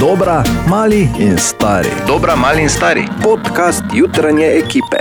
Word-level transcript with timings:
Dobra, 0.00 0.44
mali 0.68 1.08
in 1.18 1.38
stari. 1.38 1.88
Dobra, 2.06 2.36
mali 2.36 2.62
in 2.62 2.68
stari. 2.68 3.04
Podcast 3.22 3.82
jutranje 3.94 4.46
ekipe. 4.46 5.00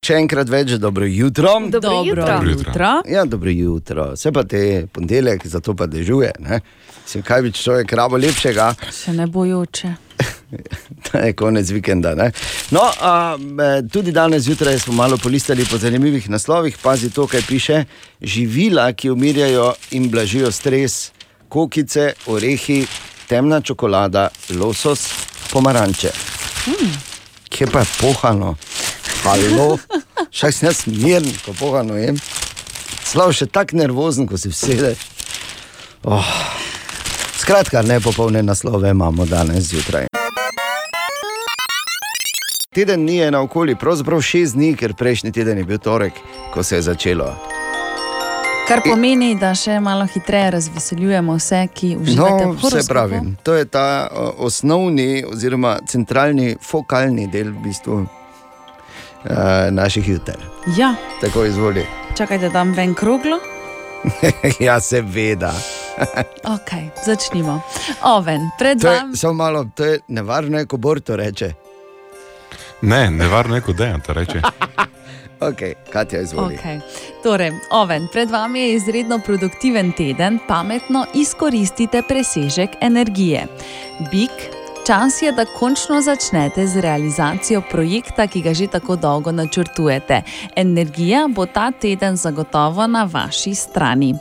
Še 0.00 0.16
enkrat 0.16 0.48
več, 0.48 0.72
dobro 0.72 1.06
jutro. 1.06 1.52
Dobro 1.60 1.80
Dobro 1.80 2.02
jutro. 2.02 2.50
jutro. 2.50 2.90
Ja, 3.06 3.24
dobro 3.24 3.50
jutro. 3.50 4.16
Se 4.16 4.32
pa 4.32 4.42
te 4.44 4.86
ponedeljek, 4.92 5.46
zato 5.46 5.74
pa 5.74 5.86
dežuje. 5.86 6.32
Ne? 6.38 6.60
Se 7.06 7.22
kaj 7.22 7.42
bi 7.42 7.52
človek 7.52 7.92
rabo 7.92 8.16
lepšega, 8.16 8.72
Še 8.92 9.12
ne 9.12 9.26
bojoče. 9.26 9.92
da 11.06 11.18
je 11.26 11.32
konec 11.32 11.70
vikenda. 11.70 12.14
Ne? 12.14 12.32
No, 12.70 12.82
a, 13.00 13.36
e, 13.36 13.88
tudi 13.88 14.12
danes 14.12 14.42
zjutraj 14.42 14.78
smo 14.78 14.92
malo 14.94 15.16
polistali 15.16 15.64
po 15.64 15.78
zanimivih 15.78 16.30
naslovih. 16.30 16.76
Pazi 16.82 17.10
to, 17.10 17.26
kaj 17.26 17.42
piše. 17.42 17.84
Živila, 18.20 18.92
ki 18.92 19.10
umirjajo 19.10 19.70
in 19.92 20.10
blažijo 20.10 20.50
stres, 20.50 21.12
kokice, 21.50 22.12
orehi, 22.26 22.86
temna 23.28 23.60
čokolada, 23.60 24.28
losos, 24.54 25.08
pomaranče. 25.52 26.10
Hmm. 26.64 26.92
Kje 27.48 27.66
pa 27.66 27.82
je 27.82 27.86
pohano? 28.00 28.54
Halo, 29.24 29.78
šaj 30.30 30.52
sem 30.52 30.68
jaz 30.68 30.84
miren, 30.86 31.26
ko 31.44 31.54
pohano 31.58 31.98
jem. 31.98 32.18
Slav 33.04 33.34
še 33.34 33.50
tako 33.50 33.82
nervozen, 33.82 34.28
ko 34.30 34.38
si 34.38 34.52
vsedeš. 34.52 35.02
Oh. 36.06 36.30
Skratka, 37.40 37.82
nepopolne 37.82 38.42
naslove 38.42 38.90
imamo 38.94 39.26
danes 39.26 39.72
zjutraj. 39.72 40.06
Teden 42.74 43.02
dni 43.02 43.16
je 43.16 43.30
naokoli, 43.34 43.74
pravzaprav 43.74 44.22
šest 44.22 44.54
dni, 44.54 44.76
ker 44.78 44.94
prejšnji 44.94 45.32
teden 45.34 45.58
je 45.58 45.64
bil 45.66 45.78
torek, 45.82 46.14
ko 46.54 46.62
se 46.62 46.78
je 46.78 46.82
začelo. 46.82 47.34
Kar 48.70 48.82
pomeni, 48.84 49.34
da 49.34 49.50
še 49.52 49.80
malo 49.80 50.04
hitreje 50.06 50.50
razveseljujemo 50.50 51.34
vse, 51.34 51.64
ki 51.74 51.96
uživate 51.96 52.44
No, 52.44 52.52
v 52.52 52.54
vse 52.54 52.62
horoskopu. 52.62 52.88
pravim. 52.88 53.36
To 53.42 53.54
je 53.54 53.64
ta 53.66 54.06
osnovni, 54.38 55.24
oziroma 55.26 55.78
centralni, 55.84 56.56
fokalni 56.62 57.26
del 57.26 57.50
v 57.50 57.64
bistvu, 57.64 57.96
uh, 57.96 59.30
naših 59.70 60.08
juter. 60.08 60.38
Ja, 60.76 60.94
Tako 61.20 61.44
izvoli. 61.44 61.82
čakajte, 62.14 62.46
da 62.46 62.52
dam 62.52 62.72
ven 62.72 62.94
kroglo. 62.94 63.38
ja, 64.60 64.80
seveda. 64.80 65.52
Ok, 66.46 66.70
začnimo. 67.04 67.60
Oven, 68.04 68.48
pred 68.58 68.80
To 68.80 68.88
je, 68.88 68.98
vami. 68.98 69.16
samo 69.16 69.34
malo, 69.34 69.66
to 69.74 69.84
je 69.84 69.98
nevarno, 70.08 70.66
ko 70.66 70.76
Bor 70.76 71.00
to 71.00 71.16
reče. 71.16 71.52
Ne, 72.82 73.10
nevarno 73.10 73.54
je, 73.54 73.60
kot 73.60 73.76
dejan 73.76 74.00
to 74.00 74.12
reče. 74.12 74.40
Ok, 75.40 75.62
Katja, 75.92 76.20
izvoli. 76.20 76.56
Okay. 76.56 76.80
Torej, 77.22 77.52
oven, 77.70 78.08
pred 78.12 78.30
vami 78.30 78.60
je 78.60 78.74
izredno 78.74 79.18
produktiven 79.18 79.92
teden, 79.92 80.38
pametno 80.48 81.06
izkoristite 81.14 82.02
presežek 82.08 82.70
energije. 82.80 83.46
Bik, 84.12 84.59
čas 84.90 85.22
je, 85.22 85.32
da 85.32 85.44
končno 85.44 86.00
začnete 86.02 86.66
z 86.66 86.80
realizacijo 86.80 87.62
projekta, 87.70 88.26
ki 88.26 88.40
ga 88.42 88.54
že 88.54 88.66
tako 88.66 88.96
dolgo 88.96 89.32
načrtujete. 89.32 90.22
Energija 90.56 91.28
bo 91.28 91.46
ta 91.46 91.70
teden 91.70 92.16
zagotovo 92.16 92.86
na 92.86 93.04
vaši 93.04 93.54
strani. 93.54 94.14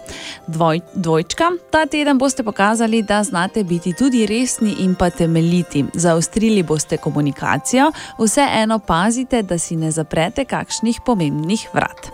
Dvoj, 0.47 0.79
dvojčka, 0.93 1.43
ta 1.71 1.85
teden 1.85 2.17
boste 2.17 2.43
pokazali, 2.43 3.01
da 3.01 3.23
znate 3.23 3.63
biti 3.63 3.93
tudi 3.93 4.25
resni 4.25 4.75
in 4.79 4.95
pa 4.95 5.09
temeljiti. 5.09 5.85
Zaostrili 5.93 6.63
boste 6.63 6.97
komunikacijo, 6.97 7.91
vseeno 8.19 8.79
pazite, 8.79 9.41
da 9.41 9.57
si 9.57 9.75
ne 9.75 9.91
zaprete 9.91 10.45
kakšnih 10.45 11.01
pomembnih 11.05 11.67
vrat. 11.73 12.11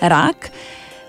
Rak. 0.00 0.50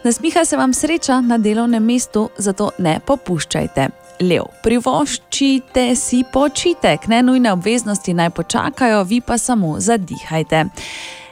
Nasmiha 0.03 0.45
se 0.45 0.57
vam 0.57 0.73
sreča 0.73 1.21
na 1.21 1.37
delovnem 1.37 1.83
mestu, 1.83 2.29
zato 2.37 2.71
ne 2.77 2.99
popuščajte. 3.05 4.08
Lev, 4.19 4.49
privoščite 4.63 5.93
si 5.95 6.25
počitek, 6.33 7.07
ne 7.07 7.21
nujne 7.23 7.53
obveznosti 7.55 8.13
naj 8.13 8.29
počakajo, 8.35 9.03
vi 9.07 9.21
pa 9.21 9.37
samo 9.37 9.79
zadihajte. 9.79 10.65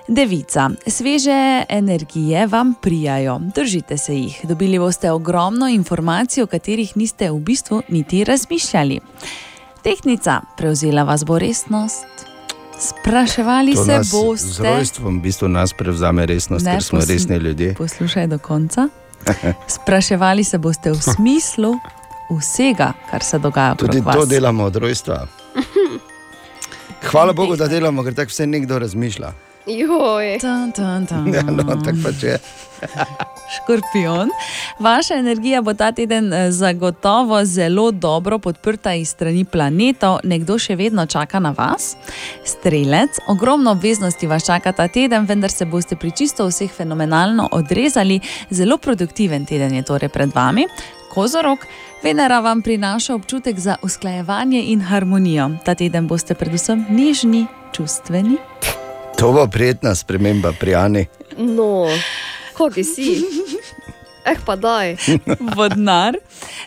Devica, 0.07 0.69
sveže 0.87 1.65
energije 1.69 2.47
vam 2.47 2.73
prijajo, 2.81 3.39
držite 3.55 3.97
se 3.97 4.15
jih. 4.15 4.39
Dobili 4.43 4.79
boste 4.79 5.11
ogromno 5.11 5.67
informacij, 5.67 6.43
o 6.43 6.47
katerih 6.47 6.97
niste 6.97 7.31
v 7.31 7.39
bistvu 7.39 7.81
niti 7.89 8.23
razmišljali. 8.23 8.99
Tehnica, 9.83 10.41
prevzela 10.57 11.03
vas 11.03 11.25
bo 11.25 11.39
resnost. 11.39 12.07
Spraševali 12.79 13.75
To 13.75 13.85
se 13.85 13.91
nas 13.91 14.07
Z 14.07 14.11
boste. 14.11 14.75
rojstvom 14.75 15.19
v 15.19 15.21
bistvu 15.21 15.47
nas 15.47 15.73
prevzame 15.73 16.25
resnost, 16.25 16.65
Ne, 16.65 16.71
ker 16.71 16.83
smo 16.83 16.99
resni 16.99 17.35
ljudje. 17.37 17.75
Poslušaj 17.75 18.27
do 18.27 18.39
konca. 18.39 18.87
Spraševali 19.67 20.43
se 20.43 20.57
boste 20.57 20.91
v 20.91 21.01
smislu 21.01 21.75
vsega, 22.29 22.93
kar 23.11 23.23
se 23.23 23.39
dogaja 23.39 23.71
okrog 23.71 23.89
Tudi 23.89 24.01
vas. 24.01 24.15
to 24.15 24.25
delamo 24.25 24.63
od 24.63 24.75
rojstva. 24.75 25.27
Hvala 27.11 27.33
Bogu, 27.33 27.55
da 27.55 27.67
delamo, 27.67 28.03
ker 28.03 28.13
tako 28.13 28.29
vse 28.29 28.47
nekdo 28.47 28.79
razmišlja. 28.79 29.33
Joj. 29.67 30.37
Tan, 30.39 30.71
tan, 30.71 31.05
tan. 31.05 31.27
Ja, 31.33 31.41
no, 31.43 31.63
tako 31.63 31.97
pač 32.03 32.23
je. 32.23 32.37
Škorpion. 33.55 34.29
Vaša 34.79 35.15
energija 35.15 35.61
bo 35.61 35.73
ta 35.73 35.91
teden 35.91 36.33
eh, 36.33 36.51
zagotovo 36.51 37.45
zelo 37.45 37.91
dobro 37.91 38.39
podprta 38.39 38.93
iz 38.93 39.09
strani 39.09 39.45
planetov, 39.45 40.19
nekdo 40.23 40.59
še 40.59 40.75
vedno 40.75 41.05
čaka 41.05 41.39
na 41.39 41.51
vas. 41.57 41.95
Strelec, 42.45 43.19
ogromno 43.27 43.71
obveznosti 43.71 44.27
vas 44.27 44.45
čaka 44.45 44.71
ta 44.71 44.87
teden, 44.87 45.25
vendar 45.25 45.51
se 45.51 45.65
boste 45.65 45.95
pri 45.95 46.11
čisto 46.11 46.47
vseh 46.47 46.71
fenomenalno 46.71 47.49
odrezali. 47.51 48.19
Zelo 48.49 48.77
produktiven 48.77 49.45
teden 49.45 49.73
je 49.73 49.83
torej 49.83 50.09
pred 50.09 50.31
vami. 50.35 50.67
Kozorok, 51.17 51.65
Venera 52.03 52.39
vam 52.39 52.61
prinaša 52.61 53.15
občutek 53.15 53.59
za 53.59 53.75
usklajevanje 53.81 54.63
in 54.67 54.81
harmonijo. 54.81 55.49
Ta 55.65 55.73
teden 55.75 56.07
boste 56.07 56.33
predvsem 56.33 56.85
nežni, 56.89 57.47
čustveni. 57.73 58.37
To 59.17 59.31
bo 59.31 59.47
prijetna 59.47 59.95
sprememba 59.95 60.51
pri 60.59 60.75
Ani. 60.75 61.05
No, 61.37 61.87
kogi 62.53 62.83
si. 62.83 63.23
Eh, 64.27 64.35
pa 64.45 64.55
daj. 64.55 64.95
Vodnar. 65.55 66.17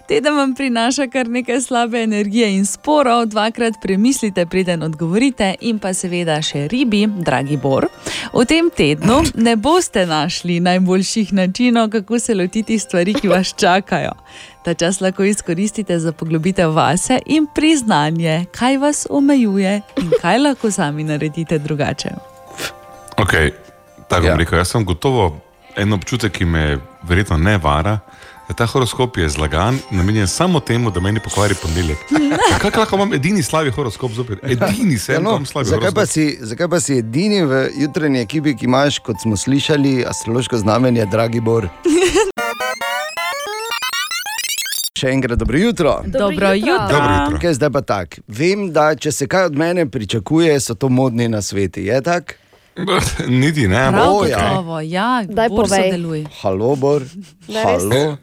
Teden 0.08 0.36
vam 0.36 0.54
prinaša 0.54 1.06
kar 1.12 1.28
nekaj 1.28 1.60
slabe 1.60 2.02
energije 2.02 2.56
in 2.56 2.66
sporov, 2.66 3.26
dvakrat 3.26 3.74
premislite, 3.82 4.46
preden 4.46 4.82
odgovorite, 4.82 5.54
in 5.60 5.78
pa 5.78 5.92
seveda 5.94 6.38
še 6.42 6.68
ribi, 6.72 7.04
dragi 7.06 7.56
Bor. 7.60 7.86
V 8.32 8.44
tem 8.48 8.70
tednu 8.76 9.20
ne 9.34 9.56
boste 9.56 10.06
našli 10.06 10.60
najboljših 10.60 11.32
načinov, 11.32 11.90
kako 11.90 12.18
se 12.18 12.34
lotiti 12.34 12.78
stvari, 12.78 13.14
ki 13.14 13.28
vas 13.28 13.52
čakajo. 13.56 14.16
Ta 14.64 14.74
čas 14.74 15.00
lahko 15.00 15.24
izkoristite 15.24 15.98
za 15.98 16.12
poglobitev 16.12 16.72
vase 16.72 17.18
in 17.26 17.46
priznanje, 17.54 18.46
kaj 18.56 18.76
vas 18.76 19.06
omejuje 19.10 19.80
in 20.00 20.10
kaj 20.22 20.38
lahko 20.38 20.70
sami 20.70 21.04
naredite 21.04 21.58
drugače. 21.58 22.10
Okay, 23.16 23.52
tako 24.08 24.26
Ja. 24.26 24.32
ja. 24.32 24.36
rekel, 24.36 24.58
jaz 24.58 24.72
sem 24.72 24.84
gotovo 24.84 25.49
en 25.76 25.92
občutek, 25.92 26.32
ki 26.32 26.44
me 26.44 26.78
verjetno 27.02 27.36
ne 27.36 27.58
vara. 27.58 27.98
da 28.48 28.54
Ta 28.54 28.66
horoskop 28.66 29.16
je 29.16 29.28
zlagan, 29.28 29.78
namenjen 29.90 30.26
samo 30.28 30.60
temu, 30.60 30.90
da 30.90 31.00
meni 31.00 31.20
pokvari 31.20 31.54
ponedeljek. 31.62 31.98
Kaj 32.62 32.70
lahko 32.76 32.96
imam 32.96 33.12
edini 33.14 33.42
slavi 33.42 33.70
horoskop 33.70 34.12
zopet? 34.12 34.38
Edini 34.42 34.98
se 34.98 35.12
Ja, 35.12 35.18
en 35.18 35.24
no, 35.24 35.30
imam 35.30 35.46
slavi 35.46 35.68
zakaj, 35.68 35.90
pa 35.94 36.00
horoskop. 36.00 36.12
si, 36.12 36.38
zakaj 36.40 36.68
pa 36.68 36.80
si 36.80 36.98
edini 36.98 37.44
v 37.46 37.68
jutranji 37.78 38.20
ekipi, 38.20 38.56
ki 38.56 38.64
imaš, 38.66 38.98
kot 38.98 39.16
smo 39.22 39.36
slišali, 39.36 40.04
astrološko 40.06 40.58
znamenje, 40.58 41.06
dragi 41.06 41.40
Bor? 41.40 41.68
Še 45.00 45.08
enkrat 45.14 45.38
dobro 45.38 45.58
jutro. 45.58 46.02
Dobro 46.06 46.52
jutro. 46.52 46.88
Dobro 46.90 47.12
jutro. 47.24 47.38
Kaj 47.40 47.54
zdaj 47.54 47.70
pa 47.70 47.80
tako? 47.80 48.20
Vem, 48.28 48.66
da 48.72 48.90
če 48.94 49.12
se 49.12 49.26
kaj 49.26 49.46
od 49.48 49.56
mene 49.56 49.86
pričakuje, 49.90 50.58
so 50.60 50.74
to 50.74 50.88
modni 50.92 51.28
na 51.28 51.40
svetu. 51.42 51.80
Je 51.80 52.02
tako? 52.02 52.34
Niti 53.28 53.68
ne, 53.68 53.90
Prav 53.90 54.08
O, 54.10 54.24
ja. 54.24 54.38
gotovo, 54.48 54.80
ja, 54.80 55.22
Daj 55.24 55.48
povej. 55.50 55.82
sodeluj. 55.84 56.20
Halo, 56.40 56.76
Bor. 56.76 57.02
Halo. 57.48 58.16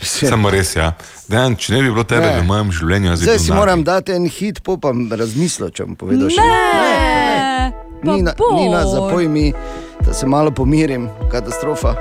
samo 0.00 0.50
res 0.50 0.76
ja. 0.76 0.92
Dejan, 1.28 1.56
če 1.56 1.72
ne 1.72 1.82
bi 1.82 1.88
bilo 1.88 2.04
tebe 2.04 2.26
Ne. 2.26 2.40
v 2.40 2.44
mojem 2.44 2.70
življenju, 2.70 3.16
Zdaj 3.16 3.26
bil 3.28 3.38
si 3.38 3.50
nagi. 3.50 3.58
moram 3.58 3.80
dati 3.82 4.12
en 4.12 4.26
hit, 4.26 4.60
pa 4.60 4.76
pa 4.76 4.90
razmislil, 4.92 5.70
če 5.70 5.84
bom 5.84 5.96
povedal 5.96 6.28
še 6.28 6.40
Ne, 6.40 7.72
pa 8.00 8.06
Nina, 8.06 8.34
Bor. 8.34 8.52
Nina 8.52 8.82
zapoj 8.84 9.24
mi, 9.26 9.52
da 10.00 10.12
se 10.12 10.26
malo 10.26 10.50
pomirim, 10.50 11.08
katastrofa. 11.30 11.94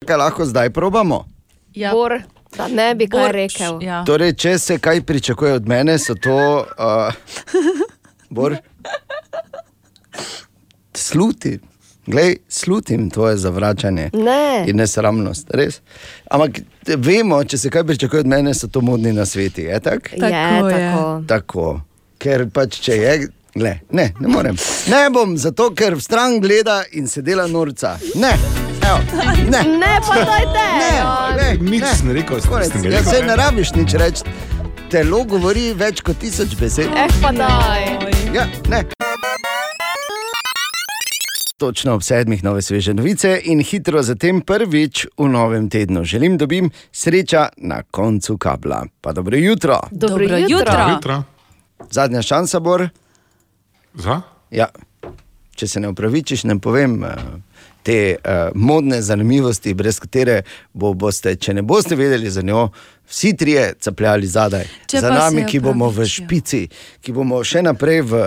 Kaj 0.00 0.16
lahko 0.16 0.44
zdaj 0.44 0.70
probamo? 0.70 1.24
Ja, 1.72 1.92
Bor, 1.92 2.18
da 2.56 2.68
ne 2.68 2.94
bi 2.94 3.08
kaj 3.08 3.20
Bor, 3.20 3.32
rekel. 3.32 3.78
Ja. 3.82 4.04
Torej, 4.04 4.32
če 4.34 4.58
se 4.58 4.78
kaj 4.78 5.02
pričakuje 5.02 5.52
od 5.52 5.68
mene, 5.68 5.98
so 5.98 6.14
to. 6.16 6.36
Uh, 6.70 7.14
bor, 8.30 8.56
sluti. 10.94 11.58
Glej, 12.06 12.36
slutim 12.48 13.10
tvoje 13.10 13.36
zavračanje 13.36 14.10
Ne. 14.12 14.64
in 14.66 14.76
nesramnost, 14.76 15.46
res. 15.50 15.80
Ampak 16.30 16.58
vemo, 16.98 17.44
če 17.44 17.58
se 17.58 17.70
kaj 17.70 17.84
pričakuje 17.84 18.20
od 18.20 18.26
mene, 18.26 18.52
so 18.54 18.68
to 18.68 18.80
modni 18.80 19.12
na 19.12 19.24
svetu. 19.26 19.60
Je 19.60 19.80
tako? 19.80 20.08
Je 20.12 20.20
Tako 20.20 20.68
je. 20.68 20.74
tako. 20.90 21.22
Tako. 21.28 21.80
Ker 22.18 22.50
pač 22.50 22.80
če 22.80 22.92
je. 22.94 23.14
Gle, 23.54 23.78
ne, 23.90 24.12
ne 24.20 24.28
morem. 24.28 24.56
Ne 24.88 25.10
bom, 25.10 25.36
zato 25.38 25.70
ker 25.70 25.94
v 25.94 26.00
stran 26.00 26.40
gleda 26.40 26.82
in 26.92 27.08
se 27.08 27.22
dela 27.22 27.46
norca. 27.46 27.96
Ne, 28.14 28.32
Evo, 28.84 28.98
ne. 29.52 29.60
Ne, 29.78 29.92
pa 30.00 30.14
dajte. 30.22 30.64
Ne, 30.76 30.92
ne, 31.36 31.70
Nič 31.70 31.80
ne. 31.80 31.94
sem 31.94 32.10
rekel, 32.12 32.40
Konec. 32.42 32.68
sem 32.68 32.82
ga 32.82 32.88
Ja, 32.88 32.98
rekel. 32.98 33.12
se 33.12 33.22
ne 33.22 33.36
rabiš 33.36 33.72
nič 33.74 33.94
reči. 33.94 34.22
Telo 34.88 35.24
govori 35.24 35.72
več 35.74 36.00
kot 36.00 36.18
tisoč 36.18 36.54
besed. 36.54 36.90
Eh, 36.94 37.08
pa 37.18 37.32
daj. 37.32 37.84
Ja, 38.32 38.44
ne. 38.68 38.84
Točno 41.56 41.94
ob 41.94 42.02
sedmih 42.02 42.44
nove 42.44 42.62
sveže 42.62 42.92
novice 42.92 43.40
in 43.44 43.60
hitro 43.60 44.02
zatem 44.02 44.40
prvič 44.42 45.06
v 45.16 45.28
novem 45.28 45.68
tednu. 45.68 46.04
Želim, 46.04 46.36
da 46.36 46.46
bim 46.46 46.70
sreča 46.92 47.48
na 47.58 47.82
koncu 47.84 48.36
kabla. 48.36 48.84
Pa 49.00 49.12
dobro 49.12 49.36
jutro. 49.36 49.80
Dobro, 49.90 50.08
Dobro 50.18 50.36
jutro. 50.36 50.58
jutro. 50.58 50.90
Jutra. 50.90 51.22
Zadnja 51.90 52.22
šansa, 52.22 52.60
Bor. 52.60 52.88
Za? 53.94 54.20
Ja. 54.50 54.66
Če 55.54 55.68
se 55.68 55.80
ne 55.80 55.88
upravičiš, 55.88 56.44
ne 56.44 56.58
povem. 56.58 57.04
eh, 57.04 57.14
Te 57.84 58.16
uh, 58.16 58.48
modne 58.56 59.02
zanimivosti, 59.04 59.74
brez 59.76 59.98
katere 60.00 60.38
bo, 60.72 60.94
boste, 60.96 61.34
če 61.36 61.54
ne 61.58 61.62
boste 61.62 61.98
vedeli 62.00 62.30
za 62.32 62.42
njo, 62.42 62.70
vsi 63.10 63.34
trije 63.36 63.74
capljali 63.80 64.26
zadaj. 64.26 64.64
Če 64.88 65.02
za 65.04 65.10
nami, 65.12 65.44
ki 65.44 65.60
bomo 65.60 65.90
v 65.92 66.06
špici, 66.08 66.62
ki 67.04 67.12
bomo 67.12 67.42
še 67.44 67.60
naprej 67.66 68.00
v 68.08 68.22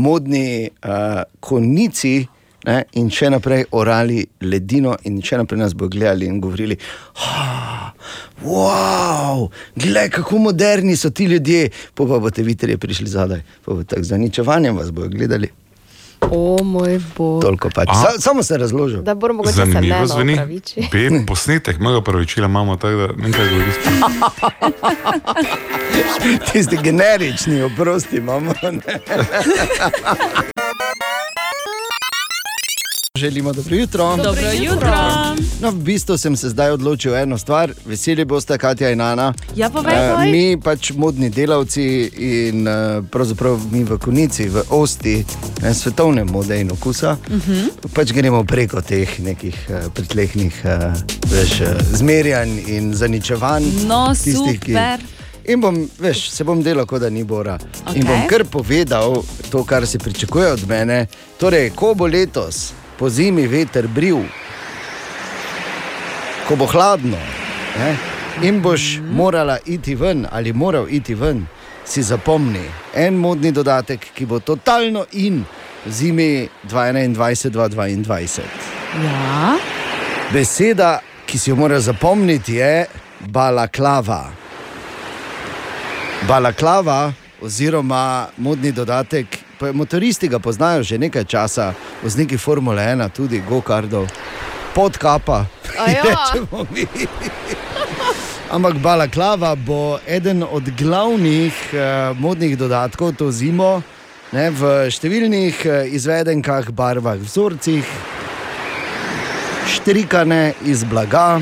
modni 0.00 0.70
uh, 0.70 1.22
konici 1.44 2.22
ne, 2.66 2.78
in 2.98 3.10
še 3.12 3.30
naprej 3.34 3.66
orali 3.76 4.22
ledino, 4.46 4.96
in 5.08 5.20
še 5.22 5.40
naprej 5.42 5.60
nas 5.60 5.76
bo 5.76 5.90
gledali 5.92 6.26
in 6.30 6.40
govorili. 6.40 6.78
"Ha, 7.20 7.92
Wow, 8.42 9.50
glej, 9.76 10.10
kako 10.10 10.38
moderni 10.38 10.96
so 10.96 11.10
ti 11.10 11.24
ljudje, 11.24 11.70
pa, 11.94 12.04
pa 12.06 12.18
boste 12.18 12.42
vi 12.42 12.54
trije 12.54 12.78
prišli 12.78 13.06
zadaj, 13.06 13.42
pa 13.64 13.74
bo 13.74 13.84
tako 13.84 14.02
zaničevanjem 14.02 14.76
vas 14.76 14.90
bodo 14.90 15.08
gledali. 15.08 15.48
O 16.30 16.64
moj 16.64 17.00
bog. 17.16 17.42
Toliko 17.42 17.70
pač. 17.74 17.88
A? 17.88 17.94
Sa, 17.94 18.20
samo 18.20 18.42
se 18.42 18.58
razložil. 18.58 19.02
Da 19.02 19.14
bomo 19.14 19.34
mogoče 19.34 19.54
se 19.54 19.64
ne 19.66 19.72
Zanimivo 19.72 20.06
zveni. 20.06 20.32
opraviči. 20.32 20.88
B, 20.92 21.24
posnetek 21.26 21.78
mojega 21.78 22.00
pravičila 22.00 22.46
imamo, 22.46 22.76
tako 22.76 22.96
da 22.96 23.06
ne 23.06 23.12
vem, 23.16 23.32
kaj 23.32 23.48
govoriš. 23.48 23.74
Tisti 26.52 26.78
generični, 26.82 27.62
oprosti, 27.62 28.16
imamo. 28.16 28.52
Želimo 33.16 33.52
dobro 33.52 33.76
jutro. 33.76 34.16
Dobro 34.16 34.50
jutro. 34.54 34.96
No, 35.60 35.70
v 35.70 35.74
bistvu 35.74 36.16
sem 36.16 36.36
se 36.36 36.48
zdaj 36.48 36.70
odločil 36.70 37.16
eno 37.16 37.38
stvar, 37.38 37.72
veseli 37.86 38.24
boste, 38.24 38.58
Katja 38.58 38.90
in 38.90 39.00
Ana. 39.00 39.34
Ja, 39.56 39.70
povej, 39.70 39.94
Eh, 39.94 40.12
povej. 40.12 40.30
mi 40.30 40.56
pač 40.58 40.90
modni 40.92 41.30
delavci 41.30 41.82
in 42.16 42.68
uh, 42.68 42.74
pravzaprav 43.06 43.60
mi 43.70 43.84
v 43.84 43.98
konici, 43.98 44.44
v 44.44 44.62
osti 44.70 45.24
ne, 45.62 45.74
svetovne 45.74 46.24
mode 46.24 46.60
in 46.60 46.70
okusa, 46.70 47.16
uh 47.20 47.32
Mhm. 47.32 47.52
-huh. 47.52 47.68
pač 47.92 48.12
gremo 48.12 48.44
preko 48.44 48.80
teh 48.80 49.20
nekih 49.20 49.56
uh, 49.68 49.92
pritlehnih 49.92 50.62
uh, 50.64 50.70
veš, 51.28 51.60
uh, 51.60 51.66
zmerjanj 51.92 52.60
in 52.68 52.94
zaničevanj. 52.94 53.64
No, 53.86 54.08
tistih, 54.14 54.60
ki- 54.60 54.72
super. 54.72 55.00
In 55.46 55.60
bom, 55.60 55.88
veš, 55.98 56.30
se 56.30 56.44
bom 56.44 56.62
delal, 56.62 56.86
kot 56.86 57.00
da 57.00 57.10
ni 57.10 57.24
Bora. 57.24 57.58
Okay. 57.84 57.96
In 57.96 58.04
bom 58.04 58.26
kar 58.28 58.44
povedal 58.44 59.22
to, 59.50 59.64
kar 59.64 59.86
se 59.86 59.98
pričakuje 59.98 60.46
od 60.48 60.68
mene. 60.68 61.06
Torej, 61.38 61.70
ko 61.70 61.94
bo 61.94 62.06
letos 62.06 62.72
po 63.02 63.08
zimi 63.10 63.48
veter 63.50 63.88
bril, 63.90 64.20
ko 66.46 66.54
bo 66.56 66.68
hladno 66.70 67.18
ne, 67.78 67.88
in 68.46 68.60
boš 68.62 69.00
morala 69.02 69.56
iti 69.66 69.96
ven 69.98 70.22
ali 70.30 70.52
moral 70.52 70.86
iti 70.86 71.14
ven, 71.18 71.40
si 71.84 72.02
zapomni 72.02 72.62
en 72.94 73.18
modni 73.18 73.50
dodatek, 73.50 74.06
ki 74.14 74.26
bo 74.30 74.38
totalno 74.38 75.02
in 75.18 75.42
zimi 75.90 76.46
2021-2022. 76.70 78.46
Ja. 79.02 79.58
Beseda, 80.30 81.00
ki 81.26 81.38
si 81.38 81.50
jo 81.50 81.58
moraš 81.58 81.90
zapomniti, 81.90 82.60
je 82.62 82.86
balaklava. 83.26 84.28
Balaklava, 86.28 87.12
oziroma 87.42 88.28
modni 88.38 88.70
dodatek, 88.70 89.41
motoristi 89.72 90.28
ga 90.28 90.38
poznajo 90.38 90.82
že 90.82 90.98
nekaj 90.98 91.24
časa, 91.24 91.72
vozniki 92.02 92.38
Formule 92.38 92.82
1, 92.82 93.08
tudi 93.14 93.42
Gokardov, 93.48 94.08
podkapa. 94.74 95.46
Ja. 95.78 96.02
rečemo 96.04 96.66
mi. 96.74 96.86
Ampak 98.50 98.74
balaklava 98.84 99.54
bo 99.56 99.98
eden 100.06 100.42
od 100.42 100.70
glavnih 100.76 101.54
uh, 101.72 102.18
modnih 102.18 102.58
dodatkov 102.58 103.16
to 103.16 103.30
zimo, 103.32 103.80
ne, 104.32 104.50
v 104.50 104.90
številnih 104.92 105.62
uh, 105.64 105.88
izvedenkah, 105.88 106.68
barvah, 106.68 107.16
vzorcih, 107.16 107.86
štrikane 109.72 110.52
iz 110.68 110.84
blaga, 110.84 111.40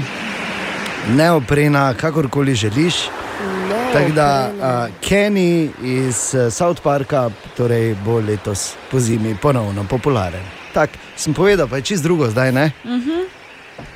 neoprena, 1.17 1.90
kakorkoli 1.99 2.55
želiš. 2.55 3.19
Tako 3.93 4.13
da 4.13 4.51
uh, 4.55 4.95
Kenny 5.01 5.71
iz 5.83 6.35
South 6.51 6.83
Parka 6.83 7.31
torej 7.57 7.95
bo 8.05 8.21
letos 8.21 8.75
po 8.91 9.01
zimi 9.01 9.37
ponovno 9.43 9.85
popularen. 9.91 10.43
Tako 10.75 10.93
sem 11.17 11.35
povedal, 11.35 11.69
pa 11.69 11.77
je 11.77 11.83
čist 11.83 12.03
drugo 12.03 12.31
zdaj, 12.31 12.53
ne? 12.53 12.73
Uh 12.85 12.91
-huh. 12.91 13.25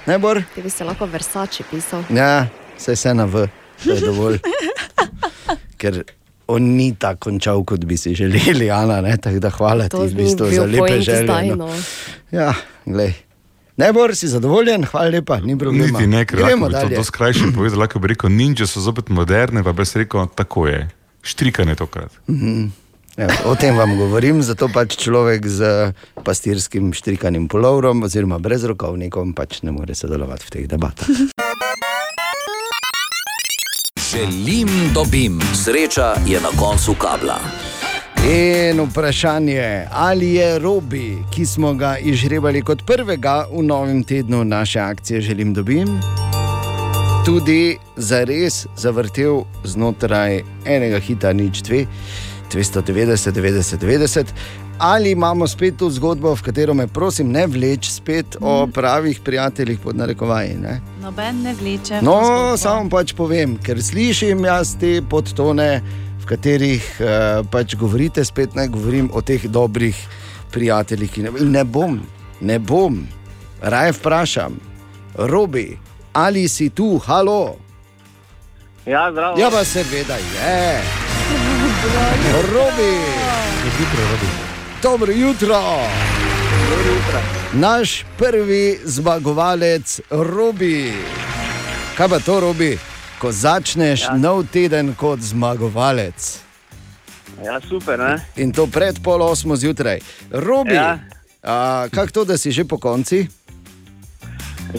Ne, 0.06 0.18
Bor? 0.18 0.42
Ti 0.54 0.62
bi 0.62 0.70
se 0.70 0.84
lahko 0.84 1.06
Versace 1.06 1.62
pisal. 1.70 2.02
Ja, 2.10 2.46
vse 2.76 3.08
je 3.08 3.14
na 3.14 3.24
V, 3.24 3.48
to 3.84 3.90
je 3.90 4.00
dovolj. 4.00 4.38
Ker 5.80 6.02
on 6.46 6.62
ni 6.62 6.94
tako 6.98 7.18
končal, 7.30 7.64
kot 7.64 7.84
bi 7.84 7.96
si 7.96 8.14
želeli, 8.14 8.70
Ana, 8.70 9.00
ne? 9.00 9.16
tako 9.16 9.38
da 9.38 9.50
hvala 9.50 9.84
ti 9.84 9.90
To 9.90 10.02
v 10.02 10.14
bistvu 10.14 10.50
za 10.50 10.64
lepe 10.64 11.00
želje. 11.00 11.56
no. 11.56 11.56
no. 11.56 11.72
Ja, 12.30 12.54
glej. 12.86 13.23
Ne, 13.76 13.92
Bor, 13.92 14.14
si 14.14 14.28
zadovoljen, 14.28 14.84
hvala 14.86 15.10
lepa, 15.10 15.40
ni 15.42 15.58
problema. 15.58 15.98
Niti 15.98 16.06
ne, 16.06 16.22
ker 16.26 16.38
lahko 16.44 16.56
bi 16.56 16.68
to, 16.68 16.76
dalje. 16.76 16.96
to 16.96 17.04
skrajše 17.04 17.48
povedal, 17.54 17.80
lahko 17.82 17.98
bi 17.98 18.12
rekel, 18.12 18.30
ninja 18.30 18.68
so 18.70 18.78
zopet 18.80 19.10
moderne, 19.10 19.64
pa 19.66 19.72
bi 19.74 19.82
jaz 19.82 19.96
rekel, 19.98 20.28
tako 20.34 20.68
je. 20.70 20.84
Štrikane 21.26 21.74
tokrat. 21.74 22.14
Ja, 23.18 23.28
o 23.50 23.54
tem 23.58 23.74
vam 23.78 23.96
govorim, 23.98 24.42
zato 24.42 24.68
pač 24.70 24.94
človek 24.98 25.46
z 25.46 25.90
pastirskim 26.22 26.92
štrikanim 26.94 27.48
polovrom 27.50 28.02
oziroma 28.06 28.38
brez 28.38 28.62
rokovnikom 28.66 29.34
pač 29.34 29.62
ne 29.66 29.74
more 29.74 29.94
sodelovati 29.94 30.46
v 30.46 30.50
teh 30.54 30.66
debatah. 30.70 31.10
Želim, 34.10 34.70
dobim, 34.94 35.40
sreča 35.54 36.14
je 36.26 36.38
na 36.38 36.50
koncu 36.58 36.94
kabla. 36.94 37.40
In 38.24 38.80
vprašanje, 38.80 39.86
ali 39.92 40.34
je 40.34 40.58
Robi, 40.58 41.18
ki 41.30 41.46
smo 41.46 41.74
ga 41.74 41.96
izžrebali 41.98 42.62
kot 42.62 42.82
prvega 42.86 43.44
v 43.52 43.62
novem 43.62 44.00
tednu 44.04 44.44
naše 44.44 44.80
akcije 44.80 45.20
Želim 45.20 45.54
dobim, 45.54 46.00
tudi 47.26 47.76
zares 47.96 48.66
zavrtel 48.76 49.42
znotraj 49.64 50.40
enega 50.64 50.98
hita 50.98 51.32
nič 51.32 51.62
dve, 51.62 51.84
290, 52.52 53.32
90, 53.32 53.76
90. 53.84 54.24
Ali 54.78 55.10
imamo 55.10 55.46
spet 55.46 55.76
to 55.76 55.90
zgodbo, 55.90 56.34
v 56.34 56.42
katero 56.42 56.74
me 56.74 56.86
prosim 56.86 57.28
ne 57.30 57.46
vleč 57.46 57.90
spet 57.90 58.40
mm. 58.40 58.46
o 58.46 58.66
pravih 58.66 59.20
prijateljih 59.20 59.78
pod 59.78 59.96
narekovaji. 59.96 60.54
Ne? 60.54 60.80
Noben 61.02 61.42
ne 61.42 61.54
vleče. 61.54 62.00
No, 62.02 62.56
samo 62.56 62.88
pač 62.90 63.12
povem, 63.14 63.58
ker 63.60 63.82
slišim 63.82 64.44
jaz 64.44 64.74
te 64.80 65.02
podtone, 65.10 65.82
v 66.24 66.28
katerih 66.32 66.84
uh, 67.04 67.44
pač 67.52 67.76
govorite, 67.76 68.24
spet 68.24 68.56
ne 68.56 68.64
govorim 68.72 69.10
o 69.12 69.20
teh 69.20 69.44
dobrih 69.44 69.92
prijateljih. 70.48 71.12
ki 71.12 71.22
Ne, 71.22 71.30
in 71.44 71.52
ne 71.52 71.64
bom, 71.64 72.00
ne 72.40 72.58
bom, 72.58 73.04
raje 73.60 73.92
vprašam, 73.92 74.56
Robi, 75.14 75.76
ali 76.12 76.48
si 76.48 76.70
tu, 76.70 76.96
halo? 76.98 77.56
Ja, 78.86 79.12
zdravo. 79.12 79.36
Ja, 79.38 79.50
pa 79.50 79.64
seveda 79.64 80.16
je. 80.16 80.80
Robi, 82.52 82.96
dobro 84.82 85.12
jutro. 85.12 85.60
Naš 87.52 88.04
prvi 88.18 88.80
zmagovalec, 88.84 90.00
Robi. 90.10 90.92
Kaj 91.96 92.08
pa 92.08 92.18
to, 92.18 92.40
Robi, 92.40 92.78
ko 93.24 93.32
začneš 93.32 94.04
ja. 94.04 94.20
nov 94.20 94.44
teden 94.52 94.92
kot 94.92 95.16
zmagovalec 95.16 96.44
Ja, 97.40 97.56
super, 97.60 97.96
ne? 97.96 98.20
in 98.36 98.52
to 98.52 98.68
pred 98.68 99.00
pol 99.00 99.22
osmo 99.22 99.56
zjutraj. 99.56 99.98
Robi, 100.30 100.76
Ja. 100.76 101.00
kako 101.88 102.10
to, 102.12 102.24
da 102.24 102.36
si 102.36 102.52
že 102.52 102.68
po 102.68 102.76
konci? 102.76 103.24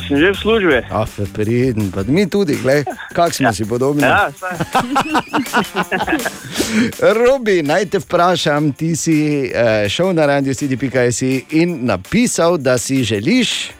Sem 0.08 0.20
že 0.22 0.30
v 0.32 0.38
službi. 0.38 0.78
Ah, 0.94 1.10
priden, 1.34 1.90
pa 1.90 2.06
mi 2.06 2.30
tudi, 2.30 2.54
kako 3.14 3.34
smo 3.34 3.50
ja. 3.50 3.54
si 3.54 3.66
podobni. 3.66 4.04
Ja. 4.06 4.30
Robi, 7.18 7.64
naj 7.64 7.86
te 7.86 7.98
vprašam, 7.98 8.72
ti 8.78 8.94
si 8.96 9.50
uh, 9.50 9.90
šel 9.90 10.14
na 10.14 10.26
radio 10.26 10.54
CD.js 10.54 11.22
in 11.50 11.80
napisal, 11.82 12.58
da 12.58 12.78
si 12.78 13.04
želiš 13.04 13.72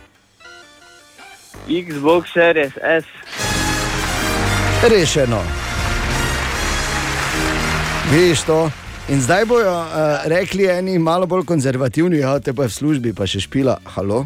Xbox 1.70 2.34
Series 2.34 2.74
S. 2.82 3.06
rešeno. 4.90 5.42
Veš 8.12 8.42
to? 8.42 8.70
In 9.08 9.22
zdaj 9.22 9.46
bojo 9.46 9.70
uh, 9.72 9.88
rekli 10.26 10.66
eni 10.66 11.00
malo 11.00 11.26
bolj 11.26 11.46
konzervativni, 11.46 12.18
ja, 12.18 12.40
te 12.40 12.54
pa 12.54 12.66
je 12.66 12.70
v 12.70 12.74
službi, 12.74 13.14
pa 13.14 13.28
še 13.30 13.40
špila. 13.40 13.78
Halo? 13.96 14.26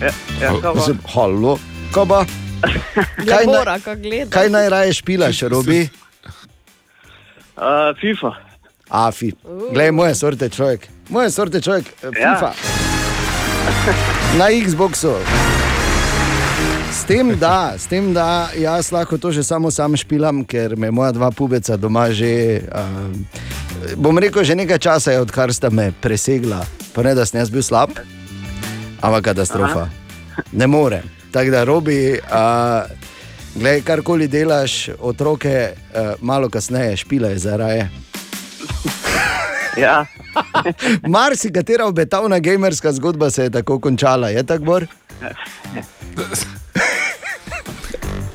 Ja, 0.00 0.10
ja, 0.40 0.52
kaj? 0.62 0.74
Mislim, 0.74 0.98
Halo, 1.14 1.58
kaj 1.94 2.06
pa? 2.06 2.20
Kaj, 3.26 3.44
na, 3.46 3.52
mora, 3.52 3.78
ko 3.78 3.94
gleda. 3.94 4.30
kaj 4.30 4.50
najraje 4.50 4.92
špilaš, 4.92 5.42
Robi? 5.50 5.88
Uh, 7.56 7.94
FIFA. 8.00 8.30
A, 8.90 9.10
fi. 9.10 9.32
Glej, 9.72 9.90
moje 9.90 10.14
sorte 10.14 10.46
človek. 10.48 10.86
Moje 11.10 11.30
sorte 11.30 11.58
človek, 11.60 11.86
eh, 12.02 12.10
Ja. 12.20 12.34
FIFA. 12.36 12.50
Na 14.38 14.46
Xboxu. 14.50 15.14
Tem, 17.06 17.38
da, 17.38 17.74
s 17.78 17.86
tem, 17.86 18.12
da 18.12 18.50
jaz 18.58 18.90
lahko 18.90 19.14
to 19.18 19.30
že 19.30 19.42
samo 19.46 19.70
sam 19.70 19.94
špilam, 19.96 20.42
ker 20.42 20.74
me 20.76 20.90
moja 20.90 21.12
dva 21.14 21.30
pubeca 21.30 21.76
doma 21.78 22.10
že, 22.10 22.66
uh, 22.66 23.94
bom 23.94 24.18
rekel, 24.18 24.42
že 24.42 24.58
nekaj 24.58 24.78
časa 24.78 25.14
je, 25.14 25.22
odkar 25.22 25.54
sta 25.54 25.70
me 25.70 25.92
presegla. 26.02 26.66
Pa 26.90 27.06
ne, 27.06 27.14
da 27.14 27.22
sem 27.22 27.38
jaz 27.38 27.50
bil 27.50 27.62
slab, 27.62 27.94
ampak 28.98 29.30
katastrofa. 29.30 29.86
Ne 30.50 30.66
more. 30.66 31.02
Tako 31.30 31.50
da, 31.54 31.62
robi, 31.62 32.18
uh, 32.18 32.90
gledaj, 33.54 33.86
karkoli 33.86 34.26
delaš, 34.26 34.90
otroke 34.98 35.54
uh, 35.78 36.18
malo 36.18 36.50
kasneje 36.50 36.96
špilaj 37.06 37.38
za 37.38 37.56
raje. 37.56 37.86
Ja, 39.76 40.06
Marsikatera 41.12 41.84
obetavna 41.84 42.38
gamerska 42.40 42.92
zgodba 42.92 43.28
se 43.30 43.42
je 43.42 43.50
tako 43.50 43.76
končala, 43.78 44.32
je 44.32 44.40
tako 44.40 44.64
bor? 44.64 44.86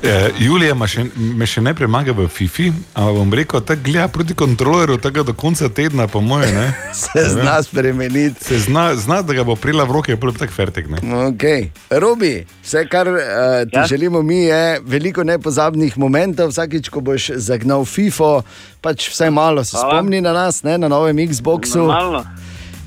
Eh, 0.02 0.30
Julija 0.38 0.74
še, 0.86 1.04
me 1.14 1.46
še 1.46 1.60
ne 1.62 1.70
premaga 1.78 2.10
v 2.16 2.24
FIFI, 2.26 2.72
ampak 2.98 3.14
bom 3.14 3.34
rekel, 3.38 3.60
da 3.62 3.76
gleda 3.78 4.08
proti 4.10 4.34
kontrolerju 4.34 4.96
tega 4.98 5.22
do 5.22 5.34
konca 5.38 5.68
tedna, 5.70 6.08
po 6.10 6.18
moje, 6.20 6.48
ne, 6.52 6.72
Se 7.04 7.22
zna 7.30 7.62
spremeniti. 7.62 8.44
se 8.44 8.58
zna, 8.66 8.96
zna, 8.98 9.20
da 9.22 9.36
ga 9.38 9.44
bo 9.46 9.54
prila 9.54 9.84
v 9.86 9.94
roke, 9.94 10.12
je 10.12 10.18
pa 10.18 10.32
tako 10.34 10.52
fertik. 10.52 10.90
Ne. 10.90 10.98
Okay. 11.30 11.70
Robi, 11.90 12.42
vse, 12.64 12.82
kar 12.90 13.06
uh, 13.06 13.22
ti 13.70 13.78
ja? 13.78 13.84
Ja? 13.84 13.86
želimo 13.86 14.22
mi, 14.22 14.42
je 14.50 14.80
veliko 14.82 15.22
nepozabnih 15.24 15.94
momentov. 15.98 16.50
Vsakič, 16.50 16.90
ko 16.90 17.00
boš 17.00 17.30
zagnal 17.38 17.86
FIFO, 17.86 18.42
pač 18.82 19.06
vsaj 19.14 19.30
malo 19.30 19.62
se 19.64 19.78
Hvala. 19.78 20.02
spomni 20.02 20.20
na 20.20 20.34
nas, 20.34 20.64
ne, 20.66 20.78
na 20.82 20.90
novem 20.90 21.16
Xboxu. 21.30 21.78
normalno. 21.78 22.26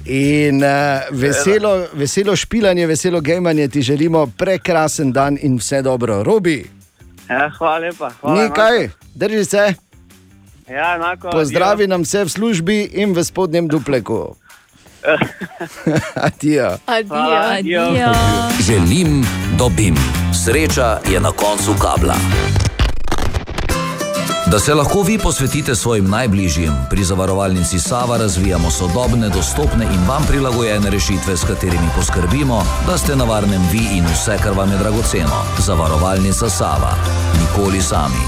In 0.05 0.59
uh, 0.61 1.07
veselo, 1.15 1.87
veselo 1.93 2.35
špilanje, 2.35 2.85
veselo 2.87 3.21
gejmanje 3.21 3.67
ti 3.67 3.81
želimo, 3.81 4.27
prekrasen 4.37 5.11
dan 5.11 5.39
in 5.41 5.57
vse 5.57 5.81
dobro. 5.81 6.23
Robi, 6.23 6.74
Ja, 7.29 7.49
hvala 7.57 7.77
lepa. 7.77 8.09
Hvala, 8.21 8.43
ni 8.43 8.49
kaj, 8.55 8.89
drži 9.15 9.45
se. 9.45 9.73
Ja, 10.69 10.95
enako. 10.95 11.29
pozdravi 11.29 11.87
nam 11.87 12.01
vse 12.01 12.23
v 12.25 12.29
službi 12.29 12.77
in 12.93 13.13
v 13.13 13.23
spodnjem 13.23 13.67
dupleku. 13.67 14.35
Adijo. 16.27 16.77
Adijo. 16.85 17.07
Hvala. 17.07 17.57
Adijo. 17.59 18.13
Želim, 18.65 19.25
dobim. 19.57 19.95
Sreča 20.45 20.99
je 21.11 21.19
na 21.19 21.31
koncu 21.31 21.75
kabla. 21.81 22.15
Da 24.51 24.59
se 24.59 24.73
lahko 24.73 25.01
vi 25.01 25.17
posvetite 25.17 25.75
svojim 25.75 26.09
najbližjim, 26.09 26.71
pri 26.89 27.03
zavarovalnici 27.03 27.79
Sava 27.79 28.17
razvijamo 28.17 28.71
sodobne, 28.71 29.29
dostopne 29.29 29.85
in 29.85 30.07
vam 30.07 30.23
prilagojene 30.27 30.89
rešitve, 30.89 31.37
s 31.37 31.43
katerimi 31.47 31.89
poskrbimo, 31.95 32.63
da 32.87 32.97
ste 32.97 33.15
na 33.15 33.23
varnem 33.23 33.61
vi 33.71 33.97
in 33.97 34.05
vse, 34.05 34.37
kar 34.43 34.53
vam 34.57 34.71
je 34.71 34.77
dragoceno. 34.77 35.41
Zavarovalnica 35.59 36.49
Sava. 36.49 36.93
Nikoli 37.41 37.81
sami. 37.81 38.21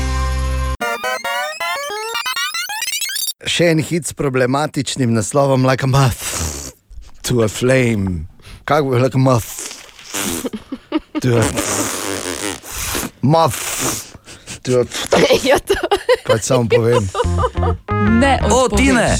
Še 3.45 3.69
en 3.71 3.79
hit 3.79 4.09
s 4.09 4.13
problematičnim 4.13 5.13
naslovom, 5.13 5.69
like 5.69 5.85
a 5.85 5.87
moth 5.87 6.73
to 7.21 7.43
a 7.43 7.47
flame. 7.47 8.25
Kako 8.65 8.89
bi 8.89 8.99
like 8.99 9.15
a 9.15 9.21
moth 9.21 9.53
to 11.21 11.37
a 11.37 11.45
a 13.37 14.06
Ja, 15.43 15.59
to. 15.59 15.73
pač 16.27 16.41
samo 16.43 16.67
povem. 16.69 17.09
Ne, 18.19 18.39
O, 18.51 18.69
Tine! 18.69 19.17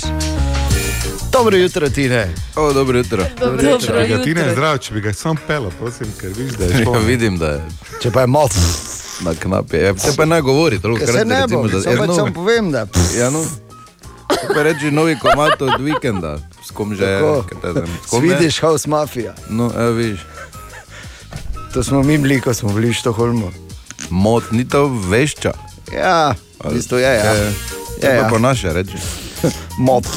Dobro 1.32 1.58
jutro, 1.58 1.90
Tine. 1.90 2.34
O, 2.56 2.74
dobro 2.74 2.98
jutro. 2.98 3.24
Dobro 3.40 3.78
Če 3.80 3.94
bi 3.94 4.08
ga 4.08 4.24
ti 4.24 4.34
ne 4.34 4.42
jutro. 4.42 4.54
zdrav, 4.54 4.78
če 4.78 4.94
bi 4.94 5.02
ga 5.02 5.14
samo 5.14 5.36
pel, 5.48 5.70
prosim, 5.80 6.08
ker 6.20 6.30
vidiš, 6.34 6.54
da 6.58 6.66
je 6.66 6.84
Ja, 6.84 7.00
vidim, 7.00 7.38
da 7.38 7.48
je 7.48 7.62
Če 8.02 8.12
pa 8.12 8.22
je 8.22 8.28
moth, 8.28 8.58
na 9.22 9.34
knapi. 9.36 9.78
Ja, 9.78 9.94
te 9.94 10.14
pa 10.18 10.26
ne 10.26 10.42
govori, 10.42 10.80
toliko 10.82 11.06
se 11.06 11.12
krat 11.12 11.28
ne 11.28 11.42
recimo, 11.42 11.62
bom, 11.62 11.72
da 11.72 11.82
samo 11.82 11.94
ja, 11.96 12.00
pač 12.00 12.08
no, 12.08 12.16
samo 12.16 12.34
povem, 12.34 12.72
da 12.72 12.88
ja, 13.18 13.30
no. 13.30 13.44
To 14.28 14.54
Pa 14.54 14.64
reči 14.64 14.92
novi 14.92 15.16
komat 15.20 15.62
od 15.62 15.82
vikenda, 15.82 16.38
s 16.66 16.72
kom 16.72 16.96
že 16.96 17.04
je. 17.06 17.20
Tako. 17.20 17.44
kaj 17.50 17.62
te 17.62 17.72
vem, 17.80 17.94
s 18.06 18.10
kom 18.10 18.26
je? 18.26 18.36
vidiš 18.36 18.60
House 18.60 18.90
Mafia. 18.90 19.34
No, 19.50 19.72
evo 19.78 19.92
vidiš. 19.92 20.20
To 21.74 21.84
smo 21.84 22.04
mi 22.04 22.18
bili, 22.18 22.42
ko 22.42 22.54
smo 22.54 22.70
bili 22.74 22.90
v 22.90 22.94
Štoholmu. 22.94 23.52
Mot, 24.10 24.52
ni 24.52 24.66
to 24.66 24.88
vešča. 24.88 25.52
Ja, 25.94 26.36
v 26.60 26.74
bistvu 26.74 26.98
je, 26.98 27.14
ja. 27.16 27.34
Je, 27.34 27.52
pa 28.02 28.08
ja. 28.08 28.28
po 28.30 28.38
naše 28.40 28.74
reči. 28.74 28.98
Moth. 29.80 30.10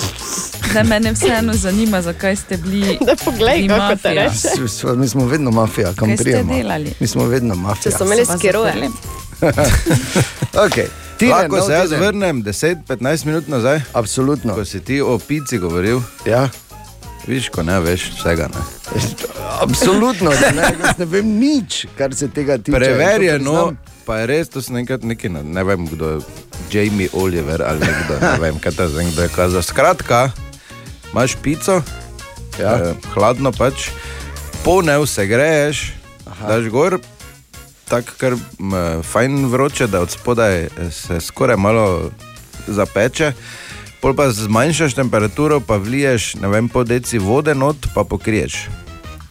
Zdaj 0.71 0.85
mene 0.85 1.13
vseeno 1.13 1.53
zanima, 1.55 2.03
zakaj 2.03 2.37
ste 2.37 2.57
bili. 2.57 2.99
Da 3.07 3.17
poglej, 3.17 3.69
kako 3.69 3.81
te 3.89 4.09
mafija. 4.09 4.23
reče. 4.25 4.49
S- 4.67 4.73
s- 4.73 4.97
Mi 4.97 5.09
smo 5.09 5.27
vedno 5.27 5.51
mafija, 5.51 5.93
kam 5.93 6.09
Kaj 6.09 6.17
ste 6.17 6.25
prijemo. 6.25 6.55
delali? 6.55 6.93
Mi 7.01 7.07
smo 7.07 7.25
vedno 7.25 7.55
mafija. 7.55 7.83
Če 7.85 7.99
so 7.99 8.05
imeli 8.05 8.27
Pa 8.27 8.39
skiroje. 8.39 8.73
zaprli? 8.73 8.89
Okay. 10.61 10.87
Lahko 11.23 11.57
nov 11.57 11.67
se 11.67 11.73
jaz 11.73 11.91
vrnem 11.93 12.43
10-15 12.43 13.25
minut 13.25 13.49
nazaj, 13.49 13.81
Absolutno. 13.93 14.55
ko 14.55 14.65
si 14.65 14.81
ti 14.81 15.01
o 15.01 15.19
pici 15.19 15.59
govoril. 15.59 16.01
Ja. 16.25 16.49
Viš, 17.27 17.49
ko 17.49 17.63
ne 17.63 17.81
veš 17.81 18.11
vsega. 18.17 18.49
Ne. 18.49 18.63
Absolutno, 19.61 20.31
ne, 20.31 20.69
ne 20.99 21.05
vem 21.07 21.27
nič, 21.39 21.87
kar 21.99 22.15
se 22.15 22.29
tega 22.29 22.59
tiče. 22.59 22.73
Preverjeno, 22.73 23.73
pa 24.07 24.17
je 24.19 24.27
res, 24.27 24.49
to 24.49 24.63
sem 24.63 24.77
enkrat 24.77 25.05
neki, 25.05 25.29
ne, 25.29 25.43
ne 25.45 25.65
vem 25.65 25.87
kdo 25.87 26.09
je, 26.09 26.21
Jamie 26.71 27.09
Oliver 27.13 27.63
ali 27.63 27.81
nekdo, 27.81 28.17
ne 28.23 28.39
vem, 28.41 28.59
kaj 28.59 28.73
ta 28.73 28.89
zdaj 28.89 29.11
kdo 29.11 29.23
je 29.23 29.29
kazal. 29.29 29.63
Skratka, 29.63 30.31
imaš 31.13 31.37
pico, 31.37 31.83
Ja. 32.59 32.75
eh, 32.77 32.95
hladno 33.15 33.53
pač, 33.53 33.89
ponev 34.65 35.07
se 35.07 35.27
greješ, 35.27 35.93
daš 36.41 36.67
gor, 36.69 36.99
tako 37.85 38.17
kar 38.19 38.33
m, 38.33 38.75
fajn 39.03 39.47
vroče, 39.47 39.87
da 39.87 40.01
od 40.01 40.11
spodaj 40.11 40.61
eh, 40.63 40.71
se 40.91 41.21
skoraj 41.21 41.57
malo 41.57 42.11
zapeče. 42.67 43.33
Pol 44.01 44.15
pa 44.17 44.31
zmanjšaš 44.33 44.95
temperaturo, 44.97 45.61
pa 45.61 45.77
vliješ, 45.77 46.35
ne 46.41 46.49
vem, 46.49 46.69
po 46.69 46.85
deci 46.85 47.19
vode 47.19 47.55
not, 47.55 47.77
pa 47.95 48.05
pokriješ. 48.05 48.69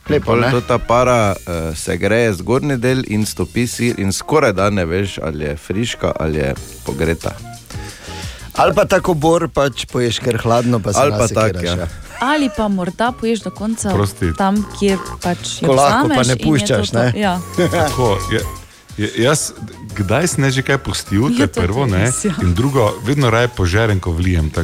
Lepo, 0.10 0.36
to 0.52 0.62
ta 0.62 0.78
para 0.78 1.36
uh, 1.38 1.78
se 1.78 1.98
greje 1.98 2.34
zgornji 2.34 2.78
del 2.78 3.04
in 3.08 3.26
stopi 3.26 3.68
sir, 3.68 4.00
in 4.00 4.14
skoraj 4.14 4.54
da 4.54 4.70
ne 4.70 4.86
veš, 4.86 5.20
ali 5.24 5.46
je 5.46 5.56
friška 5.58 6.12
ali 6.20 6.38
je 6.38 6.54
pogreta. 6.86 7.34
Ali 8.56 8.74
pa 8.76 8.86
tako 8.86 9.14
bor, 9.14 9.48
pač 9.54 9.86
poješ 9.86 10.20
kar 10.20 10.38
hladno, 10.42 10.80
pa 10.80 10.94
se 10.94 11.00
Ali 11.00 11.12
pa 11.12 11.18
nasekiraš, 11.18 11.54
tak, 11.54 11.64
ja. 11.64 11.88
Ali 12.20 12.50
pa 12.58 12.68
morda 12.68 13.12
poješ 13.12 13.40
do 13.40 13.52
konca 13.52 13.94
Prosti. 13.94 14.34
tam, 14.38 14.66
kjer 14.80 14.98
pač 15.22 15.62
jo 15.62 15.68
Ko 15.68 15.74
lahko, 15.78 16.10
pa 16.10 16.24
ne 16.26 16.34
je 16.34 16.42
puščaš, 16.44 16.90
to 16.90 16.98
to. 16.98 17.04
ne? 17.04 17.14
Ja. 17.16 17.40
Tako, 17.72 18.18
je, 18.32 18.38
je, 18.38 18.44
jaz, 19.00 19.51
kdaj 19.96 20.27
sem 20.27 20.51
že 20.51 20.62
kaj 20.62 20.77
pustil, 20.84 21.29
to 21.32 21.41
Je 21.41 21.48
to 21.48 21.62
prvo, 21.62 21.86
ne? 21.86 22.06
res, 22.06 22.25
ja. 22.25 22.36
In 22.44 22.53
drugo, 22.53 22.91
vedno 23.03 23.29
raje 23.29 23.48
požerem, 23.48 24.00
ko 24.00 24.12
vlijem. 24.12 24.51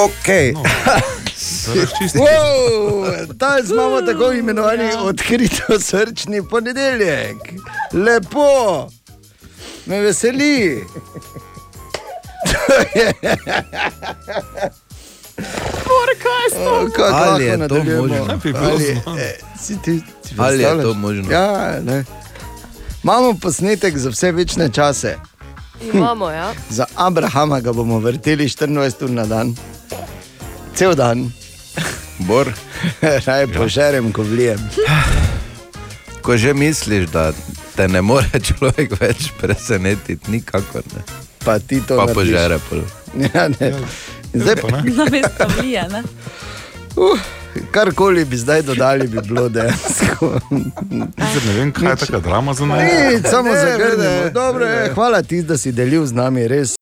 Ok, 0.00 0.28
No. 0.54 0.62
Wow, 2.14 3.26
danes 3.34 3.70
imamo 3.70 4.02
tako 4.02 4.32
imenovani 4.32 4.92
odkrito 4.98 5.80
srčni 5.80 6.48
ponedeljek. 6.48 7.36
Lepo, 7.92 8.88
me 9.86 10.00
veseli. 10.00 10.84
Kako 16.86 17.02
Ali 17.04 17.44
je 17.44 17.52
to 17.52 17.58
nadaljujemo? 17.58 18.02
možno? 18.02 18.26
Ne 18.26 18.36
bi 18.36 18.52
bilo 18.52 18.64
Ali, 18.66 18.84
znano. 18.94 19.18
eh, 19.18 19.34
si 19.58 19.82
ti, 19.82 20.00
ti 20.00 20.34
Ali 20.36 20.62
je 20.62 20.82
to 20.82 20.94
možno? 20.94 21.32
Ja, 21.32 21.80
ne. 21.80 22.04
Imamo 23.04 23.34
posnetek 23.34 23.98
za 23.98 24.10
vse 24.10 24.32
večne 24.32 24.68
čase. 24.68 25.16
Imamo, 25.84 26.30
ja. 26.30 26.52
Za 26.68 26.86
Abrahama 26.96 27.60
ga 27.60 27.72
bomo 27.72 27.98
vrteli 27.98 28.44
24 28.44 29.04
ur 29.04 29.10
na 29.10 29.26
dan, 29.26 29.56
cel 30.74 30.94
dan, 30.94 31.32
Bor, 32.18 32.52
raje 33.26 33.46
požerem, 33.48 34.12
ko 34.12 34.22
vlijem. 34.22 34.60
ko 36.22 36.36
že 36.36 36.54
misliš, 36.54 37.08
da 37.08 37.32
te 37.76 37.88
ne 37.88 38.02
more 38.02 38.28
človek 38.48 39.00
več 39.00 39.32
presenetiti, 39.40 40.30
nikakor 40.30 40.82
ne. 40.94 41.02
Pa 41.38 41.58
ti 41.58 41.80
to 41.80 41.96
Pa 41.96 42.06
požere. 42.06 42.58
Pol. 42.70 42.82
Ja, 43.34 43.48
ne. 43.50 43.68
In 43.68 43.74
Zdaj, 44.34 44.56
Pa 44.56 44.68
ne. 44.68 44.82
Namesto 44.94 45.44
vlije, 45.50 45.82
ne? 45.84 46.02
uh, 46.96 47.18
karkoli 47.70 48.24
bi 48.24 48.36
zdaj 48.36 48.62
dodali, 48.62 49.08
bi 49.08 49.18
bilo 49.20 49.48
dejansko. 49.48 50.40
Zdaj 50.50 51.44
Ne 51.46 51.52
vem, 51.54 51.72
kaj 51.72 51.88
je 51.88 51.96
taka 51.96 52.20
drama 52.20 52.54
za 52.54 52.66
nami. 52.66 52.82
Samo 53.24 53.48
Ne, 53.48 53.60
zagrnemo. 53.60 54.24
ne, 54.24 54.30
Dobro, 54.30 54.64
ne. 54.64 54.70
je, 54.72 54.92
hvala 54.94 55.22
ti, 55.22 55.42
da 55.42 55.56
si 55.56 55.72
delil 55.72 56.06
z 56.06 56.12
nami 56.12 56.48
res. 56.48 56.74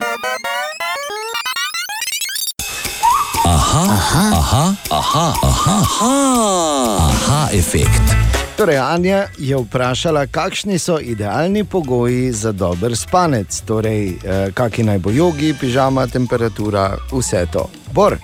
Aha, 3.47 3.85
aha, 3.90 4.25
aha, 4.33 4.75
aha, 4.90 5.33
aha, 5.43 5.76
aha, 6.00 6.99
aha 7.00 7.49
efekt. 7.52 8.27
Torej, 8.58 8.78
Anja 8.78 9.26
je 9.38 9.56
vprašala, 9.56 10.26
kakšni 10.26 10.78
so 10.78 10.98
idealni 11.00 11.64
pogoji 11.64 12.32
za 12.32 12.52
dober 12.52 12.96
spanec, 12.96 13.60
torej, 13.60 14.08
eh, 14.08 14.50
kakšni 14.54 14.84
naj 14.84 14.98
bo 14.98 15.10
jogi, 15.10 15.54
pižama, 15.60 16.06
temperatura, 16.06 16.96
vse 17.12 17.46
to. 17.52 17.70
Bor, 17.94 18.18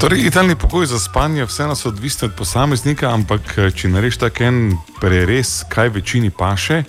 Torej, 0.00 0.20
idealni 0.26 0.54
pogoj 0.56 0.86
za 0.86 0.98
spanje 0.98 1.44
vseeno 1.44 1.74
so 1.74 1.88
odvisni 1.88 2.26
od 2.28 2.34
posameznika, 2.34 3.10
ampak 3.10 3.58
eh, 3.58 3.70
če 3.70 3.88
narediš 3.88 4.16
tak 4.16 4.40
en 4.40 4.76
prerez, 5.00 5.64
kaj 5.68 5.88
večini 5.88 6.30
paše, 6.30 6.84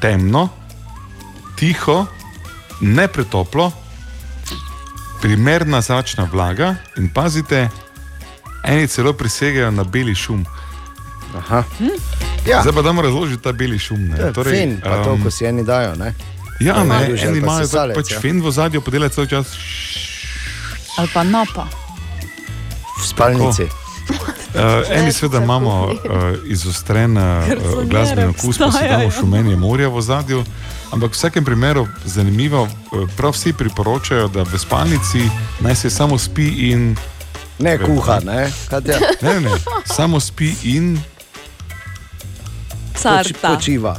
temno, 0.00 0.48
tiho, 1.58 2.06
ne 2.80 3.08
pretoplo, 3.08 3.68
primerna 5.20 5.80
zračna 5.80 6.24
vlaga 6.32 6.74
in 6.96 7.12
pazite, 7.14 7.68
eni 8.64 8.88
celo 8.88 9.12
prisegajo 9.12 9.70
na 9.70 9.84
beli 9.84 10.14
šum. 10.14 10.46
Aha. 11.36 11.64
Ja. 12.46 12.62
Zdaj 12.62 12.72
pa 12.72 12.82
damo 12.82 13.02
razložiti 13.02 13.42
ta 13.42 13.52
beli 13.52 13.78
šum. 13.78 14.08
Ne? 14.08 14.32
torej, 14.32 14.58
fin, 14.58 14.80
pa 14.84 15.04
to, 15.04 15.18
ko 15.22 15.30
si 15.30 15.44
eni 15.44 15.64
dajo. 15.64 15.94
Ne? 15.94 16.14
Ja, 16.60 16.84
ne, 16.84 16.96
ali 16.96 17.20
eni 17.20 17.40
pa 17.40 17.46
imajo 17.46 17.66
sesalec, 17.66 17.96
pač 17.96 18.12
ja. 18.12 18.20
fen 18.20 18.42
v 18.42 18.50
zadju, 18.52 18.80
podela 18.80 19.08
cel 19.08 19.26
čas. 19.26 19.54
Ali 20.98 21.08
pa 21.14 21.22
napa. 21.24 21.68
V 23.00 23.06
spalnici. 23.06 23.68
Uh, 24.50 24.82
eni 24.90 25.12
seveda 25.12 25.38
imamo 25.38 25.86
uh, 25.86 25.94
izostren 26.44 27.16
uh, 27.16 27.22
Garsonjere 27.48 27.86
glasbeni 27.86 28.26
okus, 28.26 28.58
pa 28.58 28.72
se 28.72 28.88
damo 28.88 29.04
obstajajo. 29.06 29.10
šumenje 29.10 29.56
morja 29.56 29.88
v 29.88 30.02
zadju. 30.02 30.44
Ampak 30.90 31.10
v 31.10 31.14
vsakem 31.14 31.44
primeru 31.44 31.86
zanimivo, 32.04 32.62
uh, 32.62 33.08
prav 33.16 33.32
vsi 33.32 33.52
priporočajo, 33.52 34.28
da 34.28 34.42
v 34.42 34.58
spalnici 34.58 35.22
naj 35.60 35.74
se 35.74 35.90
samo 35.90 36.18
spi 36.18 36.48
in. 36.72 36.96
Ne 37.58 37.78
kuha, 37.78 38.18
ne? 38.24 38.50
Katja? 38.68 38.98
Ne, 39.22 39.40
ne, 39.40 39.50
samo 39.84 40.20
spi 40.20 40.54
in 40.64 40.98
Carta. 43.02 43.54
počiva. 43.54 43.96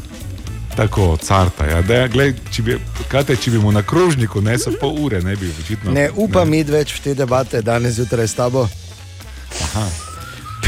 tako 0.75 1.17
carta. 1.17 1.65
Ja. 1.65 1.81
Da, 1.81 2.07
glej, 2.07 2.33
če, 2.51 2.61
bi, 2.63 2.77
kajte, 3.11 3.35
če 3.35 3.51
bi 3.51 3.59
mu 3.59 3.71
na 3.71 3.83
krožniku 3.83 4.41
nesel 4.41 4.77
pol 4.79 4.95
ure, 5.03 5.21
ne 5.21 5.35
bi 5.35 5.51
očitno. 5.63 5.91
Ne 5.91 6.09
upam 6.15 6.53
iti 6.53 6.71
več 6.71 6.93
v 6.95 7.03
te 7.03 7.13
debate 7.13 7.61
danes 7.61 7.99
zjutraj 7.99 8.27
s 8.27 8.37
tabo. 8.39 8.67
Aha, 9.63 9.85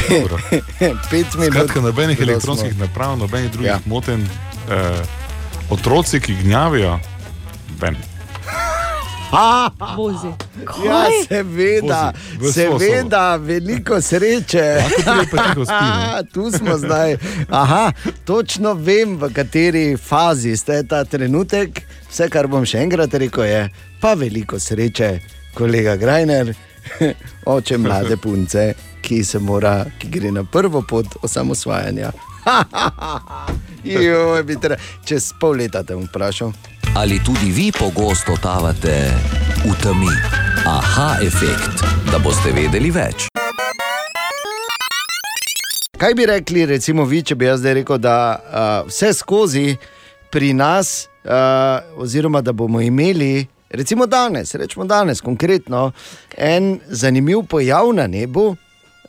dobro. 0.09 0.39
Pet 1.11 1.35
minut. 1.39 1.53
Skratka, 1.53 1.81
nobenih 1.81 2.19
elektronskih 2.19 2.77
naprav, 2.79 3.17
nobenih 3.17 3.51
drugih 3.51 3.71
Ja. 3.71 3.79
ja. 3.79 3.81
moten. 3.85 4.27
Eh, 4.69 5.03
otroci, 5.69 6.19
ki 6.19 6.35
gnjavijo, 6.43 6.99
ben. 7.79 7.95
Vozi. 9.97 10.27
Ja, 10.85 11.05
seveda, 11.27 12.13
Vozi 12.39 12.49
v 12.49 12.53
svojo 12.53 12.79
seveda, 12.79 13.35
veliko 13.35 14.01
sreče. 14.01 14.83
Tu 16.33 16.51
smo 16.51 16.77
zdaj. 16.77 17.17
Aha, 17.49 17.91
točno 18.25 18.73
vem, 18.73 19.17
v 19.17 19.33
kateri 19.33 19.97
fazi 19.97 20.57
ste 20.57 20.83
ta 20.83 21.03
trenutek. 21.05 21.81
Vse, 22.09 22.29
kar 22.29 22.47
bom 22.47 22.65
še 22.65 22.83
enkrat 22.85 23.13
rekel, 23.13 23.45
je 23.49 23.61
pa 24.01 24.13
veliko 24.13 24.59
sreče, 24.59 25.17
kolega 25.57 25.95
Grajner, 25.95 26.53
oče 27.45 27.77
mlade 27.77 28.17
punce, 28.21 28.73
ki 29.01 29.23
se 29.23 29.39
mora, 29.39 29.85
ki 29.99 30.11
gre 30.13 30.31
na 30.31 30.43
prvo 30.43 30.83
pot 30.85 31.17
osamosvajanja. 31.23 32.11
Joj, 33.83 34.43
bi 34.43 34.59
tre... 34.59 34.77
Čez 35.07 35.31
pol 35.39 35.63
leta 35.63 35.83
te 35.83 35.95
bom 35.95 36.05
vprašal. 36.05 36.53
Ali 36.95 37.19
tudi 37.23 37.49
vi 37.51 37.71
pogosto 37.71 38.35
totavate 38.35 39.09
v 39.65 39.73
temi? 39.81 40.13
Aha, 40.65 41.17
efekt, 41.25 41.81
da 42.11 42.19
boste 42.21 42.51
vedeli 42.53 42.91
več. 42.93 43.25
Kaj 45.97 46.13
bi 46.13 46.27
rekli, 46.29 46.67
recimo, 46.69 47.07
vi, 47.09 47.23
če 47.25 47.33
bi 47.33 47.49
jaz 47.49 47.63
zdaj 47.63 47.75
rekel, 47.79 47.97
da 47.97 48.17
uh, 48.37 48.91
vse 48.91 49.09
skozi 49.17 49.73
pri 50.29 50.51
nas, 50.53 51.09
uh, 51.25 51.81
oziroma 51.97 52.43
da 52.45 52.53
bomo 52.53 52.77
imeli, 52.77 53.41
recimo 53.73 54.05
danes, 54.05 54.53
rečemo 54.53 54.85
danes 54.85 55.25
konkretno, 55.25 55.89
en 56.37 56.77
zanimiv 56.93 57.47
pojav 57.49 57.89
na 57.97 58.05
nebu, 58.05 58.51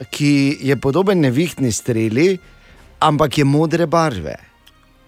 ki 0.09 0.57
je 0.73 0.81
podoben 0.81 1.21
nevihtni 1.21 1.69
streli, 1.69 2.39
ampak 3.05 3.39
je 3.39 3.45
modre 3.45 3.85
barve. 3.85 4.41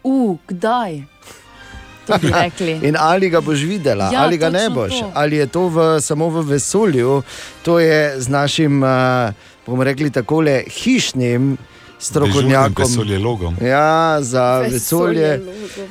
U, 0.04 0.36
kdaj? 0.44 1.15
To 2.06 2.18
bi 2.22 2.30
rekli. 2.32 2.72
In 2.82 2.96
ali 2.98 3.30
ga 3.30 3.40
boš 3.40 3.62
videla, 3.62 4.10
Ja, 4.12 4.22
ali 4.22 4.38
ga 4.38 4.50
ne 4.50 4.70
boš, 4.70 5.00
to. 5.00 5.10
ali 5.14 5.36
je 5.36 5.46
to 5.46 5.68
v, 5.68 6.00
samo 6.00 6.28
v 6.28 6.42
vesolju, 6.42 7.22
to 7.62 7.78
je 7.78 8.20
z 8.20 8.28
našim, 8.28 8.82
uh, 8.82 9.32
bomo 9.66 9.84
rekli, 9.84 10.10
tako 10.10 10.42
hišnim 10.70 11.56
strokovnjakom. 11.98 12.86
Ja, 13.60 14.18
za 14.20 14.58
vesolje 14.60 15.40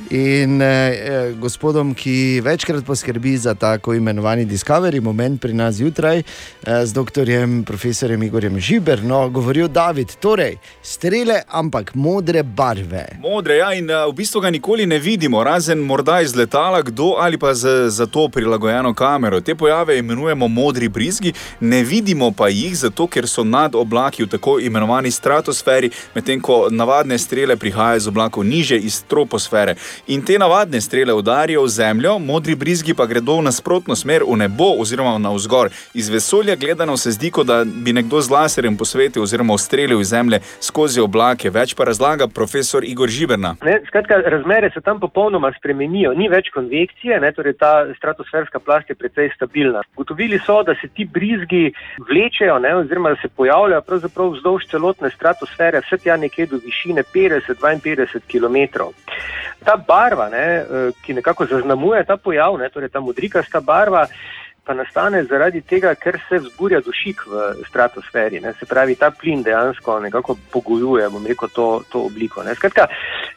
in 0.10 0.62
eh, 0.62 1.34
gospodom, 1.40 1.94
ki 1.94 2.42
večkrat 2.44 2.86
poskrbi 2.86 3.38
za 3.38 3.56
tako 3.56 3.94
imenovani 3.94 4.46
Discovery 4.46 5.02
moment 5.02 5.42
pri 5.42 5.54
nas 5.54 5.76
zjutraj, 5.76 6.20
eh, 6.20 6.86
z 6.86 6.94
dr. 6.94 7.28
profesorjem 7.66 8.24
Igorjem 8.24 8.60
Žiberno, 8.60 9.30
govoril 9.30 9.68
David. 9.68 10.16
Torej, 10.20 10.58
strele, 10.82 11.42
ampak 11.48 11.96
modre 11.96 12.44
barve. 12.44 13.06
Modre, 13.20 13.56
ja, 13.56 13.74
in 13.74 13.90
uh, 13.90 14.06
v 14.10 14.16
bistvu 14.16 14.42
ga 14.42 14.50
nikoli 14.50 14.86
ne 14.86 15.00
vidimo, 15.00 15.44
razen 15.44 15.80
morda 15.80 16.22
iz 16.22 16.36
letala, 16.36 16.82
kdo 16.82 17.16
ali 17.20 17.38
pa 17.38 17.54
z, 17.54 17.90
za 17.90 18.06
to 18.06 18.28
prilagojeno 18.30 18.94
kamero. 18.94 19.42
Te 19.42 19.56
pojave 19.56 19.98
imenujemo 19.98 20.48
modri 20.48 20.90
brizgi, 20.90 21.34
ne 21.60 21.84
vidimo 21.84 22.32
pa 22.32 22.48
jih, 22.48 22.76
zato 22.78 23.08
ker 23.08 23.28
so 23.28 23.44
nad 23.44 23.76
oblaki 23.76 24.24
v 24.24 24.30
tako 24.30 24.60
imenovani 24.60 25.12
stratosferi, 25.12 25.92
medtem 26.16 26.42
ko 26.42 26.68
navadne 26.72 27.18
strele 27.18 27.56
prihajajo 27.56 28.00
z 28.00 28.08
oblakov 28.08 28.46
niže 28.46 28.78
iz 28.78 29.04
troposfere. 29.04 29.76
In 30.08 30.26
te 30.26 30.40
navadne 30.40 30.82
strele 30.82 31.14
udarijo 31.14 31.64
v 31.64 31.70
zemljo, 31.70 32.20
modri 32.20 32.56
brizgi 32.56 32.94
pa 32.94 33.06
gredo 33.06 33.38
v 33.40 33.48
nasprotno 33.50 33.96
smer, 33.96 34.24
v 34.24 34.38
nebo 34.38 34.76
oziroma 34.80 35.18
navzgor. 35.18 35.70
Iz 35.94 36.10
vesolja 36.10 36.56
gledano 36.56 36.98
se 36.98 37.12
zdi, 37.12 37.32
kot 37.32 37.48
da 37.48 37.64
bi 37.66 37.94
nekdo 37.94 38.22
z 38.22 38.30
laserjem 38.30 38.78
posvetil 38.78 39.24
oziroma 39.24 39.54
ustrelil 39.54 40.02
iz 40.02 40.10
zemlje 40.10 40.40
skozi 40.60 41.02
oblake. 41.02 41.50
Več 41.50 41.76
pa 41.76 41.86
razlaga 41.88 42.28
profesor 42.28 42.84
Igor 42.84 43.10
Žiberna. 43.10 43.56
Ne, 43.64 43.80
skratka, 43.88 44.20
razmere 44.26 44.70
se 44.74 44.82
tam 44.82 45.00
popolnoma 45.00 45.52
spremenijo, 45.58 46.14
ni 46.14 46.30
več 46.30 46.50
konvekcije, 46.54 47.20
ne, 47.22 47.32
torej 47.36 47.58
ta 47.60 47.72
stratosferska 47.98 48.60
plast 48.60 48.90
je 48.90 48.96
precej 48.96 49.32
stabilna. 49.36 49.84
Gotovili 49.96 50.40
so, 50.46 50.62
da 50.64 50.76
se 50.82 50.88
ti 50.88 51.06
brizgi 51.06 51.72
vlečejo, 52.10 52.60
ne, 52.60 52.76
oziroma 52.76 53.14
da 53.16 53.22
se 53.22 53.32
pojavljajo 53.36 53.82
pravzaprav 53.88 54.34
vzdolž 54.36 54.68
celotne 54.72 55.10
stratosfere, 55.16 55.82
vse 55.86 55.98
tja 56.04 56.18
nekje 56.18 56.46
do 56.46 56.60
višine 56.64 57.04
50-52 57.14 58.20
km. 58.32 58.84
Ta 59.66 59.78
barva, 59.88 60.30
ne, 60.30 60.46
eh, 60.56 60.90
ki 61.06 61.14
nekako 61.14 61.46
zaznamuje 61.46 62.04
ta 62.06 62.18
pojav, 62.18 62.58
ne, 62.58 62.70
torej 62.70 62.90
ta 62.90 63.00
modrikasta 63.00 63.62
barva, 63.62 64.08
pa 64.66 64.74
nastane 64.74 65.24
zaradi 65.30 65.62
tega, 65.62 65.94
ker 65.96 66.18
se 66.30 66.40
vzburja 66.42 66.82
dušik 66.86 67.22
v 67.30 67.44
stratosferi. 67.68 68.40
Ne. 68.42 68.54
Se 68.60 68.66
pravi, 68.66 68.96
ta 68.96 69.12
plin 69.12 69.44
dejansko 69.44 70.00
nekako 70.00 70.38
pogojuje, 70.52 71.10
bom 71.14 71.26
rekel, 71.26 71.50
to, 71.54 71.68
to 71.92 72.02
obliko. 72.10 72.44
Ne. 72.44 72.56
Skratka, 72.56 72.88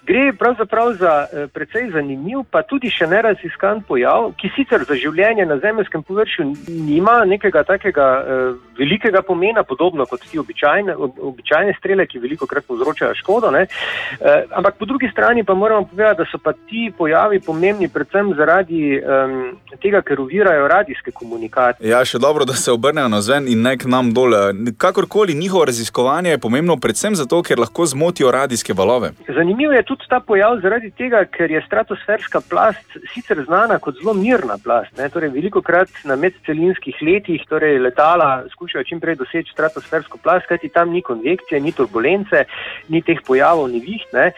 gre 0.09 0.33
pravzaprav 0.38 0.93
za 1.01 1.12
eh, 1.27 1.47
precej 1.53 1.91
zanimiv, 1.93 2.47
pa 2.51 2.62
tudi 2.62 2.91
še 2.91 3.07
neraziskan 3.11 3.83
pojav, 3.88 4.33
ki 4.41 4.51
sicer 4.57 4.87
za 4.88 4.97
življenje 4.97 5.47
na 5.47 5.59
zemeljskem 5.61 6.03
površju 6.09 6.49
nima 6.88 7.21
nekega 7.29 7.64
takega 7.69 8.09
eh, 8.19 8.49
velikega 8.79 9.23
pomena, 9.23 9.67
podobno 9.69 10.07
kot 10.09 10.25
ti 10.25 10.41
običajne, 10.41 10.97
ob, 10.97 11.21
običajne 11.33 11.77
strele, 11.79 12.09
ki 12.09 12.23
veliko 12.25 12.49
krat 12.49 12.64
povzročajo 12.69 13.19
škodo. 13.21 13.53
Ne. 13.53 13.67
Eh, 13.69 14.49
ampak 14.57 14.81
po 14.81 14.88
drugi 14.88 15.12
strani 15.12 15.45
pa 15.45 15.55
moramo 15.55 15.91
povedati, 15.91 16.23
da 16.23 16.29
so 16.33 16.41
pa 16.41 16.57
ti 16.57 16.88
pojavi 16.99 17.41
pomembni 17.45 17.88
predvsem 17.93 18.33
zaradi 18.38 18.97
um, 18.99 19.59
tega, 19.83 20.01
ker 20.03 20.21
ovirajo 20.21 20.69
radijske 20.69 21.12
komunikacije. 21.19 21.91
Ja, 21.91 22.05
še 22.05 22.19
dobro, 22.23 22.47
da 22.49 22.55
se 22.55 22.73
obrnejo 22.73 23.09
na 23.09 23.21
zven 23.23 23.49
in 23.49 23.63
ne 23.63 23.77
k 23.79 23.91
nam 23.91 24.13
dol. 24.15 24.35
Kakorkoli 24.79 25.35
njihovo 25.35 25.65
raziskovanje 25.65 26.31
je 26.31 26.39
pomembno, 26.39 26.77
predvsem 26.77 27.17
zato, 27.19 27.43
ker 27.43 27.59
lahko 27.59 27.87
zmotijo 27.87 28.31
radijske 28.31 28.75
valove. 28.77 29.13
Zanimiv 29.29 29.73
je 29.73 29.83
tudi 29.83 30.09
ta 30.09 30.21
pojav 30.21 30.61
zaradi 30.63 30.91
tega, 30.91 31.25
ker 31.25 31.51
je 31.51 31.63
stratosferska 31.67 32.41
plast 32.51 32.99
sicer 33.13 33.43
znana 33.47 33.79
kot 33.79 33.99
zelo 34.01 34.15
mirna 34.15 34.59
plast. 34.65 34.93
Ne? 34.99 35.09
Torej, 35.13 35.33
veliko 35.35 35.63
krat 35.63 35.91
na 36.05 36.17
medcelinskih 36.17 36.97
letih 37.03 37.45
torej 37.49 37.79
letala 37.83 38.45
skušajo 38.53 38.85
čim 38.85 39.01
prej 39.01 39.17
doseči 39.21 39.53
stratosfersko 39.53 40.19
plast, 40.23 40.47
kajti 40.49 40.69
tam 40.75 40.93
ni 40.93 41.03
konvekcije, 41.03 41.61
ni 41.61 41.73
turbulence, 41.73 42.45
ni 42.89 43.03
teh 43.03 43.21
pojavov, 43.27 43.69
ni 43.73 43.81
viht. 43.85 44.07
Ne? 44.13 44.31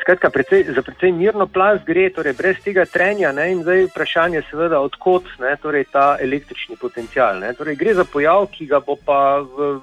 Skratka, 0.00 0.30
precej, 0.30 0.66
za 0.74 0.82
precej 0.82 1.12
mirno 1.12 1.46
plast 1.46 1.84
gre, 1.86 2.08
torej 2.14 2.36
brez 2.38 2.60
tega 2.64 2.86
trenja. 2.90 3.32
Ne? 3.32 3.50
In 3.52 3.62
zdaj 3.62 3.88
vprašanje 3.90 4.40
je 4.40 4.46
seveda, 4.50 4.80
odkot 4.80 5.28
ne? 5.42 5.56
torej 5.62 5.86
ta 5.92 6.14
električni 6.24 6.76
potencial. 6.80 7.38
Ne? 7.40 7.52
Torej, 7.54 7.76
gre 7.80 7.94
za 7.94 8.04
pojav, 8.04 8.48
ki 8.52 8.68
ga 8.70 8.80
bo 8.84 8.96
pa 8.96 9.40
v 9.40 9.74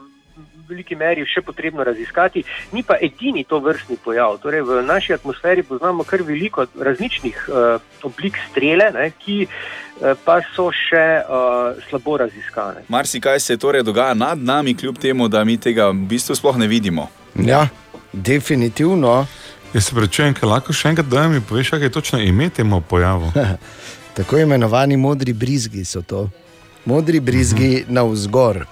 veliki 0.72 0.96
meri 0.96 1.26
še 1.28 1.44
potrebno 1.46 1.84
raziskati. 1.84 2.44
Ni 2.76 2.84
pa 2.88 2.98
edini 3.02 3.44
to 3.48 3.60
vrstni 3.64 3.98
pojav. 4.04 4.40
Torej, 4.44 4.64
v 4.68 4.82
naši 4.86 5.16
atmosferi 5.18 5.66
poznamo 5.68 6.06
kar 6.08 6.24
veliko 6.28 6.66
različnih 6.80 7.44
uh, 7.50 7.84
oblik 8.08 8.40
strele, 8.50 8.92
ne, 8.96 9.10
ki 9.20 9.44
uh, 9.48 10.16
pa 10.26 10.40
so 10.56 10.70
še 10.76 11.06
uh, 11.22 11.84
slabo 11.90 12.18
raziskane. 12.24 12.86
Marsikaj 12.92 13.40
se 13.44 13.60
torej 13.60 13.86
dogaja 13.88 14.16
nad 14.18 14.40
nami, 14.40 14.76
kljub 14.78 15.00
temu, 15.02 15.28
da 15.28 15.44
mi 15.44 15.60
tega 15.60 15.92
v 15.92 16.08
bistvu 16.12 16.40
sploh 16.40 16.60
ne 16.62 16.72
vidimo. 16.72 17.10
Ja, 17.36 17.68
definitivno. 18.14 19.26
Jaz 19.72 19.88
se 19.88 19.96
prečujem, 19.96 20.34
ker 20.36 20.50
lahko 20.52 20.74
še 20.76 20.90
enkrat 20.92 21.08
da 21.08 21.30
mi 21.32 21.40
poveš, 21.40 21.70
kaj 21.72 21.88
je 21.88 21.96
točno 21.96 22.20
ime 22.20 22.50
temu 22.52 22.82
pojavu. 22.84 23.32
Tako 24.14 24.38
imenovani 24.38 24.98
modri 24.98 25.34
brizgi 25.34 25.86
so 25.86 26.02
to. 26.02 26.30
Modri 26.86 27.20
brizgi 27.20 27.70
uh 27.82 27.88
-huh. 27.88 27.94
na 27.94 28.04
vzgor. 28.04 28.66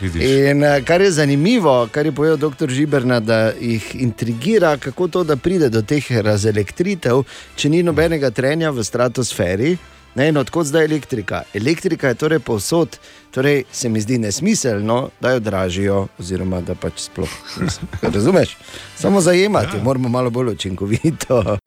Vidiš. 0.00 0.22
In 0.30 0.64
eh, 0.64 0.82
kar 0.84 1.00
je 1.00 1.10
zanimivo, 1.10 1.88
kar 1.92 2.06
je 2.06 2.12
povedal 2.12 2.36
dr. 2.36 2.70
Žiberna, 2.70 3.20
da 3.20 3.52
jih 3.60 3.94
intrigira, 3.94 4.76
kako 4.76 5.08
to, 5.08 5.24
da 5.24 5.36
pride 5.36 5.68
do 5.68 5.82
teh 5.82 6.10
razelektritev, 6.10 7.22
če 7.56 7.68
ni 7.68 7.82
nobenega 7.82 8.30
trenja 8.30 8.70
v 8.70 8.84
stratosferi. 8.84 9.76
Ne, 10.14 10.28
in 10.28 10.36
odkot 10.36 10.66
zdaj 10.66 10.84
elektrika? 10.84 11.42
Elektrika 11.54 12.08
je 12.08 12.14
torej 12.14 12.38
povsod, 12.38 12.98
torej 13.30 13.64
se 13.72 13.88
mi 13.88 14.00
zdi 14.00 14.18
nesmiselno, 14.18 15.10
da 15.20 15.30
jo 15.30 15.40
dražijo, 15.40 16.06
oziroma 16.18 16.60
da 16.60 16.74
pač 16.74 17.06
sploh. 17.06 17.30
Razumeš? 18.14 18.56
Samo 18.96 19.20
zajemati, 19.20 19.76
ja. 19.76 19.82
moramo 19.82 20.08
malo 20.08 20.30
bolj 20.30 20.52
učinkovito. 20.52 21.58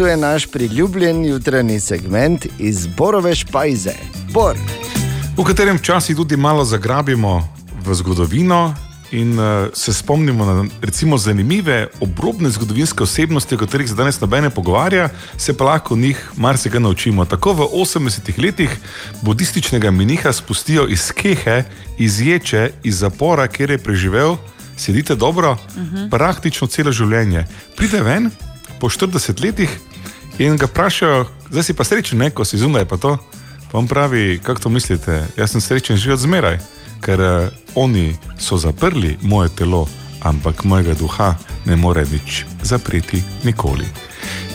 Tu 0.00 0.06
je 0.06 0.16
naš 0.16 0.46
priljubljen 0.46 1.24
jutranji 1.24 1.80
segment 1.80 2.46
iz 2.58 2.86
Borove 2.86 3.34
špajze. 3.34 3.92
Bor. 4.32 4.56
v 5.36 5.44
katerem 5.44 5.76
včasih 5.76 6.16
tudi 6.16 6.36
malo 6.36 6.64
zagrabimo 6.64 7.48
v 7.84 7.94
zgodovino 7.94 8.74
in 9.12 9.38
uh, 9.38 9.68
se 9.74 9.92
spomnimo 9.92 10.44
na 10.44 10.64
recimo, 10.82 11.18
zanimive, 11.18 11.88
obrobne 12.00 12.50
zgodovinske 12.50 13.02
osebnosti, 13.02 13.54
o 13.54 13.58
katerih 13.58 13.88
se 13.88 13.94
danes 13.94 14.20
noben 14.20 14.42
ne 14.42 14.50
pogovarja, 14.50 15.08
se 15.36 15.56
pa 15.56 15.64
lahko 15.64 15.96
njih 15.96 16.30
marsikaj 16.36 16.80
naučimo. 16.80 17.24
Tako 17.24 17.52
v 17.52 17.68
80-ih 17.84 18.38
letih 18.38 18.70
budističnega 19.22 19.90
miniha 19.90 20.32
spustijo 20.32 20.88
iz 20.88 21.12
kehe, 21.12 21.64
iz 21.98 22.20
ječe, 22.20 22.70
iz 22.82 22.98
zapora, 22.98 23.48
kjer 23.48 23.70
je 23.70 23.78
preživel, 23.78 24.36
sedite 24.76 25.14
dobro, 25.14 25.52
uh 25.52 25.82
-huh. 25.82 26.10
praktično 26.10 26.66
celo 26.66 26.92
življenje. 26.92 27.44
Pride 27.76 28.00
ven 28.00 28.30
po 28.80 28.88
40 28.88 29.44
letih 29.44 29.70
in 30.38 30.56
ga 30.56 30.66
vprašajo, 30.66 31.26
zdaj 31.50 31.62
si 31.62 31.76
pa 31.76 31.84
srečen, 31.84 32.18
ne, 32.18 32.30
ko 32.30 32.44
si 32.44 32.58
zunaj 32.58 32.88
pa 32.88 32.96
to. 32.96 33.18
Pa 33.70 33.78
on 33.78 33.86
pravi, 33.86 34.40
kako 34.42 34.60
to 34.60 34.68
mislite? 34.68 35.26
Jaz 35.36 35.52
sem 35.52 35.60
srečen 35.60 35.96
že 35.96 36.12
od 36.12 36.18
zmeraj, 36.18 36.58
ker 37.04 37.20
uh, 37.20 37.52
oni 37.74 38.16
so 38.38 38.58
zaprli 38.58 39.18
moje 39.22 39.52
telo, 39.54 39.86
ampak 40.24 40.64
mojega 40.64 40.94
duha 40.94 41.36
ne 41.68 41.76
more 41.76 42.02
nič 42.08 42.44
zapreti 42.62 43.22
nikoli. 43.44 43.86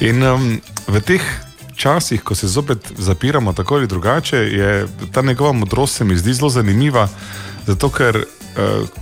In 0.02 0.20
um, 0.24 0.60
v 0.88 1.00
teh 1.00 1.24
časih, 1.76 2.24
ko 2.24 2.36
se 2.36 2.48
zopet 2.48 2.92
zapiramo 2.98 3.54
tako 3.54 3.76
ali 3.76 3.88
drugače, 3.88 4.38
je 4.38 4.88
ta 5.12 5.22
njegova 5.22 5.54
modrost 5.54 5.96
se 5.96 6.04
mi 6.04 6.18
zdi 6.18 6.34
zelo 6.34 6.50
zanimiva, 6.50 7.08
zato 7.68 7.90
ker 7.90 8.26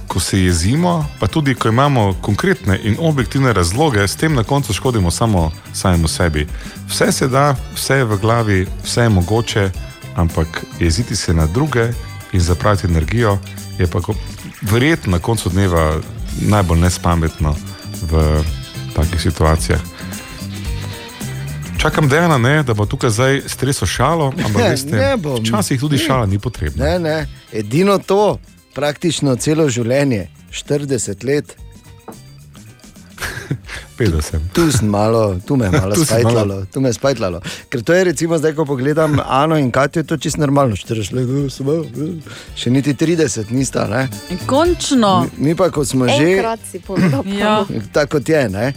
ko 0.07 0.19
se 0.19 0.39
jezimo, 0.39 1.05
pa 1.19 1.27
tudi 1.27 1.55
ko 1.55 1.69
imamo 1.69 2.13
konkretne 2.21 2.79
in 2.83 2.95
objektivne 2.99 3.53
razloge, 3.53 4.07
s 4.07 4.15
tem 4.15 4.35
na 4.35 4.43
koncu 4.43 4.73
škodimo 4.73 5.11
samo 5.11 5.51
samemu 5.73 6.07
sebi. 6.07 6.47
Vse 6.89 7.11
se 7.11 7.27
da, 7.27 7.55
vse 7.75 7.95
je 7.95 8.05
v 8.05 8.17
glavi, 8.17 8.67
vse 8.83 9.01
je 9.01 9.09
mogoče 9.09 9.69
ampak 10.15 10.65
jeziti 10.79 11.15
se 11.15 11.33
na 11.33 11.45
druge 11.45 11.89
in 12.33 12.39
zapraviti 12.39 12.87
energijo 12.87 13.37
je 13.79 13.87
pa 13.87 13.99
verjetno 14.61 15.11
na 15.11 15.19
koncu 15.19 15.49
dneva 15.49 15.99
najbolj 16.41 16.79
nespametno 16.79 17.55
v 18.01 18.43
takih 18.95 19.21
situacijah. 19.21 19.79
Čakam, 21.77 22.09
Dejana, 22.09 22.37
ne, 22.37 22.63
da 22.63 22.73
bo 22.73 22.85
tukaj 22.85 23.09
zdaj 23.09 23.41
stresel 23.47 23.87
šalo, 23.87 24.33
ampak 24.45 24.63
veste, 24.69 25.17
včasih 25.41 25.79
tudi 25.79 25.97
šala 25.97 26.25
ni 26.25 26.39
potrebna. 26.39 26.85
Ne, 26.85 26.99
ne, 26.99 27.27
edino 27.51 27.97
to, 27.97 28.37
praktično 28.73 29.35
celo 29.35 29.69
življenje, 29.69 30.27
40 30.51 31.27
let. 31.27 31.53
50. 33.97 34.39
Tu, 34.53 34.71
tu, 34.71 34.85
malo, 34.85 35.39
tu 35.47 35.55
me 35.55 35.65
je 35.65 35.71
malo 35.81 35.95
spajtlalo, 35.95 36.65
tu 36.73 36.81
me 36.81 36.89
je 36.89 36.93
spajtlalo. 36.93 37.41
Ker 37.69 37.83
to 37.83 37.93
je 37.93 38.03
recimo 38.03 38.37
zdaj, 38.37 38.55
ko 38.57 38.65
pogledam 38.65 39.19
Ano 39.25 39.57
in 39.57 39.71
Katijo, 39.71 40.01
je 40.01 40.07
to 40.07 40.17
čisto 40.17 40.41
normalno. 40.41 40.75
40 40.75 41.13
let, 41.13 41.29
še 42.55 42.73
niti 42.73 42.93
30 42.93 43.51
nista. 43.51 43.85
Ne? 43.87 44.07
Končno. 44.45 45.29
Mi, 45.37 45.49
mi 45.49 45.55
pa, 45.55 45.69
ko 45.69 45.85
smo 45.85 46.09
že. 46.09 46.41
ja. 47.37 47.65
Tako 47.93 48.17
kot 48.17 48.29
je, 48.29 48.49
ne? 48.49 48.73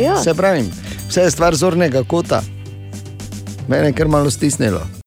Ja. 0.00 0.16
Se 0.22 0.34
pravi, 0.34 0.64
vse 1.08 1.28
je 1.28 1.30
stvar 1.30 1.54
zornega 1.54 2.04
kota. 2.04 2.42
Mene 3.68 3.86
je 3.86 3.92
kar 3.92 4.08
malo 4.08 4.30
stisnilo. 4.30 5.03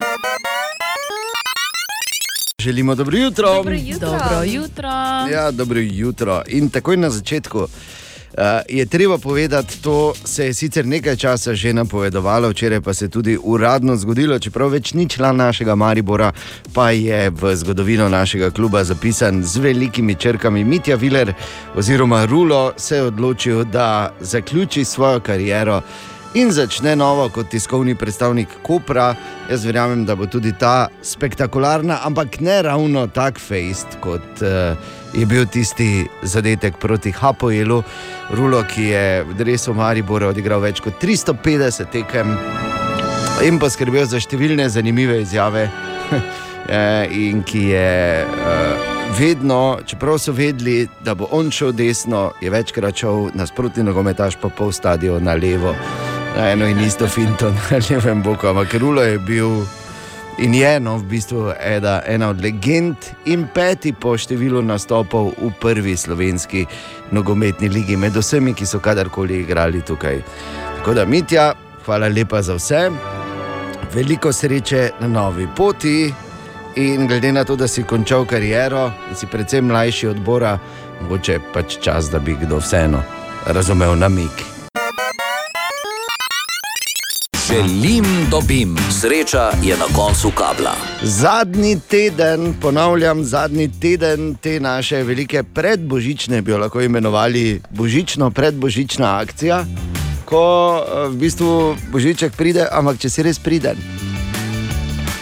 Želimo 2.61 2.95
dobro 2.95 3.17
jutro. 3.17 3.53
Dobro 3.53 3.73
jutro. 3.73 4.09
Dobro 4.09 4.43
jutro. 4.45 4.89
Ja, 5.31 5.51
dobro 5.51 5.79
jutro. 5.79 6.41
In 6.47 6.69
takoj 6.69 6.97
na 6.97 7.09
začetku. 7.09 7.57
Uh, 7.57 7.67
je 8.69 8.85
treba 8.85 9.17
povedati, 9.17 9.81
to 9.81 10.13
se 10.25 10.45
je 10.45 10.53
sicer 10.53 10.85
nekaj 10.85 11.15
časa 11.15 11.55
že 11.55 11.73
napovedovalo, 11.73 12.49
včeraj 12.49 12.81
pa 12.81 12.93
se 12.93 13.05
je 13.05 13.09
tudi 13.09 13.37
uradno 13.43 13.95
zgodilo, 13.95 14.39
čeprav 14.39 14.69
več 14.69 14.93
ni 14.93 15.09
član 15.09 15.35
našega 15.35 15.75
Maribora, 15.75 16.31
pa 16.73 16.91
je 16.91 17.29
v 17.29 17.55
zgodovino 17.55 18.09
našega 18.09 18.51
kluba 18.51 18.83
zapisan 18.83 19.43
z 19.43 19.57
velikimi 19.57 20.15
črkami. 20.15 20.63
Mitja 20.63 20.95
Viler 20.95 21.33
oziroma 21.75 22.25
Rulo 22.25 22.73
se 22.77 22.95
je 22.95 23.03
odločil, 23.03 23.63
da 23.63 24.13
zaključi 24.19 24.85
svojo 24.85 25.19
kariero 25.19 25.81
in 26.37 26.51
začne 26.51 26.95
novo 26.95 27.29
kot 27.33 27.49
tiskovni 27.49 27.95
predstavnik 27.95 28.47
Kopra. 28.61 29.15
Jaz 29.49 29.65
verjamem, 29.65 30.05
da 30.05 30.15
bo 30.15 30.27
tudi 30.29 30.51
ta 30.53 30.87
spektakularna, 31.01 31.99
ampak 32.05 32.39
ne 32.39 32.61
ravno 32.61 33.07
tak 33.07 33.39
fejst, 33.39 33.97
kot 34.01 34.41
uh, 34.45 34.77
je 35.17 35.25
bil 35.25 35.47
tisti 35.49 36.05
zadetek 36.21 36.77
proti 36.77 37.11
Hapoelu, 37.11 37.81
Rulo, 38.37 38.61
ki 38.69 38.83
je 38.83 39.23
v 39.23 39.37
Dresu 39.39 39.73
Maribora 39.73 40.29
odigral 40.29 40.61
več 40.61 40.81
kot 40.83 41.01
350 41.01 41.89
tekem 41.91 42.35
in 43.47 43.57
poskrbel 43.57 44.05
za 44.05 44.21
številne 44.21 44.69
zanimive 44.69 45.21
izjave. 45.25 45.69
in 47.25 47.41
ki 47.47 47.61
je 47.71 48.25
uh, 48.27 48.91
vedno, 49.17 49.79
čeprav 49.87 50.19
so 50.19 50.35
vedeli, 50.35 50.83
da 51.01 51.15
bo 51.15 51.29
on 51.31 51.49
šel 51.51 51.71
desno, 51.71 52.27
je 52.43 52.51
večkrat 52.53 53.01
šel 53.05 53.31
nasprotni 53.39 53.87
nogometaš, 53.87 54.37
pa 54.41 54.51
pol 54.53 54.75
stadion 54.75 55.23
na 55.23 55.33
levo 55.39 55.73
eno 56.39 56.67
in 56.67 56.79
isto 56.79 57.07
finto 57.07 57.49
na 57.49 57.77
levem 57.89 58.21
boku. 58.23 58.47
Ampak 58.47 58.73
Rulo 58.73 59.01
je 59.01 59.19
bil 59.19 59.65
in 60.37 60.53
je 60.53 60.75
eno, 60.75 60.97
v 60.97 61.03
bistvu 61.03 61.53
eda, 61.59 62.01
ena 62.05 62.29
od 62.29 62.41
legend 62.41 62.95
in 63.25 63.47
peti 63.53 63.93
po 63.93 64.13
številu 64.17 64.61
nastopov 64.61 65.33
v 65.41 65.49
prvi 65.61 65.95
slovenski 65.97 66.65
nogometni 67.11 67.69
ligi, 67.69 67.97
med 67.97 68.13
vsemi, 68.13 68.53
ki 68.53 68.65
so 68.65 68.79
kadarkoli 68.79 69.41
igrali 69.41 69.81
tukaj. 69.81 70.21
Tako 70.77 70.93
da, 70.93 71.05
Mitja, 71.05 71.53
hvala 71.85 72.07
lepa 72.07 72.41
za 72.41 72.57
vse, 72.59 72.83
veliko 73.93 74.33
sreče 74.33 74.91
na 74.99 75.07
novi 75.07 75.47
poti. 75.55 76.13
In 76.77 77.07
glede 77.07 77.31
na 77.33 77.41
to, 77.43 77.55
da 77.57 77.65
si 77.67 77.81
končal 77.83 78.27
kariero 78.29 78.91
in 79.09 79.17
si 79.17 79.25
predvsem 79.25 79.65
mlajši 79.65 80.11
odbora, 80.11 80.53
mogoče 81.01 81.39
pač 81.53 81.79
čas, 81.81 82.11
da 82.13 82.19
bi 82.19 82.37
kdo 82.37 82.61
vseeno 82.61 83.01
razumel 83.49 83.97
namik. 83.97 84.56
Želim, 87.47 88.05
dobim, 88.31 88.75
sreča 89.01 89.51
je 89.63 89.77
na 89.77 89.85
koncu 89.95 90.31
kabla. 90.35 90.75
Zadnji 91.01 91.79
teden, 91.79 92.53
ponavljam, 92.61 93.23
zadnji 93.23 93.71
teden 93.81 94.35
te 94.35 94.59
naše 94.59 95.03
velike 95.03 95.43
predbožične, 95.43 96.41
bi 96.41 96.51
jo 96.51 96.57
lahko 96.57 96.81
imenovali 96.81 97.61
božično, 97.69 98.31
predbožična 98.31 99.19
akcija, 99.19 99.65
ko 100.25 100.83
v 101.09 101.15
bistvu 101.15 101.75
božiček 101.91 102.35
pride, 102.35 102.67
ampak 102.71 102.99
če 102.99 103.09
si 103.09 103.23
res 103.23 103.39
priden. 103.39 103.77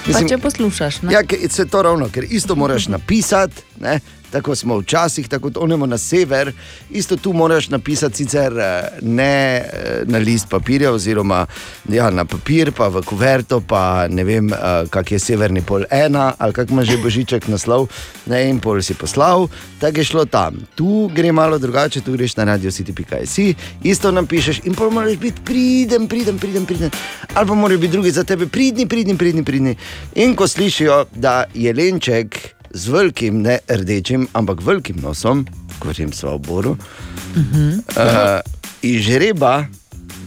Mislim, 0.08 0.30
če 0.30 0.38
poslušaš. 0.38 1.02
Ne? 1.02 1.14
Ja, 1.14 1.22
se 1.50 1.66
to 1.66 1.82
ravno, 1.82 2.10
ker 2.10 2.26
isto 2.30 2.56
moraš 2.56 2.88
napisati. 2.88 3.62
Ne? 3.80 4.00
Tako 4.36 4.56
smo 4.56 4.78
včasih, 4.78 5.28
tako 5.32 5.52
odemo 5.56 5.86
na 5.86 5.98
sever, 5.98 6.52
isto 6.90 7.16
tu 7.16 7.34
moraš 7.34 7.70
napisati, 7.70 8.16
sicer 8.16 8.54
ne 9.02 9.64
na 10.06 10.18
list 10.18 10.50
papirja, 10.50 10.92
oziroma 10.92 11.46
ja, 11.90 12.10
na 12.10 12.26
papir, 12.26 12.72
pa 12.76 12.88
v 12.88 13.00
kuverto, 13.06 13.62
pa 13.62 14.08
ne 14.12 14.24
vem, 14.28 14.52
kak 14.90 15.12
je 15.12 15.20
severni 15.20 15.62
pol 15.64 15.86
ena, 15.88 16.34
ali 16.38 16.54
kak 16.54 16.70
ima 16.70 16.84
že 16.84 16.98
božiček 16.98 17.48
naslov, 17.48 17.88
ne 18.28 18.42
en 18.50 18.60
pol 18.60 18.82
si 18.84 18.94
poslal, 18.94 19.48
tako 19.80 20.04
je 20.04 20.10
šlo 20.12 20.26
tam. 20.26 20.60
Tu 20.76 21.08
gre 21.16 21.32
malo 21.32 21.56
drugače, 21.58 22.02
tu 22.02 22.12
greš 22.12 22.36
na 22.36 22.44
radio 22.44 22.72
city.si, 22.72 23.54
isto 23.84 24.12
napišeš 24.12 24.66
in 24.66 24.76
pol 24.76 24.92
moraš 24.92 25.16
biti 25.16 25.46
priden, 25.46 26.10
priden, 26.12 26.40
priden, 26.40 26.66
priden. 26.66 26.92
ali 27.34 27.48
pa 27.48 27.54
morajo 27.54 27.80
biti 27.80 27.92
drugi 27.92 28.12
za 28.12 28.24
tebe 28.24 28.48
pridni, 28.48 28.86
pridni, 28.88 29.16
pridni, 29.18 29.44
pridni. 29.44 29.76
In 30.16 30.36
ko 30.36 30.48
slišijo, 30.48 31.06
da 31.16 31.46
je 31.54 31.74
lenček 31.74 32.55
z 32.76 32.88
velikim, 32.88 33.40
ne 33.42 33.60
rdečim, 33.70 34.28
ampak 34.34 34.60
velikim 34.62 35.00
nosom, 35.00 35.46
govorim 35.80 36.12
o 36.24 36.28
oboru, 36.30 36.76
uh, 36.76 38.40
izžreba 38.82 39.66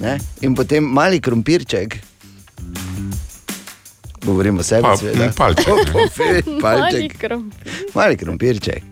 ne, 0.01 0.17
in 0.41 0.55
potem 0.55 0.85
mali 0.85 1.21
krompirček. 1.21 1.99
Govorimo 4.19 4.61
o 4.61 4.63
sebi, 4.63 4.83
Pa- 4.83 4.97
seveda. 4.97 5.19
ne, 5.19 5.31
palček, 5.33 5.67
ne. 5.95 6.09
Fe- 6.17 6.43
Mali 6.47 6.61
palček. 6.63 7.19
krompir. 7.19 7.73
Mali 7.95 8.17
krompirček. 8.17 8.83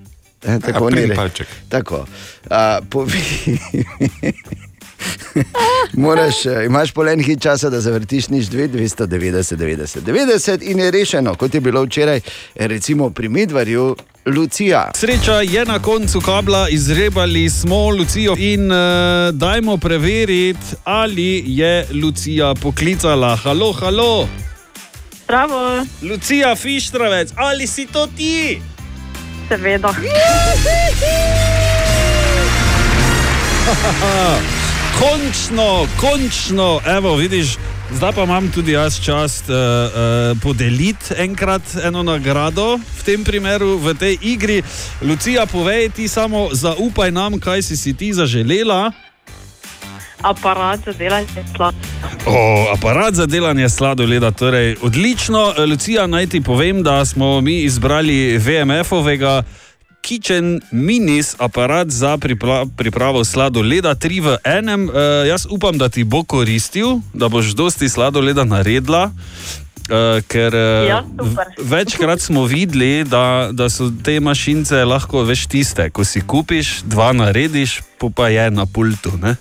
E, 0.43 0.59
tako 0.61 0.91
ni 0.91 0.97
plin 0.97 1.09
re- 1.09 1.17
palček. 1.17 1.49
Tako. 1.69 2.05
A, 2.51 2.81
povi, 2.83 3.21
Moraš, 6.05 6.47
eh, 6.47 6.65
imaš 6.67 6.93
pol 6.93 7.09
en 7.09 7.21
hit 7.21 7.43
časa, 7.43 7.71
da 7.71 7.81
zavrtiš 7.81 8.29
nič 8.29 8.51
2, 8.53 8.69
290, 8.69 9.57
90, 9.57 10.01
90 10.01 10.71
in 10.71 10.79
je 10.79 10.91
rešeno, 10.91 11.35
kot 11.35 11.55
je 11.55 11.61
bilo 11.61 11.83
včeraj, 11.83 12.21
recimo 12.55 13.11
pri 13.11 13.29
Medvarju, 13.29 13.97
Lucija. 14.27 14.91
Sreča 14.95 15.41
je 15.41 15.65
na 15.65 15.79
koncu 15.79 16.21
kabla, 16.21 16.69
izrebali 16.69 17.51
smo 17.51 17.91
Lucijo 17.91 18.35
in 18.39 18.73
uh, 18.73 18.79
dajmo 19.33 19.77
preveriti, 19.77 20.77
ali 20.85 21.45
je 21.47 21.87
Lucija 22.03 22.55
poklicala. 22.55 23.37
Halo, 23.37 23.73
halo. 23.73 24.29
Bravo, 25.29 25.87
Lucija 26.03 26.57
Fištravec, 26.57 27.31
ali 27.37 27.67
si 27.67 27.87
to 27.87 28.07
ti? 28.17 28.61
seveda. 29.49 29.89
končno, 34.99 35.87
končno, 36.01 36.81
evo, 36.87 37.17
vidiš, 37.17 37.57
zdaj 37.93 38.13
pa 38.13 38.23
imam 38.23 38.51
tudi 38.53 38.73
jaz 38.73 39.01
čast 39.01 39.45
uh, 39.49 39.55
uh, 39.57 40.43
podeliti 40.43 41.15
enkrat 41.17 41.63
eno 41.85 42.03
nagrado 42.03 42.77
v 42.77 43.05
tem 43.05 43.25
primeru, 43.25 43.79
v 43.79 43.95
tej 43.95 44.19
igri. 44.21 44.63
Lucija, 45.03 45.47
povej 45.47 45.91
ti 45.91 46.09
samo, 46.09 46.49
zaupaj 46.53 47.11
nam, 47.11 47.41
kaj 47.41 47.63
si, 47.63 47.77
si 47.77 47.97
ti 47.97 48.13
zaželela. 48.13 48.93
Aparat 50.23 50.81
za 50.85 50.93
delanje 50.93 51.45
sladkega. 51.57 52.09
O, 52.27 52.73
aparat 52.73 53.15
za 53.15 53.27
delanje 53.27 53.69
sladoleda, 53.69 54.31
torej 54.31 54.77
odlično. 54.83 55.55
Lucija, 55.67 56.07
naj 56.07 56.27
ti 56.27 56.41
povem, 56.41 56.83
da 56.83 57.05
smo 57.05 57.41
mi 57.41 57.61
izbrali 57.63 58.39
VMF-ovega 58.39 59.43
Kitchen 60.07 60.61
Minis 60.71 61.35
aparat 61.39 61.91
za 61.91 62.15
pripla, 62.19 62.63
pripravo 62.77 63.25
sladoleda, 63.27 63.95
tri 63.99 64.21
v 64.23 64.39
enem. 64.47 64.87
E, 64.87 64.93
jaz 65.27 65.49
upam, 65.51 65.75
da 65.79 65.89
ti 65.91 66.05
bo 66.07 66.23
koristil, 66.23 67.01
da 67.11 67.27
boš 67.29 67.57
dosti 67.59 67.91
sladoleda 67.91 68.47
naredila. 68.47 69.11
Uh, 69.87 70.19
ker 70.27 70.51
uh, 70.51 70.89
Ja, 70.89 71.05
večkrat 71.75 72.21
smo 72.21 72.43
videli, 72.45 73.05
da, 73.07 73.51
da 73.53 73.69
so 73.71 73.87
te 74.05 74.19
mašince 74.21 74.83
lahko 74.85 75.23
veš 75.23 75.47
tiste, 75.47 75.91
ko 75.95 76.03
si 76.03 76.25
kupiš, 76.27 76.81
dva 76.83 77.13
narediš, 77.15 77.81
pa 77.99 78.11
pa 78.11 78.27
je 78.29 78.51
na 78.51 78.67
pultu. 78.67 79.15
Ne? 79.23 79.37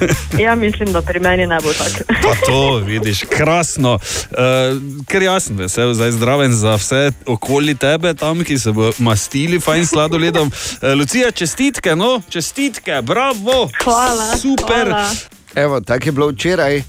Ja, 0.44 0.54
mislim, 0.54 0.92
da 0.92 1.02
pri 1.02 1.20
meni 1.20 1.46
ne 1.46 1.58
bo 1.62 1.72
tako. 1.72 2.04
Pa 2.22 2.46
to 2.46 2.76
vidiš, 2.76 3.24
krasno. 3.30 3.94
Uh, 3.94 5.04
ker 5.06 5.22
jaz 5.22 5.44
sem 5.44 5.56
vesel, 5.56 5.94
zdaj 5.94 6.10
zdraven 6.10 6.52
za 6.52 6.74
vse 6.74 7.12
okoli 7.26 7.74
tebe, 7.74 8.14
tam, 8.14 8.44
ki 8.44 8.58
se 8.58 8.72
bo 8.72 8.92
mastili, 8.98 9.60
fajn 9.60 9.86
sladoledom. 9.86 10.48
Uh, 10.48 10.98
Lucija, 10.98 11.30
čestitke, 11.30 11.96
no, 11.96 12.20
čestitke, 12.28 13.02
bravo. 13.02 13.68
Hvala. 13.84 14.36
Super. 14.36 14.88
Hvala. 14.88 15.10
Evo, 15.54 15.80
tako 15.80 16.08
je 16.08 16.12
bilo 16.12 16.28
včeraj. 16.28 16.82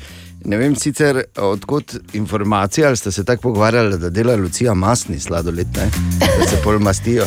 Ne 0.46 0.58
vem 0.58 0.76
sicer 0.76 1.22
odkot 1.38 1.96
informacije, 2.14 2.88
ali 2.88 2.98
ste 2.98 3.12
se 3.12 3.24
tako 3.26 3.42
pogovarjali, 3.42 3.98
da 3.98 4.10
dela 4.10 4.36
Lucija 4.36 4.74
masni 4.74 5.20
sladoled, 5.20 5.68
ne? 5.76 5.90
da 6.20 6.48
se 6.48 6.58
pol 6.64 6.80
mastijo. 6.80 7.26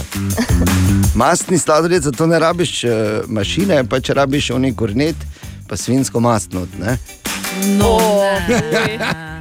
Mastni 1.14 1.58
sladoled, 1.58 2.02
zato 2.02 2.26
ne 2.26 2.38
rabiš 2.38 2.84
uh, 2.84 2.90
mašine, 3.26 3.84
pa 3.88 4.00
če 4.00 4.14
rabiš 4.14 4.50
oni 4.50 4.74
kornet, 4.76 5.16
pa 5.68 5.76
svinsko 5.76 6.20
mastno. 6.20 6.66
Ne? 6.78 6.98
No, 7.78 7.98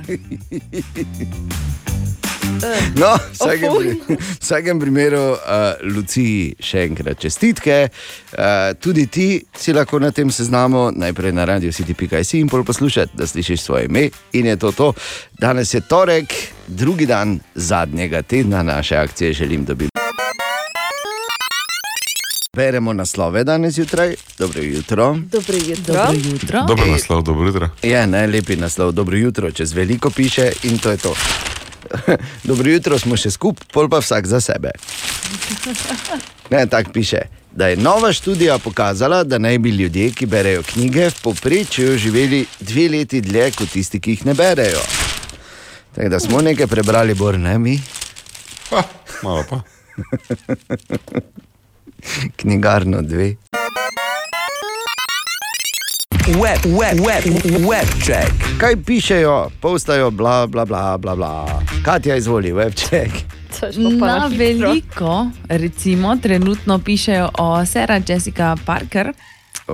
No, 2.95 3.17
v 3.17 3.33
vsakem, 3.33 3.71
pri- 3.73 4.17
vsakem 4.39 4.79
primeru, 4.79 5.35
uh, 5.35 5.75
Luciji, 5.83 6.55
še 6.59 6.85
enkrat 6.87 7.19
čestitke. 7.19 7.89
Uh, 8.31 8.71
tudi 8.79 9.07
ti 9.11 9.27
si 9.51 9.75
lahko 9.75 9.99
na 9.99 10.11
tem 10.15 10.31
seznamu, 10.31 10.87
najprej 10.95 11.35
na 11.35 11.45
radio 11.45 11.71
city.si 11.71 12.39
in 12.39 12.49
pol 12.49 12.63
poslušati, 12.63 13.17
da 13.17 13.27
slišiš 13.27 13.59
svoje 13.61 13.89
ime. 13.89 14.07
In 14.33 14.47
je 14.47 14.55
to 14.55 14.71
to. 14.71 14.93
Danes 15.39 15.73
je 15.73 15.81
torek, 15.81 16.31
drugi 16.67 17.05
dan 17.05 17.39
zadnjega 17.55 18.21
tedna 18.21 18.63
naše 18.63 18.97
akcije, 18.97 19.33
želim, 19.33 19.65
da 19.65 19.75
bi. 19.75 19.89
Beremo 22.55 22.93
naslove 22.93 23.43
danes 23.43 23.73
zjutraj. 23.73 24.15
Dobro 24.39 24.61
jutro. 24.61 25.17
Dobro 25.31 25.57
jutro. 25.67 25.93
Dobro 25.93 26.19
jutro. 26.31 26.65
Dobro 26.67 26.85
naslov, 26.85 27.21
dobro 27.21 27.45
jutro. 27.47 27.69
Je 27.83 28.07
najlepi 28.07 28.55
naslov, 28.55 28.91
dobro 28.91 29.17
jutro, 29.17 29.51
čez 29.51 29.73
veliko 29.73 30.09
piše 30.09 30.51
in 30.63 30.77
to 30.77 30.91
je 30.91 30.97
to. 30.97 31.15
dobro 32.49 32.71
jutro 32.71 32.99
smo 32.99 33.17
še 33.17 33.31
skupaj, 33.31 33.67
pol 33.73 33.89
pa 33.89 33.99
vsak 33.99 34.27
za 34.27 34.41
sebe. 34.41 34.71
Ne, 36.49 36.67
tako 36.67 36.91
piše. 36.93 37.17
Da 37.51 37.67
je 37.67 37.77
nova 37.77 38.13
študija 38.13 38.57
pokazala, 38.57 39.23
da 39.23 39.37
naj 39.37 39.57
bi 39.59 39.69
ljudje, 39.69 40.11
ki 40.11 40.25
berejo 40.25 40.63
knjige, 40.63 41.09
v 41.09 41.21
povprečju 41.23 41.97
živeli 41.97 42.45
dve 42.59 42.89
leti 42.89 43.21
dlje 43.21 43.51
kot 43.51 43.69
tisti, 43.69 43.99
ki 43.99 44.11
jih 44.11 44.25
ne 44.25 44.33
berejo. 44.33 44.81
Tako 45.95 46.09
da 46.09 46.19
smo 46.19 46.41
nekaj 46.41 46.67
prebrali, 46.67 47.13
bolj 47.13 47.37
ne 47.37 47.57
mi. 47.59 47.79
Ha, 48.69 48.83
malo 49.23 49.43
pa. 49.49 49.61
Knjigarno 52.39 53.01
dve. 53.01 53.35
Web, 56.27 56.65
web, 56.65 56.99
web, 56.99 57.23
web 57.69 57.87
check. 58.05 58.33
Kaj 58.57 58.75
pišejo, 58.85 59.49
postajo, 59.61 60.11
bla, 60.11 60.47
bla, 60.47 60.65
bla, 60.65 60.97
bla, 60.97 61.15
bla. 61.15 61.61
Katja 61.83 62.15
izvoli, 62.15 62.51
webček. 62.51 63.11
Šlo 63.73 63.91
pa 63.99 64.07
Na 64.07 64.27
veliko, 64.27 65.27
recimo, 65.49 66.17
trenutno 66.17 66.79
pišejo 66.79 67.29
o 67.37 67.65
Sarah 67.65 68.09
Jessica 68.09 68.57
Parker, 68.65 69.13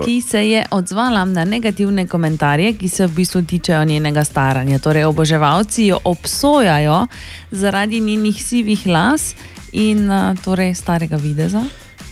ki 0.06 0.22
se 0.22 0.50
je 0.50 0.66
odzvala 0.72 1.26
na 1.26 1.46
negativne 1.46 2.08
komentarje, 2.08 2.74
ki 2.74 2.90
se 2.90 3.08
v 3.08 3.16
bistvu 3.16 3.42
tičejo 3.42 3.84
njenega 3.86 4.24
staranja. 4.24 4.80
Torej, 4.80 5.04
oboževalci 5.04 5.86
jo 5.86 6.00
obsojajo 6.04 7.08
zaradi 7.52 8.00
njenih 8.00 8.44
sivih 8.44 8.88
las 8.88 9.36
in 9.72 10.12
uh, 10.12 10.38
torej 10.44 10.76
starega 10.76 11.16
videza. 11.16 11.64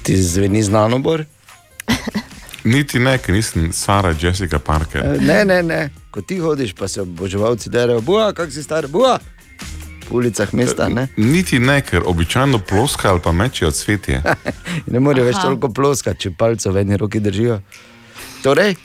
Ti 0.03 0.17
zveni 0.17 0.63
znano, 0.63 0.99
Bor? 0.99 1.23
Niti 2.63 2.99
ne, 2.99 3.17
ker 3.17 3.35
nisem 3.35 3.73
Sara 3.73 4.13
Jessica 4.21 4.59
Parker. 4.59 5.01
Eh, 5.05 5.21
Ne, 5.21 5.45
ne, 5.45 5.63
ne. 5.63 5.89
Ko 6.11 6.21
ti 6.21 6.39
hodiš, 6.39 6.73
pa 6.73 6.87
se 6.87 7.01
oboževalci 7.01 7.69
derajo, 7.69 8.01
buha, 8.01 8.33
kak 8.33 8.51
si 8.51 8.63
star, 8.63 8.87
buha. 8.87 9.19
Po 10.09 10.17
ulicah 10.17 10.53
mesta, 10.53 10.89
ne. 10.89 11.07
Niti 11.17 11.59
ne, 11.59 11.81
ker 11.81 12.01
običajno 12.05 12.59
ploska 12.59 13.09
ali 13.09 13.19
pa 13.23 13.31
mečijo 13.31 13.71
cvetje. 13.71 14.21
Ne 14.91 14.99
morejo 14.99 15.25
več 15.27 15.35
Aha. 15.35 15.43
toliko 15.45 15.69
ploskati, 15.69 16.19
če 16.19 16.31
palce 16.31 16.69
v 16.69 16.81
eni 16.81 16.97
roki 16.97 17.19
držijo. 17.19 17.59
Torej, 18.43 18.75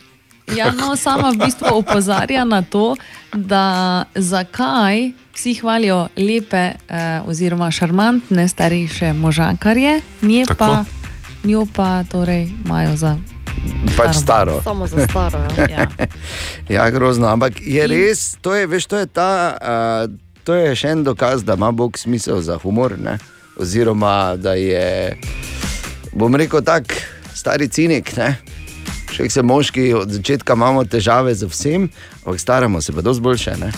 Ja, 0.52 0.68
no, 0.76 0.92
sama 0.96 1.30
v 1.32 1.38
bistvu 1.40 1.70
opozarja 1.72 2.44
na 2.44 2.60
to, 2.62 2.96
da 3.32 4.04
zakaj 4.14 5.14
vsi 5.32 5.54
hvalijo 5.54 6.08
lepe 6.16 6.76
eh, 6.76 7.20
oziroma 7.26 7.70
šarmantne 7.72 8.44
starejše 8.48 9.12
možakarje, 9.12 10.00
nje 10.22 10.44
Tako. 10.46 10.58
pa, 10.58 10.84
njo 11.44 11.66
pa 11.76 12.04
torej 12.04 12.48
imajo 12.64 12.96
za. 12.96 13.16
pač 13.96 14.16
staro. 14.16 14.62
Samo 14.62 14.86
za 14.86 15.06
staro. 15.06 15.38
Ja. 15.58 15.66
Ja. 15.70 15.86
Ja, 16.68 16.90
grozno, 16.90 17.28
ampak 17.28 17.60
je 17.60 17.86
res, 17.86 18.36
to 18.40 18.54
je, 18.54 18.66
veš, 18.66 18.86
to 18.86 18.96
je, 18.96 19.06
ta, 19.06 19.56
uh, 19.60 20.08
to 20.44 20.54
je 20.54 20.72
še 20.76 20.88
en 20.96 21.04
dokaz, 21.04 21.44
da 21.44 21.54
ima 21.60 21.70
Bog 21.72 21.98
smisel 21.98 22.40
za 22.40 22.56
humor. 22.62 22.96
Ne? 22.98 23.18
Oziroma, 23.60 24.36
da 24.36 24.54
je, 24.56 25.16
bom 26.12 26.34
rekel, 26.34 26.64
tak 26.64 26.88
stari 27.36 27.68
cinik. 27.68 28.16
Ne? 28.16 28.38
Še 29.12 29.28
se 29.30 29.42
moški 29.44 29.92
od 29.94 30.10
začetka 30.10 30.56
imamo 30.56 30.84
težave 30.84 31.34
z 31.34 31.46
vsem, 31.46 31.90
ampak 32.24 32.40
staramo 32.40 32.80
se 32.80 32.92
pa 32.92 33.04
dosti 33.04 33.22
boljše. 33.22 33.56
Ne? 33.60 33.70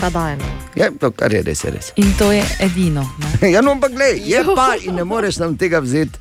Pa 0.00 0.10
daj, 0.10 0.36
no. 0.40 0.48
Je, 0.78 0.88
to, 1.00 1.10
kar 1.10 1.32
je 1.34 1.42
res, 1.42 1.64
je 1.64 1.70
res. 1.74 1.92
In 2.00 2.12
to 2.18 2.32
je 2.32 2.42
edino. 2.64 3.04
Ne? 3.18 3.50
Ja, 3.54 3.60
no, 3.60 3.76
ampak 3.76 3.92
gled, 3.92 4.24
je 4.24 4.42
pa 4.58 4.72
in 4.80 4.96
ne 4.96 5.04
moreš 5.04 5.42
nam 5.44 5.58
tega 5.60 5.84
vzeti. 5.84 6.18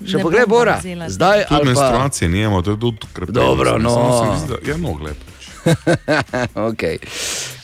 Še 0.00 0.16
Ne 0.16 0.22
poglej, 0.22 0.46
Bora, 0.48 0.78
vzela. 0.80 1.08
zdaj 1.08 1.44
Tudi 1.44 1.54
ali 1.54 1.64
pa. 1.64 1.80
menstruacije 1.80 2.28
nijemo, 2.28 2.62
to 2.62 2.70
je 2.70 2.78
tudi 2.80 3.06
krepko. 3.12 3.32
Dobro, 3.32 3.78
no. 3.78 3.90
Ja, 4.64 4.76
no, 4.76 4.94
gled. 4.94 5.16
okay. 6.54 6.96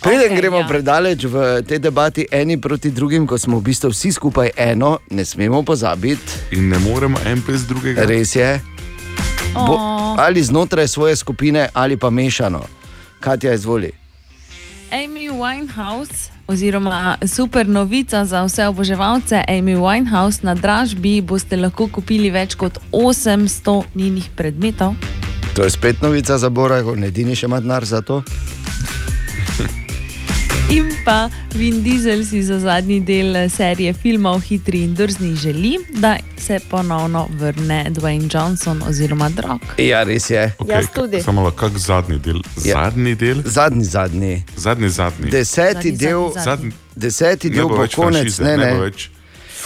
Preden 0.03 0.33
okay, 0.33 0.37
gremo 0.37 0.59
ja. 0.59 0.69
predaleč 0.69 1.25
v 1.25 1.63
tej 1.65 1.79
debati, 1.79 2.27
eni 2.29 2.61
proti 2.61 2.91
drugim, 2.91 3.25
ko 3.27 3.39
smo 3.39 3.57
v 3.59 3.63
bistvu 3.63 3.89
vsi 3.89 4.13
skupaj 4.13 4.51
eno, 4.57 4.99
ne 5.11 5.25
smemo 5.25 5.63
pozabiti, 5.63 6.53
In 6.53 6.69
ne 6.69 6.79
moremo 6.79 7.19
en 7.25 7.41
brez 7.41 7.65
drugega. 7.65 8.05
res 8.05 8.37
je, 8.37 8.61
bo, 9.55 9.81
ali 10.21 10.43
znotraj 10.43 10.89
svoje 10.89 11.17
skupine, 11.17 11.69
ali 11.73 11.97
pa 11.97 12.11
mešano. 12.11 12.61
Katja, 13.21 13.57
izvoli. 13.57 13.91
Amy 14.93 15.33
Winehouse, 15.33 16.36
oziroma 16.47 17.17
super 17.27 17.69
novica 17.69 18.25
za 18.25 18.45
vse 18.45 18.67
oboževalce 18.69 19.45
Amy 19.49 19.77
Winehouse, 19.77 20.43
na 20.43 20.55
dražbi 20.55 21.21
boste 21.21 21.57
lahko 21.57 21.89
kupili 21.89 22.31
več 22.31 22.55
kot 22.55 22.79
800 22.93 23.83
njenih 23.95 24.31
predmetov. 24.37 24.95
To 25.57 25.65
je 25.65 25.71
spet 25.71 26.03
novica 26.03 26.39
za 26.39 26.51
Bora, 26.51 26.83
edini 27.07 27.37
še 27.37 27.47
ima 27.47 27.61
denar 27.61 27.85
za 27.85 28.03
to. 28.03 28.23
In 30.71 30.91
pa 31.05 31.31
Vin 31.55 31.83
Diesel 31.83 32.25
si 32.25 32.43
za 32.43 32.59
zadnji 32.59 33.01
del 33.01 33.37
eh, 33.37 33.49
serije 33.49 33.93
filmov 33.93 34.41
Hitri 34.41 34.83
in 34.83 34.95
drzni 34.95 35.37
želi, 35.37 35.79
da 35.91 36.17
se 36.39 36.59
ponovno 36.71 37.29
vrne 37.39 37.87
Dwayne 37.91 38.35
Johnson 38.35 38.83
oziroma 38.89 39.29
Drog. 39.29 39.61
Ja, 39.79 40.03
res 40.03 40.31
je. 40.31 40.53
Jaz 40.69 40.87
tudi. 40.95 41.23
Samo 41.23 41.43
lahko 41.43 41.69
kak 41.69 41.79
zadnji 41.79 42.19
del. 42.19 42.41
Ja. 42.65 42.75
Zadnji 42.75 43.15
del? 43.15 43.43
Zadnji, 43.45 43.85
zadnji. 43.85 44.43
Zadnji, 44.57 44.89
zadnji. 44.89 45.31
Deseti 45.31 45.93
del, 45.93 46.31
Zadnji. 46.45 46.73
deseti 46.97 47.51
Ne 47.51 47.57
del 47.57 47.69
bo 47.69 47.77
bo 47.77 47.87
konec, 47.95 48.23
franšize, 48.23 48.45
ne, 48.45 48.57
ne 48.57 48.65
ne. 48.65 48.73
bo 48.75 48.83
več 48.83 49.11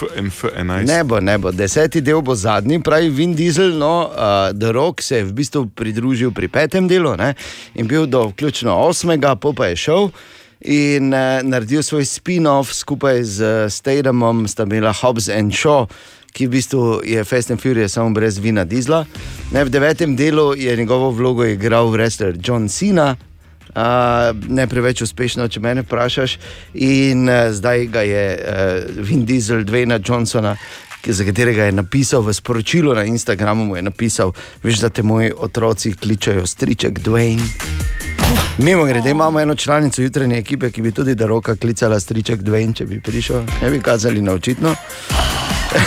FNF11. 0.00 0.86
Ne 0.86 1.04
bo, 1.04 1.20
ne 1.20 1.38
bo. 1.38 1.52
Deseti 1.52 2.00
del 2.00 2.20
bo 2.22 2.34
zadnji, 2.34 2.82
pravi 2.82 3.08
Vin 3.08 3.34
Diesel. 3.34 3.72
No, 3.78 4.10
uh, 4.12 4.58
The 4.60 4.72
Rock 4.72 5.02
se 5.02 5.16
je 5.16 5.24
v 5.24 5.32
bistvu 5.32 5.64
pridružil 5.74 6.30
pri 6.30 6.48
petem 6.48 6.88
delu 6.88 7.16
ne, 7.16 7.34
in 7.74 7.88
bil 7.88 8.06
do 8.06 8.26
vključno 8.28 8.76
osmega, 8.84 9.34
pa 9.36 9.66
je 9.66 9.76
šel. 9.76 10.12
In 10.61 11.12
uh, 11.12 11.40
naredil 11.40 11.81
svoj 11.81 12.05
spin-off 12.05 12.75
skupaj 12.77 13.23
z 13.25 13.38
uh, 13.40 13.70
Stadamom, 13.73 14.44
sta 14.44 14.68
bila 14.68 14.92
Hobbs 14.92 15.33
and 15.33 15.57
Shaw, 15.57 15.88
ki 16.37 16.46
v 16.46 16.51
bistvu 16.53 17.01
je 17.01 17.25
Fast 17.25 17.51
and 17.51 17.61
Furious 17.61 17.96
samo 17.96 18.12
brez 18.12 18.37
vina 18.38 18.64
Dizla. 18.68 19.07
Ne, 19.57 19.64
v 19.64 19.73
devetem 19.73 20.12
delu 20.16 20.53
je 20.55 20.77
njegovo 20.77 21.11
vlogo 21.11 21.49
igral 21.49 21.88
wrestler 21.88 22.37
John 22.37 22.68
Cena, 22.68 23.16
Uh, 23.70 24.35
ne 24.51 24.64
preveč 24.66 24.99
uspešno, 25.05 25.44
če 25.46 25.61
me 25.62 25.77
vprašaš. 25.79 26.38
In 26.75 27.29
uh, 27.31 27.53
zdaj 27.55 27.87
ga 27.87 28.03
je 28.03 28.25
uh, 28.35 29.03
Vin 29.07 29.23
Diesel, 29.23 29.62
Dwayne 29.62 30.01
Johnsona, 30.03 30.57
ki, 31.05 31.14
za 31.14 31.23
katerega 31.23 31.70
je 31.70 31.79
napisal 31.79 32.27
v 32.27 32.35
sporočilu 32.35 32.94
na 32.99 33.07
Instagramu, 33.07 33.70
mu 33.70 33.79
je 33.79 33.87
napisal, 33.87 34.35
veš, 34.66 34.83
da 34.83 34.90
te 34.90 35.07
moji 35.07 35.31
otroci 35.31 35.94
kličejo 35.94 36.46
striček 36.51 36.99
Dwayne. 36.99 37.46
Mimo 38.62 38.85
grede, 38.85 39.11
imamo 39.11 39.40
eno 39.40 39.55
članico 39.55 40.03
jutranje 40.03 40.38
ekipe, 40.38 40.70
ki 40.70 40.83
bi 40.83 40.92
tudi 40.92 41.14
da 41.14 41.27
roka 41.27 41.57
klicala 41.57 42.01
striček 42.01 42.40
Dwayne, 42.40 42.75
če 42.77 42.85
bi 42.85 43.01
prišel, 43.01 43.42
ne 43.62 43.70
bi 43.70 43.81
kazali 43.81 44.23
na 44.23 44.33
očitno. 44.33 44.75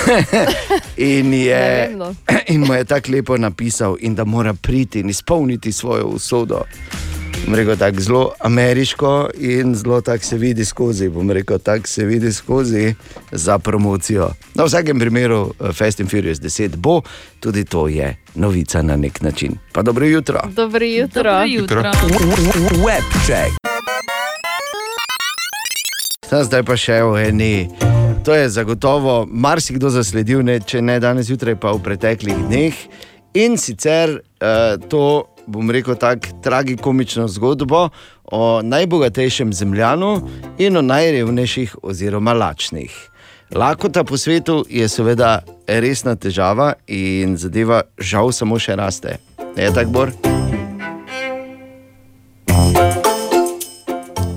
in, 0.98 1.34
je, 1.34 1.92
in 2.48 2.66
mu 2.66 2.74
je 2.74 2.84
tako 2.84 3.12
lepo 3.12 3.38
napisal, 3.38 3.98
in 4.00 4.16
da 4.16 4.24
mora 4.24 4.54
priti 4.54 5.00
in 5.00 5.10
izpolniti 5.10 5.72
svojo 5.72 6.06
usodo. 6.06 6.64
Bom 7.46 7.56
rekel 7.56 7.76
tako 7.78 8.00
zelo 8.00 8.32
ameriško 8.40 9.30
in 9.40 9.76
zelo 9.76 10.02
tako 10.02 10.24
se 10.24 10.38
vidi 10.38 10.66
skozi. 10.66 11.10
Bom 11.10 11.32
rekel 11.32 11.60
tako 11.60 11.88
se 11.88 12.06
vidi 12.06 12.34
skozi 12.34 12.96
za 13.32 13.60
promocijo. 13.60 14.30
Na 14.54 14.64
vsakem 14.64 15.00
primeru 15.00 15.54
eh, 15.60 15.72
Fast 15.74 16.00
and 16.00 16.10
Furious 16.10 16.40
10 16.40 16.76
bo, 16.76 17.02
tudi 17.40 17.66
to 17.66 17.88
je 17.88 18.16
novica 18.36 18.82
na 18.82 18.96
nek 18.96 19.22
način. 19.22 19.58
Pa 19.72 19.82
dobro 19.82 20.06
jutro. 20.06 20.40
Dobro 20.56 20.86
jutro. 20.86 21.24
Dobro 21.24 21.44
jutro. 21.46 21.82
Webcheck. 22.86 23.52
Ta 26.30 26.44
zdaj 26.44 26.64
pa 26.64 26.78
še 26.78 27.02
v 27.04 27.28
eni. 27.28 27.68
To 28.24 28.34
je 28.36 28.50
zagotovo 28.50 29.28
marsikdo 29.30 29.90
zasledil, 29.90 30.42
ne, 30.42 30.60
če 30.60 30.82
ne 30.82 30.96
danes 31.00 31.28
zjutraj, 31.28 31.60
pa 31.60 31.74
v 31.76 31.84
preteklih 31.84 32.38
dneh. 32.48 32.74
In 33.34 33.58
sicer 33.58 34.16
uh, 34.16 34.80
to, 34.90 35.28
bom 35.48 35.72
rekel 35.72 35.96
tako, 35.96 36.28
tragikomično 36.44 37.28
zgodbo 37.28 37.90
o 38.24 38.62
najbogatejšem 38.62 39.54
zemljanu 39.54 40.22
in 40.58 40.78
o 40.78 40.82
najrevnejših 40.82 41.76
oziroma 41.84 42.34
lačnih. 42.34 43.10
Lakota 43.56 44.04
po 44.04 44.18
svetu 44.18 44.66
je 44.70 44.88
seveda 44.90 45.40
resna 45.68 46.16
težava 46.16 46.74
in 46.88 47.38
zadeva 47.38 47.82
žal 47.98 48.32
samo 48.32 48.60
še 48.60 48.76
raste. 48.76 49.18
Je 49.58 49.70
tako, 49.74 49.92
Bor? 49.92 50.12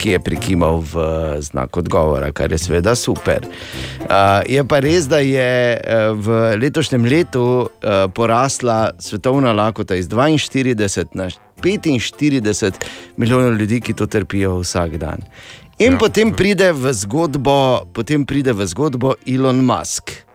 Ki 0.07 0.15
je 0.15 0.23
prikimal 0.23 0.79
v 0.87 0.95
znak 1.43 1.75
odgovora, 1.75 2.31
kar 2.31 2.53
je 2.55 2.59
seveda 2.63 2.95
super. 2.95 3.43
Je 4.47 4.63
pa 4.63 4.79
res, 4.79 5.09
da 5.11 5.19
je 5.19 5.75
uh, 5.75 6.15
v 6.15 6.55
letošnjem 6.63 7.09
letu 7.11 7.67
uh, 7.67 8.07
porasla 8.15 8.95
svetovna 9.03 9.51
lakota 9.51 9.99
iz 9.99 10.07
42 10.07 11.11
na 11.19 11.27
45 11.59 12.87
milijonov 13.17 13.59
ljudi, 13.59 13.81
ki 13.83 13.97
to 13.99 14.07
trpijo 14.07 14.61
vsak 14.63 14.95
dan. 15.03 15.27
In 15.83 15.97
ja, 15.97 15.99
potem 15.99 16.31
pride 16.31 16.71
v 16.71 16.95
zgodbo, 16.95 17.91
potem 17.91 18.23
pride 18.23 18.55
v 18.55 18.63
zgodbo 18.71 19.19
Elon 19.27 19.59
Musk. 19.59 20.26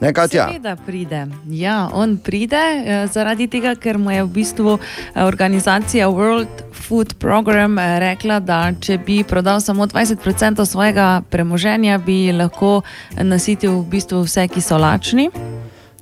Ne, 0.00 0.12
Katja? 0.12 0.46
Seveda 0.48 0.76
pride. 0.76 1.26
Ja, 1.48 1.88
on 1.92 2.18
pride 2.18 2.56
eh, 2.56 3.06
zaradi 3.12 3.46
tega, 3.48 3.74
ker 3.74 3.98
mu 3.98 4.10
je 4.10 4.24
v 4.24 4.28
bistvu 4.28 4.76
eh, 4.78 5.22
organizacija 5.24 6.08
World 6.08 6.48
Food 6.72 7.14
Program 7.18 7.78
eh, 7.78 7.98
rekla, 8.00 8.40
da 8.40 8.72
če 8.80 8.98
bi 8.98 9.22
prodal 9.24 9.60
samo 9.60 9.86
20% 9.86 10.64
svojega 10.66 11.22
premoženja, 11.30 11.98
bi 11.98 12.32
lahko 12.32 12.82
nasitil 13.16 13.80
v 13.80 13.86
bistvu 13.96 14.20
vse, 14.26 14.48
ki 14.48 14.60
so 14.60 14.78
lačni. 14.78 15.30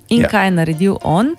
In 0.08 0.20
Ja. 0.22 0.28
kaj 0.28 0.46
je 0.46 0.50
naredil 0.50 0.96
on? 1.02 1.32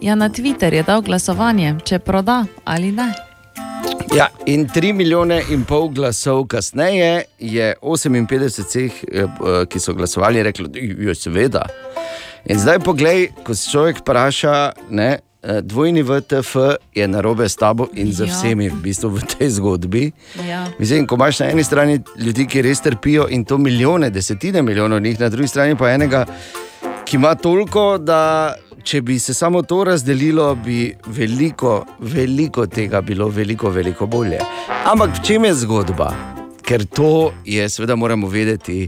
Ja, 0.00 0.14
na 0.14 0.28
Twitter 0.28 0.74
je 0.74 0.82
dal 0.82 1.02
glasovanje, 1.02 1.76
če 1.84 1.98
proda 1.98 2.44
ali 2.64 2.90
ne. 2.92 3.12
Ja, 4.16 4.28
in 4.46 4.68
3 4.68 4.92
milijone 4.92 5.42
in 5.50 5.64
pol 5.64 5.88
glasov 5.88 6.46
kasneje 6.46 7.24
je 7.38 7.74
58 7.82 8.62
vseh, 8.64 8.92
eh, 9.12 9.22
eh, 9.22 9.66
ki 9.66 9.80
so 9.80 9.94
glasovali, 9.94 10.42
reklo, 10.42 10.68
da 10.68 10.78
je 10.78 11.14
seveda. 11.14 11.66
In 12.46 12.58
zdaj 12.58 12.78
poglej, 12.78 13.28
ko 13.44 13.54
se 13.54 13.70
človek 13.70 13.98
vpraša, 13.98 14.72
ne, 14.90 15.18
eh, 15.42 15.60
dvojni 15.62 16.02
VTF 16.02 16.56
je 16.94 17.08
na 17.08 17.20
robe 17.20 17.48
s 17.48 17.56
tabo 17.56 17.88
in 17.94 18.12
za 18.12 18.24
Ja. 18.24 18.30
vsemi 18.32 18.68
v, 18.68 18.74
bistvu 18.82 19.08
v 19.08 19.20
tej 19.38 19.50
zgodbi. 19.50 20.12
Ja. 20.48 20.66
Mislim, 20.78 21.06
ko 21.06 21.14
imaš 21.14 21.40
na 21.40 21.50
eni 21.50 21.64
strani 21.64 22.00
ljudi, 22.16 22.46
ki 22.46 22.62
res 22.62 22.80
trpijo 22.80 23.26
in 23.30 23.44
to 23.44 23.58
milijone, 23.58 24.10
desetine 24.10 24.62
milijonov 24.62 25.00
njih, 25.00 25.20
na 25.20 25.28
drugi 25.28 25.48
strani 25.48 25.76
pa 25.76 25.90
enega, 25.90 26.26
ki 27.04 27.16
ima 27.16 27.34
toliko, 27.34 27.98
da 27.98 28.54
če 28.84 29.00
bi 29.02 29.18
se 29.18 29.34
samo 29.34 29.62
to 29.62 29.84
razdelilo, 29.84 30.54
bi 30.54 30.94
veliko, 31.06 31.86
veliko 31.98 32.66
tega 32.66 33.00
bilo, 33.00 33.28
veliko, 33.28 33.70
veliko 33.70 34.06
bolje. 34.06 34.40
Ampak 34.84 35.18
v 35.18 35.24
čem 35.24 35.44
je 35.48 35.54
zgodba? 35.64 36.10
Ker 36.64 36.84
to 36.84 37.32
je, 37.44 37.64
seveda, 37.68 37.96
moramo 37.96 38.28
vedeti. 38.28 38.84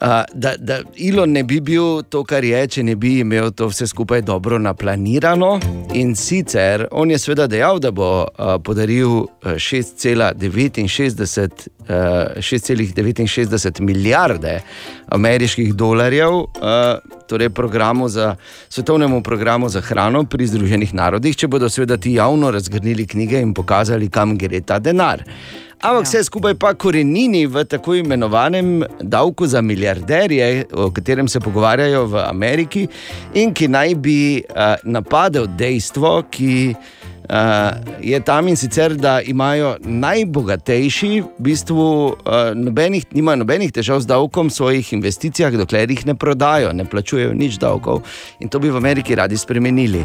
Da, 0.00 0.54
da 0.58 0.80
Ilon 0.96 1.32
ne 1.32 1.44
bi 1.44 1.60
bil 1.60 2.02
to, 2.10 2.24
kar 2.26 2.44
je, 2.44 2.66
če 2.68 2.82
ne 2.82 2.96
bi 2.98 3.20
imel 3.22 3.52
to 3.54 3.68
vse 3.70 3.86
skupaj 3.86 4.24
dobro 4.26 4.58
naplanirano. 4.58 5.60
In 5.94 6.16
sicer 6.18 6.88
on 6.90 7.10
je 7.10 7.18
seveda 7.18 7.46
dejal, 7.46 7.78
da 7.78 7.92
bo 7.94 8.26
uh, 8.26 8.56
podaril 8.64 9.08
uh, 9.08 9.54
6,69 9.54 10.82
uh, 10.82 12.42
6,69 12.42 13.80
milijarde 13.80 14.60
ameriških 15.14 15.74
dolarjev, 15.74 16.34
uh, 16.34 16.48
torej 17.28 17.50
programu 17.54 18.08
za, 18.08 18.34
svetovnemu 18.68 19.22
programu 19.22 19.68
za 19.68 19.80
hrano 19.80 20.24
pri 20.24 20.46
Združenih 20.46 20.94
narodih, 20.94 21.36
če 21.36 21.48
bodo 21.48 21.70
seveda 21.70 21.96
ti 21.96 22.18
javno 22.18 22.50
razgrnili 22.50 23.06
knjige 23.06 23.40
in 23.40 23.54
pokazali, 23.54 24.10
kam 24.10 24.38
gre 24.38 24.60
ta 24.60 24.78
denar. 24.78 25.22
Ampak 25.80 26.06
vse 26.06 26.24
skupaj 26.24 26.54
pa 26.54 26.74
korenini 26.74 27.46
v 27.46 27.64
tako 27.64 27.94
imenovanem 27.94 28.84
davku 29.00 29.46
za 29.46 29.62
milijarderje, 29.62 30.64
o 30.72 30.90
katerem 30.90 31.28
se 31.28 31.40
pogovarjajo 31.40 32.06
v 32.06 32.22
Ameriki 32.28 32.86
in 33.34 33.54
ki 33.54 33.68
naj 33.68 33.94
bi 33.94 34.18
uh, 34.42 34.76
napadel 34.84 35.46
dejstvo, 35.58 36.22
ki 36.30 36.74
je 38.00 38.20
tam 38.20 38.48
in 38.48 38.56
sicer, 38.56 38.94
da 38.96 39.20
imajo 39.20 39.76
najbogatejši, 39.80 41.20
v 41.20 41.26
bistvu 41.38 42.06
uh, 42.06 42.14
nobenih, 42.54 43.06
nimajo 43.12 43.36
nobenih 43.36 43.72
težav 43.72 44.00
z 44.00 44.06
davkom 44.06 44.48
v 44.48 44.52
svojih 44.52 44.92
investicijah, 44.92 45.52
dokler 45.56 45.90
jih 45.90 46.06
ne 46.06 46.14
prodajo, 46.14 46.72
ne 46.72 46.84
plačujejo 46.84 47.32
nič 47.34 47.56
davkov. 47.58 48.02
In 48.40 48.48
to 48.48 48.60
bi 48.60 48.70
v 48.70 48.76
Ameriki 48.76 49.16
radi 49.16 49.38
spremenili. 49.38 50.04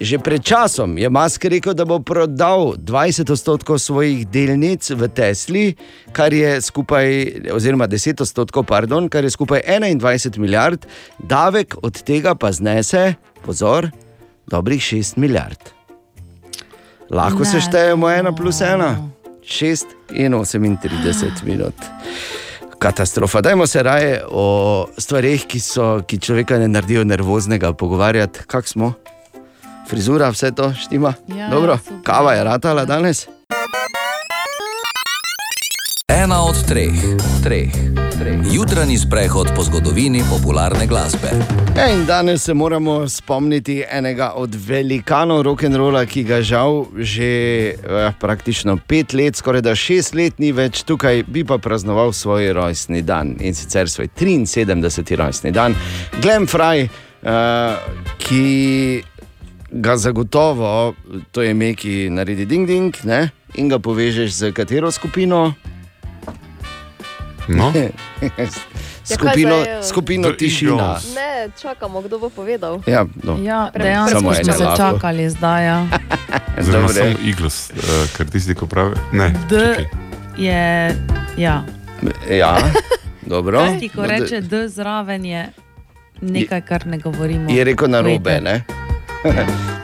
Že 0.00 0.18
pred 0.18 0.42
časom 0.42 0.98
je 0.98 1.08
Musk 1.08 1.44
rekel, 1.44 1.74
da 1.74 1.86
bo 1.88 2.00
prodal 2.02 2.74
20 2.76 3.30
odstotkov 3.32 3.78
svojih 3.78 4.26
delnic 4.28 4.90
v 4.90 5.08
Tesli, 5.08 5.66
kar 6.12 6.34
je 6.34 6.60
skupaj, 6.60 7.06
oziroma 7.54 7.86
10 7.88 8.20
odstotkov, 8.20 8.66
pardon, 8.66 9.08
kar 9.08 9.24
je 9.24 9.30
skupaj 9.30 9.62
21 9.64 10.38
milijard, 10.38 10.84
davek 11.22 11.78
od 11.82 12.02
tega 12.02 12.34
pa 12.34 12.52
znese, 12.52 13.14
pozor, 13.46 13.88
dobrih 14.50 14.82
6 14.82 15.16
milijard. 15.16 15.75
Lahko 17.10 17.38
Ne, 17.38 17.44
se 17.44 17.60
štejemo 17.60 18.06
1 18.06 18.36
plus 18.36 18.60
1, 18.60 18.94
6 19.44 19.84
in 20.10 20.32
38 20.32 21.44
minut. 21.44 21.74
Katastrofa. 22.78 23.40
Dajmo 23.40 23.66
se 23.66 23.82
raje 23.82 24.22
o 24.30 24.86
stvarih, 24.98 25.46
ki, 25.46 25.60
so, 25.60 26.02
ki 26.06 26.18
človeka 26.18 26.58
ne 26.58 26.68
naredijo 26.68 27.04
nervoznega, 27.04 27.72
pogovarjati, 27.72 28.40
kak 28.46 28.68
smo. 28.68 28.92
Frizura, 29.88 30.30
vse 30.30 30.50
to 30.50 30.74
štima. 30.74 31.14
Ja, 31.38 31.48
Dobro, 31.50 31.78
super. 31.78 32.02
kava 32.02 32.32
je 32.32 32.44
ratala 32.44 32.84
danes. 32.84 33.26
Ena 36.08 36.42
od 36.42 36.66
treh, 36.66 36.92
treh. 37.42 38.05
Jutranji 38.52 38.98
sprehod 38.98 39.48
po 39.56 39.62
zgodovini 39.62 40.22
popularne 40.30 40.86
glasbe. 40.86 41.28
E, 41.76 41.92
in 41.92 42.06
danes 42.06 42.42
se 42.42 42.54
moramo 42.54 43.08
spomniti 43.08 43.84
enega 43.90 44.32
od 44.36 44.54
velikanov 44.54 45.42
rock'n'rolla, 45.42 46.06
ki 46.06 46.22
ga 46.24 46.40
žal 46.42 46.86
že 46.96 47.28
eh, 47.76 48.12
praktično 48.20 48.78
pet 48.88 49.12
let, 49.12 49.36
skoraj 49.36 49.60
da 49.60 49.74
šest 49.74 50.14
let 50.14 50.38
ni 50.38 50.52
več 50.52 50.82
tukaj, 50.88 51.26
bi 51.28 51.44
pa 51.44 51.58
praznoval 51.58 52.12
svoj 52.12 52.52
rojstni 52.56 53.02
dan 53.02 53.36
in 53.40 53.54
sicer 53.54 53.90
svoj 53.90 54.08
73. 54.08 55.16
rojstni 55.16 55.52
dan. 55.52 55.76
Glenn 56.22 56.48
Fry, 56.48 56.88
eh, 56.88 57.76
ki 58.18 59.04
ga 59.70 59.96
zagotovo, 59.96 60.94
to 61.32 61.42
je 61.42 61.50
ime, 61.50 61.74
ki 61.74 62.08
naredi 62.10 62.46
ding 62.46 62.66
ding, 62.68 63.04
ne? 63.04 63.28
in 63.56 63.68
ga 63.68 63.78
povežeš 63.78 64.32
z 64.32 64.52
katero 64.52 64.90
skupino? 64.90 65.54
No. 67.48 67.72
skupino, 69.14 69.56
zdaj, 69.62 69.78
eh? 69.78 69.82
skupino 69.82 70.32
tišina. 70.32 70.98
Ne, 71.14 71.48
čakamo, 71.62 72.02
kdo 72.02 72.18
bo 72.18 72.30
povedal. 72.30 72.82
Ja, 72.86 73.06
no. 73.22 73.38
Ja, 73.42 73.70
dejansko 73.74 74.20
smo 74.20 74.34
se 74.34 74.42
čakali 74.76 75.30
zdaj. 75.30 75.64
Ja. 75.64 75.86
Oziroma 76.60 76.86
Dobre. 76.86 77.02
samo 77.02 77.28
Eagles, 77.28 77.70
uh, 77.70 77.76
ker 78.16 78.26
tisti, 78.26 78.54
ko 78.54 78.66
pravi. 78.66 78.96
Ne, 79.12 79.34
D 79.50 79.58
čakaj. 79.58 79.84
je, 80.38 80.96
ja. 81.36 81.64
Ja, 82.30 82.58
dobro. 83.26 83.66
Tisti, 83.68 83.88
ko 83.88 84.00
No, 84.00 84.06
da- 84.06 84.14
reče 84.14 84.40
D 84.40 84.68
zraven, 84.68 85.24
je 85.24 85.48
nekaj, 86.20 86.60
kar 86.60 86.86
ne 86.86 86.98
govorimo. 86.98 87.50
Je 87.50 87.64
rekel 87.64 87.88
na 87.88 88.00
robe. 88.00 88.40
Ne? 88.40 88.64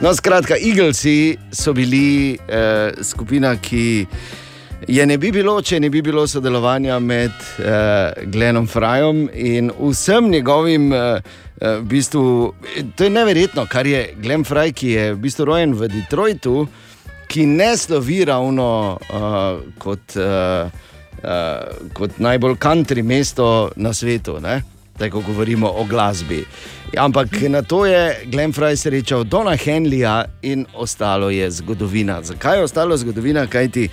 No, 0.01 0.15
skratka, 0.15 0.55
Eaglesi 0.57 1.37
so 1.51 1.73
bili 1.73 2.37
eh, 2.47 2.91
skupina, 3.03 3.55
ki 3.55 4.05
je 4.87 5.05
ne 5.05 5.17
bi 5.17 5.31
bilo, 5.31 5.61
če 5.61 5.79
ne 5.79 5.89
bi 5.89 6.01
bilo 6.01 6.27
sodelovanja 6.27 6.99
med 6.99 7.31
eh, 7.59 8.25
Glenom 8.25 8.67
Frajom 8.67 9.29
in 9.33 9.71
vsem 9.79 10.29
njegovim. 10.29 10.93
Eh, 10.93 11.21
v 11.63 11.83
bistvu, 11.87 12.53
to 12.95 13.03
je 13.03 13.09
neverjetno, 13.09 13.65
kar 13.71 13.87
je 13.87 14.13
Glen 14.19 14.43
Fraj, 14.43 14.73
ki 14.75 14.89
je 14.89 15.03
v 15.13 15.19
bistvu 15.23 15.45
rojen 15.47 15.75
v 15.79 15.87
Detroitu, 15.87 16.65
ki 17.27 17.45
ne 17.47 17.77
slovi 17.77 18.25
ravno 18.25 18.97
uh, 18.99 19.61
kot, 19.79 20.17
uh, 20.19 20.67
uh, 21.23 21.87
kot 21.93 22.19
najbolj 22.19 22.57
country 22.59 23.03
mesto 23.03 23.71
na 23.75 23.93
svetu. 23.93 24.39
Ne? 24.43 24.61
Tako 24.97 25.23
govorimo 25.25 25.71
o 25.71 25.85
glasbi. 25.89 26.43
Ampak 26.97 27.41
na 27.49 27.61
to 27.61 27.85
je 27.85 28.27
Glenn 28.29 28.53
Fry 28.53 28.75
srečal 28.75 29.23
Dona 29.23 29.55
Henleya 29.57 30.25
in 30.41 30.65
ostalo 30.75 31.29
je 31.29 31.49
zgodovina. 31.51 32.21
Zakaj 32.21 32.57
je 32.57 32.63
ostalo 32.63 32.97
zgodovina? 32.97 33.47
Kaj 33.47 33.71
ti, 33.71 33.87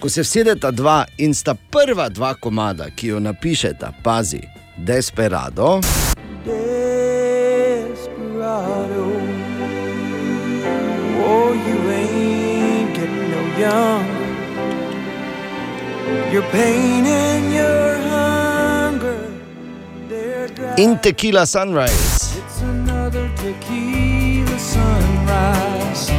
ko 0.00 0.08
se 0.08 0.22
vsedeta 0.22 0.70
dva 0.70 1.04
in 1.18 1.34
sta 1.34 1.54
prva 1.54 2.08
dva 2.08 2.34
komada, 2.34 2.90
ki 2.90 3.08
jo 3.08 3.20
napišeta, 3.20 3.92
pazi, 4.02 4.40
Desperado. 4.80 5.80
Desperado. 6.44 6.70
Oh, 11.22 11.52
you 11.66 11.90
ain't 11.90 12.94
getting 12.94 13.30
no 13.30 13.42
younger. 13.60 14.30
Your 16.32 16.42
pain 16.50 17.06
and 17.06 17.52
your 17.52 17.98
hunger. 18.08 19.20
In 20.78 20.98
Tequila 20.98 21.46
Sunrise. 21.46 22.38
It's 22.38 22.62
another 22.62 23.28
tequila 23.36 24.58
sunrise. 24.58 26.10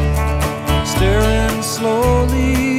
Staring 0.85 1.63
slowly. 1.63 2.70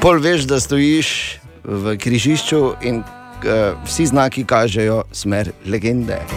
Pol 0.00 0.18
veš, 0.18 0.46
da 0.48 0.60
stojiš 0.60 1.08
v 1.64 1.96
križišču 2.00 2.60
in 2.82 3.02
uh, 3.02 3.76
vsi 3.84 4.06
znaki 4.06 4.44
kažejo 4.44 5.02
smer 5.12 5.52
legende. 5.66 6.20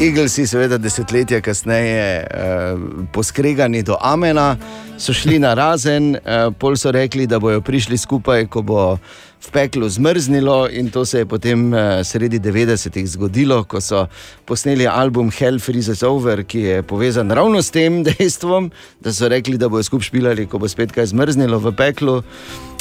Eaglesi, 0.00 0.46
seveda, 0.46 0.78
desetletja 0.78 1.40
kasneje, 1.40 2.26
eh, 2.30 2.76
poskregani 3.12 3.82
do 3.82 3.96
Amena, 4.00 4.56
so 4.98 5.12
šli 5.12 5.38
na 5.38 5.54
razen, 5.54 6.16
eh, 6.16 6.50
pol 6.58 6.76
so 6.76 6.90
rekli, 6.90 7.26
da 7.26 7.38
bodo 7.38 7.60
prišli 7.60 7.98
skupaj, 7.98 8.46
ko 8.46 8.62
bo 8.62 8.98
v 9.44 9.50
peklu 9.52 9.88
zmrznilo, 9.88 10.68
in 10.72 10.90
to 10.90 11.04
se 11.04 11.18
je 11.18 11.26
potem 11.26 11.74
eh, 11.74 12.04
sredi 12.04 12.40
90-ih 12.40 13.06
zgodilo, 13.08 13.64
ko 13.64 13.80
so 13.80 14.06
posneli 14.48 14.86
album 14.88 15.30
Hell 15.30 15.60
Freezes 15.60 16.02
Over, 16.02 16.44
ki 16.44 16.60
je 16.60 16.82
povezan 16.82 17.30
ravno 17.30 17.62
s 17.62 17.70
tem 17.70 18.02
dejstvom, 18.04 18.70
da 19.00 19.12
so 19.12 19.28
rekli, 19.28 19.58
da 19.58 19.68
bodo 19.68 19.82
skupaj 19.82 20.08
špilali, 20.08 20.48
ko 20.48 20.58
bo 20.58 20.68
spet 20.68 20.92
kaj 20.92 21.12
zmrznilo 21.12 21.60
v 21.60 21.76
peklu. 21.76 22.22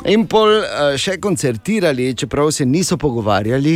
In 0.03 0.25
pol 0.27 0.49
eh, 0.51 0.97
še 0.99 1.15
koncertirali, 1.23 2.09
čeprav 2.19 2.49
se 2.51 2.65
niso 2.67 2.97
pogovarjali, 2.99 3.75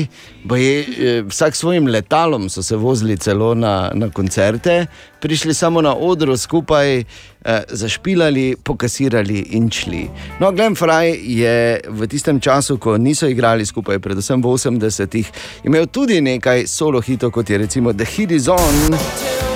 je, 0.60 0.74
eh, 0.82 1.22
vsak 1.24 1.56
svojim 1.56 1.88
letalom 1.88 2.50
so 2.50 2.64
se 2.64 2.76
vozili 2.76 3.16
celo 3.18 3.54
na, 3.56 3.92
na 3.96 4.10
koncerte, 4.12 4.86
prišli 5.24 5.54
samo 5.54 5.82
na 5.82 5.96
odru 5.96 6.38
skupaj, 6.38 7.00
eh, 7.00 7.64
zašpilali, 7.70 8.58
pokasirali 8.64 9.40
in 9.56 9.72
šli. 9.72 10.04
No, 10.40 10.52
Glenn 10.52 10.76
Fry 10.76 11.16
je 11.16 11.80
v 11.88 12.08
tistem 12.12 12.40
času, 12.44 12.78
ko 12.78 12.98
niso 12.98 13.28
igrali 13.28 13.66
skupaj, 13.66 14.00
predvsem 14.00 14.44
v 14.44 14.52
80-ih, 14.52 15.32
imel 15.64 15.88
tudi 15.88 16.20
nekaj 16.22 16.68
solo 16.68 17.00
hitov, 17.00 17.32
kot 17.32 17.50
je 17.50 17.58
recimo 17.58 17.94
The 17.94 18.08
is 18.36 18.48
On. 18.52 19.47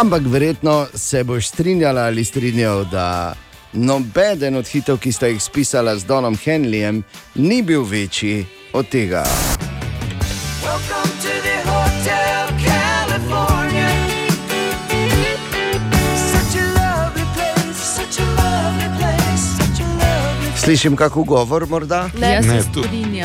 Ampak 0.00 0.22
verjetno 0.26 0.86
se 0.94 1.24
boš 1.24 1.48
strinjala 1.48 2.00
ali 2.00 2.24
strinjal, 2.24 2.84
da 2.84 3.34
nobeden 3.72 4.56
od 4.56 4.66
hitov, 4.68 4.98
ki 4.98 5.12
sta 5.12 5.26
jih 5.26 5.42
spisala 5.42 5.96
z 5.98 6.04
Donom 6.04 6.36
Henleyjem, 6.36 7.02
ni 7.34 7.62
bil 7.62 7.82
večji 7.82 8.46
od 8.72 8.88
tega. 8.88 9.24
Slišim 20.56 20.96
kakšen 20.96 21.24
govor, 21.24 21.66
morda? 21.68 22.08
Ne, 22.20 22.40
Ne, 22.40 22.62
tu, 22.74 22.82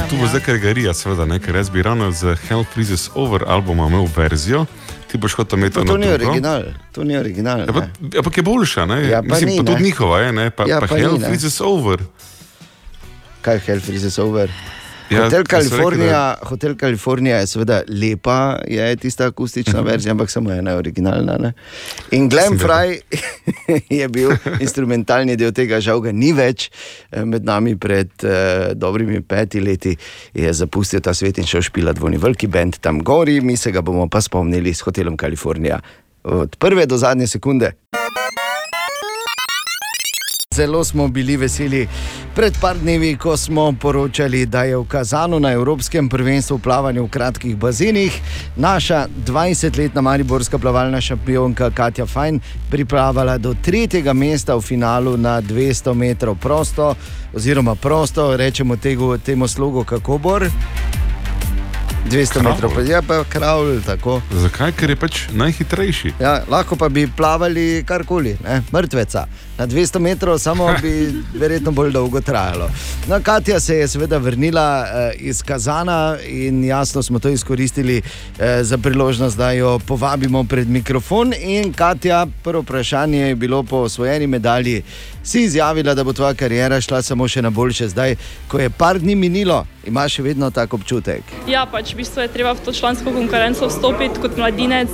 tu 0.09 0.15
bo 0.17 0.23
ja. 0.23 0.29
zdaj 0.29 0.41
kargarija, 0.41 0.93
seveda, 0.93 1.25
ne, 1.25 1.39
ker 1.39 1.55
jaz 1.55 1.69
bi 1.69 1.81
ravno 1.81 2.11
z 2.11 2.35
Hell 2.47 2.65
Freezes 2.73 3.09
Over 3.15 3.43
albuma 3.47 3.87
imel 3.87 4.07
verzijo, 4.15 4.65
ti 5.13 5.17
boš 5.17 5.33
hotel 5.35 5.59
imeti 5.59 5.75
Pa 5.75 5.85
to 5.85 5.97
ni 5.97 6.07
original, 6.09 6.63
to 6.91 7.03
ni 7.03 7.13
original. 7.17 7.59
Ja, 7.59 7.73
pa, 7.73 7.85
ampak 8.17 8.37
je 8.37 8.43
boljša, 8.43 8.85
ne? 8.85 8.97
Ja, 9.05 9.21
pa 9.21 9.27
Mislim, 9.27 9.49
ni, 9.49 9.57
pa 9.57 9.63
tudi 9.63 9.77
ne. 9.77 9.85
njihova 9.85 10.19
je, 10.19 10.31
ne? 10.33 10.49
Pa, 10.49 10.65
Ja, 10.65 10.79
pa, 10.79 10.87
pa 10.87 10.97
Hell. 10.97 11.19
Freezes 11.19 11.61
Over. 11.61 12.01
Kaj 13.41 13.55
je 13.55 13.59
Hell 13.59 13.79
Freezes 13.79 14.17
Over? 14.17 14.49
Ja, 15.09 15.23
Hotel, 15.23 15.43
ker 15.43 15.59
so 15.59 15.63
rekli, 15.63 15.69
Kalifornija, 15.69 16.21
Hotel 16.43 16.75
Kalifornija 16.75 17.37
je 17.37 17.47
seveda 17.47 17.81
lepa, 17.87 18.37
je 18.67 18.95
tista 18.95 19.25
akustična 19.25 19.81
Mhm. 19.81 19.87
verzija, 19.87 20.11
ampak 20.11 20.29
samo 20.29 20.51
ena 20.51 20.71
je 20.71 20.77
originalna. 20.77 21.37
Ne? 21.37 21.53
In 22.11 22.29
Glenn 22.29 22.59
Fry 22.59 22.99
je 23.99 24.07
bil 24.07 24.31
instrumentalni 24.59 25.35
del 25.35 25.51
tega, 25.51 25.79
žal 25.81 25.99
ga 26.01 26.11
ni 26.11 26.33
več. 26.33 26.69
Eh, 27.11 27.25
Med 27.25 27.45
nami 27.45 27.75
pred 27.75 28.09
uh, 28.23 28.29
dobrimi 28.73 29.21
peti 29.21 29.59
leti 29.59 29.95
je 30.33 30.53
zapustil 30.53 31.01
ta 31.01 31.13
svet 31.13 31.37
in 31.37 31.45
šel 31.45 31.61
špilati 31.61 31.99
v 31.99 32.17
veliki 32.17 32.47
bend 32.47 32.77
tam 32.79 32.99
gori, 32.99 33.41
mi 33.41 33.57
se 33.57 33.71
ga 33.71 33.81
bomo 33.81 34.07
pa 34.09 34.21
spomnili 34.21 34.73
s 34.73 34.81
Hotelom 34.81 35.17
Kalifornija 35.17 35.79
od 36.23 36.55
prve 36.55 36.85
do 36.85 36.97
zadnje 36.97 37.27
sekunde. 37.27 37.71
Zelo 40.53 40.83
smo 40.83 41.07
bili 41.07 41.37
veseli 41.37 41.87
pred 42.35 42.53
par 42.61 42.77
dnevi, 42.77 43.15
ko 43.17 43.37
smo 43.37 43.73
poročali, 43.81 44.45
da 44.45 44.63
je 44.63 44.77
v 44.77 44.85
Kazanu 44.85 45.39
na 45.39 45.51
Evropskem 45.51 46.09
prvenstvu 46.09 46.59
plavanja 46.59 47.01
v 47.01 47.07
kratkih 47.07 47.55
bazenih 47.57 48.21
naša 48.55 49.07
20-letna 49.25 50.01
mariborska 50.01 50.57
plavalna 50.57 51.01
šampionka 51.01 51.69
Katja 51.69 52.05
Fajn 52.05 52.39
pripravila 52.69 53.37
do 53.37 53.55
tretjega 53.61 54.13
mesta 54.13 54.55
v 54.55 54.61
finalu 54.61 55.17
na 55.17 55.41
200 55.41 55.93
metrov 55.93 56.35
prosto, 56.35 56.95
oziroma 57.33 57.75
prosto, 57.75 58.37
rečemo 58.37 58.75
tegu, 58.75 59.17
temu 59.17 59.47
slogu, 59.47 59.83
kako 59.83 60.17
bo. 60.17 60.39
200 62.09 62.31
Kravl. 62.31 62.49
metrov, 62.49 62.71
pa 62.75 62.81
je 62.81 63.01
pa 63.07 63.23
kravl, 63.23 63.81
tako. 63.85 64.21
Zakaj? 64.31 64.71
Ker 64.71 64.89
je 64.89 64.95
pač 64.95 65.21
najhitrejši. 65.31 66.13
Ja, 66.19 66.43
lahko 66.49 66.75
pa 66.75 66.89
bi 66.89 67.07
plavali 67.07 67.83
karkoli, 67.87 68.37
ne? 68.43 68.61
mrtveca. 68.73 69.25
Na 69.57 69.67
200 69.67 69.99
metrov, 69.99 70.39
samo 70.39 70.67
bi 70.81 70.91
verjetno 71.41 71.71
bolj 71.71 71.91
dolgo 71.91 72.21
trajalo. 72.21 72.69
No, 73.07 73.19
Katja 73.23 73.59
se 73.59 73.75
je 73.77 73.87
seveda 73.87 74.17
vrnila 74.17 74.85
eh, 74.85 75.15
iz 75.17 75.41
Kazana 75.43 76.17
in 76.27 76.63
jasno 76.63 77.03
smo 77.03 77.19
to 77.19 77.29
izkoristili 77.29 78.01
eh, 78.39 78.63
za 78.63 78.77
priložnost, 78.77 79.37
da 79.37 79.51
jo 79.51 79.79
povabimo 79.79 80.43
pred 80.43 80.69
mikrofon. 80.69 81.33
In 81.39 81.73
Katja, 81.73 82.27
prvo 82.43 82.61
vprašanje 82.61 83.19
je 83.19 83.35
bilo 83.35 83.63
po 83.63 83.77
osvojeni 83.77 84.27
medalji 84.27 84.83
si 85.23 85.41
izjavila, 85.41 85.93
da 85.93 86.03
bo 86.03 86.13
tvoja 86.13 86.33
karijera 86.33 86.81
šla 86.81 87.01
samo 87.01 87.27
še 87.27 87.41
na 87.41 87.49
boljše 87.49 87.87
zdaj, 87.87 88.15
ko 88.47 88.59
je 88.59 88.69
par 88.69 88.99
dni 88.99 89.15
minilo, 89.15 89.61
imaš 89.83 90.13
še 90.13 90.23
vedno 90.23 90.51
tak 90.51 90.73
občutek. 90.73 91.23
Ja, 91.47 91.65
pač 91.65 91.93
v 91.93 91.97
bistvu 91.97 92.21
je 92.21 92.27
treba 92.27 92.51
v 92.51 92.59
to 92.59 92.73
člansko 92.73 93.11
konkurenco 93.11 93.67
vstopiti 93.67 94.19
kot 94.19 94.37
mladinec, 94.37 94.89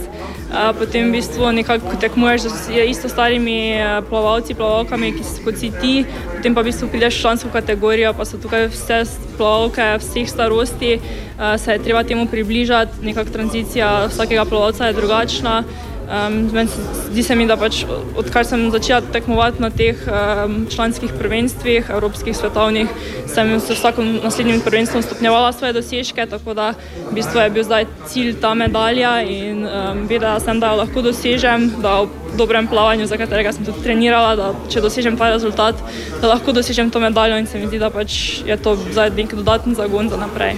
a, 0.50 0.74
potem 0.74 1.10
v 1.10 1.18
bistvu 1.18 1.52
nekako 1.52 1.98
tekmuješ 1.98 2.42
z 2.48 2.86
isto 2.86 3.10
starimi 3.10 3.78
plavalci, 4.06 4.54
plavalkami, 4.54 5.12
ki 5.12 5.24
s- 5.24 5.40
kot 5.40 5.58
si 5.58 5.72
ti, 5.72 6.06
potem 6.32 6.54
pa 6.54 6.62
v 6.62 6.70
bistvu 6.70 6.88
prideš 6.88 7.16
v 7.16 7.22
člansko 7.22 7.50
kategorijo, 7.50 8.14
pa 8.14 8.26
so 8.26 8.38
tukaj 8.38 8.70
vse 8.70 9.02
plavalke 9.36 9.98
vseh 9.98 10.30
starosti, 10.30 11.00
a, 11.38 11.58
se 11.58 11.72
je 11.72 11.80
treba 11.80 12.04
temu 12.04 12.26
približati, 12.28 13.02
nekako 13.02 13.30
tranzicija 13.32 14.06
vsakega 14.08 14.46
plavalca 14.46 14.86
je 14.86 14.94
drugačna. 14.94 15.64
Um, 16.10 16.50
meni 16.54 16.68
se- 16.68 16.82
zdi 17.12 17.24
se 17.24 17.36
mi, 17.36 17.46
da 17.48 17.54
pač 17.58 17.84
odkar 18.18 18.46
sem 18.46 18.72
začela 18.74 19.02
tekmovati 19.14 19.62
na 19.62 19.70
teh 19.70 20.00
um, 20.10 20.66
članskih 20.66 21.12
prvenstvih, 21.14 21.86
evropskih, 21.90 22.38
svetovnih, 22.38 22.90
sem 23.28 23.60
s 23.60 23.70
vsakim 23.70 24.16
naslednjim 24.24 24.62
prvenstvom 24.66 25.04
stopnjevala 25.06 25.52
svoje 25.54 25.74
dosežke, 25.74 26.26
tako 26.26 26.54
da 26.58 26.72
v 27.12 27.14
bistvu 27.14 27.40
je 27.40 27.50
bil 27.50 27.64
zdaj 27.64 27.86
cilj 28.10 28.40
ta 28.42 28.54
medalja 28.54 29.22
in 29.22 29.62
um, 29.70 30.08
vedela 30.10 30.40
sem, 30.40 30.60
da 30.60 30.74
jo 30.74 30.82
lahko 30.82 31.02
dosežem, 31.06 31.70
da 31.78 32.02
v 32.02 32.10
dobrem 32.38 32.68
plavanju, 32.68 33.08
za 33.08 33.18
katerega 33.18 33.54
sem 33.54 33.66
tudi 33.66 33.84
trenirala, 33.84 34.36
da 34.36 34.52
če 34.70 34.82
dosežem 34.82 35.18
ta 35.18 35.30
rezultat, 35.34 35.76
da 36.22 36.34
lahko 36.34 36.54
dosežem 36.56 36.90
to 36.92 37.00
medaljo 37.00 37.38
in 37.38 37.48
se 37.48 37.60
mi 37.60 37.68
zdi, 37.68 37.80
da 37.80 37.90
pač 37.90 38.42
je 38.48 38.58
to 38.58 38.76
zdaj 38.92 39.12
nek 39.18 39.36
dodaten 39.36 39.76
zagon 39.76 40.10
za 40.10 40.18
naprej. 40.18 40.58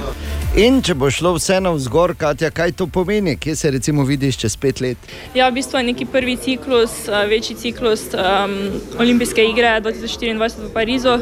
In 0.51 0.81
če 0.83 0.97
bo 0.99 1.07
šlo 1.07 1.37
vseeno 1.37 1.71
vzgor, 1.77 2.11
Katja, 2.19 2.49
kaj 2.51 2.73
to 2.75 2.87
pomeni, 2.91 3.37
kje 3.39 3.55
se 3.55 3.71
recimo 3.71 4.03
vidiš 4.03 4.41
čez 4.41 4.57
pet 4.59 4.81
let? 4.83 4.97
Ja, 5.31 5.47
v 5.47 5.61
bistvu 5.61 5.79
je 5.79 5.87
neki 5.93 6.05
prvi 6.11 6.35
ciklus, 6.43 7.07
eh, 7.07 7.27
večji 7.31 7.55
ciklus 7.55 8.09
um, 8.11 8.57
Olimpijske 8.99 9.45
igre 9.47 9.77
2024 9.79 10.67
v 10.67 10.73
Parizu. 10.73 11.15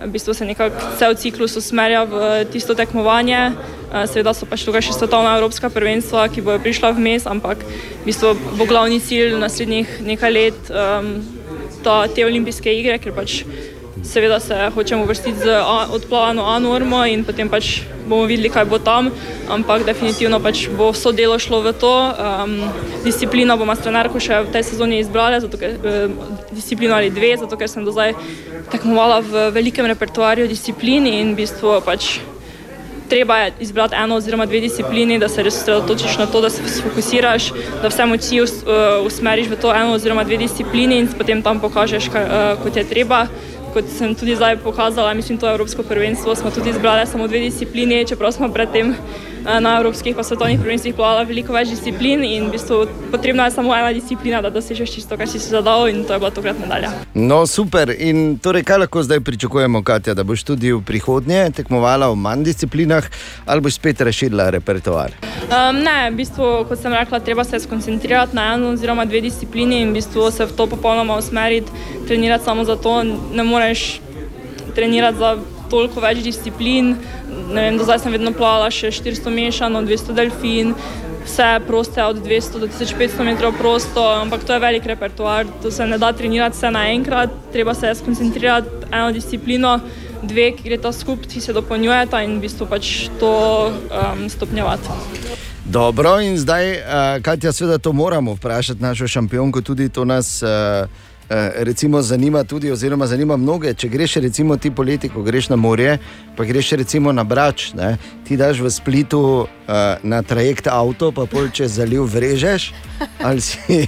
V 0.00 0.10
bistvu 0.12 0.34
se 0.34 0.44
nekako 0.44 0.76
cel 0.98 1.14
ciklus 1.14 1.56
usmerja 1.56 2.04
v 2.04 2.44
tisto 2.52 2.74
tekmovanje. 2.74 3.52
Eh, 3.92 4.06
Seveda 4.06 4.34
so 4.36 4.44
pač 4.48 4.66
tukaj 4.66 4.84
še 4.84 4.96
svetovna 4.96 5.36
evropska 5.38 5.70
prvenstva, 5.72 6.28
ki 6.28 6.44
bojo 6.44 6.60
prišla 6.60 6.92
vmes, 6.92 7.24
ampak 7.24 7.64
v 7.64 8.04
bistvu 8.04 8.34
bo 8.58 8.66
glavni 8.68 9.00
cilj 9.00 9.38
naslednjih 9.40 10.02
nekaj 10.04 10.32
let 10.32 10.68
um, 10.68 11.14
ta, 11.80 12.04
te 12.12 12.26
olimpijske 12.26 12.72
igre, 12.76 12.98
ker 13.00 13.16
pač 13.16 13.44
seveda 14.06 14.40
se 14.40 14.70
hočemo 14.74 15.04
vrstiti 15.04 15.38
z 15.38 15.48
A- 15.48 15.86
odplavano 15.92 16.46
A-normo 16.46 17.04
in 17.04 17.24
potem 17.24 17.48
pač 17.48 17.82
bomo 18.06 18.24
videli, 18.24 18.48
kaj 18.48 18.64
bo 18.64 18.78
tam, 18.78 19.10
ampak 19.50 19.84
definitivno 19.84 20.38
pač 20.40 20.68
bo 20.70 20.92
vso 20.94 21.12
delo 21.12 21.38
šlo 21.38 21.60
v 21.60 21.74
to. 21.74 21.90
Um, 21.90 22.62
disciplino 23.04 23.56
bomo 23.58 23.74
s 23.74 23.82
trenerko 23.82 24.22
še 24.22 24.46
v 24.46 24.52
tej 24.54 24.62
sezoni 24.62 25.02
izbrali, 25.02 25.42
zato 25.42 25.58
ker, 25.58 25.74
eh, 25.74 26.06
disciplino 26.54 26.94
ali 26.94 27.10
dve, 27.10 27.34
zato 27.36 27.58
ker 27.58 27.68
sem 27.68 27.84
do 27.84 27.90
zdaj 27.90 28.14
tekmovala 28.70 29.20
v 29.20 29.50
velikem 29.50 29.86
repertoarju 29.86 30.48
disciplin 30.48 31.06
in 31.06 31.34
v 31.34 31.42
bistvu 31.42 31.82
pač 31.82 32.22
treba 33.08 33.36
je 33.36 33.52
izbrati 33.60 33.94
eno 33.94 34.16
oziroma 34.16 34.46
dve 34.46 34.60
disciplini, 34.60 35.18
da 35.18 35.28
se 35.28 35.42
res 35.42 35.60
osredotočiš 35.60 36.18
na 36.18 36.26
to, 36.26 36.40
da 36.40 36.50
se 36.50 36.62
fokusiraš, 36.82 37.50
da 37.82 37.88
vse 37.88 38.06
moči 38.06 38.40
uh, 38.40 38.48
usmeriš 39.06 39.48
v 39.48 39.60
to 39.60 39.74
eno 39.74 39.94
oziroma 39.94 40.24
dve 40.24 40.36
disciplini 40.36 40.98
in 40.98 41.08
potem 41.18 41.42
tam 41.42 41.60
pokažeš, 41.60 42.08
kar, 42.12 42.26
uh, 42.26 42.62
kot 42.62 42.76
je 42.76 42.84
treba. 42.84 43.26
Kot 43.76 43.90
sem 43.92 44.14
tudi 44.16 44.32
zdaj 44.32 44.56
pokazala, 44.64 45.12
mislim, 45.14 45.36
to 45.38 45.50
Evropsko 45.50 45.82
prvenstvo 45.82 46.34
smo 46.34 46.50
tudi 46.50 46.70
izbrali 46.70 47.06
samo 47.06 47.26
dve 47.28 47.40
disciplini, 47.44 48.06
čeprav 48.08 48.32
smo 48.32 48.48
predtem 48.48 48.94
na 49.60 49.76
evropskih 49.76 50.16
pa 50.16 50.22
svetovnih 50.22 50.60
prvenstvih 50.60 50.94
plavali 50.94 51.26
veliko 51.26 51.54
več 51.54 51.70
disciplin 51.70 52.24
in 52.24 52.48
v 52.48 52.56
bistvu 52.56 52.80
potrebna 53.12 53.46
je 53.46 53.54
samo 53.54 53.74
ena 53.76 53.92
disciplina, 53.94 54.40
da 54.42 54.50
dosežeš 54.50 54.94
tisto, 54.96 55.16
kar 55.16 55.28
si 55.30 55.38
si 55.38 55.50
zadal 55.54 55.88
in 55.88 56.04
to 56.04 56.16
je 56.16 56.18
bila 56.18 56.30
tokrat 56.34 56.58
medalja. 56.58 56.90
No, 57.14 57.46
super. 57.46 57.92
In 57.94 58.38
torej, 58.42 58.64
kaj 58.66 58.82
lahko 58.84 59.02
zdaj 59.06 59.20
pričakujemo, 59.20 59.82
Katja, 59.86 60.14
da 60.14 60.24
boš 60.26 60.42
tudi 60.42 60.72
v 60.72 60.82
prihodnje 60.82 61.50
tekmovala 61.56 62.10
v 62.10 62.18
manj 62.18 62.44
disciplinah 62.50 63.06
ali 63.46 63.60
boš 63.62 63.78
spet 63.78 64.00
razširila 64.00 64.50
repertoar? 64.50 65.14
Um, 65.46 65.78
ne, 65.78 66.10
v 66.10 66.16
bistvu, 66.18 66.66
kot 66.68 66.82
sem 66.82 66.92
rekla, 66.92 67.22
treba 67.22 67.44
se 67.44 67.60
skoncentrirati 67.62 68.36
na 68.36 68.54
eno 68.54 68.74
oziroma 68.74 69.06
dve 69.06 69.20
disciplini 69.28 69.82
in 69.84 69.94
v 69.94 70.00
bistvu 70.00 70.30
se 70.30 70.46
v 70.46 70.56
to 70.58 70.66
popolnoma 70.66 71.18
usmeriti, 71.22 71.70
trenirati 72.06 72.44
samo 72.44 72.64
za 72.64 72.76
to, 72.76 73.02
ne 73.06 73.44
moreš 73.46 74.00
trenirati 74.74 75.18
za 75.18 75.36
toliko 75.70 76.00
več 76.00 76.24
disciplin. 76.26 76.96
Vem, 77.46 77.78
do 77.78 77.84
zdaj 77.84 78.02
sem 78.02 78.12
vedno 78.12 78.32
plavala 78.34 78.70
še 78.74 78.90
400 78.90 79.30
mešano, 79.30 79.82
200 79.86 80.14
delfin, 80.16 80.74
vse 81.26 81.60
proste 81.66 82.02
od 82.04 82.18
200 82.22 82.60
do 82.62 82.66
1500 82.66 83.26
metrov 83.26 83.54
prosto, 83.58 84.02
ampak 84.02 84.44
to 84.44 84.54
je 84.54 84.62
velik 84.62 84.86
repertoar, 84.86 85.46
to 85.62 85.70
se 85.70 85.86
ne 85.86 85.98
da 85.98 86.12
trenirati 86.12 86.56
vse 86.56 86.70
naenkrat, 86.70 87.30
treba 87.52 87.74
se 87.74 87.94
skoncentrirati 87.94 88.90
eno 88.90 89.12
disciplino, 89.12 89.78
dve, 90.22 90.50
ki 90.56 90.68
gre 90.68 90.78
ta 90.82 90.92
skupaj, 90.92 91.30
ki 91.30 91.40
se 91.40 91.54
dopolnjujeta 91.54 92.22
in 92.26 92.38
v 92.38 92.46
bistvu 92.46 92.66
pač 92.70 93.08
to 93.20 93.32
um, 93.70 94.26
stopnjevati. 94.30 94.90
Dobro, 95.66 96.20
in 96.22 96.38
zdaj, 96.38 96.72
uh, 96.72 97.22
Katja, 97.22 97.52
seveda 97.52 97.78
to 97.78 97.92
moramo 97.92 98.34
vprašati 98.38 98.82
našo 98.82 99.08
šampionko, 99.08 99.60
tudi 99.60 99.88
to 99.88 100.04
nas. 100.04 100.42
Uh, 100.42 101.05
Recimo 101.56 102.02
zanima 102.02 102.44
tudi, 102.44 102.70
oziroma 102.70 103.06
zanima 103.06 103.36
mnoge, 103.36 103.74
če 103.74 103.88
greš 103.88 104.16
recimo 104.22 104.56
ti 104.56 104.70
poleti, 104.70 105.08
ko 105.08 105.22
greš 105.26 105.48
na 105.48 105.56
morje, 105.56 105.98
pa 106.36 106.44
greš 106.44 106.70
recimo 106.78 107.12
na 107.12 107.24
Brač, 107.24 107.72
ne? 107.74 107.96
ti 108.26 108.36
daš 108.36 108.60
v 108.60 108.70
Splitu 108.70 109.20
uh, 109.46 109.46
na 110.02 110.22
trajekt 110.22 110.66
avto, 110.66 111.12
pa 111.14 111.26
pol 111.30 111.48
čez 111.54 111.78
zaliv 111.78 112.06
vrežeš, 112.10 112.72
ali 113.22 113.40
si 113.40 113.58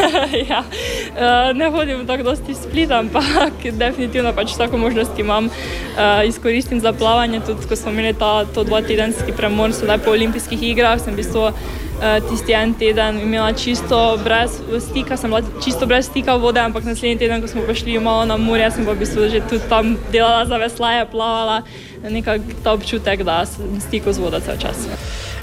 ja, 0.50 0.62
uh, 0.62 1.52
ne 1.56 1.70
hodim 1.72 2.06
tako 2.06 2.30
dosti 2.32 2.54
split, 2.54 2.90
ampak 2.92 3.68
definitivno 3.72 4.32
pač 4.36 4.52
vsako 4.52 4.78
možnost, 4.78 5.16
ki 5.16 5.24
imam, 5.24 5.48
uh, 5.48 6.24
izkoristim 6.28 6.80
za 6.80 6.92
plavanje. 6.92 7.40
Tudi 7.46 7.68
ko 7.68 7.76
smo 7.76 7.92
imeli 7.92 8.14
ta 8.14 8.44
dva 8.44 8.82
tedenski 8.84 9.32
premor, 9.36 9.72
sedaj 9.72 10.04
po 10.04 10.12
olimpijskih 10.16 10.62
igrah, 10.72 11.00
sem 11.00 11.12
v 11.12 11.22
bistvu 11.24 11.50
tisti 12.28 12.52
en 12.52 12.74
teden 12.74 13.20
imela 13.20 13.52
čisto 13.52 14.18
brez 14.24 14.58
stika, 14.90 15.16
sem 15.16 15.30
bila 15.30 15.42
čisto 15.64 15.86
brez 15.86 16.06
stika 16.06 16.34
vode, 16.34 16.60
ampak 16.60 16.84
naslednji 16.84 17.18
teden, 17.18 17.42
ko 17.42 17.48
smo 17.48 17.62
prišli 17.62 17.98
malo 17.98 18.24
na 18.24 18.36
morje, 18.36 18.70
sem 18.70 18.86
pa 18.86 18.92
v 18.92 19.04
bistvu 19.04 19.28
že 19.30 19.42
tudi 19.46 19.62
tam 19.68 19.96
delala 20.12 20.46
za 20.46 20.58
veslaje, 20.58 21.06
plavala, 21.10 21.62
nekako 22.02 22.58
ta 22.64 22.72
občutek, 22.72 23.22
da 23.22 23.46
sem 23.46 23.78
v 23.78 23.80
stiku 23.80 24.12
z 24.12 24.18
vodo 24.18 24.40
cel 24.40 24.58
čas. 24.58 24.88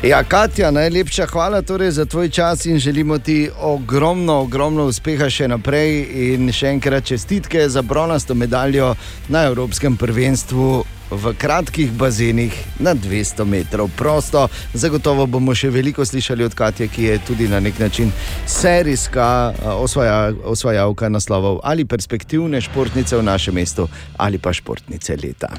Ja, 0.03 0.23
Katja, 0.23 0.71
najlepša 0.71 1.25
hvala 1.25 1.61
torej 1.61 1.91
za 1.91 2.05
tvoj 2.05 2.29
čas 2.29 2.65
in 2.65 2.79
želimo 2.79 3.17
ti 3.19 3.49
ogromno, 3.59 4.33
ogromno 4.33 4.85
uspeha 4.85 5.27
še 5.29 5.47
naprej. 5.51 6.05
In 6.31 6.51
še 6.55 6.69
enkrat 6.71 7.03
čestitke 7.03 7.65
za 7.69 7.81
bronasto 7.81 8.35
medaljo 8.35 8.93
na 9.27 9.43
Evropskem 9.51 9.97
prvenstvu 9.99 10.83
v 11.11 11.33
kratkih 11.37 11.91
bazenih 11.91 12.55
na 12.79 12.93
200 12.95 13.43
metrov 13.43 13.89
prosto. 13.97 14.47
Zagotovo 14.73 15.25
bomo 15.27 15.51
še 15.55 15.67
veliko 15.69 16.05
slišali 16.05 16.47
od 16.47 16.55
Katje, 16.55 16.87
ki 16.87 17.03
je 17.03 17.17
tudi 17.27 17.47
na 17.51 17.59
nek 17.59 17.79
način 17.79 18.13
serijska 18.47 19.25
a, 19.51 19.75
osvaja, 19.75 20.31
osvajalka 20.43 21.09
naslovov 21.09 21.59
ali 21.63 21.83
perspektivne 21.85 22.61
športnice 22.61 23.17
v 23.17 23.27
našem 23.27 23.59
mestu 23.59 23.89
ali 24.15 24.39
pa 24.39 24.53
športnice 24.53 25.19
leta. 25.19 25.51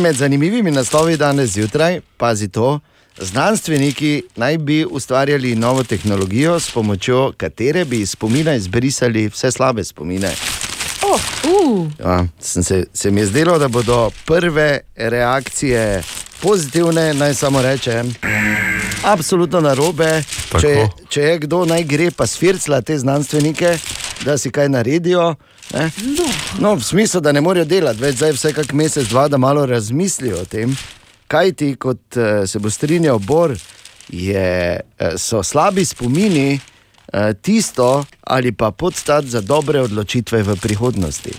Med 0.00 0.16
zanimivimi 0.16 0.70
naslovi 0.70 1.16
danes 1.16 1.50
zjutraj, 1.50 2.00
pazi 2.16 2.48
to, 2.48 2.80
znanstveniki 3.20 4.22
naj 4.36 4.58
bi 4.58 4.86
ustvarjali 4.90 5.54
novo 5.54 5.84
tehnologijo, 5.84 6.60
s 6.60 6.70
pomočjo 6.70 7.32
katere 7.36 7.84
bi 7.84 8.00
iz 8.00 8.10
spomina 8.10 8.54
izbrisali 8.54 9.28
vse 9.28 9.50
slabe 9.50 9.84
spomine. 9.84 10.30
Oh, 11.02 11.20
uh. 11.44 11.86
Ja, 12.00 12.26
sem 12.40 12.62
se, 12.62 12.86
se 12.94 13.10
mi 13.10 13.20
je 13.20 13.26
zdelo, 13.26 13.58
da 13.58 13.68
bodo 13.68 14.10
prve 14.26 14.80
reakcije 14.96 16.02
pozitivne, 16.40 17.14
naj 17.14 17.34
samo 17.34 17.62
rečem. 17.62 18.14
Absolutno 19.04 19.60
na 19.60 19.74
robe. 19.74 20.22
Če, 20.60 20.86
če 21.10 21.22
je 21.22 21.38
kdo 21.42 21.64
naj 21.66 21.82
gre, 21.90 22.10
pa 22.14 22.26
svircla 22.26 22.80
te 22.86 22.94
znanstvenike, 22.98 23.74
da 24.22 24.36
si 24.38 24.52
kaj 24.54 24.68
naredijo. 24.70 25.32
Ne? 25.74 25.88
No, 26.62 26.74
v 26.76 26.84
smislu, 26.86 27.20
da 27.20 27.32
ne 27.34 27.42
morejo 27.42 27.66
delati 27.66 28.02
več, 28.02 28.20
zdaj 28.20 28.36
vse 28.36 28.52
kak 28.54 28.74
mesec, 28.78 29.08
dva, 29.10 29.26
da 29.28 29.40
malo 29.42 29.64
razmislijo 29.66 30.44
o 30.44 30.46
tem, 30.46 30.76
kaj 31.26 31.54
ti, 31.58 31.72
kot 31.80 32.18
eh, 32.20 32.44
se 32.46 32.62
bo 32.62 32.70
strinjal 32.70 33.18
Bor, 33.18 33.56
je, 34.08 34.46
eh, 34.78 35.16
so 35.18 35.42
slabi 35.42 35.84
spomini 35.84 36.52
eh, 36.54 37.32
tisto 37.42 38.04
ali 38.22 38.52
pa 38.52 38.70
podstat 38.70 39.24
za 39.24 39.40
dobre 39.40 39.82
odločitve 39.82 40.42
v 40.46 40.56
prihodnosti. 40.62 41.34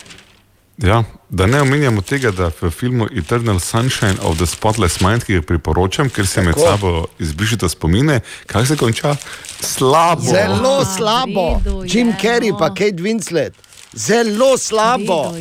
Ja, 0.77 1.03
da 1.29 1.45
ne 1.45 1.61
omenjamo 1.61 2.01
tega, 2.01 2.31
da 2.31 2.51
v 2.61 2.69
filmu 2.71 3.07
Eternal 3.17 3.59
Sunshine 3.59 4.15
of 4.21 4.37
the 4.37 4.45
Spotless 4.45 5.01
Mind, 5.01 5.23
ki 5.23 5.33
ga 5.33 5.41
priporočam, 5.41 6.09
ker 6.09 6.27
se 6.27 6.41
med 6.41 6.55
Tako. 6.55 6.65
sabo 6.65 7.05
izbrišete 7.19 7.69
spomine, 7.69 8.19
kaj 8.45 8.65
se 8.65 8.77
konča? 8.77 9.15
Slabo. 9.59 10.21
Zelo 10.21 10.85
slabo. 10.97 11.61
Jim 11.85 12.13
Carrey 12.21 12.51
pa 12.59 12.69
Kate 12.69 13.03
Winslet. 13.03 13.53
Zelo 13.93 14.57
slabo. 14.57 15.35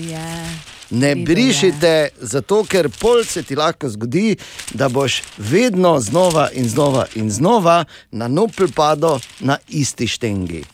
Ne 0.91 1.15
brišite, 1.17 2.09
zato 2.21 2.65
ker 2.69 2.91
pol 3.01 3.25
se 3.25 3.43
ti 3.43 3.57
lahko 3.57 3.89
zgodi, 3.89 4.37
da 4.75 4.89
boš 4.89 5.23
vedno 5.39 6.01
znova 6.01 6.51
in 6.53 6.69
znova 6.69 7.07
in 7.15 7.31
znova 7.31 7.85
na 8.11 8.29
nopel 8.29 8.69
padel 8.75 9.19
na 9.41 9.57
isti 9.69 10.07
štengi. 10.07 10.65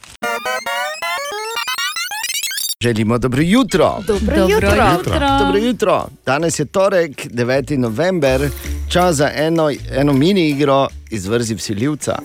Želimo 2.83 3.19
dobro 3.19 3.43
jutro. 3.43 3.95
Dobro 4.07 4.37
Dobro 4.37 4.55
jutro. 4.55 4.69
jutro. 4.99 5.39
Dobro 5.39 5.59
jutro. 5.59 6.07
Danes 6.27 6.59
je 6.59 6.65
torek, 6.65 7.27
9. 7.27 7.77
november, 7.77 8.51
čas 8.89 9.17
za 9.17 9.31
eno, 9.35 9.71
eno 9.91 10.13
mini 10.13 10.49
igro 10.49 10.89
iz 11.11 11.27
vrzi 11.27 11.55
vsiljivca. 11.55 12.19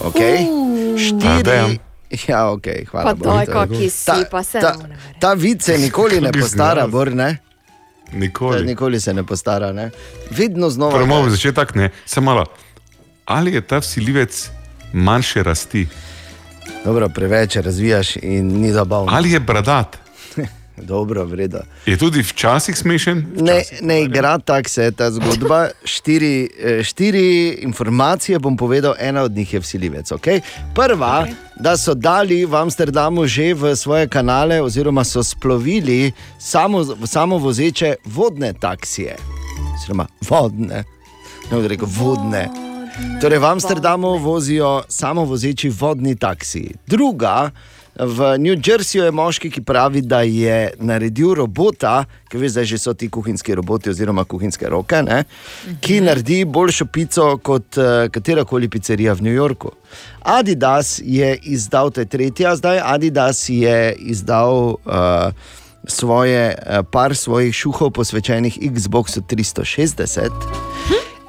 Okay? 0.00 0.36
A, 0.36 0.98
Štiri. 0.98 1.78
Ja, 2.28 2.50
ok, 2.50 2.62
hvala. 2.90 3.14
Pa 3.14 3.30
daj, 3.30 3.46
kaki 3.46 3.90
si, 3.90 4.06
Ta, 4.06 4.24
pa 4.30 4.42
se 4.42 4.60
ta, 4.60 4.76
ta 5.18 5.32
vid 5.32 5.62
se 5.62 5.78
nikoli 5.78 6.20
ne 6.20 6.32
postara? 6.32 6.86
Bor, 6.86 7.14
ne? 7.14 7.36
Nikoli. 8.12 8.64
Nikoli 8.64 9.00
se 9.00 9.14
ne 9.14 9.24
postara, 9.26 9.72
ne? 9.72 9.90
Vedno 10.30 10.70
znova. 10.70 10.92
Prvo 10.98 11.52
tako, 11.54 11.78
ne, 11.78 11.90
samo 12.04 12.24
malo. 12.24 12.46
Ali 13.24 13.54
je 13.54 13.60
ta 13.60 13.78
vsiljivec 13.78 14.50
manjše 14.92 15.42
rasti? 15.42 15.86
Dobro, 16.84 17.08
preveč 17.08 17.56
razvijaš 17.56 18.16
in 18.16 18.60
ni 18.60 18.72
zabavno. 18.72 19.12
Ali 19.12 19.30
je 19.30 19.40
bradat? 19.40 19.96
Dobro, 20.76 21.24
vredo. 21.24 21.58
Je 21.86 21.96
tudi 21.98 22.22
včasih 22.22 22.78
smešen? 22.78 23.26
Ne, 23.36 23.62
ne 23.80 24.02
igra 24.02 24.38
tako 24.38 24.68
se 24.68 24.92
ta 24.92 25.10
zgodba. 25.10 25.68
Štiri, 25.84 26.50
eh, 26.60 26.82
štiri 26.82 27.58
informacije 27.62 28.38
bom 28.38 28.56
povedal, 28.56 28.94
ena 28.98 29.22
od 29.22 29.32
njih 29.32 29.54
je 29.54 29.60
vsiljivec. 29.60 30.10
Okay? 30.10 30.40
Prva, 30.74 31.26
okay. 31.26 31.34
da 31.60 31.76
so 31.76 31.94
dali 31.94 32.44
v 32.44 32.54
Amsterdamu 32.54 33.26
že 33.26 33.54
v 33.54 33.76
svoje 33.76 34.08
kanale, 34.08 34.62
oziroma 34.62 35.04
so 35.04 35.22
splovili 35.22 36.12
samo, 36.38 37.06
samo 37.06 37.38
vozeče 37.38 37.94
vodne 38.04 38.52
taksije. 38.52 39.16
Oziroma 39.74 40.06
vodne, 40.28 40.84
ne 41.50 41.56
bom 41.56 41.66
rekel 41.66 41.88
vodne. 41.88 42.71
Torej 43.20 43.38
v 43.38 43.44
Amsterdamu 43.44 44.16
vozijo 44.18 44.82
samo 44.88 45.24
vozeči 45.24 45.68
vodni 45.68 46.16
taksiji. 46.16 46.74
Druga, 46.86 47.50
v 47.96 48.38
New 48.38 48.56
Jerseyju 48.56 49.04
je 49.04 49.10
moški, 49.10 49.50
ki 49.50 49.62
pravi, 49.62 50.00
da 50.00 50.22
je 50.22 50.72
naredil 50.80 51.34
robota, 51.34 52.04
ki 52.28 52.40
veš, 52.40 52.52
da 52.56 52.64
že 52.64 52.78
so 52.78 52.94
ti 52.94 53.08
kuhinjski 53.08 53.54
roboti 53.54 53.90
oziroma 53.90 54.24
kuhinjske 54.24 54.68
roke, 54.68 55.02
ne, 55.02 55.24
ki 55.80 56.00
naredi 56.00 56.44
boljšo 56.44 56.86
pico 56.86 57.36
kot 57.36 57.76
uh, 57.76 58.08
katerakoli 58.12 58.68
pizzerija 58.68 59.12
v 59.12 59.28
New 59.28 59.34
Yorku. 59.34 59.72
Adidas 60.22 61.00
je 61.04 61.36
izdal, 61.42 61.90
to 61.90 62.00
je 62.00 62.06
tretja 62.06 62.56
zdaj, 62.56 62.80
Adidas 62.84 63.48
je 63.48 63.94
izdal. 63.98 64.76
Uh, 64.84 65.60
Svoje, 65.82 66.54
eh, 66.54 66.82
par 66.92 67.10
svojih 67.16 67.54
šuhov 67.54 67.90
posvečenih 67.90 68.54
Xboxu 68.70 69.18
360, 69.26 70.30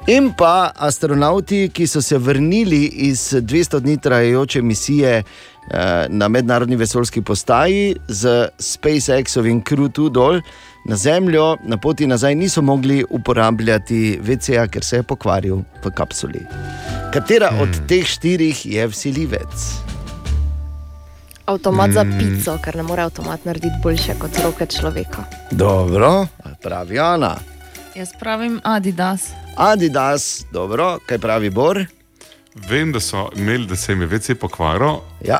In 0.06 0.34
pa 0.36 0.68
astronauti, 0.76 1.70
ki 1.72 1.86
so 1.88 2.02
se 2.04 2.18
vrnili 2.18 2.84
iz 2.84 3.32
200 3.32 3.80
dni 3.80 3.96
trajajoče 3.96 4.62
misije 4.62 5.12
eh, 5.16 6.06
na 6.08 6.28
mednarodni 6.28 6.76
vesoljski 6.76 7.22
postaji 7.22 7.96
z 8.08 8.48
SpaceX-ovim 8.58 9.62
krutu 9.64 10.08
dol 10.08 10.40
na 10.84 10.96
Zemljo, 10.96 11.56
na 11.64 11.76
poti 11.76 12.06
nazaj 12.06 12.34
niso 12.34 12.62
mogli 12.62 13.04
uporabljati 13.10 14.18
VC-ja, 14.22 14.66
ker 14.68 14.84
se 14.84 14.96
je 14.96 15.02
pokvaril 15.02 15.62
v 15.84 15.90
kapsuli. 15.96 16.44
Katera 17.12 17.48
hmm. 17.48 17.60
od 17.60 17.80
teh 17.88 18.04
štirih 18.06 18.66
je 18.66 18.86
vsiljivec? 18.86 19.72
Avtomat 21.46 21.90
za 21.90 22.04
Mm. 22.04 22.18
pico, 22.18 22.58
ker 22.64 22.76
ne 22.76 22.82
more 22.82 23.02
avtomat 23.02 23.44
narediti 23.44 23.74
boljše 23.82 24.14
kot 24.18 24.30
roke 24.44 24.66
človeka. 24.66 25.24
Dobro, 25.50 26.26
pravi 26.62 26.98
Ana. 26.98 27.53
Jaz 27.94 28.12
pravim 28.20 28.60
Adidas. 28.64 29.22
Adidas, 29.56 30.44
dobro, 30.52 30.98
kaj 31.06 31.18
pravi 31.18 31.50
Bor? 31.50 31.84
Vem, 32.54 32.92
da 32.92 33.00
so 33.00 33.30
imeli, 33.36 33.66
da 33.66 33.76
se 33.76 33.92
jim 33.92 34.00
je 34.00 34.06
VC 34.06 34.30
pokvaril. 34.40 34.96
Ja. 35.24 35.38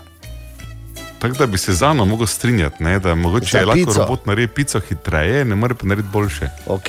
Tako 1.18 1.34
da 1.34 1.46
bi 1.46 1.58
se 1.58 1.72
z 1.72 1.82
Ano 1.82 2.04
mogel 2.04 2.26
strinjati, 2.26 2.84
ne? 2.84 2.98
da 2.98 3.14
mogoče 3.14 3.50
Za 3.52 3.58
je 3.58 3.66
lahko 3.66 3.92
robot 3.96 4.26
naredi 4.26 4.52
pico 4.52 4.80
hitreje, 4.80 5.44
ne 5.44 5.54
more 5.54 5.74
pa 5.74 5.86
narediti 5.86 6.12
boljše. 6.12 6.48
Ok, 6.66 6.88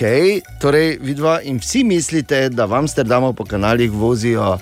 torej 0.61 0.97
vidva 1.01 1.41
in 1.41 1.57
vsi 1.59 1.83
mislite, 1.83 2.49
da 2.49 2.65
v 2.65 2.73
Amsterdamu 2.73 3.33
po 3.33 3.45
kanalih 3.45 3.91
vozijo 3.91 4.51
uh, 4.53 4.59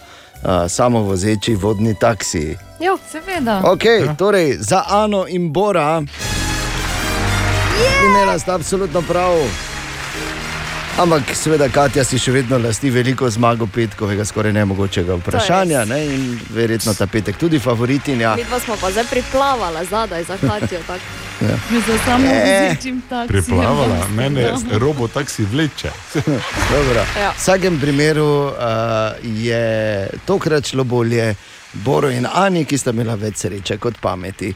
samo 0.69 0.99
vozeči 0.99 1.55
vodni 1.55 1.95
taksiji. 1.99 2.57
Jo, 2.79 2.97
seveda. 3.11 3.61
Ok, 3.65 3.85
ja. 3.85 4.15
torej 4.15 4.57
za 4.59 4.83
Ano 4.87 5.25
in 5.27 5.53
Bora. 5.53 6.01
Yeah! 7.73 8.05
Imela 8.05 8.39
sta 8.39 8.55
absolutno 8.55 9.01
prav. 9.01 9.72
Ampak, 10.93 11.33
seveda, 11.33 11.65
Katja 11.73 12.03
si 12.05 12.19
še 12.21 12.31
vedno 12.31 12.59
lasti 12.61 12.91
veliko 12.93 13.25
zmago 13.29 13.65
petkovega, 13.65 14.21
skoraj 14.25 14.53
nemogočega 14.53 15.15
vprašanja. 15.17 15.85
Ne? 15.89 15.97
In 16.05 16.25
verjetno 16.53 16.93
ta 16.93 17.07
petek 17.09 17.37
tudi 17.37 17.57
favoritinja. 17.59 18.35
Mi 18.37 18.45
smo 18.61 18.77
pa 18.77 18.91
zdaj 18.93 19.07
priplavala 19.09 19.81
zadaj 19.85 20.23
za 20.23 20.37
Katijo. 20.37 20.81
Ja. 21.41 21.57
Za 21.87 21.97
samo 22.05 22.27
Eh. 22.27 22.69
vozečim 22.69 23.01
taksijem. 23.09 23.27
Priplavala, 23.27 23.97
v 24.07 24.15
mene 24.15 24.43
Amsterdamu. 24.49 24.79
robot 24.79 25.11
taksi 25.13 25.43
vleče. 25.45 25.89
Ja. 27.17 27.31
V 27.31 27.37
vsakem 27.37 27.79
primeru 27.79 28.23
uh, 28.45 28.53
je 29.23 30.07
tokrat 30.25 30.65
šlo 30.65 30.83
bolje 30.83 31.35
Boru 31.73 32.09
in 32.09 32.27
Ani, 32.33 32.65
ki 32.65 32.77
sta 32.77 32.91
imela 32.91 33.15
več 33.15 33.35
sreče 33.43 33.77
kot 33.77 33.97
pameti. 33.99 34.53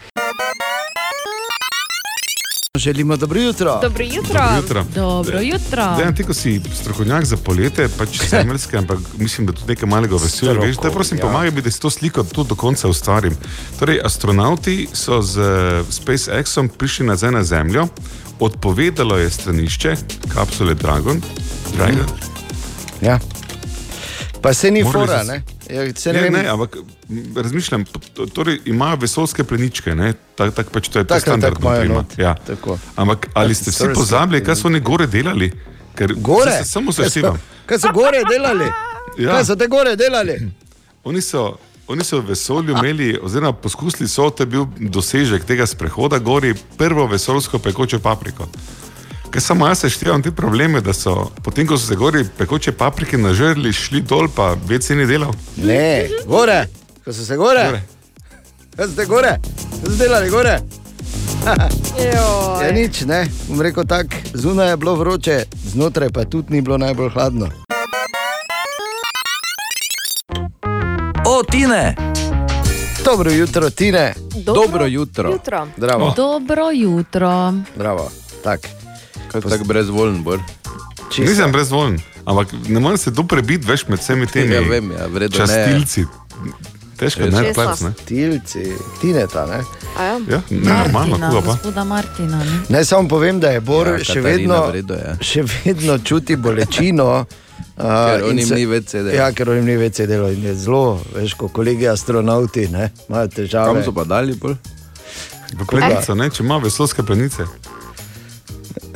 Želimo 2.77 3.17
dobro 3.17 3.39
jutro. 3.39 3.79
Dobro 3.81 4.03
jutro. 4.03 4.39
Dobro 4.39 4.57
jutro. 4.57 4.85
Dobro 4.95 5.39
jutro. 5.41 5.95
Dejan, 5.97 6.15
ti, 6.15 6.23
ko 6.23 6.33
si 6.33 6.61
strokovnjak 6.81 7.25
za 7.25 7.37
poletje, 7.37 7.89
pač 7.97 8.19
semeljske, 8.29 8.77
ampak 8.81 8.99
mislim, 9.17 9.47
da 9.47 9.53
tudi 9.53 9.67
nekaj 9.67 9.89
malega 9.89 10.15
veselja. 10.15 10.59
Veš, 10.59 10.77
da 10.83 10.91
prosim, 10.91 11.17
ja. 11.17 11.21
pomagaj 11.21 11.51
mi, 11.51 11.61
da 11.61 11.71
si 11.71 11.81
to 11.81 11.89
sliko 11.89 12.23
tudi 12.23 12.49
do 12.49 12.55
konca 12.55 12.87
ustvarim. 12.87 13.37
Torej, 13.79 14.01
astronauti 14.03 14.87
so 14.93 15.21
z 15.21 15.39
eh, 15.39 15.83
SpaceX-om 15.89 16.69
prišli 16.69 17.05
nazaj 17.05 17.31
na 17.31 17.43
Zemljo, 17.43 17.87
odpovedalo 18.39 19.17
je 19.17 19.29
stranišče 19.29 19.95
kapsule 20.33 20.73
Dragon. 20.73 21.21
Dragon. 21.75 22.05
Ja. 23.01 23.19
Pa 24.41 24.53
se 24.53 24.71
ni 24.71 24.83
Morali 24.83 25.07
fora, 25.07 25.19
so- 25.19 25.27
ne? 25.27 25.43
Ja, 25.69 25.95
se 25.95 26.13
ne 26.13 26.21
Ne, 26.21 26.29
ne, 26.31 26.47
ampak 26.47 26.77
razmišljam, 27.35 27.85
torej 28.33 28.59
imajo 28.65 28.95
vesoljske 28.95 29.43
pleničke, 29.43 29.95
ne? 29.95 30.13
tak, 30.35 30.53
tak 30.53 30.69
pač 30.69 30.87
to 30.87 30.99
je 30.99 31.05
Tako, 31.05 31.07
tak, 31.09 31.21
standardno. 31.21 31.55
tako 31.55 31.67
imajo 31.67 31.81
prima. 31.81 31.95
not. 31.95 32.17
Ja. 32.17 32.35
Tako. 32.37 32.77
Ampak 32.95 33.27
ali 33.33 33.55
ste 33.55 33.71
vsi 33.71 33.83
pozabili, 33.93 34.43
kaj 34.43 34.55
so 34.55 34.67
oni 34.67 34.79
gore 34.79 35.07
delali? 35.07 35.51
Ker 35.95 36.13
Gore? 36.15 36.51
se 36.53 36.65
Samo 36.65 36.91
se 36.91 37.09
sevam. 37.09 37.41
Kaj 37.65 37.79
so 37.79 37.91
gore 37.91 38.21
delali? 38.25 38.65
Ja. 39.17 39.31
Kaj 39.31 39.45
so 39.45 39.55
te 39.55 39.67
gore 39.67 39.95
delali? 39.95 40.37
Oni 41.03 41.21
so, 41.21 41.57
oni 41.87 42.03
so 42.03 42.19
v 42.19 42.27
vesolju 42.27 42.71
imeli, 42.71 43.17
oziroma 43.17 43.53
poskusili 43.53 44.09
so, 44.09 44.29
to 44.29 44.43
je 44.43 44.47
bil 44.47 44.65
dosežek 44.79 45.43
tega 45.43 45.65
sprehoda, 45.65 46.19
gori 46.19 46.53
prvo 46.77 47.07
vesoljsko 47.07 47.59
pekoče 47.59 47.99
papriko. 47.99 48.47
Ker 49.31 49.41
samo 49.41 49.67
jaz 49.67 49.79
seštevam 49.79 50.21
te 50.23 50.31
probleme, 50.31 50.81
da 50.81 50.93
so 50.93 51.31
potem, 51.43 51.67
ko 51.67 51.77
so 51.77 51.87
se 51.87 51.95
gori 51.95 52.23
pekoče 52.37 52.71
paprike 52.71 53.17
nažrli, 53.17 53.73
šli 53.73 54.01
dol, 54.01 54.27
pa 54.35 54.55
več 54.67 54.87
se 54.87 54.95
ni 54.95 55.05
delal. 55.05 55.33
Ne, 55.57 56.07
gore, 56.25 56.65
ko 57.05 57.13
so 57.13 57.25
se 57.25 57.35
gore. 57.35 57.65
Gore. 57.65 57.81
Te 58.95 59.05
gore? 59.05 59.37
Kaj 59.81 59.91
so 59.91 59.97
delali 59.99 60.29
gore? 60.29 60.59
Ja, 61.97 62.71
nič, 62.73 63.05
ne. 63.07 63.23
Bom 63.47 63.61
rekel 63.61 63.85
tako, 63.87 64.19
zunaj 64.33 64.69
je 64.69 64.77
bilo 64.77 64.95
vroče, 64.95 65.37
znotraj 65.71 66.09
pa 66.13 66.25
tudi 66.25 66.53
ni 66.53 66.61
bilo 66.61 66.77
najbolj 66.77 67.09
hladno. 67.09 67.47
O, 71.25 71.43
Tine! 71.43 71.95
Dobro 73.05 73.31
jutro, 73.31 73.69
Tine. 73.69 74.13
Dobro 74.43 74.85
jutro. 74.85 75.31
jutro. 75.31 75.67
Zdravo. 75.77 76.13
Dobro 76.15 76.71
jutro. 76.71 77.53
Zdravo. 77.75 78.11
Tak. 78.43 78.59
Kaj 79.27 79.41
tako 79.43 79.63
brezvoljen, 79.65 80.23
bor? 80.23 80.39
Čisto. 81.09 81.29
Nisem 81.29 81.51
brezvoljen, 81.51 81.99
ampak 82.25 82.47
ne 82.67 82.79
morem 82.79 82.97
se 82.97 83.13
tu 83.13 83.23
prebiti 83.23 83.67
več 83.67 83.85
med 83.87 83.99
vsemi 83.99 84.27
temi 84.27 84.53
Ja, 84.53 84.61
vem, 84.61 84.91
ja, 84.91 85.07
vredno 85.07 85.37
ne. 85.37 85.45
častilci. 85.45 86.05
Težko 86.97 87.21
je 87.21 87.31
najti 87.31 87.53
plac, 87.53 87.81
ne? 87.81 87.91
Tilci, 88.05 88.63
Tineta, 89.01 89.45
ne? 89.45 89.59
A 89.95 90.03
ja? 90.03 90.15
Ja, 90.27 90.39
normalno, 90.49 91.17
Martina, 91.17 91.29
koga 91.29 91.41
pa. 91.41 91.51
gospoda 91.51 91.83
Martina. 91.83 92.37
Ne? 92.39 92.57
Naj 92.69 92.85
samo 92.85 93.07
povem, 93.07 93.39
da 93.39 93.49
je 93.49 93.61
Bor 93.61 93.87
Ja, 93.87 93.97
še, 93.99 94.15
Katarina 94.15 94.31
vedno, 94.53 94.61
vredo, 94.67 94.93
ja. 94.95 95.13
še 95.21 95.43
vedno 95.45 95.99
čuti 95.99 96.35
bolečino. 96.37 97.11
Uh, 97.77 97.83
Ker 97.83 98.21
in 98.21 98.29
onim 98.31 98.49
ni 98.55 98.63
več 98.65 98.87
sedelo. 98.89 99.13
Ja, 99.13 99.27
ker 99.33 99.49
onim 99.49 99.65
ni 99.65 99.75
več 99.77 99.99
sedelo 99.99 100.31
in 100.33 100.41
je 100.43 100.53
zelo, 100.57 100.97
veš, 101.13 101.35
kot 101.37 101.51
kolegi 101.53 101.85
astronauti, 101.89 102.63
ne, 102.73 102.87
imajo 103.05 103.29
težave. 103.29 103.69
Kam 103.69 103.83
so 103.85 103.93
pa 103.93 104.01
dali 104.03 104.33
bolj? 104.33 104.55
V 105.53 105.65
plenico, 105.69 106.15
ne, 106.17 106.25
če 106.29 106.41
ima 106.41 106.57
vesolske 106.57 107.05
plenice. 107.05 107.45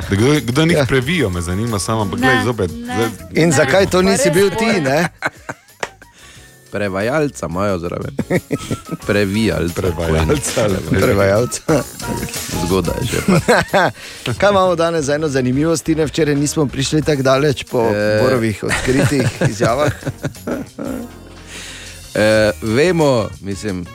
Da 0.02 0.08
Kdo, 0.12 0.39
kdo 0.41 0.66
njih 0.66 0.78
ja. 0.78 0.86
previjo, 0.86 1.30
me 1.30 1.41
zanima 1.41 1.80
samo, 1.80 2.02
ampak 2.02 2.20
gledaj 2.20 2.43
zopet. 2.43 2.72
zdaj- 2.72 3.10
In 3.34 3.52
zakaj 3.52 3.86
to 3.88 4.02
nisi 4.02 4.32
bil 4.32 4.49
ti, 4.52 4.82
ne? 4.82 5.08
Prevajalca 6.72 7.47
imajo 7.47 7.80
zraven. 7.80 8.16
Previjalca. 9.08 9.74
Prevajalca, 9.76 10.68
Prevajalca. 10.91 11.84
Zgodaj 12.62 12.93
je 12.95 13.08
že. 13.08 13.18
Kaj 14.39 14.49
imamo 14.49 14.76
danes 14.76 15.06
za 15.06 15.16
eno 15.16 15.28
zanimivost? 15.30 15.84
Tine, 15.84 16.06
včeraj 16.06 16.36
nismo 16.36 16.66
prišli 16.66 17.02
tako 17.02 17.22
daleč 17.24 17.64
po 17.64 17.86
Eh. 17.86 18.20
Borovih 18.24 18.64
odkritih 18.64 19.28
izjavah. 19.49 19.91
E, 22.16 22.52
vemo, 22.64 23.30
mislim, 23.41 23.86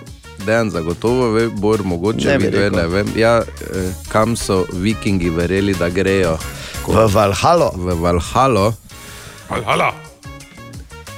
Dejan 0.47 0.71
zagotovo 0.71 1.31
ve, 1.31 1.49
Bor 1.49 1.83
mogoče 1.85 2.29
Ne 2.29 2.39
bi 2.39 2.51
ne, 2.77 2.87
vem. 2.87 3.07
Ja, 3.17 3.43
eh, 3.43 3.93
kam 4.09 4.37
so 4.37 4.65
vikingi 4.73 5.31
verjeli, 5.31 5.75
da 5.75 5.89
grejo? 5.89 6.39
V 6.89 7.07
Valhalo. 7.15 7.73
V 7.77 7.95
Valhalo. 7.95 8.73
Valhalo. 9.51 9.93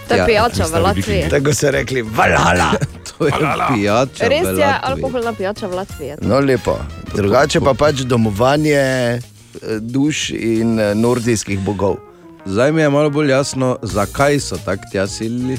To 0.08 0.14
je 0.14 0.18
Ja, 0.18 0.26
pijača 0.26 0.64
v 0.64 0.82
Latviji. 0.82 1.28
Tako 1.30 1.54
so 1.54 1.70
rekli, 1.70 2.02
Valhalla. 2.02 2.72
To 3.18 3.26
je 3.26 3.32
pijača. 3.74 4.28
Res 4.28 4.58
je, 4.58 4.74
alkoholna 4.82 5.32
pijača 5.32 5.66
v 5.66 5.74
Latviji. 5.74 6.12
No, 6.22 6.40
lepo. 6.40 6.78
Drugače 7.14 7.60
pa 7.60 7.74
pač 7.74 8.06
domovanje 8.06 8.78
eh, 8.78 9.20
duš 9.80 10.30
in 10.30 10.78
eh, 10.80 10.94
nordijskih 10.94 11.58
bogov. 11.58 11.96
Zdaj 12.48 12.72
mi 12.72 12.82
je 12.82 12.90
malo 12.90 13.10
bolj 13.10 13.30
jasno, 13.30 13.78
zakaj 13.82 14.40
so 14.40 14.56
tako 14.64 14.82
tja 14.92 15.06
silili. 15.06 15.58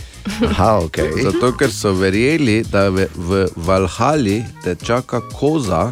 Aha, 0.50 0.80
okay. 0.84 1.24
Zato, 1.24 1.52
ker 1.58 1.72
so 1.74 1.92
verjeli, 1.94 2.64
da 2.72 2.90
v, 2.90 3.06
v 3.16 3.46
Valhali 3.56 4.44
te 4.64 4.76
čaka 4.76 5.22
koza. 5.22 5.92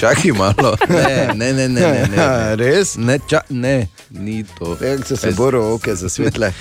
Čakaj 0.00 0.32
malo, 0.32 0.76
ne, 0.88 1.28
ne, 1.34 1.52
ne, 1.52 1.68
ne. 1.68 1.80
ne, 1.80 2.06
ne. 2.10 2.16
Ja, 2.22 2.54
res? 2.54 2.94
Ne, 2.96 3.18
ča, 3.28 3.40
ne, 3.50 3.88
ni 4.10 4.44
to. 4.58 4.76
Jak 4.80 5.06
so 5.06 5.16
se 5.16 5.32
boro 5.36 5.74
oke 5.74 5.94
zasvetle. 5.94 6.52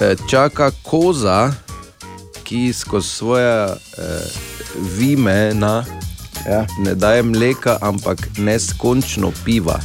Eh, 0.00 0.16
Čaka 0.30 0.70
koza, 0.82 1.52
ki 2.44 2.72
skozi 2.72 3.08
svoje 3.08 3.66
eh, 3.68 3.76
vime 4.96 5.52
na, 5.54 5.84
ja. 6.48 6.64
ne 6.78 6.94
daje 6.94 7.22
mleka, 7.22 7.76
ampak 7.80 8.18
neskončno 8.38 9.32
piva. 9.44 9.76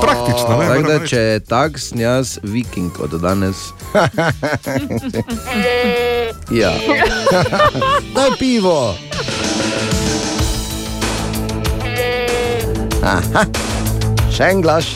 Praktično, 0.00 0.48
ne, 0.48 0.66
Tako 0.66 0.72
moram 0.80 0.82
da, 0.82 1.06
če 1.06 1.18
je 1.18 1.40
tak, 1.40 1.78
sem 1.78 2.00
jaz 2.00 2.38
viking 2.42 3.00
od 3.00 3.10
danes. 3.20 3.56
ja. 6.62 6.72
Daj 8.16 8.30
pivo. 8.38 8.94
Aha, 13.02 13.42
še 14.30 14.52
en 14.52 14.62
glas. 14.62 14.86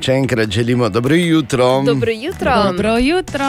Še 0.00 0.16
enkrat 0.16 0.50
želimo 0.50 0.88
dobro 0.88 1.14
jutro. 1.14 1.82
Dobro 1.86 2.10
jutro. 2.10 2.62
Dobro 2.66 2.98
jutro. 2.98 3.46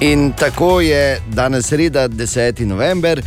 In 0.00 0.32
tako 0.32 0.80
je 0.80 1.20
danes 1.32 1.66
sreda, 1.66 2.08
10. 2.08 2.64
november. 2.64 3.22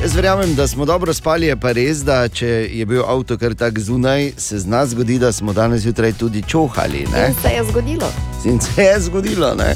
Jaz 0.00 0.14
verjamem, 0.16 0.54
da 0.54 0.66
smo 0.66 0.84
dobro 0.84 1.14
spali, 1.14 1.46
je 1.46 1.56
pa 1.56 1.72
res, 1.72 1.98
da 1.98 2.28
če 2.28 2.46
je 2.72 2.86
bil 2.86 3.04
avto 3.06 3.36
kar 3.38 3.54
tak 3.54 3.78
zunaj, 3.78 4.32
se 4.36 4.58
z 4.58 4.66
nas 4.66 4.88
zgodi, 4.88 5.18
da 5.18 5.32
smo 5.32 5.52
danes 5.52 5.80
zjutraj 5.80 6.12
tudi 6.12 6.42
čohali. 6.42 7.06
Ne? 7.12 7.26
In 7.28 7.34
se 7.42 7.48
je 7.48 7.64
zgodilo. 7.64 8.08
In 8.44 8.60
se 8.60 8.82
je 8.82 9.00
zgodilo. 9.00 9.54
ne. 9.54 9.74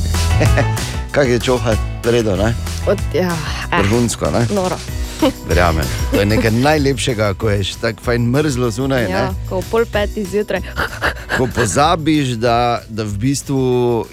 Kaj 1.15 1.33
je 1.33 1.41
čohati, 1.41 1.81
predo, 2.03 2.37
ne? 2.37 2.55
Od, 2.87 2.99
ja, 3.15 3.37
eh, 3.73 3.83
vrhunsko. 3.83 4.31
Ne? 4.31 4.47
noro. 4.55 4.77
Verjamem. 5.49 5.87
To 6.11 6.21
je 6.21 6.27
nekaj 6.27 6.51
najlepšega, 6.51 7.35
ko 7.35 7.51
je 7.51 7.63
še 7.65 7.79
tako 7.81 8.03
fajn 8.05 8.27
mrzlo 8.31 8.71
zunaj. 8.71 9.07
Ja, 9.11 9.23
Ne? 9.31 9.47
ko 9.49 9.63
pol 9.71 9.87
petih 9.87 10.27
zjutraj. 10.29 10.61
Ko 11.37 11.45
pozabiš, 11.55 12.29
da, 12.41 12.81
da 12.89 13.05
v 13.05 13.13
bistvu 13.21 13.61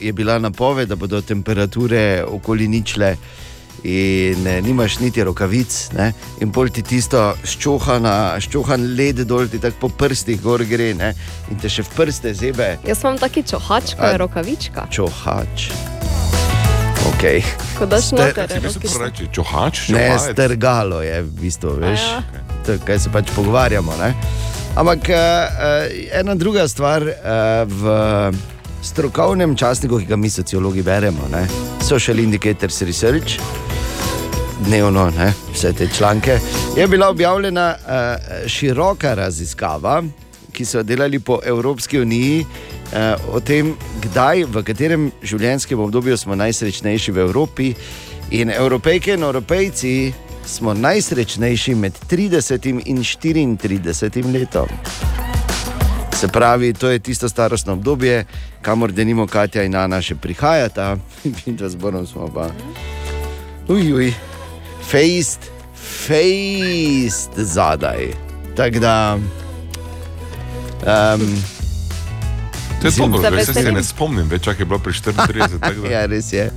je 0.01 0.12
bila 0.14 0.39
napoved, 0.39 0.89
da 0.89 0.95
bodo 0.95 1.22
temperature 1.22 2.24
okoli 2.28 2.68
ničle. 2.68 3.16
In 3.84 4.43
ne, 4.43 4.61
nimaš 4.63 4.99
niti 4.99 5.23
rokavic, 5.23 5.89
ne? 5.97 6.13
in 6.39 6.51
pol 6.55 6.69
ti 6.71 6.79
tisto 6.88 7.34
ščohana, 7.43 8.39
ščohan 8.39 8.86
led 8.95 9.25
dol, 9.27 9.49
ti 9.51 9.59
tako 9.59 9.81
po 9.81 9.89
prstih 10.05 10.39
gor 10.39 10.63
gre 10.63 10.93
ne? 10.95 11.11
in 11.51 11.59
te 11.59 11.67
še 11.67 11.84
v 11.84 11.91
prste 11.97 12.31
zebe. 12.31 12.77
Jaz 12.88 13.03
imam 13.03 13.19
taki 13.19 13.43
čohač, 13.43 13.97
ko 13.99 14.07
A- 14.07 14.13
je 14.13 14.21
rokavička. 14.23 14.88
Čohač. 14.88 15.67
Okay. 17.11 17.43
Ko 17.75 17.84
daš 17.86 18.13
Ste- 18.13 18.23
noter, 18.23 18.47
reči? 18.47 19.27
Čohač? 19.27 19.89
Ne, 19.91 20.15
čohalec? 20.15 20.31
strgalo 20.31 21.03
je 21.03 21.19
v 21.19 21.29
bistvu, 21.43 21.75
veš, 21.84 21.99
ja. 21.99 22.23
to, 22.63 22.79
kaj 22.88 22.99
se 23.03 23.11
pač 23.11 23.27
pogovarjamo. 23.36 23.91
Ne? 23.99 24.15
Ampak 24.79 25.11
uh, 25.11 25.91
ena 26.15 26.36
druga 26.39 26.67
stvar 26.71 27.03
uh, 27.03 27.13
v 27.67 27.84
strokovnem 28.84 29.55
časniku, 29.55 29.99
ki 29.99 30.07
ga 30.07 30.15
mi 30.15 30.29
sociologi 30.31 30.84
beremo, 30.84 31.27
ne? 31.31 31.47
Social 31.84 32.19
Indicators 32.19 32.81
Research, 32.81 33.39
dnevno, 34.64 35.09
ne? 35.09 35.34
vse 35.53 35.74
te 35.74 35.88
članke, 35.97 36.39
je 36.78 36.88
bila 36.88 37.09
objavljena 37.09 37.76
uh, 37.76 38.47
široka 38.47 39.14
raziskava, 39.14 40.03
ki 40.51 40.66
so 40.66 40.78
jo 40.78 40.84
delali 40.84 41.20
po 41.20 41.39
Evropski 41.45 41.99
uniji. 41.99 42.45
Uh, 42.93 43.36
o 43.36 43.39
tem, 43.39 43.76
kdaj, 44.01 44.45
v 44.45 44.64
katerem 44.64 45.11
življenjskem 45.24 45.80
obdobju 45.80 46.18
smo 46.18 46.36
najsrečnejši 46.36 47.11
v 47.11 47.26
Evropi, 47.28 47.74
in 48.32 48.49
Evropejke 48.49 49.14
in 49.14 49.24
Evropejci 49.24 50.14
smo 50.45 50.74
najsrečnejši 50.74 51.76
med 51.76 51.93
30 52.09 52.82
in 52.86 53.57
34 53.57 54.34
letom. 54.34 54.68
Se 56.14 56.28
pravi, 56.28 56.74
to 56.74 56.89
je 56.89 56.99
tisto 56.99 57.30
starostno 57.30 57.74
obdobje, 57.74 58.26
kamor 58.61 58.91
denimo 58.91 59.28
Katja 59.28 59.64
in 59.64 59.76
Ana 59.76 60.01
še 60.01 60.16
prihajata, 60.16 60.97
in 61.45 61.55
da 61.55 61.70
zborom 61.70 62.07
smo 62.07 62.30
pa. 62.34 62.49
Ujuj, 63.68 64.14
fejst, 64.88 65.39
fejst 66.05 67.29
zadaj. 67.36 68.07
Tako 68.55 68.79
da. 68.79 69.17
Um, 70.81 71.43
To 72.81 72.88
je 72.88 72.91
Mislim, 72.91 73.11
dobro, 73.11 73.45
saj 73.45 73.53
se 73.53 73.71
ne 73.71 73.84
spomnim 73.84 74.27
več, 74.27 74.43
čak 74.43 74.59
je 74.59 74.65
bilo 74.65 74.79
pri 74.79 74.93
34. 74.93 75.59
tako 75.59 75.81
da- 75.81 75.89
ja, 75.93 76.05
res 76.05 76.34
je. 76.34 76.51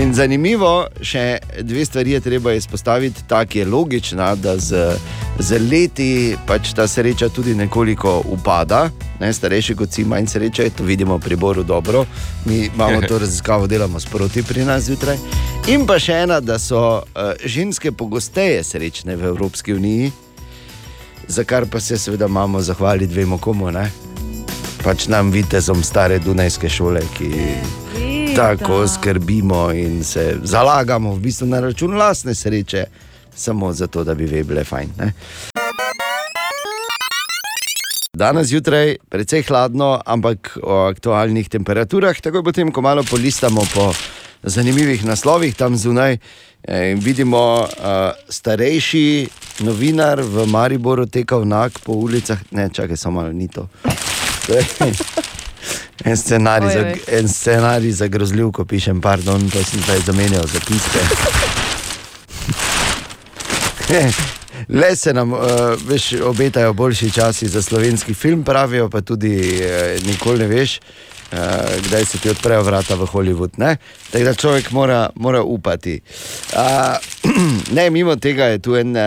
In 0.00 0.14
zanimivo, 0.16 0.86
še 1.04 1.38
dve 1.60 1.84
stvari 1.84 2.14
je 2.16 2.20
treba 2.20 2.52
izpostaviti. 2.56 3.22
Ta, 3.28 3.44
ki 3.44 3.58
je 3.58 3.66
logična, 3.68 4.34
da 4.34 4.56
z, 4.58 4.96
z 5.38 5.58
leti 5.60 6.36
pač 6.46 6.72
ta 6.74 6.86
sreča 6.88 7.28
tudi 7.28 7.54
nekoliko 7.54 8.22
upada. 8.32 8.86
Ne, 9.20 9.32
starejši 9.32 9.76
kot 9.76 9.92
si, 9.92 10.04
manj 10.08 10.30
sreče, 10.32 10.70
to 10.76 10.84
vidimo 10.88 11.18
pri 11.18 11.36
Boru 11.36 11.62
dobro. 11.62 12.06
Mi 12.44 12.70
imamo 12.74 13.02
to 13.08 13.18
raziskavo, 13.18 13.66
delamo 13.66 14.00
sproti 14.00 14.42
pri 14.42 14.64
nas 14.64 14.88
zjutraj. 14.88 15.20
In 15.70 15.84
pa 15.86 15.98
še 16.00 16.22
ena, 16.24 16.40
da 16.40 16.58
so 16.58 16.80
uh, 17.02 17.36
ženske 17.44 17.92
pogosteje 17.92 18.64
srečne 18.64 19.16
v 19.16 19.28
Evropski 19.30 19.76
uniji, 19.76 20.10
za 21.28 21.44
kar 21.44 21.68
pa 21.70 21.80
se 21.80 21.98
seveda 21.98 22.26
imamo 22.26 22.62
zahvaliti 22.62 23.12
dvema 23.12 23.38
komu. 23.38 23.70
Ne? 23.70 23.86
Pač 24.82 25.06
nam 25.06 25.30
vitezom 25.30 25.84
stare 25.84 26.18
Dunajske 26.18 26.68
šole, 26.68 27.04
ki 27.14 27.30
tako 28.36 28.88
skrbimo 28.88 29.72
in 29.72 30.04
se 30.04 30.36
zalagamo 30.42 31.14
v 31.14 31.18
bistvu 31.18 31.46
na 31.46 31.60
račun 31.60 31.96
lastne 31.96 32.34
sreče, 32.34 32.84
samo 33.34 33.72
zato, 33.72 34.04
da 34.04 34.14
bi 34.14 34.44
bile 34.44 34.64
fajn. 34.64 34.88
Ne? 34.98 35.12
Danes 38.16 38.46
zjutraj 38.46 38.88
je 38.88 38.96
precej 39.08 39.42
hladno, 39.42 40.00
ampak 40.06 40.58
o 40.62 40.74
aktualnih 40.74 41.48
temperaturah, 41.48 42.20
takoj 42.20 42.44
potem, 42.44 42.72
ko 42.72 42.80
malo 42.80 43.02
polistamo 43.10 43.64
po 43.74 43.92
zanimivih 44.42 45.04
naslovih 45.04 45.54
tam 45.54 45.76
zunaj. 45.76 46.18
eh, 46.62 46.94
vidimo, 46.94 47.60
uh, 47.60 47.66
starejši 48.28 49.28
novinar 49.60 50.20
v 50.22 50.46
Mariboru 50.46 51.06
tekal 51.06 51.44
nag 51.44 51.72
po 51.84 51.92
ulicah. 51.92 52.38
Ne, 52.50 52.68
čakaj, 52.68 52.96
samo 52.96 53.20
malo 53.20 53.32
ni 53.32 53.48
to. 53.48 53.68
En 56.04 56.16
scenarij, 56.16 56.70
za, 56.70 56.78
Ojoj. 56.78 57.00
en 57.06 57.28
scenarij 57.28 57.90
za 57.90 58.06
grozljivko 58.06 58.64
pišem, 58.64 59.00
pardon, 59.00 59.50
to 59.50 59.64
sem 59.64 59.80
zdaj 59.82 60.00
zamenjal 60.06 60.46
za 60.46 60.60
piske. 60.66 60.98
Le 64.68 64.96
se 64.96 65.12
nam, 65.12 65.32
uh, 65.32 65.40
veš, 65.88 66.12
obetajo 66.12 66.72
boljši 66.72 67.10
časi 67.10 67.48
za 67.48 67.62
slovenski 67.62 68.14
film, 68.14 68.44
pravijo 68.44 68.88
pa 68.88 69.00
tudi, 69.00 69.60
uh, 69.60 70.06
nikoli 70.06 70.38
ne 70.38 70.46
veš, 70.46 70.78
uh, 71.32 71.38
kdaj 71.86 72.04
se 72.04 72.18
ti 72.18 72.30
odprejo 72.30 72.62
vrata 72.62 72.94
v 72.94 73.06
Hollywood. 73.06 73.50
Ne? 73.56 73.76
Tako 74.10 74.24
da 74.24 74.34
človek 74.34 74.70
mora, 74.70 75.10
mora 75.14 75.42
upati. 75.42 76.00
Uh, 76.52 76.60
ne, 77.76 77.90
mimo 77.90 78.16
tega 78.16 78.44
je 78.44 78.58
tu 78.58 78.76
en, 78.76 78.96
uh, 78.96 79.02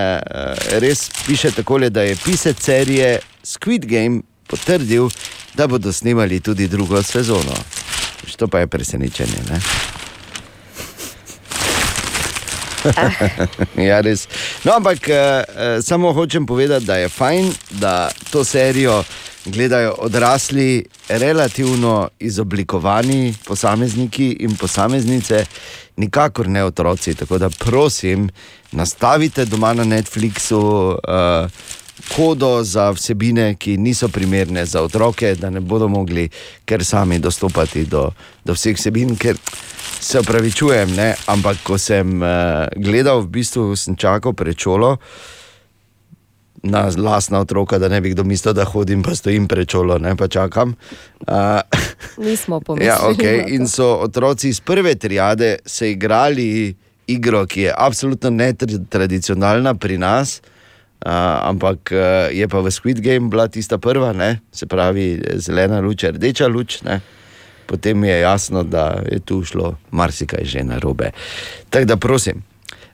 res 0.79 1.09
piše 1.27 1.51
takole, 1.51 1.89
da 1.89 2.01
je 2.01 2.15
pisec 2.15 2.61
serije 2.61 3.19
Squid 3.43 3.85
Game 3.85 4.21
potrdil, 4.55 5.09
da 5.53 5.67
bodo 5.67 5.93
snemali 5.93 6.39
tudi 6.39 6.67
drugo 6.67 7.03
sezono. 7.03 7.55
To 8.37 8.47
pa 8.47 8.59
je 8.59 8.67
presenečenje. 8.67 9.39
Ne? 9.51 9.59
ja, 13.89 14.01
res. 14.01 14.27
No, 14.63 14.75
ampak 14.75 15.07
uh, 15.07 15.15
samo 15.81 16.13
hočem 16.13 16.45
povedati, 16.45 16.85
da 16.85 16.95
je 16.95 17.09
fajn, 17.09 17.53
da 17.69 18.09
to 18.31 18.43
serijo 18.43 19.03
gledajo 19.45 19.95
odrasli, 19.97 20.85
relativno 21.09 22.09
izoblikovani 22.19 23.35
posamezniki 23.45 24.31
in 24.39 24.55
posameznice, 24.55 25.45
nikakor 25.97 26.47
ne 26.47 26.63
otroci. 26.63 27.15
Tako 27.15 27.37
da 27.37 27.49
prosim, 27.49 28.29
nastavite 28.71 29.45
doma 29.45 29.73
na 29.73 29.83
Netflixu. 29.83 30.59
Uh, 30.59 31.49
kodo 32.15 32.63
za 32.63 32.91
vsebine, 32.91 33.55
ki 33.55 33.77
niso 33.77 34.07
primerne 34.07 34.65
za 34.65 34.81
otroke, 34.81 35.35
da 35.35 35.49
ne 35.49 35.59
bodo 35.59 35.87
mogli 35.87 36.29
kar 36.65 36.83
sami 36.83 37.19
dostopati 37.19 37.85
do, 37.85 38.11
do 38.45 38.53
vseh 38.53 38.75
vsebin. 38.77 39.15
Ker 39.15 39.37
se 39.99 40.19
opravičujem, 40.19 40.95
ne, 40.95 41.13
ampak 41.27 41.63
ko 41.63 41.77
sem 41.77 42.21
uh, 42.21 42.67
gledal, 42.75 43.21
v 43.21 43.31
bistvu 43.39 43.75
sem 43.75 43.95
čakal 43.95 44.33
pred 44.33 44.57
šolo. 44.57 44.97
Na 46.65 46.89
lastna 46.97 47.39
otroka, 47.45 47.77
da 47.77 47.87
ne 47.89 48.01
bi 48.01 48.09
kdo 48.09 48.23
mislil, 48.23 48.53
da 48.53 48.65
hodim, 48.65 49.03
pa 49.03 49.15
stojim 49.15 49.47
pred 49.47 49.69
čolo, 49.69 49.99
ne 50.01 50.15
pa 50.15 50.27
čakam. 50.27 50.73
Uh, 51.27 51.61
Nismo 52.25 52.59
pomislili. 52.65 52.89
Ja, 52.89 52.97
okay. 53.07 53.45
In 53.55 53.67
so 53.67 54.01
otroci 54.01 54.49
iz 54.49 54.59
prve 54.59 54.95
triade 54.95 55.57
se 55.65 55.91
igrali 55.91 56.75
igro, 57.07 57.45
ki 57.45 57.61
je 57.61 57.73
absolutno 57.77 58.29
netradicionalna 58.29 59.75
pri 59.77 59.97
nas, 59.97 60.41
uh, 60.41 60.54
ampak 61.05 61.93
uh, 61.93 62.33
je 62.33 62.47
pa 62.49 62.59
v 62.59 62.71
Squid 62.73 62.97
Game 63.01 63.29
bila 63.29 63.47
tista 63.47 63.77
prva, 63.77 64.13
ne? 64.13 64.41
se 64.51 64.65
pravi 64.65 65.21
zelena 65.37 65.79
luč, 65.79 66.03
rdeča 66.03 66.47
luč. 66.47 66.81
Ne? 66.81 67.01
Potem 67.65 68.03
je 68.03 68.19
jasno, 68.19 68.63
da 68.63 69.01
je 69.11 69.19
tu 69.19 69.43
šlo 69.45 69.77
marsikaj 69.91 70.45
že 70.45 70.63
na 70.63 70.79
robe. 70.81 71.11
Tako 71.69 71.85
da 71.85 71.97
prosim. 71.97 72.43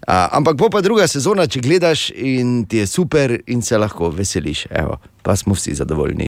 Uh, 0.01 0.27
ampak 0.33 0.57
bo 0.57 0.69
pa 0.69 0.81
druga 0.81 1.07
sezona, 1.07 1.45
če 1.47 1.61
gledaš 1.61 2.09
in 2.11 2.65
ti 2.65 2.81
je 2.81 2.87
super 2.89 3.37
in 3.47 3.61
se 3.61 3.77
lahko 3.77 4.09
veseliš. 4.09 4.65
Evo, 4.73 4.97
pa 5.21 5.35
smo 5.35 5.53
vsi 5.53 5.75
zadovoljni. 5.77 6.27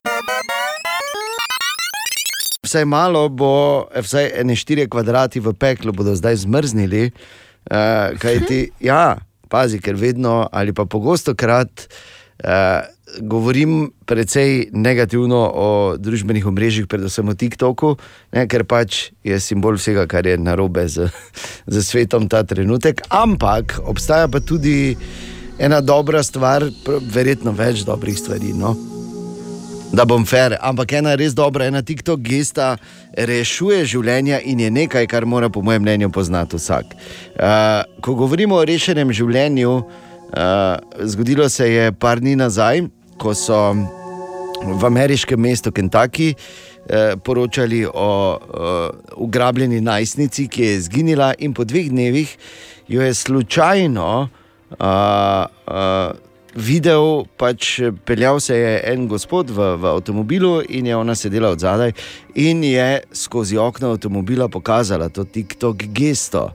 Vsaj 2.63 2.85
malo 2.85 3.27
bo, 3.29 3.89
vsaj 3.91 4.29
ene 4.39 4.55
štiri 4.55 4.87
kvadrati 4.87 5.41
v 5.43 5.51
peklu 5.57 5.91
bodo 5.91 6.15
zdaj 6.15 6.45
zmrznili. 6.45 7.09
Uh, 7.67 8.15
kaj 8.19 8.45
ti, 8.47 8.59
ja, 8.79 9.17
pazi, 9.53 9.77
ker 9.77 9.99
vedno 9.99 10.41
ali 10.49 10.73
pa 10.73 10.87
pogosto 10.89 11.37
krat 11.37 11.85
uh, 11.85 12.81
govorim 13.21 13.91
precej 14.05 14.69
negativno 14.73 15.51
o 15.53 15.67
družbenih 15.97 16.47
omrežjih, 16.47 16.87
predvsem 16.89 17.29
o 17.29 17.35
TikToku, 17.37 17.93
ne, 18.33 18.47
ker 18.49 18.65
pač 18.65 19.11
je 19.23 19.37
simbol 19.39 19.77
vsega, 19.77 20.07
kar 20.09 20.25
je 20.25 20.37
narobe 20.41 20.87
z, 20.89 21.11
z 21.73 21.83
svetom 21.85 22.29
ta 22.31 22.43
trenutek. 22.47 23.05
Ampak 23.13 23.77
obstaja 23.85 24.31
pa 24.31 24.41
tudi 24.41 24.95
ena 25.59 25.81
dobra 25.81 26.23
stvar, 26.23 26.65
verjetno 27.13 27.53
več 27.53 27.85
dobrih 27.85 28.17
stvari. 28.17 28.55
No? 28.57 28.73
Da 29.93 30.05
bom 30.09 30.25
fair, 30.25 30.57
ampak 30.61 30.95
ena 30.97 31.13
res 31.15 31.35
dobra, 31.37 31.67
ena 31.69 31.83
TikTok 31.85 32.21
gesta 32.25 32.73
rešuje 33.13 33.83
življenja 33.91 34.39
in 34.41 34.63
je 34.63 34.71
nekaj, 34.73 35.05
kar 35.11 35.27
mora, 35.29 35.51
po 35.53 35.61
mojem 35.61 35.85
mnenju, 35.85 36.09
poznati 36.09 36.57
vsak. 36.57 36.95
Uh, 37.37 37.85
ko 38.01 38.15
govorimo 38.17 38.57
o 38.57 38.65
rešenem 38.65 39.13
življenju, 39.13 39.75
uh, 39.77 40.97
zgodilo 41.05 41.45
se 41.49 41.69
je 41.69 41.91
par 41.93 42.23
dni 42.23 42.33
nazaj, 42.41 42.87
ko 43.21 43.37
so 43.37 43.59
v 44.63 44.81
ameriškem 44.89 45.39
mestu 45.39 45.71
Kentucky. 45.71 46.33
eh, 46.89 47.15
Poročali 47.15 47.85
o 47.85 48.11
uh, 48.35 48.89
ugrabljeni 49.15 49.81
najstnici, 49.81 50.47
ki 50.47 50.63
je 50.63 50.75
izginila, 50.75 51.33
in 51.39 51.53
po 51.53 51.63
dveh 51.63 51.87
dnevih 51.89 52.37
jo 52.87 53.01
je 53.01 53.13
slučajno 53.13 54.09
uh, 54.19 54.77
uh, 54.83 56.32
videl, 56.55 57.25
pač 57.37 57.79
peljal 58.05 58.39
se 58.39 58.57
je 58.57 58.73
en 58.93 59.07
gospod 59.07 59.49
v, 59.49 59.75
v 59.77 59.93
avtomobilu 59.97 60.61
in 60.69 60.87
je 60.87 60.95
ona 60.95 61.15
sedela 61.15 61.53
od 61.53 61.59
zadaj 61.59 61.93
in 62.35 62.63
je 62.63 63.03
skozi 63.11 63.57
okno 63.57 63.93
avtomobila 63.93 64.47
pokazala 64.47 65.09
to 65.09 65.23
TikTok 65.23 65.83
gesto. 65.93 66.51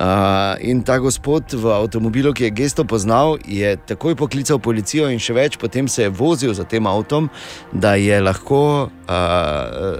Uh, 0.00 0.58
in 0.60 0.82
ta 0.82 0.98
gospod 0.98 1.54
v 1.56 1.70
avtomobilu, 1.72 2.34
ki 2.36 2.44
je 2.44 2.50
gesto 2.50 2.84
poznal, 2.84 3.38
je 3.48 3.70
takoj 3.88 4.12
poklical 4.18 4.58
policijo 4.60 5.06
in 5.08 5.16
še 5.22 5.32
več, 5.32 5.56
potem 5.56 5.88
se 5.88 6.02
je 6.02 6.10
vozil 6.12 6.52
za 6.52 6.66
tem 6.68 6.84
avtom, 6.84 7.30
da 7.72 7.94
je 7.96 8.18
lahko 8.20 8.90
uh, 8.90 9.14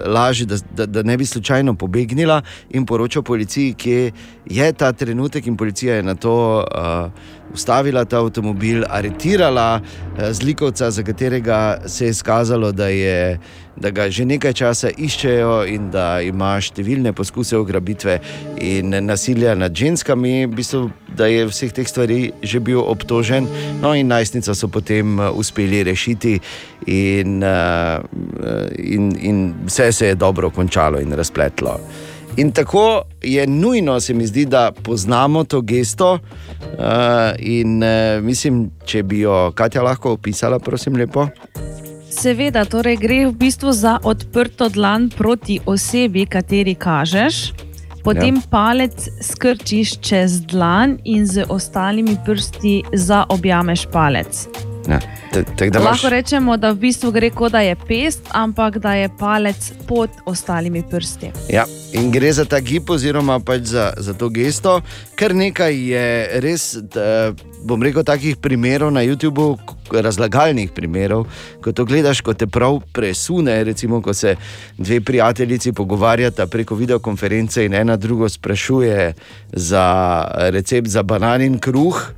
lažje, 0.04 0.50
da, 0.50 0.58
da, 0.82 0.86
da 0.90 1.06
ne 1.06 1.16
bi 1.16 1.24
slučajno 1.24 1.78
pobegnila 1.80 2.42
in 2.76 2.84
poročal 2.84 3.24
policiji, 3.24 3.72
kje 3.72 4.12
je 4.44 4.72
ta 4.76 4.92
trenutek, 4.92 5.46
in 5.46 5.56
policija 5.56 5.96
je 5.96 6.04
na 6.04 6.12
to 6.12 6.36
uh, 6.60 7.08
ustavila 7.54 8.04
ta 8.04 8.20
avtomobil, 8.20 8.84
aretirala 8.90 9.80
uh, 9.80 10.28
zlikovca, 10.28 10.90
za 10.90 11.06
katerega 11.06 11.86
se 11.86 12.10
je 12.10 12.18
izkazalo, 12.18 12.72
da 12.72 12.92
je. 12.92 13.38
Da 13.76 13.90
ga 13.90 14.08
že 14.10 14.24
nekaj 14.24 14.52
časa 14.56 14.88
iščejo 14.88 15.66
in 15.68 15.90
da 15.92 16.20
ima 16.24 16.56
številne 16.60 17.12
poskuse 17.12 17.58
ugrabitve 17.60 18.18
in 18.64 18.94
nasilja 19.04 19.52
nad 19.54 19.76
ženskami, 19.76 20.46
v 20.46 20.54
bistvu, 20.56 20.88
da 21.16 21.28
je 21.28 21.44
vseh 21.48 21.72
teh 21.72 21.88
stvari 21.88 22.32
že 22.42 22.60
bil 22.60 22.80
obtožen. 22.80 23.48
No, 23.82 23.92
in 23.92 24.08
najstnica 24.08 24.56
so 24.56 24.68
potem 24.72 25.20
eh, 25.20 25.28
uspeli 25.28 25.84
rešiti, 25.84 26.40
in, 26.86 27.42
uh, 27.42 28.04
in, 28.78 29.16
in 29.20 29.54
vse 29.66 29.92
se 29.92 30.06
je 30.06 30.14
dobro 30.14 30.50
končalo 30.50 31.00
in 31.00 31.12
razpletlo. 31.12 31.80
In 32.36 32.52
tako 32.52 33.02
je 33.22 33.46
nujno, 33.46 34.00
se 34.00 34.14
mi 34.14 34.26
zdi, 34.26 34.44
da 34.44 34.72
poznamo 34.82 35.44
to 35.44 35.60
gesto. 35.60 36.12
Uh, 36.12 37.32
in 37.38 37.82
uh, 37.82 38.22
mislim, 38.22 38.70
če 38.84 39.02
bi 39.02 39.20
jo 39.20 39.52
Katja 39.54 39.82
lahko 39.82 40.12
opisala, 40.12 40.58
prosim, 40.58 40.96
lepo. 40.96 41.28
Seveda, 42.16 42.64
torej 42.64 42.96
gre 42.96 43.18
v 43.28 43.32
bistvu 43.36 43.76
za 43.76 43.98
odprto 44.00 44.70
dlan 44.72 45.10
proti 45.12 45.60
osebi, 45.66 46.24
kateri 46.26 46.72
kažeš. 46.74 47.52
Potem 48.04 48.36
Ja. 48.36 48.42
palec 48.50 49.08
skrčiš 49.20 50.00
čez 50.00 50.40
dlan 50.40 50.98
in 51.04 51.26
z 51.26 51.44
ostalimi 51.48 52.16
prsti 52.24 52.82
zaobjameš 52.94 53.86
palec. 53.92 54.48
Ja, 54.88 54.98
da 55.32 55.40
imaš- 55.66 55.84
Lahko 55.84 56.08
rečemo, 56.08 56.56
da 56.56 56.70
v 56.70 56.76
bistvu 56.76 57.10
gre 57.12 57.30
kot 57.30 57.52
da 57.52 57.60
je 57.60 57.76
pest, 57.88 58.20
ampak 58.30 58.78
da 58.78 58.94
je 58.94 59.08
palec 59.18 59.72
pod 59.88 60.10
ostalimi 60.24 60.82
prsti. 60.90 61.30
Ja, 61.50 61.64
in 61.92 62.10
gre 62.10 62.32
za 62.32 62.44
ta 62.44 62.60
gib, 62.60 62.90
oziroma 62.90 63.40
pač 63.40 63.62
za, 63.62 63.92
za 63.96 64.14
to 64.14 64.28
gesto. 64.28 64.80
Kar 65.14 65.34
nekaj 65.34 65.74
je 65.90 66.06
res, 66.40 66.76
da, 66.94 67.32
bom 67.64 67.82
rekel, 67.82 68.04
takih 68.04 68.36
primerov 68.36 68.92
na 68.92 69.00
YouTubu, 69.02 69.58
razlagalnih 69.90 70.70
primerov, 70.70 71.26
ko 71.62 71.72
to 71.72 71.84
gledaš, 71.84 72.20
ko 72.20 72.34
te 72.34 72.46
prav 72.46 72.80
presune. 72.92 73.64
Recimo, 73.64 74.02
ko 74.02 74.14
se 74.14 74.36
dve 74.78 75.00
prijateljici 75.00 75.72
pogovarjata 75.72 76.46
preko 76.46 76.74
videokonference 76.74 77.64
in 77.64 77.74
ena 77.74 77.96
drugo 77.96 78.28
sprašuje 78.28 79.14
za 79.52 79.86
recept 80.50 80.88
za 80.88 81.02
bananin 81.02 81.58
kruh. 81.58 82.12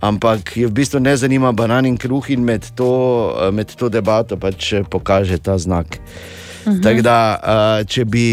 Ampak 0.00 0.56
je 0.56 0.66
v 0.66 0.72
bistvu 0.72 1.00
ne 1.00 1.16
zanima 1.16 1.52
banan 1.52 1.86
in 1.86 1.96
kruh, 2.00 2.30
in 2.30 2.44
med 2.44 2.64
to, 2.74 2.90
med 3.52 3.74
to 3.76 3.88
debato 3.92 4.36
pač 4.40 4.74
pokaže 4.90 5.38
ta 5.38 5.58
znak. 5.58 6.00
Mhm. 6.66 6.80
Tako 6.82 7.02
da, 7.02 7.16
uh, 7.40 7.86
če 7.88 8.04
bi 8.04 8.24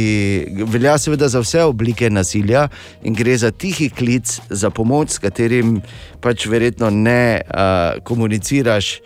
velja 0.67 0.97
seveda 0.99 1.29
za 1.31 1.39
vse 1.43 1.63
oblike 1.67 2.09
nasilja 2.11 2.67
in 3.03 3.15
gre 3.15 3.37
za 3.37 3.51
tihi 3.51 3.89
klic, 3.89 4.39
za 4.49 4.69
pomoč, 4.69 5.15
s 5.15 5.23
katerim 5.23 5.79
pač 6.23 6.47
verjetno 6.47 6.89
ne 6.91 7.39
uh, 7.39 8.03
komuniciraš 8.03 8.97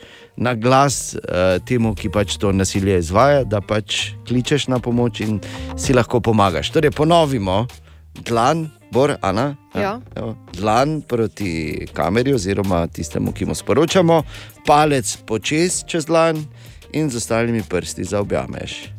na 0.42 0.56
glas 0.56 1.14
uh, 1.14 1.60
temu, 1.68 1.94
ki 1.96 2.10
pač 2.10 2.38
to 2.42 2.52
nasilje 2.56 2.98
izvaja, 3.04 3.44
da 3.46 3.62
pač 3.62 4.16
kličeš 4.28 4.68
na 4.74 4.82
pomoč 4.82 5.22
in 5.22 5.38
si 5.78 5.94
lahko 5.94 6.22
pomagaš. 6.24 6.72
Torej, 6.74 6.94
ponovimo, 6.98 7.66
dlan, 8.14 8.70
bor, 8.92 9.16
Ana. 9.22 9.56
Ja. 9.76 10.00
Evo, 10.16 10.36
Dlan 10.54 11.02
proti 11.02 11.86
kameri, 11.94 12.34
oziroma 12.34 12.88
tistemu, 12.88 13.32
ki 13.32 13.46
mu 13.46 13.56
sporočamo, 13.56 14.24
palec 14.68 15.18
počez 15.26 15.84
čez 15.88 16.06
dlan 16.06 16.46
in 16.94 17.10
z 17.10 17.16
ostalimi 17.18 17.64
prsti 17.64 18.04
zaobjameš. 18.04 18.92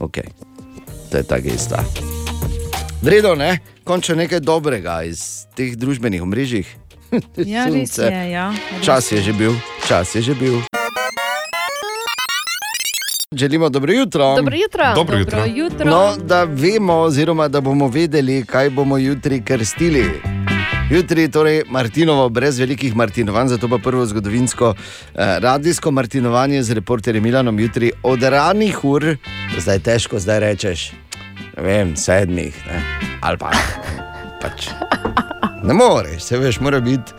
Ok, 0.00 0.18
to 1.10 1.16
je 1.16 1.22
ta 1.22 1.38
gesta. 1.38 1.84
Vredno, 3.02 3.34
ne? 3.34 3.58
Končno 3.84 4.14
nekaj 4.14 4.40
dobrega 4.40 5.02
iz 5.02 5.46
teh 5.56 5.76
družbenih 5.76 6.22
omrežij. 6.22 6.64
Ja, 7.36 7.66
res 7.66 7.98
je. 7.98 8.06
Ja, 8.30 8.54
res. 8.54 8.86
Čas 8.86 9.12
je 9.12 9.18
že 9.22 9.32
bil, 9.32 9.56
čas 9.88 10.14
je 10.14 10.22
že 10.22 10.34
bil. 10.38 10.62
Želimo 13.36 13.68
dobro 13.68 13.92
jutro. 13.92 14.36
Dobro 14.36 14.56
jutro. 14.56 14.94
Dobro 14.94 15.18
Dobro 15.18 15.44
jutro. 15.46 15.90
No, 15.90 16.16
da 16.16 16.44
vemo, 16.44 16.94
oziroma 16.94 17.48
da 17.48 17.60
bomo 17.60 17.88
vedeli, 17.88 18.44
kaj 18.44 18.70
bomo 18.70 18.98
jutri 18.98 19.42
krstili. 19.44 20.04
Jutri 20.90 21.22
je 21.22 21.30
torej 21.30 21.62
Martinovo, 21.68 22.28
brez 22.28 22.58
velikih 22.58 22.96
Martinovanj, 22.96 23.48
zato 23.48 23.68
pa 23.68 23.78
prvo 23.78 24.06
zgodovinsko 24.06 24.74
eh, 24.74 25.38
radijsko 25.40 25.90
Martinovanje 25.90 26.62
z 26.62 26.72
reporterjem 26.72 27.22
Milanom 27.22 27.60
jutri 27.60 27.92
od 28.02 28.22
ranih 28.22 28.84
ur, 28.84 29.16
zdaj 29.58 29.78
težko 29.78 30.18
zdaj 30.18 30.40
rečeš, 30.40 30.92
ne 31.56 31.62
vem, 31.62 31.96
sedmih 31.96 32.66
ne, 32.66 32.82
ali 33.22 33.38
pa 33.38 33.50
pač. 34.42 34.68
Ne 35.62 35.74
moreš, 35.74 36.22
se 36.22 36.38
veš, 36.38 36.60
mora 36.60 36.80
biti, 36.80 37.12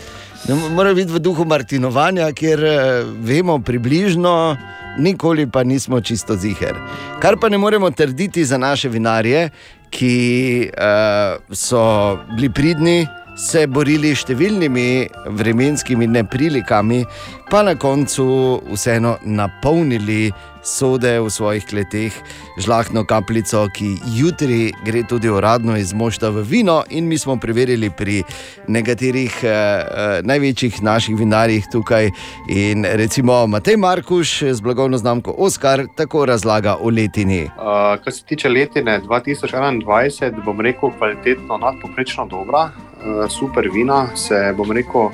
mora 0.75 0.93
biti 0.93 1.11
v 1.11 1.19
duhu 1.19 1.45
Martinovanja, 1.45 2.31
kjer 2.31 2.63
eh, 2.63 3.03
vemo 3.23 3.59
približno, 3.59 4.57
nikoli 4.97 5.47
pa 5.47 5.63
nismo 5.63 6.01
čisto 6.01 6.35
ziger. 6.35 6.75
Kar 7.19 7.37
pa 7.41 7.49
ne 7.49 7.57
moremo 7.57 7.91
trditi 7.91 8.45
za 8.45 8.57
naše 8.57 8.89
vinarje, 8.89 9.49
ki 9.89 10.69
uh, 10.71 11.55
so 11.55 12.17
bili 12.35 12.49
pridni, 12.49 13.07
se 13.37 13.65
borili 13.67 14.11
s 14.15 14.23
številnimi 14.25 15.07
vremenskimi 15.39 16.07
neprilikami, 16.07 17.01
pa 17.49 17.63
na 17.63 17.75
koncu 17.79 18.25
vseeno 18.71 19.17
napolnili 19.25 20.31
sode 20.63 21.19
v 21.19 21.29
svojih 21.29 21.65
kleteh, 21.65 22.13
žlahtno 22.57 23.03
kapljico, 23.05 23.67
ki 23.73 23.97
jutri 24.17 24.71
gre 24.85 25.03
tudi 25.03 25.29
uradno 25.29 25.77
iz 25.77 25.93
mošta 25.93 26.29
v 26.29 26.43
vino. 26.43 26.83
In 26.89 27.07
mi 27.07 27.17
smo 27.17 27.35
preverili 27.35 27.89
pri 27.89 28.23
nekaterih 28.67 29.39
eh, 29.43 29.49
eh, 29.49 30.21
največjih 30.23 30.83
naših 30.83 31.17
vinarjih 31.17 31.65
tukaj. 31.71 32.11
In 32.47 32.85
recimo 32.85 33.47
Matej 33.47 33.77
Markuš 33.77 34.43
z 34.51 34.61
blagovno 34.61 34.97
znamko 34.97 35.35
Oskar 35.37 35.85
tako 35.95 36.25
razlaga 36.25 36.77
o 36.81 36.89
letini. 36.89 37.43
Uh, 37.43 38.03
kar 38.03 38.13
se 38.13 38.23
tiče 38.23 38.49
letine 38.49 39.01
2021, 39.01 40.45
bom 40.45 40.61
rekel, 40.61 40.91
kvalitetno 40.97 41.57
nadpoprečno 41.57 42.25
dobra, 42.25 42.69
uh, 42.69 43.29
super 43.29 43.69
vina 43.73 44.15
se, 44.15 44.53
bom 44.57 44.71
rekel, 44.71 45.09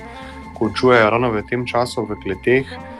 končujejo 0.57 1.09
ravno 1.09 1.31
v 1.31 1.43
tem 1.49 1.65
času 1.67 2.05
v 2.05 2.19
kleteh. 2.23 2.65
Uh, 2.67 2.96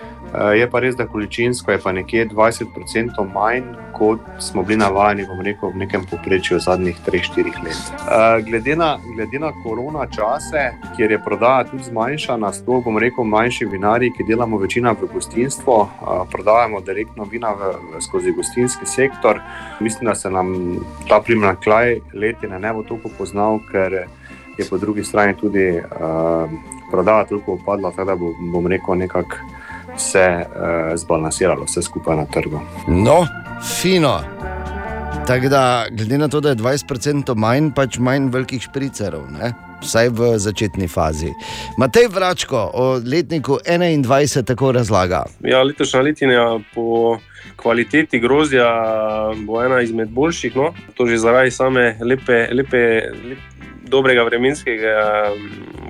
je 0.56 0.70
pa 0.70 0.80
res, 0.80 0.96
da 0.96 1.08
količinsko 1.08 1.72
je 1.72 1.80
pa 1.82 1.92
nekje 1.92 2.28
20% 2.30 3.24
manj, 3.34 3.64
kot 3.98 4.20
smo 4.40 4.64
bili 4.64 4.78
navajeni 4.78 5.26
rekel, 5.44 5.70
v 5.70 5.78
nekem 5.78 6.06
povprečju 6.10 6.60
zadnjih 6.60 6.98
3-4 7.08 7.64
let. 7.64 7.80
Uh, 7.90 8.46
glede, 8.46 8.76
na, 8.76 8.98
glede 9.16 9.40
na 9.40 9.52
korona 9.64 10.06
čase, 10.06 10.72
kjer 10.96 11.12
je 11.12 11.20
prodaja 11.24 11.64
tudi 11.72 11.84
zmanjšana, 11.84 12.52
sploh 12.54 12.84
bom 12.86 12.98
rekel, 12.98 13.24
manjši 13.24 13.66
vinarji, 13.66 14.12
ki 14.18 14.28
delamo 14.28 14.58
večina 14.58 14.94
v 14.94 15.10
gostinstvu, 15.14 15.74
uh, 15.74 15.90
prodajamo 16.32 16.82
direktno 16.82 17.26
vina 17.26 17.54
v, 17.58 17.74
skozi 18.06 18.32
gostinski 18.32 18.86
sektor. 18.86 19.42
Mislim, 19.80 20.06
da 20.06 20.16
se 20.16 20.30
nam 20.30 20.78
ta 21.10 21.22
primanjkljaj 21.22 22.00
letine 22.14 22.60
ne 22.60 22.74
bo 22.74 22.84
toliko 22.84 23.10
poznal, 23.18 23.60
ker 23.72 24.04
je 24.58 24.66
po 24.70 24.78
drugi 24.78 25.04
strani 25.04 25.34
tudi 25.38 25.70
uh, 25.78 26.50
prodaja 26.92 27.26
toliko 27.26 27.54
upadla, 27.54 27.92
tako 27.92 28.06
da 28.06 28.16
bo, 28.16 28.34
bom 28.52 28.68
rekel, 28.68 28.98
nekako 28.98 29.57
vse 29.98 30.26
uh, 30.46 30.96
zbalansiralo, 30.96 31.66
vse 31.68 31.82
skupaj 31.82 32.18
na 32.18 32.26
trgu. 32.26 32.62
No, 32.88 33.26
fino. 33.82 34.20
Tako 35.28 35.50
da, 35.50 35.86
glede 35.92 36.18
na 36.18 36.28
to, 36.28 36.40
da 36.42 36.50
je 36.50 36.56
20% 36.56 37.36
manj, 37.36 37.72
pač 37.76 37.98
manj 38.00 38.30
velikih 38.32 38.62
špricerov, 38.64 39.26
ne? 39.32 39.54
vsaj 39.82 40.10
v 40.10 40.38
začetni 40.42 40.88
fazi. 40.88 41.34
Matej 41.78 42.08
Vračko 42.10 42.72
o 42.74 42.86
letniku 43.06 43.60
21 43.66 44.46
tako 44.46 44.72
razlaga. 44.72 45.26
Ja, 45.46 45.64
letošnja 45.64 46.02
letina 46.02 46.60
po 46.74 47.20
kvaliteti 47.56 48.20
grozdja 48.20 48.66
bo 49.46 49.62
ena 49.64 49.82
izmed 49.82 50.10
boljših. 50.10 50.56
No? 50.56 50.74
To 50.98 51.06
že 51.06 51.18
zaradi 51.18 51.52
same 51.52 51.98
lepe, 52.02 52.48
lepe, 52.52 52.84
lep, 53.30 53.38
dobrega 53.88 54.24
vremenskega, 54.24 54.96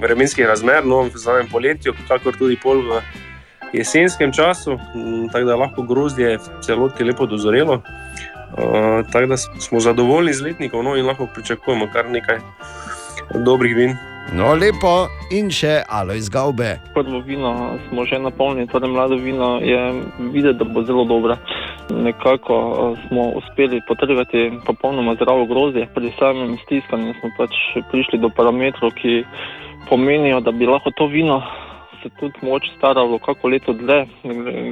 vremenskih 0.01 0.45
razmer, 0.45 0.85
no, 0.85 1.07
v 1.09 1.17
samem 1.17 1.47
poletju, 1.49 1.95
kakor 2.07 2.37
tudi 2.37 2.59
pol 2.61 2.83
v 2.85 3.01
jesenskem 3.73 4.33
času, 4.33 4.79
tako 5.31 5.45
da 5.45 5.51
je 5.51 5.57
lahko 5.57 5.81
grozdje 5.81 6.37
v 6.37 6.61
celoti 6.61 7.03
lepo 7.03 7.25
dozorelo. 7.25 7.81
Uh, 8.57 9.05
tako 9.11 9.25
da 9.25 9.37
smo 9.37 9.79
zadovoljni 9.79 10.33
z 10.33 10.41
letnikom 10.41 10.85
no, 10.85 10.95
in 10.95 11.05
lahko 11.05 11.27
pričakujemo 11.33 11.87
kar 11.93 12.09
nekaj 12.09 12.39
dobrih 13.35 13.75
vin. 13.75 13.97
No, 14.35 14.51
lepo 14.59 15.07
in 15.31 15.47
še 15.53 15.85
Alois 15.87 16.27
Gaube. 16.31 16.73
Prvo 16.95 17.21
vino 17.23 17.77
smo 17.87 18.03
že 18.03 18.19
napolnili, 18.19 18.67
torej 18.67 18.91
mlado 18.91 19.15
vino 19.15 19.59
je 19.63 19.79
videti, 20.33 20.59
da 20.59 20.65
bo 20.67 20.83
zelo 20.83 21.05
dobro. 21.07 21.37
Nekako 21.89 22.55
eh, 22.55 23.07
smo 23.07 23.29
uspeli 23.39 23.79
potrgati 23.87 24.51
popolnoma 24.65 25.15
zdravo 25.15 25.45
grozdje, 25.47 25.87
pri 25.95 26.11
samem 26.19 26.57
stiskanju 26.65 27.15
smo 27.19 27.31
pač 27.37 27.55
prišli 27.91 28.19
do 28.19 28.27
parametrov, 28.29 28.91
ki 28.99 29.23
pomenijo, 29.87 30.41
da 30.43 30.51
bi 30.51 30.67
lahko 30.67 30.91
to 30.91 31.07
vino 31.07 31.39
se 32.01 32.09
tudi 32.19 32.39
moč 32.41 32.69
staralo 32.77 33.19
kako 33.19 33.47
leto 33.47 33.73
dlje, 33.73 34.05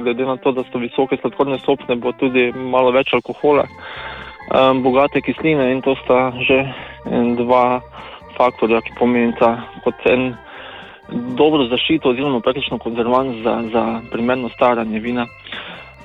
glede 0.02 0.24
na 0.26 0.36
to, 0.36 0.52
da 0.52 0.64
so 0.70 0.78
visoke 0.78 1.16
sladkorne 1.20 1.58
stopne, 1.58 1.96
bo 1.96 2.12
tudi 2.12 2.52
malo 2.52 2.92
več 2.94 3.12
alkohola, 3.14 3.66
um, 3.66 4.82
bogate 4.82 5.20
kisline 5.20 5.70
in 5.72 5.82
to 5.82 5.96
sta 6.04 6.32
že 6.40 6.62
dva 7.36 7.80
faktorja, 8.36 8.80
ki 8.80 8.98
pomenita 8.98 9.56
kot 9.84 10.06
en 10.10 10.34
dobro 11.38 11.66
zaščito 11.70 12.10
oziroma 12.10 12.40
praktično 12.40 12.78
konzervans 12.82 13.42
za, 13.44 13.54
za 13.72 13.84
primerno 14.12 14.50
staranje 14.54 15.00
vina. 15.00 15.26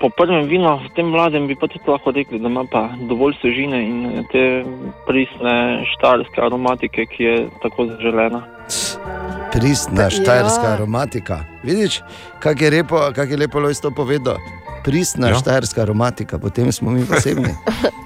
Po 0.01 0.09
prvem 0.09 0.47
vinu, 0.49 0.79
v 0.81 0.89
tem 0.97 1.11
mladem, 1.13 1.45
bi 1.45 1.53
pa 1.53 1.67
tudi 1.69 1.85
lahko 1.85 2.09
rekli, 2.11 2.39
da 2.41 2.49
ima 2.49 2.63
pa 2.65 2.87
dovolj 3.09 3.35
svežine 3.37 3.81
in 3.85 4.25
te 4.31 4.63
pristne 5.05 5.85
štajerske 5.93 6.41
aromatike, 6.41 7.05
ki 7.05 7.23
je 7.23 7.35
tako 7.61 7.85
zaželena. 7.91 8.41
Pristna 9.51 10.03
Ja. 10.03 10.09
štajerska 10.09 10.67
aromatika. 10.73 11.43
Vidiš, 11.63 12.01
kako 12.39 12.63
je, 12.63 12.71
lepo, 12.71 12.99
kak 13.15 13.29
je 13.29 13.37
lepo 13.37 13.59
Lojs 13.59 13.81
to 13.81 13.91
povedal? 13.91 14.37
Pristna 14.83 15.27
ja. 15.29 15.35
štajerska 15.35 15.81
aromatika, 15.81 16.39
potem 16.39 16.71
smo 16.71 16.91
mi 16.91 17.05
posebni. 17.05 17.55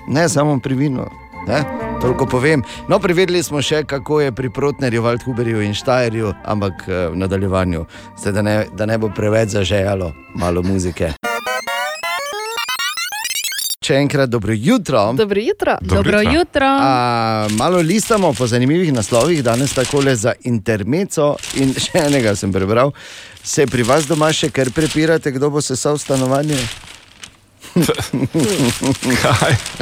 Ne 0.07 0.29
samo 0.29 0.59
pri 0.59 0.75
vinu. 0.75 1.05
Ne? 1.47 1.63
Toliko 2.01 2.25
povem. 2.25 2.63
No, 2.89 2.99
preverili 2.99 3.43
smo 3.43 3.61
še, 3.61 3.83
kako 3.83 4.21
je 4.21 4.31
pri 4.31 4.49
Protnerju, 4.49 5.01
Waldhuberju 5.03 5.61
in 5.61 5.73
Štajerju, 5.73 6.33
ampak 6.45 6.73
eh, 6.87 7.07
v 7.13 7.15
nadaljevanju, 7.15 7.85
Zdaj, 8.17 8.33
da, 8.33 8.41
ne, 8.41 8.65
da 8.73 8.85
ne 8.85 8.97
bo 8.97 9.09
preveč 9.09 9.49
zažejalo, 9.53 10.11
malo 10.35 10.63
muzike. 10.63 11.13
Še 13.85 13.99
enkrat 14.01 14.29
dobro 14.29 14.53
jutro. 14.53 15.13
Dobro 15.13 15.41
jutro. 15.41 15.77
Dobro 15.81 16.21
jutro. 16.21 16.65
A, 16.65 17.47
malo 17.51 17.77
listamo 17.77 18.33
po 18.33 18.47
zanimivih 18.47 18.93
naslovih, 18.93 19.43
danes 19.43 19.73
tako 19.73 20.01
le 20.01 20.15
za 20.15 20.33
intermeco. 20.43 21.35
In 21.61 21.75
še 21.85 22.07
enega 22.07 22.33
sem 22.35 22.53
prebral. 22.53 22.95
Se 23.43 23.67
pri 23.69 23.85
vas 23.85 24.07
doma 24.09 24.31
še 24.33 24.49
kar 24.49 24.73
prepirate, 24.73 25.31
kdo 25.35 25.51
bo 25.53 25.61
sesal 25.61 25.99
stanovanje? 26.01 26.57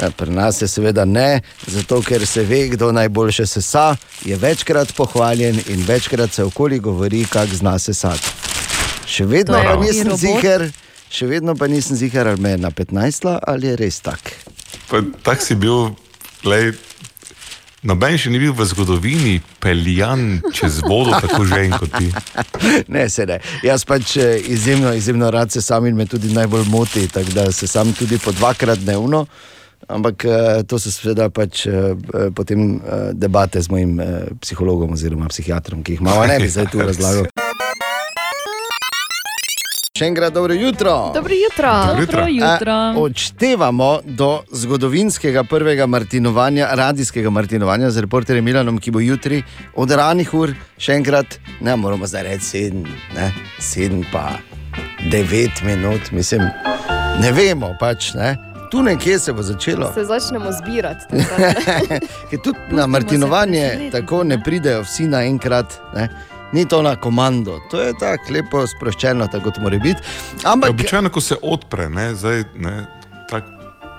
ja, 0.02 0.10
pri 0.18 0.30
nas 0.30 0.60
je 0.60 0.68
seveda 0.68 1.04
ne, 1.04 1.40
zato 1.66 2.02
ker 2.02 2.26
se 2.26 2.42
ve, 2.44 2.66
kdo 2.74 2.92
najboljše 2.92 3.46
sesa, 3.46 3.96
je 4.24 4.36
večkrat 4.36 4.92
pohvaljen 4.96 5.60
in 5.66 5.84
večkrat 5.86 6.32
se 6.32 6.44
okoli 6.44 6.78
govori, 6.78 7.24
kako 7.24 7.56
zna 7.56 7.78
sesati. 7.78 8.34
Še 9.06 9.24
vedno 9.24 9.60
pa 9.64 9.76
nisem 9.80 10.08
robot. 10.12 10.20
ziger, 10.20 10.68
še 11.14 11.28
vedno 11.30 11.54
pa 11.54 11.68
nisem 11.70 11.96
ziger, 11.96 12.28
ali 12.28 12.42
me 12.42 12.56
je 12.56 12.64
na 12.64 12.70
15 12.70 13.30
ali 13.46 13.70
je 13.70 13.76
res 13.78 14.00
tak. 14.02 14.34
Pa 14.90 15.02
Tak 15.22 15.42
si 15.42 15.54
bil, 15.54 15.94
lej, 16.44 16.74
noben 17.86 18.18
še 18.18 18.32
ni 18.32 18.40
bil 18.42 18.54
v 18.56 18.66
zgodovini 18.66 19.34
peljan 19.62 20.42
čez 20.56 20.80
vodo, 20.82 21.14
tako 21.22 21.44
že 21.46 21.60
en 21.68 21.76
kot 21.78 21.92
ti. 21.94 22.10
Ne, 22.94 23.06
se 23.12 23.26
ne. 23.28 23.38
Jaz 23.64 23.84
pač 23.86 24.16
eh, 24.16 24.38
izjemno, 24.40 24.94
izjemno 24.96 25.30
rad 25.30 25.52
se 25.52 25.62
sam 25.62 25.86
in 25.86 25.96
me 25.96 26.06
tudi 26.08 26.32
najbolj 26.34 26.66
moti, 26.72 27.06
tako 27.08 27.36
da 27.36 27.50
se 27.52 27.68
sam 27.68 27.92
tudi 27.92 28.18
po 28.18 28.32
dvakrat 28.32 28.82
dnevno. 28.82 29.26
Ampak 29.84 30.24
eh, 30.24 30.62
to 30.66 30.80
so 30.80 30.90
seveda 30.90 31.28
pač 31.28 31.66
eh, 31.68 31.92
potem 32.34 32.80
debate 33.12 33.60
z 33.60 33.70
mojim 33.70 34.00
psihologom 34.40 34.96
oziroma 34.96 35.28
psihiatrom, 35.28 35.84
ki 35.84 35.98
jih 35.98 36.04
imamo, 36.04 36.24
ne 36.26 36.40
bi 36.40 36.48
zdaj 36.48 36.72
tu 36.72 36.80
razlagal. 36.88 37.28
Še 39.94 40.08
enkrat 40.10 40.32
dobro 40.34 40.54
jutro. 40.58 40.92
Dobro 41.14 41.34
jutro. 41.38 41.72
Dobro 41.86 42.24
jutro. 42.26 42.72
A, 42.72 42.94
odštevamo 42.98 44.00
do 44.04 44.40
zgodovinskega 44.50 45.44
prvega 45.46 45.86
martinovanja, 45.86 46.66
radijskega 46.74 47.30
martinovanja 47.30 47.92
z 47.94 48.02
reporterjem 48.02 48.44
Milanom, 48.44 48.80
ki 48.82 48.90
bo 48.90 48.98
jutri 48.98 49.38
od 49.78 49.94
ranih 49.94 50.34
ur, 50.34 50.50
še 50.82 50.96
enkrat, 50.98 51.38
ne 51.62 51.76
moramo 51.78 52.10
zdaj 52.10 52.26
reči 52.26 52.48
sedem, 52.48 52.82
ne, 53.14 53.30
sedem 53.62 54.02
pa 54.10 54.24
devet 55.14 55.62
minut, 55.62 56.10
mislim, 56.10 56.42
ne 57.22 57.32
vemo 57.38 57.70
pač, 57.78 58.16
ne. 58.18 58.34
Tu 58.74 58.82
nekje 58.82 59.22
se 59.22 59.32
bo 59.32 59.46
začelo. 59.46 59.94
Se 59.94 60.08
začnemo 60.10 60.50
zbirati. 60.58 61.22
Ker 62.34 62.42
tudi 62.42 62.74
na 62.74 62.90
martinovanje 62.90 63.92
tako 63.94 64.24
ne 64.26 64.42
pridejo 64.42 64.82
vsi 64.82 65.06
naenkrat. 65.06 65.78
Ne? 65.94 66.10
Ni 66.54 66.62
to 66.70 66.82
na 66.86 66.94
komando, 66.96 67.58
to 67.70 67.80
je 67.82 67.92
tako 67.98 68.32
lepo 68.36 68.62
sproščeno, 68.70 69.26
tako 69.32 69.50
kot 69.50 69.58
mora 69.64 69.80
biti. 69.82 70.00
Ampak 70.46 70.70
Običajno, 70.70 71.10
ko 71.10 71.20
se 71.20 71.36
odpre, 71.42 71.88
ne, 71.90 72.12
zdaj, 72.14 72.44
ne, 72.62 72.76
tak, 73.30 73.50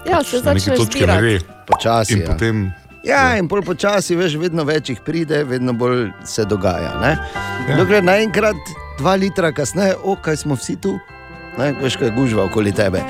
Ja, 0.06 0.24
se 0.24 0.41
na 0.41 0.53
neki 0.53 0.60
začneš 0.60 0.80
točki 0.80 1.06
ne 1.08 1.22
ve. 1.22 1.39
Počasi, 1.68 2.14
In 2.14 2.22
ja. 2.22 2.28
potem 2.32 2.74
Ja, 3.06 3.38
in 3.38 3.45
bolj 3.47 3.62
počasi, 3.66 4.16
veš, 4.18 4.38
vedno 4.41 4.64
več 4.66 4.89
jih 4.89 5.01
pride, 5.06 5.43
vedno 5.45 5.74
bolj 5.78 6.08
se 6.26 6.45
dogaja. 6.49 6.95
Ne? 7.01 7.12
Ja. 7.70 7.78
Dokler 7.78 8.01
naenkrat, 8.03 8.72
dva 8.97 9.14
litra 9.22 9.51
kasneje, 9.53 9.93
o, 10.01 10.16
kaj 10.18 10.39
smo 10.41 10.58
vsi 10.58 10.78
tu, 10.82 10.95
ne, 11.58 11.72
veš, 11.82 11.97
kaj 12.01 12.12
gužva 12.16 12.45
okoli 12.45 12.72
tebe. 12.76 13.03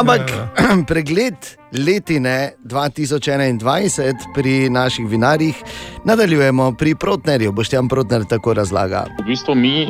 Ampak 0.00 0.30
Ja, 0.30 0.48
pregled 0.90 1.36
letine 1.86 2.52
2021 2.64 4.14
pri 4.34 4.70
naših 4.70 5.06
vinarjih 5.08 5.54
nadaljujemo 6.04 6.72
pri 6.78 6.94
Protnerju. 6.94 7.52
Boštjan 7.52 7.88
Protner 7.88 8.24
tako 8.28 8.54
razlaga. 8.54 9.04
V 9.20 9.26
bistvu 9.26 9.54
mi 9.54 9.82
eh, 9.82 9.88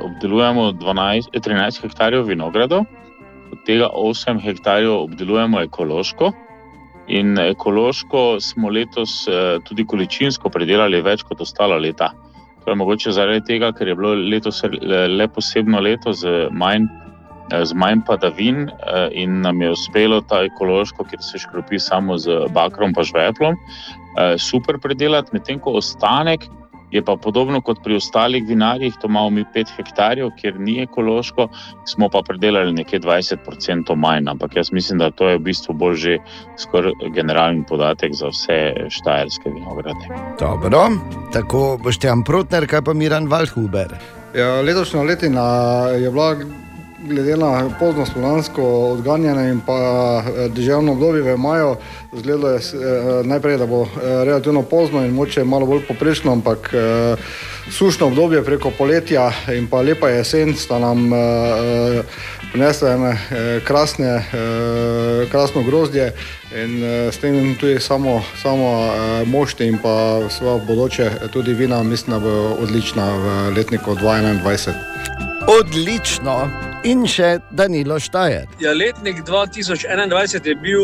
obdelujemo 0.00 0.72
12, 0.72 1.28
eh, 1.32 1.40
13 1.40 1.82
hektarjev 1.82 2.24
vinogradov, 2.24 2.84
od 3.52 3.58
tega 3.66 3.88
8 3.94 4.40
hektarjev 4.44 4.92
obdelujemo 4.92 5.60
ekološko. 5.60 6.32
In 7.08 7.38
ekološko 7.38 8.40
smo 8.40 8.68
letos 8.68 9.28
eh, 9.28 9.58
tudi 9.64 9.84
količinsko 9.86 10.48
predelali 10.48 11.02
več 11.02 11.22
kot 11.22 11.40
ostala 11.40 11.76
leta. 11.76 12.12
To 12.64 12.70
je 12.70 12.76
mogoče 12.76 13.12
zaradi 13.12 13.44
tega, 13.46 13.72
ker 13.72 13.88
je 13.88 13.94
bilo 13.94 14.14
letos 14.14 14.62
le, 14.62 15.08
le 15.08 15.28
posebno 15.28 15.80
leto 15.80 16.12
z 16.12 16.48
manj, 16.50 16.86
eh, 16.86 17.11
z 17.50 17.74
manj 17.74 18.04
padavin 18.06 18.68
eh, 18.68 19.08
in 19.12 19.40
nam 19.40 19.60
je 19.62 19.70
uspelo 19.70 20.20
ta 20.20 20.42
ekološko, 20.46 21.04
kjer 21.04 21.22
se 21.22 21.38
škropi 21.38 21.78
samo 21.78 22.18
z 22.18 22.46
bakrom 22.50 22.94
in 22.96 23.04
žveplom, 23.04 23.54
eh, 23.54 24.38
super 24.38 24.78
predelati, 24.78 25.30
medtem 25.32 25.58
ko 25.58 25.78
ostanek 25.80 26.48
je 26.92 27.02
pa 27.04 27.16
podobno 27.16 27.60
kot 27.60 27.80
pri 27.84 27.96
ostalih 27.96 28.44
vinarjih, 28.46 28.94
to 29.00 29.08
imamo 29.08 29.30
mi 29.30 29.44
5 29.54 29.72
hektarjev, 29.76 30.30
kjer 30.40 30.60
ni 30.60 30.82
ekološko, 30.82 31.48
smo 31.88 32.08
pa 32.08 32.20
predelali 32.26 32.72
nekje 32.72 33.00
20% 33.00 33.96
manj. 33.96 34.28
Ampak 34.28 34.56
jaz 34.56 34.72
mislim, 34.72 34.98
da 34.98 35.10
to 35.10 35.28
je 35.28 35.38
v 35.38 35.42
bistvu 35.48 35.74
bolj 35.74 35.96
že 35.96 36.18
skoraj 36.58 36.92
generalni 37.14 37.64
podatek 37.68 38.12
za 38.14 38.28
vse 38.28 38.58
štajerske 38.88 39.50
vinograde. 39.50 40.08
Dobro, 40.40 40.88
tako 41.32 41.78
boš 41.82 41.98
tam 41.98 42.24
protner, 42.24 42.68
kaj 42.68 42.84
pa 42.84 42.92
Miran 42.92 43.28
Valhuber. 43.28 43.96
Ja, 44.36 44.60
letošnja 44.60 45.02
letina 45.02 45.48
je 45.96 46.10
bila 46.10 46.36
glede 47.02 47.36
na 47.36 47.70
pozno 47.78 48.06
spomladansko 48.06 48.62
odganjanje 48.62 49.50
in 49.50 49.60
pa 49.66 50.22
eh, 50.26 50.48
deževno 50.48 50.92
obdobje 50.92 51.22
v 51.22 51.36
maju, 51.36 51.76
zgledalo 52.12 52.48
je 52.48 52.56
eh, 52.58 52.62
najprej, 53.24 53.58
da 53.58 53.66
bo 53.66 53.82
eh, 53.82 54.24
relativno 54.24 54.62
pozno 54.62 55.04
in 55.04 55.14
moče 55.14 55.44
malo 55.44 55.66
bolj 55.66 55.86
poprečno, 55.88 56.32
ampak 56.32 56.70
sušno 57.70 58.06
obdobje 58.06 58.42
preko 58.44 58.70
poletja 58.78 59.32
in 59.54 59.66
pa 59.66 59.82
lepa 59.82 60.08
jesen 60.08 60.54
sta 60.56 60.78
nam 60.78 61.10
prinesla 62.52 62.90
ene 62.90 63.12
krasne, 63.64 64.24
krasno 65.30 65.62
grozdje 65.62 66.12
in 66.54 66.82
s 67.12 67.18
tem 67.18 67.56
tudi 67.60 67.80
samo, 67.80 68.22
samo 68.42 68.92
mošti 69.26 69.66
in 69.66 69.78
pa 69.82 70.20
svoje 70.30 70.60
bodoče 70.66 71.10
tudi 71.32 71.54
vina, 71.54 71.82
mislim, 71.82 72.18
da 72.18 72.20
bo 72.20 72.56
odlična 72.62 73.12
v 73.16 73.54
letniku 73.56 73.94
2021. 73.94 75.31
Odlično. 75.48 76.48
In 76.84 77.02
še 77.06 77.36
Danilo 77.50 77.98
Štajer. 78.02 78.46
Ja, 78.62 78.72
letnik 78.74 79.22
2021 79.26 80.46
je 80.46 80.54
bil 80.54 80.82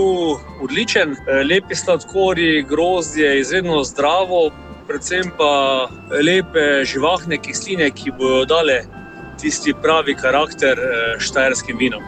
odličen, 0.62 1.14
Eh, 1.14 1.42
lepi 1.46 1.74
sladkori, 1.74 2.62
grozdje, 2.62 3.40
izredno 3.40 3.82
zdravo, 3.84 4.50
predvsem 4.88 5.30
pa 5.38 5.88
lepe 6.22 6.84
živahne 6.84 7.38
kisline, 7.38 7.90
ki 7.90 8.10
bodo 8.18 8.44
dale 8.44 8.82
tisti 9.40 9.74
pravi 9.82 10.14
karakter 10.14 10.78
eh, 10.78 11.18
štajerskim 11.18 11.78
vinom. 11.78 12.02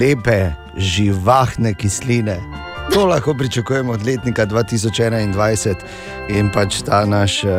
Lepe, 0.00 0.52
živahne 0.76 1.74
kisline. 1.74 2.38
To 2.90 3.06
lahko 3.06 3.34
pričakujemo 3.34 3.92
od 3.92 4.06
letnika 4.06 4.46
2021 4.46 5.74
in 6.28 6.50
pač 6.52 6.82
ta 6.82 7.04
naš 7.04 7.44
eh, 7.44 7.50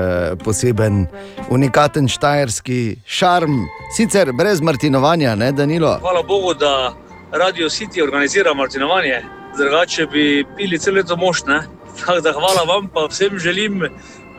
poseben, 0.44 1.08
unikaten 1.50 2.08
štajerski 2.08 2.96
šarm, 3.06 3.52
sicer 3.96 4.32
brez 4.34 4.62
martinovanja, 4.62 5.36
ne 5.36 5.52
Danilo? 5.52 5.98
Hvala 6.02 6.24
Bogu, 6.24 6.54
da 6.54 6.94
Radio 7.32 7.70
City 7.70 8.04
organizira 8.04 8.54
martinovanje, 8.54 9.24
drugače 9.58 10.06
bi 10.06 10.46
pili 10.58 10.80
celo 10.80 10.96
leto 10.96 11.16
moštne. 11.16 11.62
Tako 12.00 12.22
da 12.22 12.32
hvala 12.34 12.64
vam, 12.68 12.88
pa 12.88 13.06
vsem 13.10 13.40
želim 13.40 13.84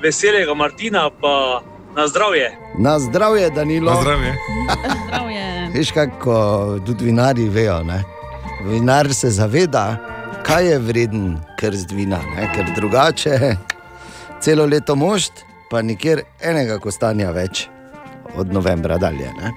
veselega 0.03 0.55
Martina, 0.55 1.11
pa 1.20 1.62
na 1.97 2.09
zdravje. 2.09 2.59
Na 2.78 2.99
zdravje, 2.99 3.51
Danilo. 3.51 3.93
Na 3.93 4.01
zdravje. 4.01 4.35
Zdravje. 5.07 5.70
Veš, 5.74 5.93
kako 5.93 6.78
tudi 6.87 7.05
vinari 7.05 7.49
vejo. 7.49 7.82
Ne? 7.82 8.05
Vinar 8.64 9.14
se 9.14 9.30
zaveda, 9.30 9.97
kaj 10.45 10.70
je 10.70 10.78
vreden 10.78 11.38
krst 11.59 11.90
vina, 11.90 12.18
ne? 12.36 12.49
ker 12.55 12.66
drugače 12.76 13.57
celo 14.42 14.66
leto 14.66 14.95
mošt, 14.95 15.32
pa 15.70 15.82
nikjer 15.82 16.20
enega 16.42 16.78
kostanja 16.78 17.30
več 17.30 17.66
od 18.36 18.53
novembra 18.53 18.99
dalje. 18.99 19.30
Ne? 19.40 19.53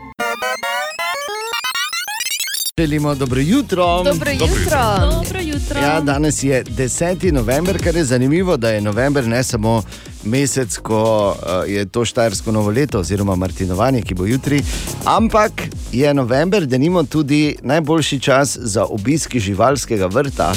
Želimo 2.80 3.16
dobro 3.16 3.42
jutro. 3.42 4.04
Dobro 4.04 4.32
jutro. 4.32 4.82
Dobro 5.12 5.40
jutro. 5.40 5.80
Ja, 5.82 6.02
danes 6.02 6.44
je 6.44 6.64
10. 6.64 7.32
november, 7.32 7.84
kar 7.84 7.96
je 7.96 8.04
zanimivo, 8.04 8.58
da 8.58 8.70
je 8.70 8.82
november 8.82 9.28
ne 9.28 9.44
samo 9.44 9.82
mesec, 10.28 10.78
ko 10.84 11.02
uh, 11.32 11.64
je 11.68 11.86
to 11.86 12.06
štajersko 12.06 12.52
novo 12.52 12.72
leto, 12.72 13.00
oziroma 13.00 13.36
Martinovanje, 13.36 14.02
ki 14.02 14.16
bo 14.16 14.28
jutri, 14.28 14.62
ampak 15.06 15.68
je 15.92 16.14
november, 16.14 16.66
da 16.66 16.78
nimamo 16.78 17.08
tudi 17.08 17.58
najboljši 17.62 18.20
čas 18.20 18.58
za 18.62 18.86
obisk 18.86 19.38
živalskega 19.38 20.08
vrta. 20.12 20.54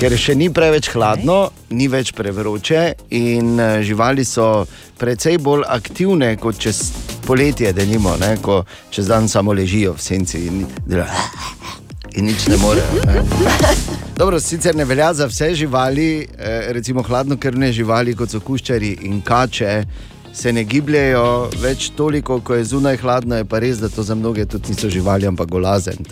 Ker 0.00 0.14
še 0.16 0.34
ni 0.34 0.48
preveč 0.48 0.88
hladno, 0.94 1.50
ni 1.76 1.88
več 1.92 2.14
prevroče, 2.16 2.84
in 3.12 3.60
eh, 3.60 3.82
živali 3.84 4.24
so 4.24 4.64
precej 5.00 5.36
bolj 5.38 5.66
aktivne 5.68 6.32
kot 6.40 6.56
čez 6.58 6.80
poletje, 7.26 7.72
da 7.76 7.84
nimo, 7.84 8.16
ne, 8.20 8.36
ko 8.42 8.62
čez 8.90 9.12
dan 9.12 9.28
samo 9.28 9.52
ležijo 9.52 9.92
v 9.98 10.08
senci 10.08 10.46
in, 10.48 10.64
delajo 10.86 11.79
in 12.14 12.24
nič 12.24 12.46
ne 12.46 12.56
morejo. 12.56 12.84
Ne. 13.06 13.22
Dobro, 14.20 14.40
sicer 14.40 14.76
ne 14.76 14.84
velja 14.84 15.14
za 15.14 15.26
vse 15.26 15.54
živali, 15.54 16.28
eh, 16.38 16.72
recimo 16.72 17.02
hladnokrvne 17.02 17.72
živali, 17.72 18.14
kot 18.16 18.30
so 18.30 18.40
kuščari 18.40 18.98
in 19.02 19.20
kače. 19.22 19.84
Se 20.32 20.52
ne 20.52 20.64
gibljajo 20.64 21.50
več 21.62 21.90
toliko, 21.96 22.40
ko 22.40 22.54
je 22.54 22.64
zunaj 22.64 23.00
hladno, 23.02 23.36
je 23.40 23.44
pa 23.44 23.58
res, 23.58 23.80
da 23.82 23.88
to 23.88 24.02
za 24.02 24.14
mnoge 24.14 24.44
tudi 24.46 24.70
niso 24.70 24.90
živali, 24.90 25.26
ampak 25.26 25.48
golazen. 25.50 26.04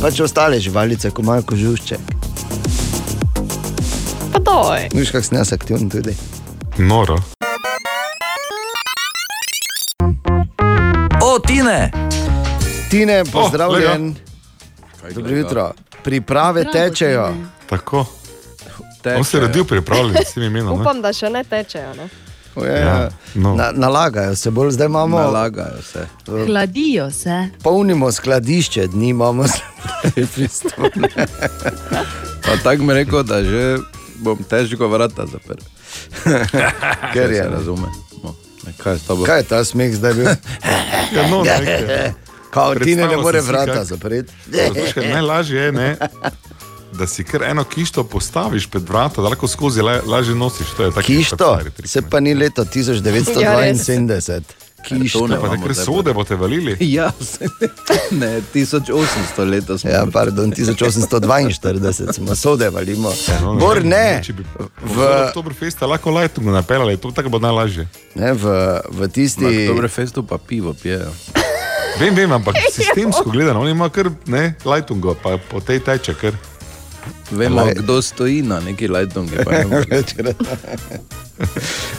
Pač 0.00 0.20
ostale 0.20 0.60
živalice, 0.60 1.10
ko 1.10 1.22
imajo 1.22 1.42
kožušče. 1.42 1.98
Pa 4.32 4.38
doj. 4.38 4.88
Viš, 4.94 5.10
kak 5.10 5.24
sem 5.24 5.38
jaz 5.38 5.52
aktiven 5.52 5.90
tudi. 5.90 6.14
Noro. 6.78 7.18
O, 11.22 11.38
Tine! 11.46 11.90
Tine, 12.90 13.24
pozdravljen. 13.32 14.04
lega. 14.06 14.29
Dobro 15.10 15.30
jutro. 15.32 15.72
Priprave 16.04 16.64
tečejo. 16.64 17.34
Tako. 17.66 18.06
On 19.16 19.24
se 19.24 19.36
je 19.36 19.40
rodil 19.40 19.64
pripravljen 19.64 20.16
s 20.26 20.34
tem 20.34 20.42
imenom. 20.42 20.74
ne? 20.74 20.82
Upam, 20.82 21.02
da 21.02 21.12
še 21.12 21.30
ne 21.30 21.44
tečejo. 21.44 21.94
Ne? 21.94 22.08
Ja, 22.58 22.76
Ja, 22.76 23.08
no. 23.34 23.54
Na, 23.54 23.70
nalagajo 23.72 24.36
se, 24.36 24.50
bolj 24.50 24.70
zdaj 24.70 24.86
imamo. 24.86 25.18
Nalagajo 25.18 25.82
se. 25.82 26.06
Hladijo 26.46 27.10
se. 27.10 27.48
Polnimo 27.62 28.12
skladišče, 28.12 28.86
dni 28.86 29.08
imamo 29.08 29.44
pristopne. 30.34 31.08
Pa 32.42 32.56
tako 32.62 32.82
mi 32.82 32.94
rekel, 32.94 33.22
da 33.22 33.44
že 33.44 33.78
bom 34.16 34.38
težko 34.40 34.88
vrata 34.88 35.26
zaprl. 35.26 35.62
Ker 37.14 37.30
je. 37.30 37.48
razume. 37.48 37.88
No, 38.22 38.34
kaj 38.76 38.94
je? 38.94 39.00
Kaj 39.26 39.38
je 39.38 39.44
ta 39.44 39.64
smeh 39.64 39.94
zdaj 39.94 40.14
bil? 40.14 40.26
Ja, 41.10 41.26
no, 41.26 41.42
nekaj. 41.42 42.12
Kao 42.50 42.74
Tine 42.74 43.02
ne 43.02 43.08
Predstavljal 43.08 43.22
more 43.22 43.42
sem 43.42 43.46
si, 43.46 43.52
vrata 43.52 43.84
zapreti. 43.84 44.32
Najlažje 45.12 45.62
je, 45.62 45.72
ne, 45.72 45.96
da 46.98 47.06
si 47.06 47.24
kar 47.24 47.42
eno 47.42 47.64
kišto 47.64 48.04
postaviš 48.04 48.66
pred 48.66 48.88
vrata, 48.88 49.22
da 49.22 49.28
lahko 49.28 49.48
skozi 49.48 49.82
la, 49.82 50.00
lažje 50.06 50.34
nosiš. 50.34 50.66
To 50.76 50.84
je 50.84 50.90
tako 50.90 51.06
Kišto, 51.06 51.58
se 51.84 52.02
pa 52.02 52.20
ni 52.20 52.34
leto 52.34 52.64
1972. 52.64 54.40
Kišto. 54.84 55.28
Pa 55.28 55.56
nekaj 55.56 55.74
sode 55.74 56.12
boste 56.12 56.36
valili. 56.36 56.76
Ja, 56.96 57.12
ne, 58.10 58.42
1800 58.54 59.50
letos. 59.50 59.84
Ja, 59.84 60.06
pardon, 60.12 60.52
1842 60.52 62.12
smo 62.12 62.34
sode 62.34 62.70
valimo. 62.70 63.12
No, 63.42 63.54
Bor 63.54 63.84
ne. 63.84 64.22
Če 64.24 64.32
bi 64.32 64.44
v 64.82 65.26
Oktoberfesta 65.26 65.86
lahko 65.86 66.10
lajtungo 66.10 66.50
napeljali, 66.50 66.96
to 66.96 67.10
tako 67.10 67.28
bo 67.28 67.38
najlažje. 67.38 67.88
ne, 68.14 68.32
v, 68.32 68.44
v 68.90 69.08
tisti. 69.08 69.44
Na 69.44 69.48
Oktoberfestu 69.48 70.22
pa 70.22 70.38
pivo 70.38 70.74
pijejo. 70.74 71.12
Vem, 71.98 72.14
vem, 72.14 72.32
ampak 72.32 72.54
sistemsko 72.76 73.30
gledano, 73.30 73.60
oni 73.60 73.70
imajo 73.70 73.90
kar 73.90 74.10
ne, 74.26 74.54
lajtungo, 74.64 75.14
pa 75.22 75.38
po 75.50 75.60
tej 75.60 75.80
teče 75.80 76.14
kar. 76.14 76.32
Vemo, 77.30 77.60
Laj- 77.62 77.74
kdo 77.80 78.02
stoji 78.02 78.42
na 78.42 78.60
neki 78.60 78.88
lajtongi. 78.88 79.36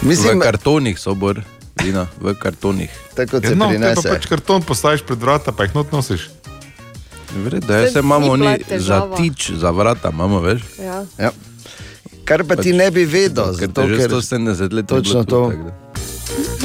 Mislim- 0.02 0.40
v 0.40 0.44
kartonih 0.44 1.00
so 1.00 1.16
bor, 1.16 1.42
vina, 1.84 2.08
v 2.22 2.36
kartonih. 2.36 2.90
Tako 3.16 3.40
Ja, 3.44 3.56
no, 3.56 3.72
pa 3.96 4.02
pač 4.02 4.26
karton 4.30 4.62
postaviš 4.62 5.02
pred 5.02 5.20
vrata, 5.20 5.52
pa 5.52 5.64
jih 5.64 5.76
not 5.76 5.92
nosiš. 5.92 6.30
Vredno, 7.32 7.74
jaz 7.74 7.84
Saj 7.84 7.94
se 7.94 8.00
imamo 8.00 8.38
ni 8.38 8.48
oni 8.48 8.64
težava. 8.64 9.16
za 9.16 9.24
tič, 9.24 9.52
za 9.56 9.72
vrata, 9.72 10.10
imamo 10.12 10.40
več. 10.40 10.62
Ja. 10.80 11.06
Ja. 11.18 11.32
Kar 12.26 12.44
pa 12.44 12.56
ti 12.56 12.74
ne 12.74 12.92
bi 12.92 13.06
vedel, 13.06 13.54
zato, 13.54 13.82
ker 13.88 14.12
170 14.12 14.74
let 14.74 14.82
ni 14.84 14.88
točno 14.88 15.14
bilo 15.14 15.24
tu, 15.24 15.30
to. 15.30 15.50
tako 15.50 15.64
da. 15.64 15.72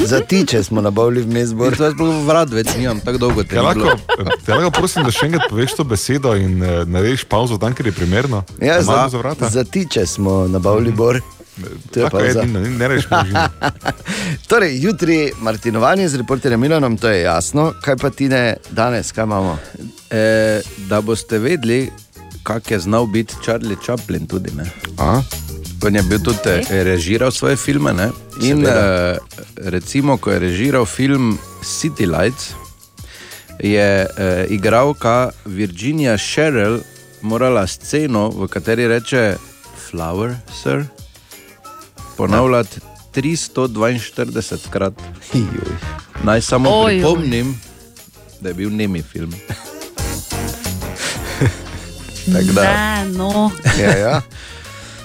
Za 0.05 0.19
tiče 0.19 0.63
smo 0.63 0.81
nabavili 0.81 1.21
v 1.21 1.27
mezbor. 1.27 1.75
Jaz 1.79 1.93
sploh 1.93 2.25
vrat 2.25 2.49
več 2.49 2.67
nimam, 2.77 2.99
tako 2.99 3.17
dolgo 3.17 3.43
te 3.43 3.55
ni 3.55 3.61
lahko, 3.61 3.79
bilo. 3.79 4.29
te 4.45 4.53
lahko 4.53 4.71
prosim, 4.71 5.03
da 5.03 5.11
še 5.11 5.25
enkrat 5.25 5.49
poveš 5.49 5.73
to 5.75 5.83
besedo 5.83 6.35
in 6.35 6.61
uh, 6.61 6.83
narediš 6.87 7.25
pauzo 7.25 7.57
tam, 7.57 7.73
kjer 7.73 7.87
je 7.87 7.91
primerno. 7.91 8.43
Ja, 8.61 8.81
za, 8.81 9.07
za 9.11 9.17
vrata. 9.17 9.49
za 9.49 9.63
tiče 9.63 10.05
smo 10.05 10.47
nabavili 10.47 10.91
bor. 10.91 11.19
To 11.91 11.99
je 11.99 12.09
pa 12.09 12.19
za- 12.31 12.41
edino, 12.41 12.59
ne- 12.59 12.89
možino. 12.89 13.47
Torej, 14.49 14.79
jutri 14.79 15.31
Martinovanje 15.39 16.09
z 16.09 16.15
reporterjem 16.15 16.59
Milanom, 16.59 16.97
to 16.97 17.09
je 17.09 17.21
jasno. 17.21 17.73
Kaj 17.81 17.97
pa 17.97 18.09
ti 18.09 18.29
ne 18.29 18.57
danes, 18.69 19.11
kaj 19.11 19.23
imamo? 19.23 19.57
E, 20.09 20.61
da 20.87 21.01
boste 21.01 21.39
vedeli, 21.39 21.89
kak 22.43 22.71
je 22.71 22.79
znal 22.79 23.05
biti 23.05 23.35
Charlie 23.43 23.77
Chaplin 23.85 24.27
tudi. 24.27 24.51
Ne? 24.55 24.69
A? 24.97 25.21
On 25.85 25.95
je 25.95 26.01
bil 26.03 26.19
tudi 26.19 26.39
okay. 26.39 26.83
režiral 26.83 27.31
svoje 27.31 27.55
filme. 27.55 27.93
Ne? 27.93 28.09
In 28.41 28.65
Seveda. 28.65 29.13
uh, 29.13 29.17
recimo, 29.71 30.17
ko 30.17 30.31
je 30.31 30.39
režiral 30.39 30.85
film 30.85 31.37
City 31.63 32.05
Lights, 32.05 32.53
je 33.59 34.05
uh, 34.05 34.09
igralka 34.51 35.29
Virginia 35.45 36.17
Sherrill 36.17 36.81
morala 37.21 37.67
sceno, 37.67 38.29
v 38.29 38.47
kateri 38.47 38.87
reče 38.87 39.37
Flower, 39.89 40.35
sir, 40.63 40.85
ponavljati 42.17 42.79
342 43.15 44.69
krat. 44.69 44.93
Naj 46.23 46.41
samo 46.41 46.69
Ojoj. 46.69 46.99
pripomnim, 46.99 47.61
da 48.41 48.49
je 48.49 48.53
bil 48.53 48.69
nemi 48.69 49.01
film. 49.01 49.33
Tako 52.33 52.51
da- 52.53 52.63
Ne, 52.63 53.05
no. 53.17 53.51
Ja, 53.81 53.97
ja. 53.97 54.21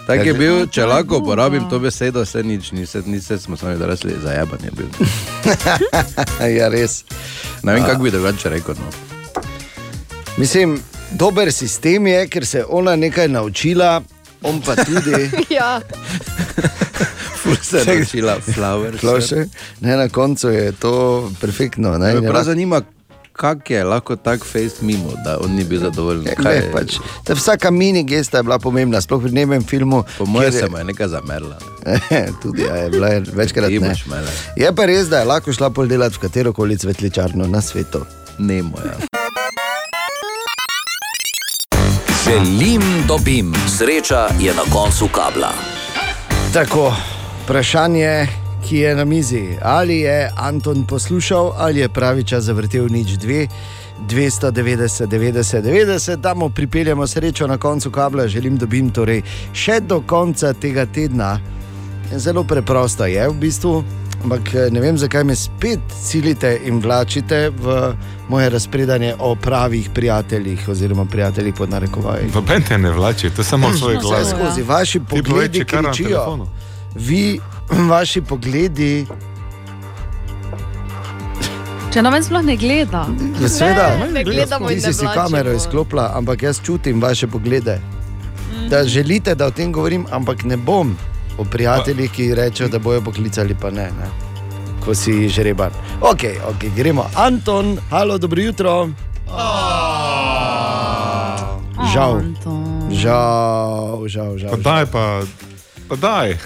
Tako 0.06 0.24
je 0.24 0.34
bil, 0.34 0.66
če 0.66 0.86
lahko 0.86 1.20
uporabim 1.22 1.68
to 1.70 1.78
besedo, 1.78 2.24
se 2.26 2.42
nič, 2.42 2.72
ni, 2.72 2.86
se, 2.86 3.02
ni 3.06 3.20
se 3.20 3.38
smo 3.38 3.56
sami 3.56 3.74
odrasli, 3.74 4.16
zajeban 4.22 4.58
je 4.64 4.70
bil. 4.76 4.88
ja, 6.58 6.68
res. 6.68 7.04
Ne 7.62 7.76
vem, 7.76 7.84
kako 7.86 8.02
bi 8.02 8.10
drugače 8.10 8.50
rekel. 8.50 8.74
No. 8.74 8.90
Mislim, 10.36 10.80
dober 11.10 11.52
sistem 11.52 12.06
je, 12.06 12.26
ker 12.28 12.46
se 12.46 12.58
je 12.58 12.64
ona 12.68 12.96
nekaj 12.96 13.28
naučila, 13.28 14.00
on 14.42 14.60
pa 14.60 14.74
tudi. 14.76 15.30
ja. 15.58 15.80
se 17.62 17.78
je 17.78 17.98
naučila 17.98 18.40
flower, 18.40 18.98
Flower, 18.98 19.22
sir. 19.22 19.46
ne, 19.80 19.96
na 19.96 20.08
koncu 20.08 20.48
je 20.48 20.72
to 20.72 21.30
perfektno. 21.40 21.98
Ne, 21.98 22.14
Me 22.14 22.28
prav 22.28 22.44
zanima, 22.44 22.80
kako 23.32 23.72
je 23.72 23.84
lahko 23.84 24.16
tak 24.16 24.40
face 24.42 24.74
mimo, 24.80 25.12
da 25.24 25.38
on 25.38 25.50
ni 25.50 25.64
bil 25.64 25.80
zadovoljen. 25.80 26.22
Ne, 26.24 26.34
Kaj 26.34 26.44
ne, 26.50 26.58
je- 26.58 26.72
pač, 26.72 26.94
ta 27.24 27.34
vsaka 27.34 27.70
mini 27.70 28.04
gesta 28.04 28.36
je 28.36 28.42
bila 28.42 28.58
pomembna, 28.58 29.00
sploh 29.00 29.22
pri 29.22 29.32
nemem 29.32 29.62
filmu. 29.62 30.04
Po 30.18 30.24
mojem 30.26 30.42
kjer 30.44 30.54
je- 30.54 30.60
se 30.60 30.68
mu 30.68 30.78
je 30.78 30.84
nekaj 30.84 31.08
zamerla. 31.08 31.56
Tudi 32.42 32.62
ja, 32.62 32.76
je 32.76 32.90
bila 32.90 33.08
je 33.08 33.22
večkrat 33.28 33.70
ne. 33.72 33.94
Je 34.56 34.72
pa 34.72 34.84
res, 34.84 35.08
da 35.08 35.18
je 35.18 35.24
lahko 35.26 35.52
šla 35.52 35.70
pol 35.70 35.86
delati 35.86 36.16
v 36.16 36.20
katero 36.20 36.52
koli 36.52 36.76
cvetličarno 36.76 37.46
na 37.46 37.60
svetu. 37.60 38.04
Nemo, 38.38 38.78
ja. 38.78 38.96
Želim, 42.24 42.82
dobim, 43.08 43.52
sreča 43.68 44.28
je 44.40 44.54
na 44.54 44.62
koncu 44.64 45.08
kabla. 45.08 45.52
Tako, 46.52 46.94
vprašanje, 47.44 48.28
ki 48.72 48.78
je 48.78 48.96
na 48.96 49.04
mizi. 49.04 49.58
Ali 49.62 49.98
je 49.98 50.30
Anton 50.36 50.86
poslušal, 50.86 51.52
ali 51.56 51.80
je 51.80 51.88
pravi 51.88 52.24
čas 52.24 52.44
zavrtel 52.44 52.86
nič 52.88 53.10
dve. 53.10 53.46
290, 54.08 55.06
90, 55.06 55.62
90, 55.62 56.16
da 56.16 56.34
mu 56.34 56.50
pripeljemo 56.50 57.06
srečo 57.06 57.46
na 57.46 57.58
koncu 57.58 57.90
kabla, 57.90 58.28
želim 58.28 58.56
dobim 58.56 58.90
torej 58.90 59.22
še 59.52 59.80
do 59.80 60.00
konca 60.00 60.52
tega 60.52 60.86
tedna. 60.86 61.36
Zelo 62.12 62.44
preprosto 62.44 63.04
je 63.06 63.28
v 63.28 63.34
bistvu, 63.34 63.84
ampak 64.24 64.54
eh, 64.54 64.70
ne 64.70 64.80
vem, 64.80 64.98
zakaj 64.98 65.24
me 65.24 65.36
spet 65.36 65.80
silite 66.02 66.56
in 66.64 66.80
vlačite 66.80 67.50
v 67.50 67.92
moje 68.28 68.50
razpredanje 68.50 69.14
o 69.18 69.34
pravih 69.34 69.90
prijateljih, 69.90 70.68
oziroma 70.68 71.04
prijateljih 71.04 71.54
pod 71.54 71.70
narekovaji. 71.70 72.32
Noben 72.34 72.62
te 72.62 72.78
ne 72.78 72.90
vlači, 72.90 73.30
to 73.30 73.40
je 73.40 73.46
samo 73.46 73.72
svoj 73.72 73.96
Vse 73.96 74.02
glas. 74.02 74.30
skozi 74.30 74.62
vaši 74.62 74.98
Ti 74.98 75.04
povej, 75.04 75.22
pogledi 75.22 75.58
na 75.58 75.64
kričijo. 75.64 76.08
telefonu. 76.08 76.48
Vi, 76.94 77.40
vaši 77.92 78.20
pogledi, 78.20 79.06
Če 81.92 82.00
noben 82.00 82.24
sploh 82.24 82.40
ne 82.40 82.54
gleda. 82.56 83.02
Ja, 83.36 83.48
seveda, 83.52 83.86
ne 84.08 84.22
gledamo 84.24 84.70
in 84.72 84.78
ti 84.80 84.88
ne 84.88 84.92
si 84.96 85.08
kamero 85.12 85.52
izklopila, 85.52 86.06
ampak 86.16 86.42
jaz 86.46 86.62
čutim 86.64 87.02
vaše 87.04 87.26
poglede. 87.28 87.74
Da 88.70 88.80
želite, 88.88 89.34
da 89.34 89.46
o 89.46 89.52
tem 89.52 89.72
govorim, 89.72 90.06
ampak 90.10 90.46
ne 90.48 90.56
bom 90.56 90.94
o 91.38 91.44
prijateljih, 91.44 92.10
ki 92.12 92.30
rečejo, 92.34 92.70
da 92.72 92.78
bojo 92.78 93.02
poklicali, 93.04 93.54
pa 93.60 93.70
ne. 93.70 93.90
ne. 93.98 94.08
Ko 94.84 94.94
si 94.94 95.28
žreban. 95.28 95.76
Ok, 96.00 96.24
ok, 96.48 96.64
gremo. 96.76 97.04
Anton, 97.16 97.76
halo, 97.90 98.16
dobro 98.18 98.42
jutro. 98.42 98.88
Žal. 101.92 102.22
Žal, 102.90 104.08
žal, 104.08 104.38
žal. 104.38 104.50
Pa 104.50 104.56
daj, 104.56 104.86
pa, 104.88 105.04
pa 105.92 105.96
daj. 105.96 106.36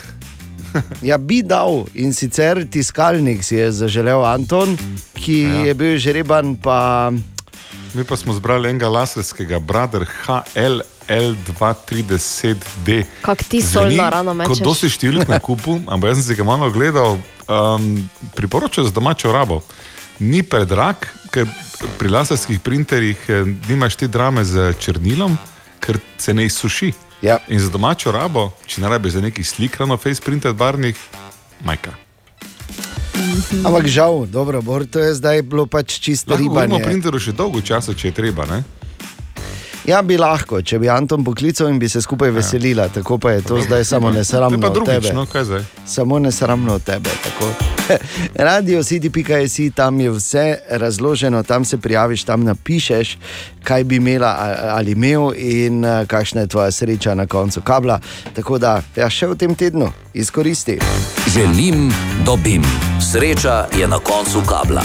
Ja, 1.03 1.19
bi 1.19 1.43
dal 1.43 1.85
in 1.95 2.13
sicer 2.13 2.65
tiskalnik 2.71 3.45
si 3.45 3.57
je 3.57 3.71
zaželel 3.73 4.25
Anton, 4.25 4.77
ki 5.17 5.39
ja. 5.43 5.65
je 5.71 5.75
bil 5.75 5.97
žreban, 5.99 6.57
pa 6.57 7.13
Mi 7.97 8.05
pa 8.05 8.17
smo 8.17 8.35
zbrali 8.37 8.69
enega 8.69 8.89
laserskega, 8.89 9.59
Brother 9.59 10.05
HL. 10.05 10.83
L230D. 11.07 13.05
Kak 13.23 13.45
ti 13.47 13.63
solna 13.63 14.11
rano 14.11 14.35
Kot 14.35 14.59
mečeš. 14.59 14.65
dosti 14.65 14.89
številk 14.91 15.31
na 15.31 15.39
kupu, 15.39 15.79
ampak 15.93 16.11
jaz 16.11 16.19
sem 16.19 16.27
si 16.27 16.39
ga 16.39 16.47
malo 16.47 16.67
ogledal, 16.67 17.19
um, 17.47 18.11
priporočam 18.35 18.83
za 18.89 18.91
domačo 18.91 19.31
rabo. 19.31 19.63
Ni 20.19 20.43
predrag, 20.43 21.07
ker 21.31 21.47
pri 22.01 22.11
laserskih 22.11 22.59
printerjih 22.65 23.21
eh, 23.29 23.45
nimaš 23.69 24.01
te 24.01 24.09
drame 24.09 24.43
z 24.49 24.73
črnilom, 24.81 25.39
ker 25.79 26.01
se 26.19 26.35
ne 26.35 26.47
izsuši. 26.49 26.91
Ja. 27.23 27.39
In 27.49 27.61
za 27.61 27.71
domačo 27.71 28.13
rabo, 28.13 28.51
če 28.67 28.81
ne 28.81 28.89
rabiš 28.89 29.13
za 29.13 29.21
neki 29.21 29.45
slikrano 29.45 29.97
face 29.97 30.21
printer 30.21 30.53
barvnih, 30.53 30.97
majka. 31.65 31.95
Ampak 33.65 33.87
žal, 33.89 34.27
dobro, 34.27 34.63
bor, 34.63 34.85
to 34.87 35.01
je 35.01 35.15
zdaj 35.15 35.43
bilo 35.43 35.67
pač 35.67 35.99
čisto 35.99 36.37
ribanje. 36.37 36.83
printeru 36.85 37.19
še 37.19 37.33
dolgo 37.33 37.61
časa, 37.61 37.95
če 37.95 38.09
je 38.09 38.15
treba. 38.15 38.47
Ne? 38.47 38.63
Ja, 39.87 40.01
bi 40.03 40.17
lahko, 40.19 40.59
če 40.67 40.81
bi 40.83 40.89
Anton 40.91 41.23
poklical 41.25 41.69
in 41.71 41.79
bi 41.79 41.87
se 41.89 42.01
skupaj 42.03 42.33
veselila, 42.35 42.89
tako 42.91 43.21
pa 43.23 43.37
je 43.37 43.43
to 43.47 43.61
zdaj 43.63 43.85
samo 43.85 44.11
nesramno 44.11 44.67
od 44.67 44.81
tebe. 44.87 45.13
no? 45.15 45.27
Samo 45.87 46.19
nesramno 46.19 46.75
od 46.75 46.83
tebe. 46.83 47.11
tako. 47.25 47.53
Radio 48.49 48.83
City.js, 48.83 49.75
tam 49.75 50.01
je 50.01 50.11
vse 50.11 50.59
razloženo, 50.71 51.43
tam 51.43 51.65
se 51.65 51.79
prijaviš, 51.79 52.25
tam 52.25 52.45
napišeš, 52.45 53.19
kaj 53.65 53.85
bi 53.85 53.97
imela 53.97 54.35
ali 54.75 54.93
imel 54.93 55.31
in 55.37 55.85
eh, 55.85 56.07
kakšna 56.07 56.41
je 56.41 56.47
tvoja 56.47 56.71
sreča 56.71 57.15
na 57.15 57.27
koncu 57.27 57.61
kabla. 57.61 58.01
Tako 58.35 58.59
da, 58.59 58.83
ja, 58.97 59.11
še 59.11 59.27
v 59.27 59.39
tem 59.39 59.55
tednu 59.55 59.93
izkoristi. 60.15 60.79
Želim, 61.31 61.93
dobim, 62.27 62.67
sreča 63.13 63.67
je 63.79 63.87
na 63.89 63.99
koncu 63.99 64.43
kabla. 64.49 64.83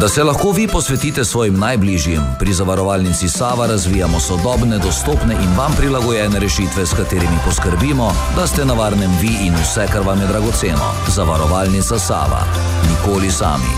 Da 0.00 0.08
se 0.08 0.24
lahko 0.24 0.52
vi 0.52 0.68
posvetite 0.68 1.24
svojim 1.24 1.58
najbližjim, 1.58 2.20
pri 2.38 2.52
zavarovalnici 2.52 3.28
Sava 3.28 3.66
razvijamo 3.66 4.20
sodobne, 4.20 4.78
dostopne 4.78 5.34
in 5.34 5.56
vam 5.58 5.72
prilagojene 5.78 6.38
rešitve, 6.38 6.86
s 6.86 6.94
katerimi 6.94 7.38
poskrbimo, 7.44 8.12
da 8.36 8.46
ste 8.46 8.64
na 8.64 8.74
varnem 8.74 9.10
vi 9.20 9.46
in 9.46 9.54
vse, 9.54 9.86
kar 9.92 10.06
vam 10.06 10.20
je 10.20 10.26
dragoceno. 10.26 10.92
Zavarovalnica 11.08 11.98
Sava. 11.98 12.42
Nikoli 12.90 13.30
sami. 13.30 13.72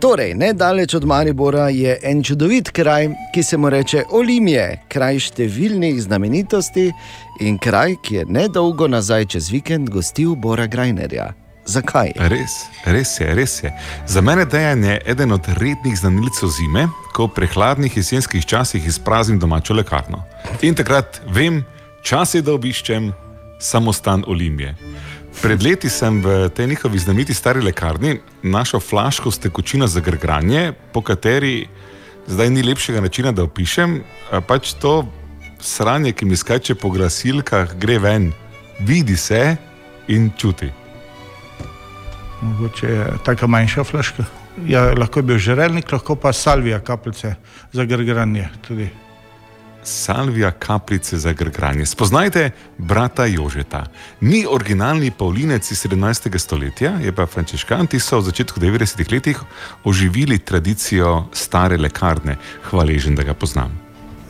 Torej, 0.00 0.34
nedaleč 0.34 0.94
od 0.94 1.04
Maribora 1.04 1.68
je 1.68 1.98
en 2.02 2.22
čudovit 2.22 2.70
kraj, 2.70 3.08
ki 3.34 3.42
se 3.42 3.56
mu 3.56 3.70
reče 3.70 4.04
Olimje, 4.10 4.80
kraj 4.88 5.18
številnih 5.18 6.02
znamenitosti 6.02 6.90
in 7.40 7.58
kraj, 7.58 7.94
ki 8.02 8.14
je 8.14 8.26
nedolgo 8.26 8.88
nazaj 8.88 9.26
čez 9.26 9.54
vikend 9.54 9.90
gostil 9.90 10.34
Bora 10.34 10.66
Grajnerja. 10.66 11.43
Zakaj? 11.64 12.12
Res, 12.28 12.66
res 12.84 13.14
je, 13.20 13.34
res 13.34 13.62
je. 13.62 13.72
Za 14.06 14.20
mene 14.20 14.44
dejan 14.44 14.84
je 14.84 14.98
eden 15.06 15.32
od 15.32 15.48
rednih 15.56 15.96
znanilcev 15.96 16.52
zime, 16.52 16.88
ko 17.16 17.26
v 17.26 17.34
prehladnih 17.38 17.96
jesenskih 17.96 18.44
časih 18.44 18.84
izpraznim 18.86 19.38
domačo 19.40 19.74
lekarno. 19.74 20.20
In 20.62 20.76
takrat 20.76 21.22
vem, 21.24 21.62
čas 22.04 22.34
je, 22.34 22.42
da 22.44 22.52
obiščem 22.52 23.12
samostan 23.60 24.24
Olimpije. 24.28 24.74
Pred 25.40 25.64
leti 25.64 25.88
sem 25.88 26.20
v 26.22 26.48
tej 26.54 26.66
njihovi 26.66 26.98
znameniti 26.98 27.34
stari 27.34 27.64
lekarni 27.64 28.20
našel 28.42 28.80
flaško 28.80 29.30
s 29.30 29.38
tekočino 29.38 29.86
za 29.86 30.00
grgranje, 30.00 30.72
po 30.92 31.02
kateri 31.02 31.66
zdaj 32.26 32.50
ni 32.50 32.62
lepšega 32.62 33.00
načina, 33.00 33.32
da 33.32 33.42
opišem, 33.48 34.02
pač 34.46 34.76
to 34.80 35.08
sranje, 35.60 36.12
ki 36.12 36.24
mi 36.24 36.36
skače 36.36 36.74
po 36.74 36.92
glasilkah, 36.92 37.74
gre 37.80 37.98
ven, 37.98 38.32
vidi 38.80 39.16
se 39.16 39.56
in 40.08 40.30
čuti. 40.36 40.83
Mogoče 42.44 43.06
tako 43.24 43.48
manjša 43.48 43.84
flaška. 43.84 44.24
Ja, 44.66 44.92
lahko 44.98 45.18
je 45.18 45.22
bil 45.22 45.38
žrelnik, 45.38 45.92
lahko 45.92 46.16
pa 46.16 46.32
salvija 46.32 46.80
kapljice 46.80 47.34
za 47.72 47.84
grgranje. 47.84 48.48
Tudi. 48.66 48.88
Salvija 49.84 50.50
kapljice 50.50 51.18
za 51.18 51.32
grgranje. 51.32 51.86
Spoznajte 51.86 52.50
brata 52.78 53.26
Jožeta. 53.26 53.86
Ni 54.20 54.46
originalni 54.50 55.10
Pavlinec 55.10 55.70
iz 55.70 55.86
17. 55.86 56.38
stoletja, 56.38 56.92
je 57.02 57.12
pa 57.12 57.26
frančiškanti 57.26 58.00
so 58.00 58.18
v 58.18 58.28
začetku 58.30 58.60
90-ih 58.60 59.12
letih 59.12 59.40
oživili 59.84 60.38
tradicijo 60.38 61.24
stare 61.32 61.76
lekarne. 61.76 62.36
Hvaležen, 62.70 63.14
da 63.14 63.22
ga 63.22 63.34
poznam. 63.34 63.80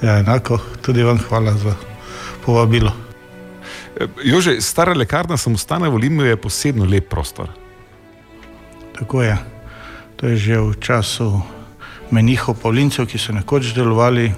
Ja, 0.02 0.18
enako, 0.18 0.58
tudi 0.82 1.02
vam 1.02 1.18
hvala 1.28 1.52
za 1.52 1.74
povabilo. 2.46 2.92
Jože, 4.24 4.60
stara 4.60 4.94
lekarna 4.94 5.36
samostana 5.36 5.88
v 5.88 5.94
Olimpiji 5.94 6.28
je 6.28 6.36
posebno 6.36 6.84
lep 6.84 7.08
prostor. 7.08 7.63
Tako 8.98 9.22
je. 9.22 9.36
To 10.16 10.26
je 10.26 10.36
že 10.36 10.60
v 10.60 10.74
času 10.78 11.42
menihov 12.10 12.54
Pavlincev, 12.62 13.06
ki 13.10 13.18
so 13.18 13.34
nekoč 13.34 13.74
delovali 13.74 14.30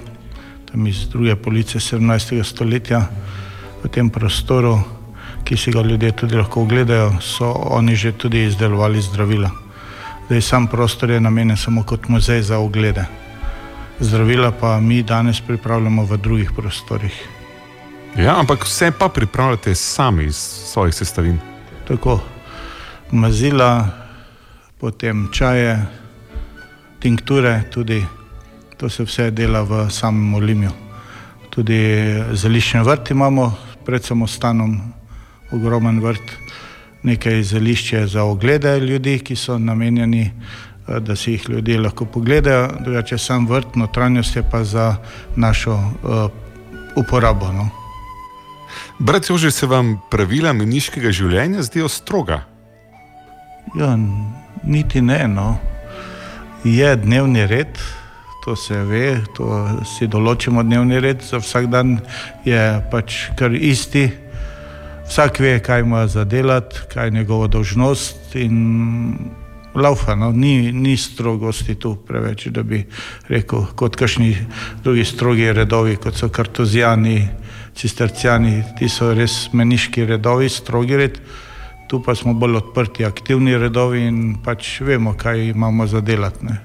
tam 0.71 0.87
iz 0.87 1.07
druge 1.09 1.35
police 1.35 1.79
17. 1.79 2.43
stoletja 2.43 3.07
v 3.83 3.87
tem 3.87 4.09
prostoru, 4.09 4.81
ki 5.45 5.57
si 5.57 5.71
ga 5.71 5.81
ljudje 5.81 6.11
tudi 6.11 6.35
lahko 6.35 6.65
ogledajo, 6.65 7.21
so 7.21 7.47
oni 7.71 7.95
že 7.95 8.11
tudi 8.11 8.43
izdelovali 8.43 9.01
zdravila. 9.01 9.51
Zdaj 10.27 10.41
sam 10.41 10.67
prostor 10.67 11.09
je 11.09 11.19
namenjen 11.21 11.57
samo 11.57 11.83
kot 11.83 12.07
muzej 12.07 12.41
za 12.41 12.57
oglede. 12.57 13.05
Zdravila 13.99 14.51
pa 14.51 14.79
mi 14.79 15.03
danes 15.03 15.41
pripravljamo 15.41 16.03
v 16.03 16.17
drugih 16.17 16.51
prostorih. 16.51 17.15
Ja, 18.17 18.39
ampak 18.39 18.65
vse 18.65 18.91
pa 18.91 19.09
pripravljate 19.09 19.75
sami 19.75 20.23
iz 20.23 20.35
svojih 20.73 20.95
sestavin. 20.95 21.39
Tako, 21.87 22.19
mazila, 23.11 24.06
potem 24.79 25.27
čaje, 25.33 25.85
tinkture, 26.99 27.63
tudi 27.73 28.05
to 28.77 28.89
se 28.89 29.03
vse 29.03 29.31
dela 29.31 29.61
v 29.61 29.89
samem 29.89 30.33
olimju. 30.37 30.71
Tudi 31.49 31.79
zeliščni 32.33 32.83
vrt 32.85 33.11
imamo 33.11 33.49
pred 33.85 34.05
samostanom, 34.05 34.77
ogromen 35.51 36.01
vrt, 36.03 36.35
nekaj 37.07 37.43
zelišč 37.43 37.93
je 37.93 38.07
za 38.07 38.23
oglede 38.23 38.79
ljudi, 38.79 39.19
ki 39.19 39.35
so 39.35 39.57
namenjeni, 39.57 40.27
eh, 40.27 40.99
da 40.99 41.15
si 41.15 41.31
jih 41.31 41.49
ljudje 41.49 41.79
lahko 41.81 42.05
pogledajo, 42.05 42.67
drugače 42.83 43.17
sam 43.17 43.47
vrt, 43.47 43.75
notranjost 43.75 44.35
je 44.35 44.43
pa 44.51 44.63
za 44.63 44.95
našo 45.35 45.73
uh, 45.73 46.29
uporabo. 46.95 47.51
No. 47.53 47.69
Brat 48.99 49.29
Jože, 49.29 49.51
se 49.51 49.65
vam 49.65 49.97
pravila 50.11 50.53
meniškega 50.53 51.11
življenja 51.11 51.61
zdijo 51.61 51.89
stroga? 51.89 52.43
Ja, 53.75 53.95
niti 54.63 55.01
ne. 55.01 55.27
No. 55.27 55.57
Je 56.63 56.95
dnevni 56.95 57.47
red, 57.47 57.79
to 58.45 58.55
se 58.55 58.77
ve, 58.83 59.21
to 59.35 59.47
si 59.85 60.07
določimo 60.07 60.63
dnevni 60.63 60.99
red, 61.03 61.21
za 61.21 61.39
vsak 61.43 61.67
dan 61.71 61.99
je 62.45 62.61
pač 62.91 63.27
kar 63.37 63.53
isti. 63.53 64.07
Vsak 65.07 65.39
ve, 65.39 65.57
kaj 65.63 65.85
ima 65.85 66.07
za 66.07 66.25
delati, 66.27 66.87
kaj 66.91 67.07
je 67.07 67.11
njegova 67.11 67.47
dolžnost 67.47 68.35
in 68.35 69.31
laufa. 69.75 70.15
No. 70.15 70.31
Ni, 70.31 70.71
ni 70.71 70.97
strogosti 70.97 71.75
tu 71.75 71.95
preveč, 72.07 72.47
da 72.51 72.63
bi 72.63 72.83
rekel, 73.29 73.67
kot 73.75 73.95
kakšni 73.95 74.33
drugi 74.83 75.05
strogi 75.05 75.51
redovi, 75.53 75.95
kot 75.95 76.17
so 76.17 76.29
kartuzijani, 76.29 77.21
cistercijani, 77.77 78.63
ti 78.79 78.89
so 78.89 79.13
res 79.13 79.47
meniški 79.53 80.05
redovi, 80.05 80.49
strogi 80.49 80.97
red. 80.97 81.19
Tu 81.87 82.01
pa 82.03 82.15
smo 82.15 82.33
bolj 82.33 82.57
odprti, 82.59 83.05
aktivni 83.05 83.57
redovi 83.57 84.03
in 84.07 84.35
pač 84.43 84.81
vemo, 84.81 85.13
kaj 85.17 85.49
imamo 85.53 85.87
za 85.87 86.01
delati. 86.01 86.45
Ne. 86.45 86.57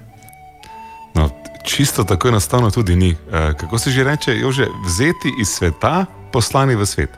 No, 1.15 1.29
čisto 1.65 2.05
tako 2.05 2.29
enostavno 2.29 2.71
tudi 2.71 2.97
ni. 2.97 3.11
E, 3.11 3.55
kako 3.61 3.79
se 3.79 3.91
že 3.91 4.05
reče, 4.05 4.37
Jože, 4.39 4.67
vzeti 4.87 5.31
iz 5.41 5.49
sveta, 5.49 6.07
poslani 6.33 6.75
v 6.75 6.87
svet. 6.87 7.11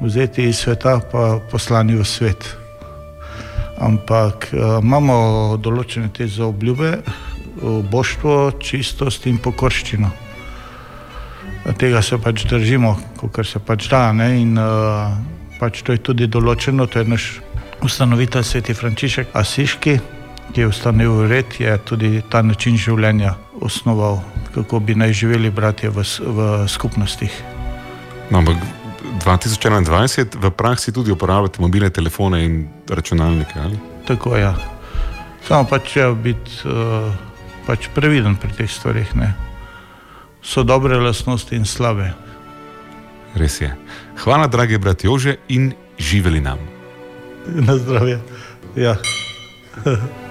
Vzeti 0.00 0.44
iz 0.44 0.58
sveta, 0.58 1.00
pa 1.12 1.40
poslani 1.50 1.96
v 1.96 2.04
svet. 2.04 2.56
Ampak 3.74 4.52
uh, 4.52 4.78
imamo 4.78 5.56
določene 5.58 6.06
te 6.14 6.28
zaobljube, 6.30 7.02
boštvo, 7.90 8.52
čistost 8.62 9.26
in 9.26 9.38
pokorščino. 9.42 10.10
Tega 11.80 12.02
se 12.02 12.18
pač 12.20 12.44
držimo, 12.50 12.92
kot 13.16 13.40
se 13.46 13.58
pač 13.58 13.88
da. 13.88 14.12
Ne? 14.12 14.28
In 14.42 14.58
uh, 14.60 15.16
pač 15.64 15.80
to 15.80 15.96
je 15.96 16.02
tudi 16.04 16.28
določeno, 16.28 16.84
to 16.84 17.00
je 17.00 17.08
naš 17.08 17.24
ustanovitelj 17.84 18.44
Sveti 18.44 18.76
Frančišek 18.76 19.32
Asiški, 19.32 19.94
ki 20.52 20.60
je 20.60 20.68
ustanovil 20.68 21.24
red, 21.30 21.56
je 21.56 21.72
tudi 21.88 22.20
ta 22.28 22.42
način 22.44 22.76
življenja 22.76 23.32
osnoval, 23.64 24.20
kako 24.52 24.82
bi 24.84 24.96
naj 24.98 25.14
živeli 25.16 25.48
bratje 25.48 25.88
v, 25.88 26.04
v 26.04 26.48
skupnostih. 26.68 27.32
No, 28.28 28.42
ampak 28.42 28.60
2021 29.24 30.36
v 30.36 30.50
praksi 30.52 30.92
tudi 30.92 31.14
uporabljate 31.14 31.64
mobilne 31.64 31.88
telefone 31.88 32.42
in 32.44 32.60
računalnike. 32.88 33.56
Ali? 33.64 33.80
Tako 34.04 34.36
je. 34.36 34.44
Ja. 34.44 34.52
Samo 35.48 35.64
pač 35.68 35.94
treba 35.96 36.12
biti 36.12 36.60
uh, 36.68 37.08
pač 37.64 37.88
previden 37.96 38.36
pri 38.36 38.52
teh 38.52 38.68
stvarih. 38.68 39.16
Ne. 39.16 39.32
So 40.44 40.60
dobre 40.60 41.00
lastnosti 41.00 41.56
in 41.56 41.64
slabe. 41.64 42.12
Res 43.34 43.60
je. 43.60 43.70
Hvala, 44.24 44.46
dragi 44.46 44.78
brat 44.78 45.04
Jože, 45.04 45.36
in 45.48 45.72
živeli 45.98 46.40
nam. 46.40 46.58
Na 47.46 47.76
zdravje. 47.76 48.20
Ja. 48.76 48.96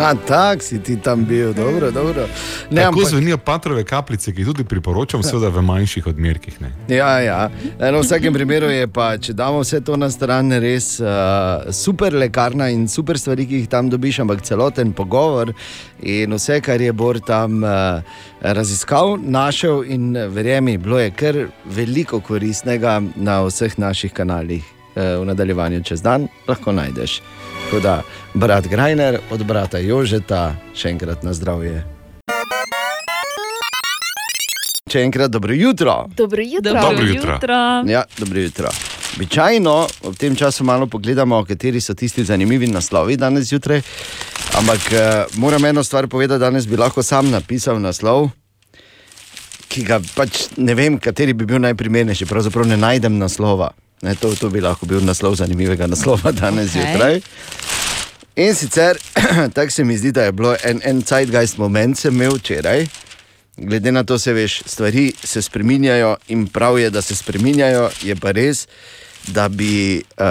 A, 0.00 0.14
tak 0.14 0.62
si 0.64 0.78
ti 0.80 0.96
tam 0.96 1.24
bil, 1.28 1.52
dobro, 1.52 1.90
dobro. 1.90 2.24
Ne, 2.70 2.82
Tako 2.82 2.88
ampak, 2.88 3.08
zvenijo 3.10 3.36
patrove 3.36 3.84
kapljice, 3.84 4.32
ki 4.32 4.40
jih 4.40 4.46
tudi 4.46 4.64
priporočam, 4.64 5.22
seveda 5.22 5.50
v 5.52 5.62
manjših 5.62 6.06
odmerkih. 6.06 6.56
Ne. 6.60 6.70
ja, 6.88 7.18
ja. 7.20 7.50
No, 7.78 8.00
v 8.00 8.04
vsakem 8.06 8.32
primeru 8.34 8.70
je 8.72 8.86
pa, 8.88 9.10
če 9.20 9.36
damo 9.36 9.60
vse 9.60 9.82
to 9.84 9.96
na 10.00 10.08
stran, 10.10 10.52
res 10.62 10.94
uh, 11.04 11.68
super 11.72 12.16
lekarna 12.16 12.70
in 12.72 12.88
super 12.88 13.18
stvari, 13.20 13.44
ki 13.46 13.60
jih 13.62 13.68
tam 13.68 13.90
dobiš, 13.92 14.22
ampak 14.24 14.40
celoten 14.46 14.94
pogovor 14.96 15.52
in 16.00 16.32
vse, 16.32 16.60
kar 16.64 16.80
je 16.80 16.92
Bor 16.96 17.20
tam 17.20 17.60
uh, 17.60 18.00
raziskal, 18.40 19.18
našel 19.20 19.84
in 19.84 20.16
eh, 20.16 20.28
verjemi, 20.28 20.78
bilo 20.78 20.98
je 20.98 21.10
kar 21.10 21.36
veliko 21.64 22.20
koristnega 22.20 23.02
na 23.16 23.42
vseh 23.44 23.78
naših 23.78 24.12
kanalih. 24.16 24.64
eh, 24.96 25.16
V 25.20 25.24
nadaljevanju 25.24 25.82
čez 25.84 26.02
dan 26.02 26.28
lahko 26.48 26.72
najdeš. 26.72 27.20
Tako 27.70 27.82
da, 27.82 28.02
brat 28.34 28.66
Grajner 28.66 29.18
od 29.30 29.44
brata 29.46 29.78
Jožeta, 29.78 30.56
še 30.74 30.90
enkrat 30.90 31.20
na 31.22 31.30
zdravje. 31.30 31.84
Še 34.90 35.04
enkrat 35.04 35.30
dobro 35.30 35.54
jutro. 35.54 35.94
Dobro 36.18 36.42
jutro. 36.42 36.72
Dobro 36.74 37.04
jutro. 37.06 37.58
Ja, 37.86 38.02
dobro 38.18 38.42
jutro. 38.42 38.72
Običajno 39.14 39.74
ob 40.02 40.16
tem 40.18 40.34
času 40.34 40.66
malo 40.66 40.88
pogledamo, 40.90 41.38
kateri 41.46 41.78
so 41.80 41.94
tisti 41.94 42.24
zanimivi 42.26 42.66
naslovi 42.66 43.14
danes 43.16 43.46
zjutraj. 43.52 43.84
Ampak 44.58 44.90
eh, 44.90 45.38
moram 45.38 45.64
eno 45.70 45.84
stvar 45.86 46.08
povedati, 46.10 46.42
danes 46.42 46.66
bi 46.66 46.74
lahko 46.76 47.06
sam 47.06 47.30
napisal 47.30 47.78
naslov, 47.78 48.32
ki 49.70 49.86
ga 49.86 50.00
pač 50.16 50.48
ne 50.58 50.74
vem, 50.74 50.98
kateri 50.98 51.38
bi 51.38 51.46
bil 51.46 51.62
najprimernejši. 51.62 52.26
Pravzaprav 52.26 52.66
ne 52.66 52.80
najdem 52.82 53.22
naslova. 53.22 53.70
Ne, 54.02 54.14
to, 54.14 54.34
to 54.34 54.48
bi 54.50 54.60
lahko 54.64 54.86
bil 54.86 55.04
naslov 55.04 55.36
zanimivega 55.36 55.86
naslova 55.86 56.32
danes 56.40 56.70
Okej. 56.70 56.82
zjutraj. 56.82 57.20
In 58.36 58.54
sicer, 58.54 58.98
tako 59.54 59.70
se 59.70 59.84
mi 59.84 59.98
zdi, 59.98 60.12
da 60.12 60.22
je 60.22 60.32
bilo 60.32 60.56
en, 60.64 60.80
en 60.84 61.02
zeitgeist 61.06 61.58
moment, 61.58 61.98
sem 61.98 62.14
imel 62.14 62.38
včeraj. 62.38 62.86
Glede 63.56 63.92
na 63.92 64.04
to, 64.04 64.18
se 64.18 64.32
veš, 64.32 64.62
stvari 64.66 65.12
se 65.24 65.42
spreminjajo 65.42 66.16
in 66.28 66.46
prav 66.46 66.78
je, 66.78 66.90
da 66.90 67.02
se 67.02 67.16
spreminjajo, 67.16 67.90
je 68.02 68.16
pa 68.16 68.30
res, 68.32 68.66
da 69.26 69.48
bi 69.48 70.00
uh, 70.00 70.24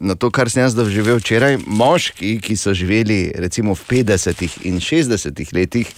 na 0.00 0.14
to, 0.14 0.30
kar 0.30 0.50
sem 0.50 0.62
jaz 0.62 0.76
doživel 0.78 1.18
včeraj, 1.18 1.58
moški, 1.66 2.36
ki 2.40 2.56
so 2.56 2.74
živeli 2.74 3.32
recimo 3.34 3.74
v 3.74 3.82
50 3.90 4.46
in 4.70 4.78
60 4.80 5.54
letih 5.54 5.90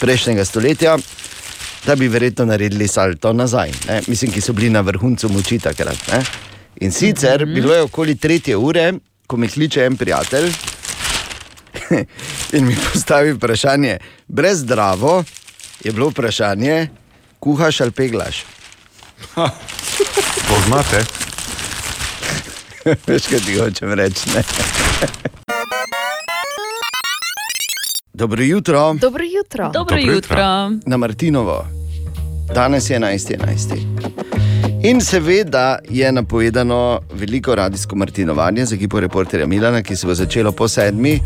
prejšnjega 0.00 0.44
stoletja, 0.44 0.96
da 1.86 1.94
bi 1.96 2.08
verjetno 2.08 2.44
naredili 2.50 2.88
salto 2.88 3.32
nazaj. 3.32 3.70
Ne? 3.88 4.00
Mislim, 4.06 4.32
ki 4.32 4.40
so 4.40 4.52
bili 4.52 4.70
na 4.70 4.80
vrhuncu 4.80 5.28
moči 5.28 5.58
takrat. 5.58 6.10
Ne? 6.10 6.24
In 6.80 6.92
sicer 6.92 7.46
bilo 7.46 7.74
je 7.74 7.82
okoli 7.82 8.16
tretje 8.16 8.56
ure, 8.56 8.92
ko 9.26 9.36
mi 9.36 9.48
kliče 9.48 9.84
en 9.84 9.96
prijatelj 9.96 10.52
in 12.56 12.66
mi 12.66 12.76
postavi 12.92 13.32
vprašanje, 13.32 13.98
brez 14.28 14.58
zdravo 14.58 15.24
je 15.84 15.92
bilo 15.92 16.08
vprašanje, 16.08 16.88
kuhaš 17.38 17.80
ali 17.80 17.90
peglaš. 17.90 18.44
Poznate? 20.48 21.04
Veš, 23.06 23.26
kaj 23.26 23.38
ti 23.38 23.58
hočem 23.58 23.92
reči. 23.92 24.30
Ne? 24.34 24.42
Dobro 28.12 28.42
jutro. 28.42 28.94
Dobro 28.94 29.24
jutro. 29.24 29.70
Dobro 29.74 29.98
jutro. 29.98 30.36
Na 30.86 30.96
Martinovo. 30.96 31.66
Danes 32.54 32.90
je 32.90 32.98
11.11. 32.98 34.13
In 34.84 35.00
seveda 35.00 35.78
je 35.88 36.12
napovedano 36.12 37.00
veliko 37.12 37.54
radijsko 37.54 37.96
martinovanje 37.96 38.66
z 38.66 38.72
ekipo 38.72 39.00
reporterja 39.00 39.46
Milana, 39.46 39.82
ki 39.82 39.96
se 39.96 40.06
bo 40.06 40.14
začelo 40.14 40.52
po 40.52 40.68
sedmi. 40.68 41.20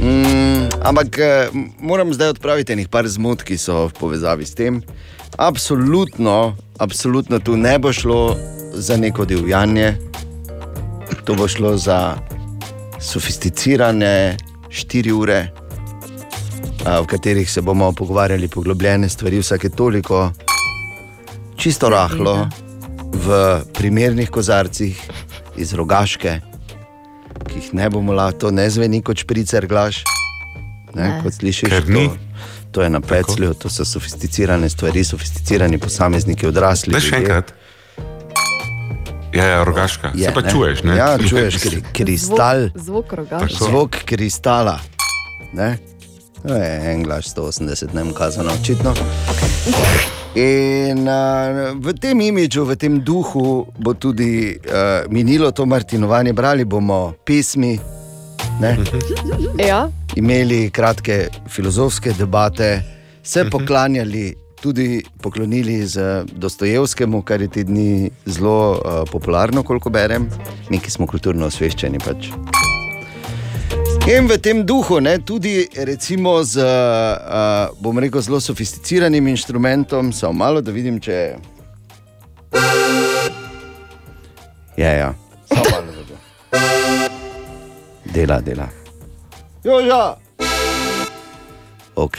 Mm, 0.00 0.68
ampak 0.82 1.18
eh, 1.18 1.48
moram 1.80 2.14
zdaj 2.14 2.28
odpraviti 2.28 2.76
nekaj 2.76 3.08
zmot, 3.08 3.42
ki 3.42 3.58
so 3.58 3.86
v 3.88 3.92
povezavi 4.00 4.46
s 4.46 4.54
tem. 4.54 4.80
Absolutno, 5.36 6.56
absolutno 6.78 7.38
tu 7.38 7.56
ne 7.56 7.78
bo 7.78 7.92
šlo 7.92 8.36
za 8.72 8.96
neko 8.96 9.24
divjanje, 9.24 9.98
to 11.24 11.34
bo 11.34 11.48
šlo 11.48 11.76
za 11.76 12.16
sofisticirane 13.00 14.36
štiri 14.70 15.12
ure, 15.12 15.48
v 16.84 17.06
katerih 17.06 17.50
se 17.50 17.60
bomo 17.60 17.92
pogovarjali 17.92 18.48
poglobljene 18.48 19.08
stvari, 19.08 19.38
vsake 19.38 19.68
toliko, 19.68 20.30
čisto 21.56 21.88
rahlo, 21.88 22.48
v 23.24 23.62
primernih 23.72 24.30
kozarcih 24.30 24.98
iz 25.56 25.72
rogaške, 25.74 26.40
ki 27.48 27.58
jih 27.58 27.70
ne 27.74 27.88
bomo 27.90 28.12
lahko, 28.12 28.38
to 28.38 28.50
ne 28.50 28.66
zveni 28.70 29.02
kot 29.02 29.22
špricer 29.24 29.66
glaš. 29.66 30.04
Ne, 30.94 31.08
Ne. 31.08 31.20
kot 31.24 31.34
slišiš, 31.34 31.72
to, 31.90 32.02
to 32.70 32.82
je 32.82 32.90
na 32.90 33.00
peclju, 33.00 33.54
to 33.58 33.66
so 33.68 33.82
sofisticirane 33.84 34.68
stvari, 34.70 35.02
sofisticirani 35.04 35.78
posamezniki, 35.82 36.46
odrasli. 36.46 36.94
Da 36.94 37.00
še 37.02 37.16
enkrat. 37.18 37.50
Ja, 39.34 39.44
ja, 39.44 39.64
rogaška. 39.66 40.12
Je, 40.14 40.28
Se 40.28 40.34
pa 40.34 40.44
ne? 40.46 40.52
čuješ, 40.54 40.84
ne? 40.86 40.94
Ja, 40.94 41.18
čuješ 41.18 41.58
kri, 41.58 41.82
kristal. 41.92 42.68
Zvok, 42.70 42.84
zvok 42.86 43.12
rogaška. 43.18 43.64
Zvok 43.64 43.98
kristala. 44.06 44.78
Ne? 45.50 45.74
To 46.46 46.54
je 46.54 46.70
en 46.92 47.02
glas 47.02 47.34
180, 47.34 47.90
ne 47.90 48.04
vem, 48.04 48.14
kazano, 48.14 48.54
očitno. 48.54 48.94
In 50.34 51.06
uh, 51.06 51.78
v 51.78 51.94
tem 51.94 52.18
imidžu, 52.18 52.64
v 52.66 52.74
tem 52.74 52.98
duhu 52.98 53.70
bo 53.78 53.94
tudi 53.94 54.50
uh, 54.50 55.06
minilo 55.06 55.54
to 55.54 55.62
martinovanje, 55.62 56.34
brali 56.34 56.66
bomo 56.66 57.14
pesmi, 57.22 57.78
ne? 58.58 58.74
Ja, 59.70 59.86
imeli 60.18 60.70
kratke 60.74 61.30
filozofske 61.46 62.12
debate, 62.18 62.82
se 63.22 63.46
poklanjali, 63.46 64.34
tudi 64.58 65.04
poklonili 65.22 65.86
z 65.86 66.26
Dostojevskemu, 66.34 67.22
kar 67.22 67.38
je 67.40 67.48
te 67.48 67.62
dni 67.64 68.10
zelo 68.26 68.74
uh, 68.74 69.06
popularno, 69.06 69.62
koliko 69.62 69.90
berem, 69.90 70.26
mi 70.66 70.82
ki 70.82 70.90
smo 70.90 71.06
kulturno 71.06 71.46
osveščeni. 71.46 72.02
Pač. 72.02 72.34
In 74.04 74.26
v 74.28 74.36
tem 74.36 74.66
duhu, 74.66 74.98
ne, 75.00 75.18
tudi 75.18 75.64
recimo 75.80 76.42
z, 76.44 76.60
uh, 76.60 77.72
bom 77.80 77.98
rekel, 77.98 78.20
zelo 78.20 78.40
sofisticiranim 78.40 79.28
inštrumentom, 79.28 80.12
samo 80.12 80.32
malo, 80.32 80.60
da 80.60 80.72
vidim, 80.72 80.98
če 81.00 81.12
je. 81.12 81.38
Ja, 84.76 84.90
ja, 84.92 85.08
samo 85.48 85.64
malo, 85.70 85.96
da 85.96 86.02
bo. 86.04 86.20
Dela, 88.12 88.40
dela. 88.44 88.68
Joža! 89.64 90.16
Ok. 91.96 92.18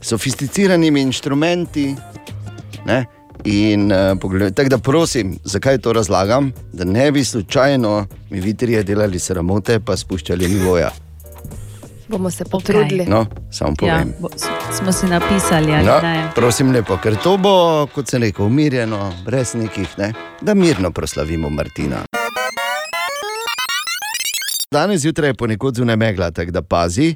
Sofisticiranimi 0.00 1.04
inštrumenti. 1.04 1.90
Ne? 2.86 3.04
In 3.44 3.82
uh, 3.84 3.98
pogled, 4.16 4.54
tako 4.54 4.68
da 4.68 4.78
prosim, 4.78 5.38
zakaj 5.44 5.78
to 5.78 5.92
razlagam, 5.92 6.52
da 6.72 6.84
ne 6.86 7.12
bi 7.12 7.24
slučajno 7.24 7.92
mi 8.30 8.40
vitrije 8.40 8.82
delali 8.82 9.18
sramote, 9.18 9.80
pa 9.80 9.96
spuščali 9.96 10.48
nivoja. 10.48 10.90
bomo 12.08 12.30
se 12.30 12.44
potrudili. 12.44 13.06
No, 13.06 13.26
samo 13.50 13.70
Ja, 13.72 13.76
povem. 13.94 14.14
bo, 14.20 14.28
s- 14.30 14.46
smo 14.72 14.92
si 14.92 15.06
napisali, 15.06 15.72
ali 15.72 15.86
No, 15.86 16.00
ne. 16.00 16.28
prosim, 16.34 16.72
lepo, 16.72 16.96
ker 16.96 17.16
to 17.16 17.36
bo, 17.36 17.52
kot 17.86 18.08
se 18.08 18.18
reče, 18.18 18.42
umirjeno, 18.42 19.12
brez 19.24 19.54
nekih, 19.54 19.98
ne, 19.98 20.12
da 20.40 20.54
mirno 20.54 20.90
proslavimo 20.90 21.50
Martina. 21.50 21.96
Danes 24.70 25.00
zjutraj 25.00 25.28
je 25.28 25.34
ponekod 25.34 25.74
zunaj 25.74 25.96
megla, 25.96 26.30
tako 26.30 26.50
da 26.50 26.62
pazi. 26.62 27.14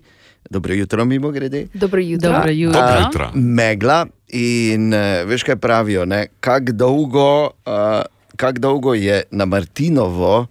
Dobro 0.50 0.74
jutro, 0.74 1.04
mimo 1.04 1.30
grede. 1.30 1.66
Dobro 1.74 2.00
jutro. 2.00 2.30
Dobro 2.30 2.50
jutro. 2.50 2.80
Dobro 2.80 2.94
A, 2.94 3.00
jutro. 3.00 3.30
Megla 3.34 4.06
in 4.34 4.90
uh, 4.90 5.00
veš, 5.24 5.42
kaj 5.42 5.56
pravijo, 5.56 6.04
kako 6.40 6.72
dolgo, 6.72 7.28
uh, 7.44 8.02
kak 8.36 8.58
dolgo 8.58 8.94
je 8.94 9.22
na 9.30 9.44
Martinovo 9.44 10.38
uh, 10.38 10.46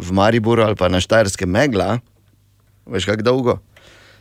v 0.00 0.12
Mariboru 0.12 0.62
ali 0.62 0.76
pa 0.76 0.88
na 0.88 1.00
Štajerskem 1.00 1.48
megla. 1.48 1.98
Veš, 2.86 3.04
kako 3.04 3.22
dolgo? 3.22 3.58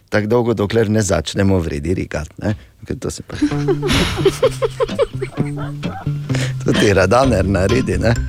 Tako 0.10 0.28
dolgo, 0.28 0.54
dokler 0.54 0.90
ne 0.90 1.02
začnemo 1.02 1.60
vredi 1.60 1.94
rikati. 1.94 2.34
Ker 2.86 2.98
To 2.98 3.12
se 3.12 3.24
pa. 3.24 3.36
To 6.60 6.74
ti 6.74 6.94
radaner 6.94 7.46
naredi. 7.46 7.98
Ne? 7.98 8.14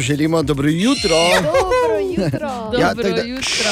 Želimo 0.00 0.42
dobro 0.42 0.68
jutro. 0.68 1.16
Dobro 1.42 1.98
jutro. 2.16 2.48
Ja, 2.78 2.88
Dobro 2.88 3.02
tako 3.04 3.16
da- 3.16 3.22
jutro. 3.22 3.70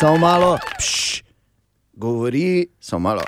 Samo 0.00 0.16
malo, 0.16 0.58
pš, 0.78 1.22
govori, 1.96 2.66
samo 2.80 3.00
malo. 3.00 3.22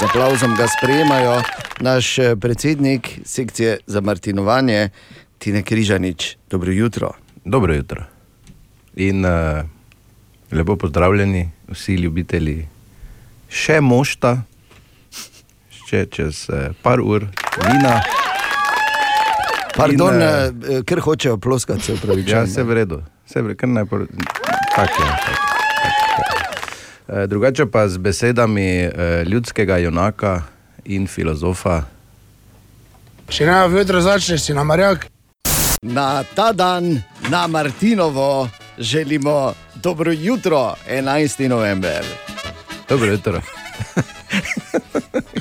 Z 0.00 0.04
aplauzom 0.04 0.56
ga 0.56 0.66
sprejemajo 0.78 1.42
naš 1.80 2.18
eh, 2.18 2.36
predsednik 2.36 3.20
sekcije 3.24 3.78
za 3.86 4.00
Martinovanje, 4.00 4.88
Tine 5.38 5.62
Križanič. 5.62 6.36
Dobro 6.50 6.72
jutro. 6.72 7.10
Dobro 7.44 7.74
jutro. 7.74 8.04
In 8.96 9.24
uh, 9.24 9.30
lepo 10.52 10.76
pozdravljeni, 10.76 11.50
vsi 11.68 11.94
ljubitelji 11.94 12.68
še 13.50 13.80
mošta, 13.80 14.36
še 15.88 16.06
čez 16.06 16.46
uh, 16.48 16.70
par 16.82 17.00
ur 17.00 17.26
vina. 17.58 17.98
Pardon, 19.74 20.14
In, 20.14 20.22
eh, 20.22 20.82
ker 20.86 21.02
hočejo 21.02 21.36
ploskati, 21.36 21.82
se 21.82 21.98
upravičujem. 21.98 22.38
Ja, 22.38 22.46
vse 22.46 22.62
v 22.62 22.78
redu, 22.78 23.02
vse 23.26 23.42
v 23.42 23.52
redu, 23.52 23.58
kar 23.58 23.68
najprej. 23.68 24.06
Tak 24.76 25.00
je. 25.00 25.06
Tak, 25.06 25.38
tak, 25.82 26.28
tak. 26.38 26.53
Drugače 27.08 27.66
pa 27.66 27.88
z 27.88 27.98
besedami 27.98 28.68
eh, 28.80 29.24
ljudskega 29.24 29.76
junaka 29.76 30.42
in 30.84 31.06
filozofa. 31.06 31.82
Še 33.28 33.44
ne 33.46 33.56
vjutraj 33.68 34.02
začneš, 34.02 34.40
si 34.40 34.54
na 34.56 34.64
marjak. 34.64 35.06
Na 35.82 36.24
ta 36.24 36.52
dan, 36.52 37.02
na 37.28 37.46
Martinovo, 37.46 38.48
želimo 38.78 39.52
dobro 39.74 40.12
jutro, 40.12 40.74
11. 40.88 41.48
november. 41.48 42.04
Dobro 42.88 43.10
jutro. 43.12 43.40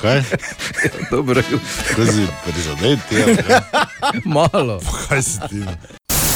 Kaj? 0.02 0.22
Dobro 1.11 1.41
jutro. 1.52 1.68
Kaj 1.95 2.06
si 2.06 2.27
prizadeti? 2.44 3.15
kaj? 3.44 3.60
Malo. 4.26 4.80
Kaj 5.10 5.22
si 5.22 5.40
ti? 5.49 5.64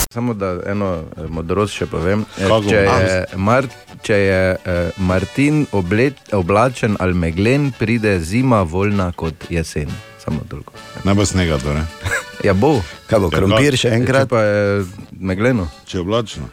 Samo 0.09 0.34
da 0.34 0.59
eno 0.65 0.88
eh, 1.17 1.27
modrost 1.27 1.73
še 1.73 1.85
povem. 1.85 2.25
Eh, 2.38 2.47
Kako 2.47 2.69
Če 2.69 2.75
je? 2.75 3.25
Mar, 3.38 3.67
če 4.01 4.13
je 4.15 4.38
eh, 4.55 4.91
Martin 4.99 5.65
oblet, 5.71 6.15
oblačen 6.31 6.95
ali 6.99 7.13
meglen, 7.15 7.71
pride 7.71 8.19
zima 8.21 8.61
voljna 8.63 9.11
kot 9.11 9.49
jesen. 9.49 9.91
Samo 10.19 10.39
toliko. 10.49 10.73
Ne 11.03 11.13
bo 11.13 11.25
snega, 11.25 11.57
torej. 11.57 11.84
Ja, 12.43 12.53
bo. 12.53 12.75
Kaj 13.09 13.19
bo, 13.19 13.29
krompir 13.34 13.73
še 13.75 13.89
enkrat? 13.95 14.27
Če 14.27 14.29
pa 14.29 14.41
je 14.43 14.84
megleno. 15.11 15.63
Če 15.85 15.97
je 15.97 16.01
oblačno. 16.01 16.45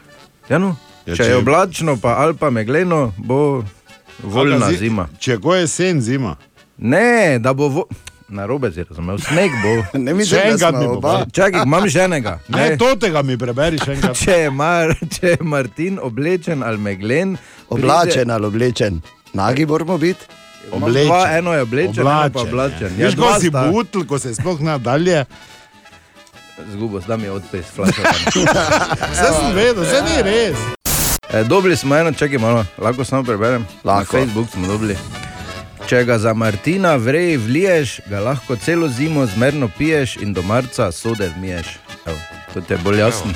Ja, 0.49 0.57
no. 0.57 0.71
Ja, 1.05 1.11
Ja, 1.11 1.13
če, 1.13 1.17
če 1.19 1.27
je 1.29 1.35
oblačno, 1.37 1.93
pa 1.95 2.15
ali 2.17 2.33
pa 2.33 2.49
megleno, 2.49 3.13
bo 3.19 3.37
voljna 4.23 4.71
zi- 4.71 4.79
zima. 4.79 5.05
Če 5.19 5.35
je 5.35 5.39
ko 5.39 5.53
jesen, 5.53 6.01
zima. 6.01 6.31
Ne, 6.79 7.37
da 7.37 7.53
bo. 7.53 7.67
Vo... 7.69 7.83
Na 8.27 8.45
robe 8.45 8.71
si 8.71 8.83
razumel, 8.83 9.19
sneg 9.21 9.51
bo. 9.61 9.73
Ne 10.05 10.13
mislim, 10.13 10.39
Še 10.39 10.51
enkrat 10.51 10.75
mi 10.75 10.85
povej. 10.87 11.25
Čakaj, 11.31 11.61
imam 11.65 11.85
ženega. 11.87 12.39
Ne, 12.55 12.77
to 12.77 12.95
tega 12.95 13.21
mi 13.21 13.37
preberi 13.37 13.77
še 13.77 13.93
enkrat. 13.93 14.17
Če 14.23 14.37
je, 14.45 14.49
Mar, 14.49 14.95
če 15.09 15.35
je 15.35 15.37
Martin 15.45 15.99
oblečen 16.01 16.63
ali 16.65 16.81
meglen, 16.81 17.35
Oblačen 17.69 18.31
ali 18.31 18.45
oblečen, 18.45 19.01
nagi 19.33 19.65
moramo 19.65 19.97
biti. 19.97 20.25
Imam 20.73 20.89
Dva, 20.89 21.19
eno 21.37 21.53
je 21.53 21.61
oblečen, 21.61 22.01
eno 22.01 22.29
pa 22.33 22.41
oblačen. 22.41 22.89
Ja, 22.97 23.11
Veš, 23.11 23.15
ko 23.19 23.29
si 23.37 23.51
sta. 23.53 23.67
butl, 23.69 24.01
ko 24.09 24.17
se 24.19 24.33
sploh 24.33 24.61
nadalje. 24.65 25.25
Zgubo, 26.71 27.01
zdaj 27.05 27.17
mi 27.17 27.27
je 27.29 27.31
odpis, 27.35 27.69
flaša. 27.75 28.13
Vse 28.33 29.29
sem 29.29 29.53
vedel, 29.53 29.83
vse 29.83 30.01
ni 30.01 30.17
res. 30.25 30.57
E, 31.29 31.43
dobili 31.43 31.77
smo 31.77 31.93
eno, 31.95 32.13
čakaj 32.17 32.41
malo, 32.41 32.65
lahko 32.81 33.05
samo 33.05 33.21
preberem. 33.27 33.67
Lahko. 33.83 34.17
Na 34.17 34.23
Facebook 34.25 34.49
smo 34.49 34.67
dobili. 34.67 34.97
Če 35.85 35.99
ga 36.05 36.15
za 36.17 36.33
Martina 36.33 36.95
vrej 36.95 37.35
vliješ, 37.37 37.99
ga 38.09 38.19
lahko 38.19 38.55
celo 38.55 38.87
zimo 38.89 39.25
zmerno 39.25 39.69
piješ 39.77 40.15
in 40.17 40.33
do 40.33 40.41
marca 40.41 40.91
sode 40.91 41.29
vmiješ. 41.37 41.67
Evo, 42.05 42.17
to 42.53 42.61
ti 42.61 42.73
je 42.73 42.77
bolj 42.77 42.99
jasno. 42.99 43.33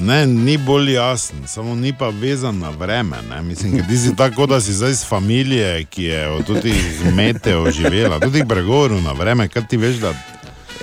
Ne, 0.00 0.26
ni 0.26 0.56
bolj 0.58 0.92
jasen, 0.92 1.42
samo 1.46 1.74
ni 1.74 1.92
pa 1.92 2.08
vezan 2.08 2.58
na 2.58 2.70
vreme. 2.70 3.16
Ne? 3.30 3.42
Mislim, 3.42 3.76
da 3.76 3.82
ti 3.82 3.98
si 3.98 4.16
tako, 4.16 4.46
da 4.46 4.60
si 4.60 4.72
zdaj 4.72 4.90
iz 4.90 5.04
familije, 5.08 5.84
ki 5.84 6.04
je 6.04 6.42
teh 6.62 7.12
meteo 7.14 7.70
živela, 7.70 8.20
tudi 8.20 8.44
bregoru 8.44 9.00
na 9.00 9.12
vreme, 9.12 9.48
kaj 9.48 9.66
ti 9.68 9.76
veš, 9.76 9.96
da 9.96 10.14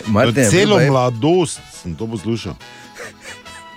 Martin 0.07 0.49
celo 0.49 0.79
mladost 0.79 1.59
sem 1.81 1.95
to 1.95 2.07
poslušal. 2.07 2.53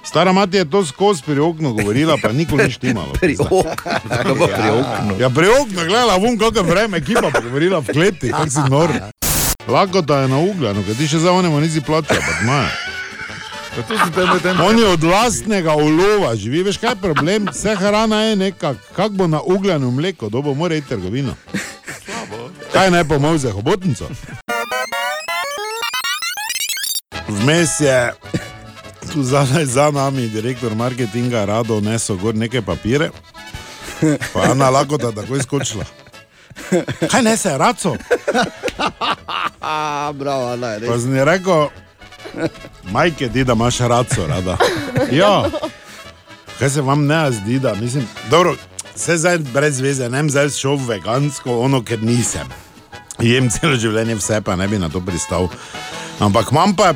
Stara 0.07 0.33
mati 0.33 0.57
je 0.57 0.70
to 0.70 0.85
skozi 0.87 1.23
pri 1.27 1.41
oknu 1.41 1.73
govorila, 1.73 2.16
pa 2.23 2.33
nikoli 2.33 2.65
ni 2.65 2.70
štimalo. 2.70 3.12
Pri 3.12 3.37
oknu, 3.41 3.62
pri 4.47 4.70
oknu? 4.70 5.16
Ja, 5.20 5.31
pri 5.31 5.49
oknu, 5.49 5.74
gledala, 5.74 6.16
vum, 6.16 6.39
kako 6.39 6.62
vreme, 6.62 7.01
ki 7.01 7.15
pa 7.15 7.41
govorila 7.41 7.78
v 7.78 7.93
kleti, 7.93 8.31
kak 8.31 8.51
si 8.51 8.62
nor. 8.70 8.91
Lako 9.69 10.01
da 10.01 10.20
je 10.20 10.28
na 10.28 10.39
ugljanu, 10.39 10.85
ker 10.87 10.95
ti 10.95 11.09
še 11.11 11.19
za 11.19 11.33
onemu 11.33 11.61
nisi 11.61 11.81
plačal, 11.81 12.23
pa 12.23 12.33
tmaje. 12.41 12.70
On 14.62 14.78
je 14.78 14.87
od 14.87 15.05
lastnega 15.05 15.74
ulova, 15.74 16.37
živi, 16.37 16.62
veš 16.62 16.78
kaj 16.78 16.95
je 16.95 17.01
problem, 17.03 17.51
vse 17.53 17.74
hrana 17.77 18.23
je 18.23 18.37
nekak, 18.37 18.77
kak 18.97 19.12
bo 19.12 19.27
na 19.27 19.43
ugljanu 19.43 19.91
mleko, 19.91 20.28
dobo 20.28 20.55
mora 20.55 20.74
iti 20.78 20.89
trgovino. 20.89 21.35
Kaj 22.73 22.91
naj 22.91 23.05
pomol 23.05 23.39
za 23.39 23.53
hobotnico? 23.53 24.09
Vmes 27.28 27.81
je 27.81 28.12
tu 29.16 29.22
zadaj 29.22 29.64
za 29.76 29.90
nami 29.90 30.28
direktor 30.28 30.74
marketinga 30.74 31.44
Rado 31.44 31.80
nesel 31.80 32.16
gor 32.16 32.34
neke 32.34 32.62
papire, 32.62 33.10
pa 34.32 34.51
Ana 34.52 34.70
Lakota 34.70 35.12
takoj 35.12 35.40
skočila. 35.43 35.84
Kaj 37.10 37.22
ne 37.22 37.36
se, 37.36 37.59
raco? 37.59 37.97
Bravo, 40.20 40.52
Ana, 40.52 40.76
res. 40.78 40.88
Pa 40.88 40.98
sem 41.01 41.16
ji 41.16 41.24
rekel, 41.24 41.68
majke 42.93 43.28
ti, 43.32 43.44
da 43.44 43.52
imaš 43.52 43.78
raco 43.78 44.26
rada. 44.28 44.56
Ja, 45.12 45.48
kaj 46.59 46.70
se 46.70 46.84
vam 46.84 47.06
ne 47.06 47.30
zdi, 47.32 47.59
da 47.59 47.74
mislim, 47.74 48.05
dobro, 48.30 48.56
Vse 48.97 49.16
zdaj 49.16 49.38
brez 49.38 49.80
veze, 49.80 50.09
ne 50.09 50.16
vem, 50.16 50.28
zdaj 50.30 50.48
šel 50.56 50.78
vegansko, 50.88 51.59
ono, 51.60 51.82
ker 51.84 52.01
nisem. 52.02 52.48
Jem 53.20 53.51
celo 53.52 53.76
življenje 53.76 54.16
vse, 54.16 54.40
pa 54.40 54.56
ne 54.56 54.64
bi 54.68 54.78
na 54.80 54.88
to 54.88 55.02
pristal. 55.05 55.51
Ampak 56.20 56.48
imam 56.52 56.72
pa, 56.76 56.94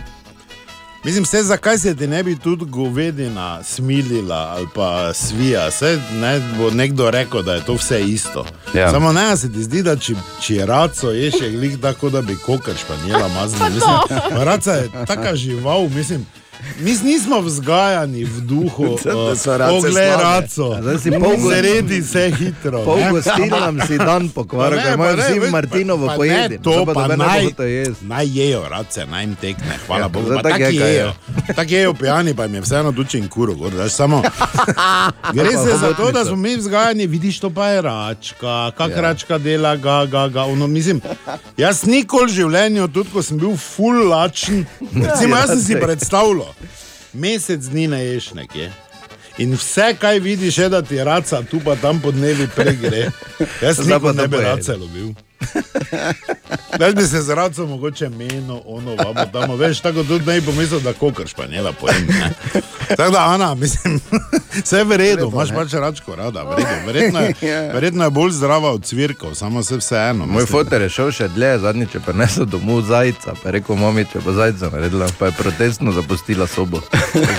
mislim, 1.05 1.24
vse 1.24 1.43
zakaj 1.43 1.78
se 1.78 1.97
ti 1.97 2.06
ne 2.06 2.22
bi 2.22 2.39
tudi 2.39 2.64
govedina 2.64 3.62
smilila 3.62 4.55
ali 4.56 4.66
pa 4.74 5.14
svija. 5.14 5.68
Vse 5.68 6.01
ne 6.12 6.40
bo 6.59 6.70
nekdo 6.70 7.10
rekel, 7.10 7.43
da 7.43 7.55
je 7.55 7.64
to 7.64 7.74
vse 7.74 8.01
isto. 8.01 8.47
Ja. 8.74 8.90
Samo 8.90 9.12
ne, 9.12 9.36
se 9.36 9.52
ti 9.52 9.62
zdi, 9.62 9.82
da 9.82 9.97
či, 9.97 10.14
či 10.40 10.59
raco 10.59 11.10
ješ, 11.10 11.35
je 11.40 11.51
glih 11.51 11.78
tako, 11.82 12.10
da 12.10 12.22
bi 12.22 12.36
kokr 12.36 12.72
španjela 12.85 13.28
mazno. 13.28 13.64
Mislim, 13.74 14.20
raca 14.31 14.72
je 14.72 14.90
taka 15.06 15.36
žival, 15.36 15.89
mislim. 15.89 16.27
Mi 16.78 16.97
nismo 17.05 17.41
vzgajani 17.41 18.24
v 18.24 18.41
duhu, 18.41 18.99
Da 19.05 19.12
poglej 19.69 19.93
slabe. 19.93 20.23
raco, 20.23 20.77
zaredi 21.41 22.03
se 22.03 22.31
hitro. 22.31 22.85
Pol 22.85 22.99
ne. 22.99 23.11
gostilnam 23.11 23.81
si 23.81 23.99
dan 23.99 24.28
pokvaril, 24.35 24.78
imajo 24.78 25.16
pa 25.16 25.23
ne, 25.23 25.31
vsi 25.31 25.51
Martinovo 25.51 26.11
pojedi. 26.16 26.59
To 26.59 26.85
pa 26.85 26.93
pa 26.95 27.01
noben 27.03 27.11
ne 27.11 27.16
bo 27.16 27.24
naj, 27.24 27.45
hotel 27.45 27.66
jesti. 27.66 28.05
naj 28.05 28.27
jejo, 28.31 28.69
race, 28.69 29.07
naj 29.07 29.23
jim 29.23 29.35
tekne, 29.37 29.74
hvala 29.87 30.01
Ja, 30.01 30.09
Bogu. 30.09 30.28
tako 30.28 30.43
Tako 30.43 30.57
je, 30.57 30.65
kaj 30.70 30.89
jejo, 30.89 31.12
tako 31.57 31.70
jejo 31.70 31.95
pijani, 31.95 32.35
pa 32.35 32.45
jim 32.45 32.55
je 32.55 32.61
vseeno 32.61 32.91
dučen 32.93 33.28
kuro. 33.28 33.55
Samo, 33.89 34.23
gre 35.35 35.51
se 35.51 35.77
za 35.77 35.95
to, 35.95 36.12
da 36.12 36.24
smo 36.24 36.37
mi 36.37 36.57
vzgajani, 36.57 37.07
vidiš, 37.07 37.41
to 37.41 37.51
pa 37.51 37.66
je 37.66 37.82
račka, 37.82 38.41
kak 38.70 38.91
Ja. 38.91 38.97
ja. 38.97 39.01
račka 39.03 39.39
dela, 39.39 39.77
ga, 39.77 40.07
ga, 40.07 40.28
ga. 40.28 40.43
Ono, 40.43 40.66
mislim, 40.66 41.01
jaz 41.57 41.85
nikoli 41.85 42.27
v 42.27 42.35
življenju, 42.35 42.89
tudi 42.89 43.11
ko 43.11 43.23
sem 43.23 43.39
bil 43.39 43.57
full 43.57 44.09
lačen, 44.09 44.66
recimo, 44.81 45.37
jaz 45.37 45.49
sem 45.49 45.61
si 45.61 45.73
Ja, 45.73 45.81
predstavljal, 45.81 46.49
mesec 47.12 47.60
dni 47.60 47.86
ne 47.89 48.05
ješ 48.05 48.32
nekje. 48.35 48.72
In 49.39 49.55
vse, 49.56 49.94
kaj 50.01 50.18
vidiš, 50.18 50.59
je, 50.59 50.68
da 50.68 50.82
ti 50.82 51.05
raca 51.05 51.43
tu 51.51 51.60
pa 51.64 51.77
tam 51.77 52.01
po 52.01 52.10
dnevi 52.12 52.48
pregre. 52.55 53.10
Jaz 53.62 53.81
Zdaj 53.81 54.01
pa 54.01 54.12
ne 54.12 54.28
bi 54.28 54.36
pojedi. 54.36 54.51
race 54.51 54.77
lovil. 54.77 55.14
Jaz 56.80 56.94
bi 56.94 57.02
se 57.02 57.22
z 57.22 57.30
racom 57.30 57.68
mogoče 57.68 58.08
menil, 58.08 58.40
ono, 58.66 58.94
vamo, 58.96 59.26
tamo, 59.32 59.56
veš, 59.56 59.80
tako 59.80 60.04
tudi 60.04 60.26
ne 60.26 60.40
bi 60.40 60.46
pomislil, 60.46 60.80
da 60.80 60.92
kokr 60.92 61.26
španjela 61.26 61.72
pojem. 61.72 62.06
ne. 62.08 62.30
Tako 62.90 63.10
da, 63.10 63.24
Ana, 63.24 63.54
mislim, 63.54 64.00
vse 64.64 64.76
je 64.76 64.84
v 64.84 64.96
redu, 64.96 65.30
imaš 65.32 65.50
ne? 65.50 65.56
pač 65.56 65.72
račko 65.72 66.16
rada, 66.16 66.42
v 66.42 66.56
redu. 66.56 66.68
Verjetno 66.86 67.20
je, 67.20 67.34
Ja. 67.42 67.60
verjetno 67.72 68.04
je 68.04 68.10
bolj 68.10 68.30
zdrava 68.30 68.70
od 68.70 68.84
cvirkov, 68.84 69.34
samo 69.34 69.62
se 69.62 69.76
vseeno. 69.76 70.26
Moj 70.26 70.46
fotor 70.46 70.82
je 70.82 70.88
šel 70.88 71.12
še 71.12 71.28
dlje, 71.28 71.58
zadnjič 71.58 71.94
je 71.94 72.00
prinesel 72.00 72.44
domov 72.46 72.82
zajca, 72.82 73.34
pa 73.34 73.48
je 73.48 73.52
rekel, 73.52 73.76
mami, 73.76 74.04
če 74.04 74.18
bo 74.18 74.32
zajca 74.32 74.70
naredila, 74.70 75.06
pa 75.18 75.26
je 75.26 75.32
protestno 75.32 75.92
zapustila 75.92 76.46
sobo. 76.46 76.80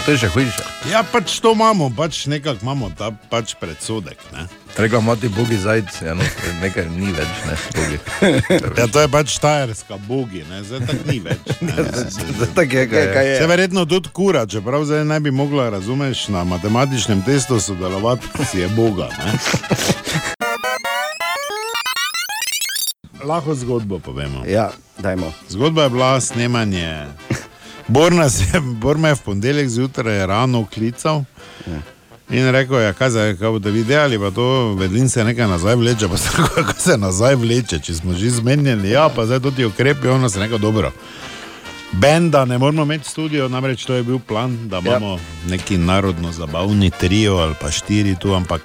To 0.05 0.11
je 0.11 0.17
še 0.17 0.29
hujše. 0.29 0.63
Ja, 0.87 1.03
pač 1.03 1.39
to 1.39 1.51
imamo, 1.51 1.91
pač 1.91 2.25
nekako 2.25 2.59
imamo 2.61 2.91
ta 2.97 3.11
pač 3.29 3.55
predsodek. 3.55 4.17
Ne? 4.31 4.47
Rekla, 4.77 4.99
mati 5.02 5.27
bogi 5.30 5.57
zajc, 5.57 6.02
ja, 6.06 6.14
no, 6.14 6.23
nekaj 6.61 6.85
ni 6.89 7.11
več, 7.11 7.27
ne, 7.48 7.56
bogi. 7.76 7.98
Ja, 8.80 8.88
to 8.88 9.02
je 9.02 9.07
pač 9.11 9.35
tajerska 9.43 9.98
bogi, 10.07 10.45
ne? 10.49 10.64
zdaj 10.64 10.80
tako 10.88 11.11
ni 11.11 11.19
več. 11.19 11.52
ne. 11.61 11.73
Zdaj 12.38 12.53
tako 12.56 12.77
je, 12.77 12.88
kaj 12.88 13.27
je. 13.27 13.38
Se 13.38 13.48
verjetno 13.48 13.85
tudi 13.85 14.10
kura, 14.14 14.45
čeprav 14.48 14.85
zdaj 14.88 15.03
ne 15.06 15.19
bi 15.19 15.31
mogla, 15.31 15.69
razumeš, 15.69 16.27
na 16.27 16.43
matematičnem 16.43 17.22
testu 17.27 17.60
sodelovati, 17.60 18.27
si 18.52 18.64
je 18.64 18.69
boga. 18.69 19.10
Ne? 19.19 19.34
Lahko 23.23 23.56
zgodbo 23.56 23.99
povemo. 23.99 24.43
Ja, 24.48 24.72
dajmo. 24.99 25.34
Zgodba 25.49 25.84
je 25.84 25.89
bila 25.89 26.22
snemanje. 26.22 27.06
Bor, 27.88 28.14
nas 28.14 28.39
je, 28.41 28.60
Bor 28.81 28.98
me 28.98 29.11
je 29.11 29.15
v 29.15 29.22
ponedeljek 29.26 29.69
zjutraj 29.69 30.26
rano 30.27 30.65
klical. 30.73 31.23
In 32.31 32.51
rekel 32.51 32.79
je, 32.79 32.93
kaj, 32.93 33.09
zdaj, 33.09 33.33
kaj 33.35 33.49
boste 33.51 33.71
videli, 33.71 34.19
pa 34.19 34.31
to 34.31 34.73
vedlin 34.79 35.09
se 35.09 35.23
nekaj 35.23 35.47
nazaj 35.47 35.75
vleče, 35.75 36.07
pa 36.11 36.15
rekel, 36.15 36.63
kako 36.63 36.79
se 36.79 36.97
nazaj 36.97 37.35
vleče, 37.35 37.79
če 37.79 37.95
smo 37.95 38.13
že 38.13 38.29
zmenjeni, 38.29 38.89
ja, 38.89 39.09
pa 39.15 39.25
zdaj 39.25 39.39
to 39.39 39.51
ti 39.51 39.65
ukrepi, 39.65 40.07
ono 40.07 40.29
se 40.29 40.39
rekel, 40.39 40.57
dobro. 40.57 40.91
Benda 41.91 42.45
ne 42.45 42.57
moramo 42.57 42.83
imeti 42.83 43.09
studio, 43.09 43.49
namreč 43.49 43.85
to 43.85 43.93
je 43.93 44.03
bil 44.03 44.19
plan, 44.19 44.69
da 44.69 44.79
imamo 44.79 45.19
neki 45.49 45.77
narodno 45.77 46.31
zabavni 46.31 46.91
trio 46.99 47.35
ali 47.37 47.55
pa 47.61 47.71
štiri 47.71 48.15
tu, 48.15 48.33
ampak 48.33 48.61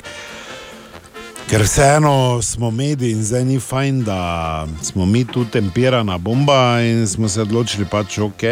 ker 1.51 1.63
vseeno 1.63 2.43
smo 2.43 2.71
mediji 2.71 3.13
in 3.13 3.25
zdaj 3.25 3.45
ni 3.45 3.61
fajn, 3.61 4.05
da 4.05 4.67
smo 4.83 5.07
mi 5.07 5.25
tu 5.25 5.45
tempirana 5.45 6.19
bomba 6.19 6.81
in 6.81 7.07
smo 7.09 7.29
se 7.29 7.43
odločili 7.43 7.87
pač 7.91 8.19
ok, 8.19 8.43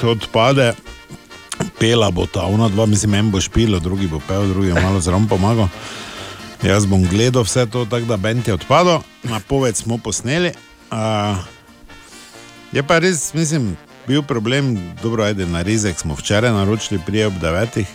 to 0.00 0.10
odpade. 0.10 0.72
Pela 1.78 2.10
bo 2.10 2.26
ta, 2.26 2.46
ona 2.46 2.68
dva, 2.68 2.86
mislim, 2.86 3.14
en 3.14 3.30
bo 3.30 3.40
špilo, 3.40 3.80
drugi 3.80 4.06
bo 4.08 4.20
pel, 4.28 4.48
drugi 4.48 4.72
bo 4.72 4.80
malo 4.80 5.00
zraven 5.00 5.28
pomagal. 5.28 5.68
Jaz 6.64 6.86
bom 6.86 7.02
gledal 7.04 7.44
vse 7.44 7.66
to, 7.66 7.84
tako 7.84 8.06
da 8.06 8.16
bend 8.16 8.48
je 8.48 8.54
odpadel, 8.54 9.02
napoved 9.22 9.76
smo 9.76 9.98
posneli. 9.98 10.54
Uh, 10.90 11.42
je 12.72 12.82
pa 12.82 12.98
res, 12.98 13.34
mislim, 13.34 13.76
bil 14.06 14.22
problem, 14.22 14.76
dobro, 15.02 15.24
ajde, 15.24 15.46
na 15.46 15.62
rezek 15.62 15.98
smo 15.98 16.14
včeraj 16.14 16.52
naročili 16.52 17.00
prije 17.06 17.26
ob 17.26 17.38
devetih, 17.40 17.86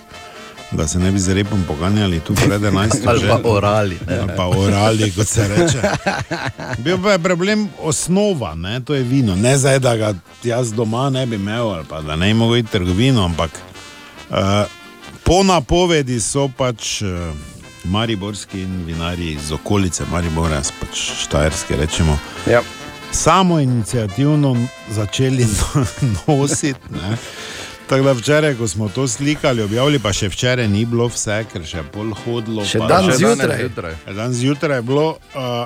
da 0.71 0.87
se 0.87 0.99
ne 0.99 1.11
bi 1.11 1.19
z 1.19 1.33
repom 1.33 1.63
poganjali 1.67 2.19
tu 2.19 2.35
pred 2.35 2.61
11. 2.71 3.07
Ali 3.07 3.19
že. 3.19 3.27
pa 3.27 3.39
orali, 3.43 3.97
ne. 4.07 4.17
Ali 4.17 4.31
pa 4.37 4.45
orali, 4.47 5.11
kot 5.11 5.27
se 5.27 5.47
reče. 5.47 5.81
Bil 6.77 6.97
pa 7.03 7.11
je 7.11 7.19
problem 7.19 7.69
osnova, 7.81 8.55
ne? 8.55 8.79
to 8.79 8.95
je 8.95 9.03
vino. 9.03 9.35
Ne 9.35 9.57
zdaj, 9.57 9.79
da 9.79 9.95
ga 9.95 10.13
jaz 10.43 10.73
doma 10.73 11.09
ne 11.09 11.25
bi 11.25 11.35
imel, 11.35 11.69
ali 11.69 11.85
pa 11.89 12.01
da 12.01 12.15
ne 12.15 12.27
bi 12.27 12.33
mogel 12.33 12.57
iti 12.57 12.71
trgovino, 12.71 13.25
ampak 13.25 13.51
uh, 14.29 14.35
po 15.23 15.43
napovedi 15.43 16.19
so 16.19 16.49
pač 16.57 17.01
uh, 17.01 17.07
mariborski 17.83 18.61
in 18.61 18.83
vinarji 18.85 19.31
iz 19.33 19.51
okolice 19.51 20.03
Maribora, 20.11 20.61
pač 20.79 20.99
štajerski 21.23 21.75
rečemo. 21.75 22.19
Ja. 22.51 22.61
Samo 23.11 23.59
inicijativno 23.59 24.67
začeli 24.89 25.45
no- 25.45 25.85
nositi. 26.37 26.79
ne. 26.91 27.17
Tako 27.89 28.05
da 28.05 28.11
včeraj, 28.13 28.53
ko 28.53 28.67
smo 28.67 28.89
to 28.89 29.07
slikali, 29.07 29.61
objavili, 29.61 29.99
pa 29.99 30.13
še 30.13 30.29
včeraj 30.29 30.67
ni 30.69 30.83
bilo 30.85 31.07
vse, 31.09 31.39
ker 31.49 31.63
še 31.65 31.81
pol 31.89 32.11
hodilo. 32.21 32.61
Še 32.61 32.83
dan 32.85 33.09
zjutraj. 33.17 33.95
Dan 34.13 34.33
zjutraj 34.33 34.77
je 34.77 34.85
bilo. 34.85 35.05
Uh, 35.33 35.65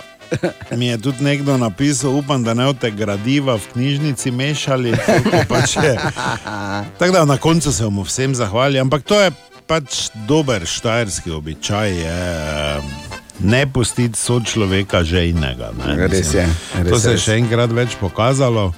Mi 0.77 0.87
je 0.87 0.97
tudi 0.97 1.23
nekdo 1.23 1.57
napisal, 1.57 2.15
upam, 2.15 2.43
da 2.43 2.53
ne 2.53 2.65
boste 2.65 2.89
gradiva 2.91 3.57
v 3.59 3.67
knjižnici 3.73 4.31
mešali. 4.31 4.95
tako 4.97 5.43
Pač 5.51 7.11
da 7.13 7.25
na 7.25 7.37
koncu 7.37 7.73
se 7.73 7.83
bomo 7.83 8.07
vsem 8.07 8.35
zahvalili, 8.35 8.79
ampak 8.79 9.03
to 9.03 9.19
je 9.19 9.31
pač 9.67 10.07
dober 10.27 10.65
štajerski 10.65 11.31
običaj. 11.31 11.91
Je, 11.91 12.07
eh, 12.07 13.21
ne 13.39 13.67
pustiti 13.67 14.19
sočloveka 14.19 15.03
žejnega. 15.03 15.71
ne. 15.77 16.07
Res 16.07 16.33
je, 16.33 16.47
res 16.81 16.89
to 16.89 16.99
se 16.99 17.11
je 17.11 17.17
še 17.17 17.37
enkrat 17.43 17.71
več 17.71 17.99
pokazalo. 17.99 18.71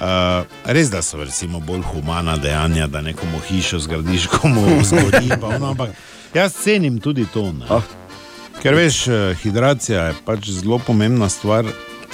Uh, 0.00 0.06
res 0.64 0.88
da 0.90 1.02
so 1.02 1.18
recimo, 1.20 1.60
bolj 1.60 1.82
humana 1.92 2.36
dejanja, 2.40 2.86
da 2.86 3.00
nekomu 3.00 3.38
hišo 3.48 3.78
zgradiš, 3.78 4.26
komu 4.26 4.64
zgodi. 4.88 5.28
ono, 5.42 5.70
Ampak 5.70 5.90
jaz 6.34 6.54
cenim 6.56 7.00
tudi 7.00 7.26
to. 7.26 7.52
ne. 7.52 7.66
Oh. 7.68 7.82
Ker 8.62 8.74
veš, 8.74 9.08
eh, 9.08 9.34
hidracija 9.42 10.02
je 10.06 10.14
pač 10.24 10.48
zelo 10.50 10.78
pomembna 10.78 11.28
stvar, 11.28 11.64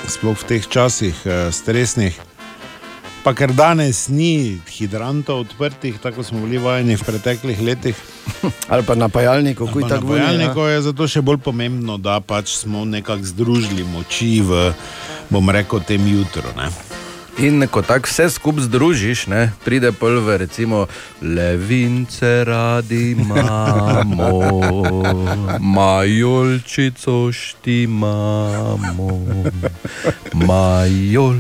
sploh 0.07 0.35
v 0.39 0.45
teh 0.47 0.67
časih 0.67 1.15
eh, 1.27 1.51
stresnih. 1.53 2.15
Pa 3.25 3.35
ker 3.35 3.51
danes 3.51 4.07
ni 4.09 4.59
hidrantov 4.71 5.41
odprtih, 5.43 5.99
tako 5.99 6.23
smo 6.23 6.43
bili 6.47 6.59
vajeni 6.63 6.95
v 6.95 7.03
preteklih 7.03 7.59
letih. 7.61 7.99
Ali 8.71 8.83
pa 8.87 8.95
napajalnikov, 8.95 9.67
Pa 9.75 9.89
tako 9.89 10.15
napajalnikov 10.15 10.71
je 10.71 10.83
zato 10.83 11.07
še 11.11 11.23
bolj 11.23 11.39
pomembno, 11.43 11.99
da 11.99 12.21
pač 12.23 12.55
smo 12.55 12.85
nekako 12.85 13.27
združili 13.27 13.83
moči 13.83 14.39
v, 14.47 14.71
bom 15.31 15.51
rekel, 15.51 15.83
tem 15.83 16.07
jutru. 16.07 16.47
Ne? 16.55 16.71
In 17.39 17.67
ko 17.69 17.83
tako 17.83 18.07
vse 18.09 18.31
skupaj 18.31 18.65
združiš, 18.65 19.27
ne, 19.27 19.53
pride 19.65 19.93
polve, 19.93 20.39
recimo, 20.39 20.87
levince 21.23 22.45
radi 22.45 23.11
imamo, 23.11 24.31
majolčico 25.61 27.33
štimamo, 27.33 29.25
majol. 30.33 31.35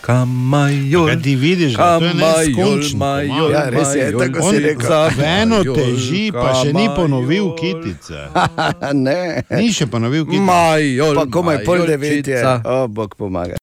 Kamajol, 0.00 1.06
Kaj 1.06 1.22
ti 1.22 1.36
vidiš, 1.36 1.74
da 1.74 1.98
to 1.98 2.04
je 2.04 2.14
majol, 2.14 2.78
pomalo. 2.92 3.50
Ja, 3.50 3.68
res 3.70 3.94
je, 3.94 4.04
majol, 4.04 4.20
tako 4.20 4.40
si 4.42 4.56
On 4.56 4.62
rekel. 4.62 4.88
za 4.88 5.10
eno 5.26 5.56
Majol, 5.56 5.74
teži, 5.74 6.32
pa 6.32 6.54
še 6.54 6.72
ni 6.72 6.88
ponovil 6.96 7.54
kitice. 7.58 8.28
ne. 9.06 9.42
Ni 9.50 9.72
še 9.72 9.86
ponovil 9.86 10.24
kitice. 10.24 10.42
Majol, 10.42 11.14
Pa 11.14 11.26
komaj 11.26 11.64
pol 11.64 11.82
devet 11.86 12.26
je. 12.26 12.44
O, 12.64 12.86
Bog 12.88 13.18
pomaga. 13.18 13.58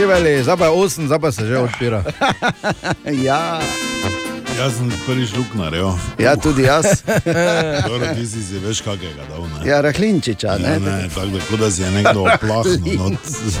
Živeli, 0.00 0.42
zdaj 0.42 0.56
pa 0.56 0.64
je 0.64 0.70
8, 0.70 1.06
zdaj 1.06 1.18
pa 1.18 1.32
se 1.32 1.46
že 1.46 1.58
odpira. 1.58 2.04
ja. 3.28 3.60
Jaz 4.60 4.76
sem 4.76 4.90
prvič 5.06 5.30
luk 5.36 5.54
naredil. 5.56 5.88
Ja, 6.20 6.36
tudi 6.36 6.62
jaz. 6.68 6.84
Dobro, 7.88 8.06
ti 8.14 8.26
si 8.28 8.42
si 8.44 8.58
veš 8.60 8.80
kakega 8.84 9.24
dal. 9.30 9.46
Ne? 9.48 9.64
Ja, 9.70 9.80
Rahlinčiča, 9.80 10.46
Ja, 10.48 10.58
ne? 10.58 10.74
ne, 10.80 11.08
tako 11.14 11.26
da, 11.26 11.38
kot 11.50 11.60
da 11.60 11.70
si 11.70 11.82
je 11.82 11.90
nekdo 11.90 12.20
oplahnil. 12.28 12.98
No, 13.00 13.08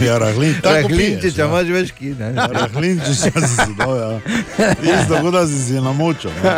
ja, 0.04 0.18
rahlin, 0.18 0.54
Rahlinčiča 0.64 1.40
ja. 1.42 1.46
imaš 1.48 1.72
več 1.72 1.92
ki, 1.96 2.12
ne? 2.20 2.28
Rahlinčiča 2.36 3.32
si 3.32 3.54
si 3.56 3.74
dal, 3.78 3.96
ja. 3.96 4.10
Isto, 4.82 5.22
kot 5.24 5.32
da 5.32 5.46
si 5.48 5.62
si 5.62 5.80
namočil. 5.80 6.30
ne. 6.36 6.52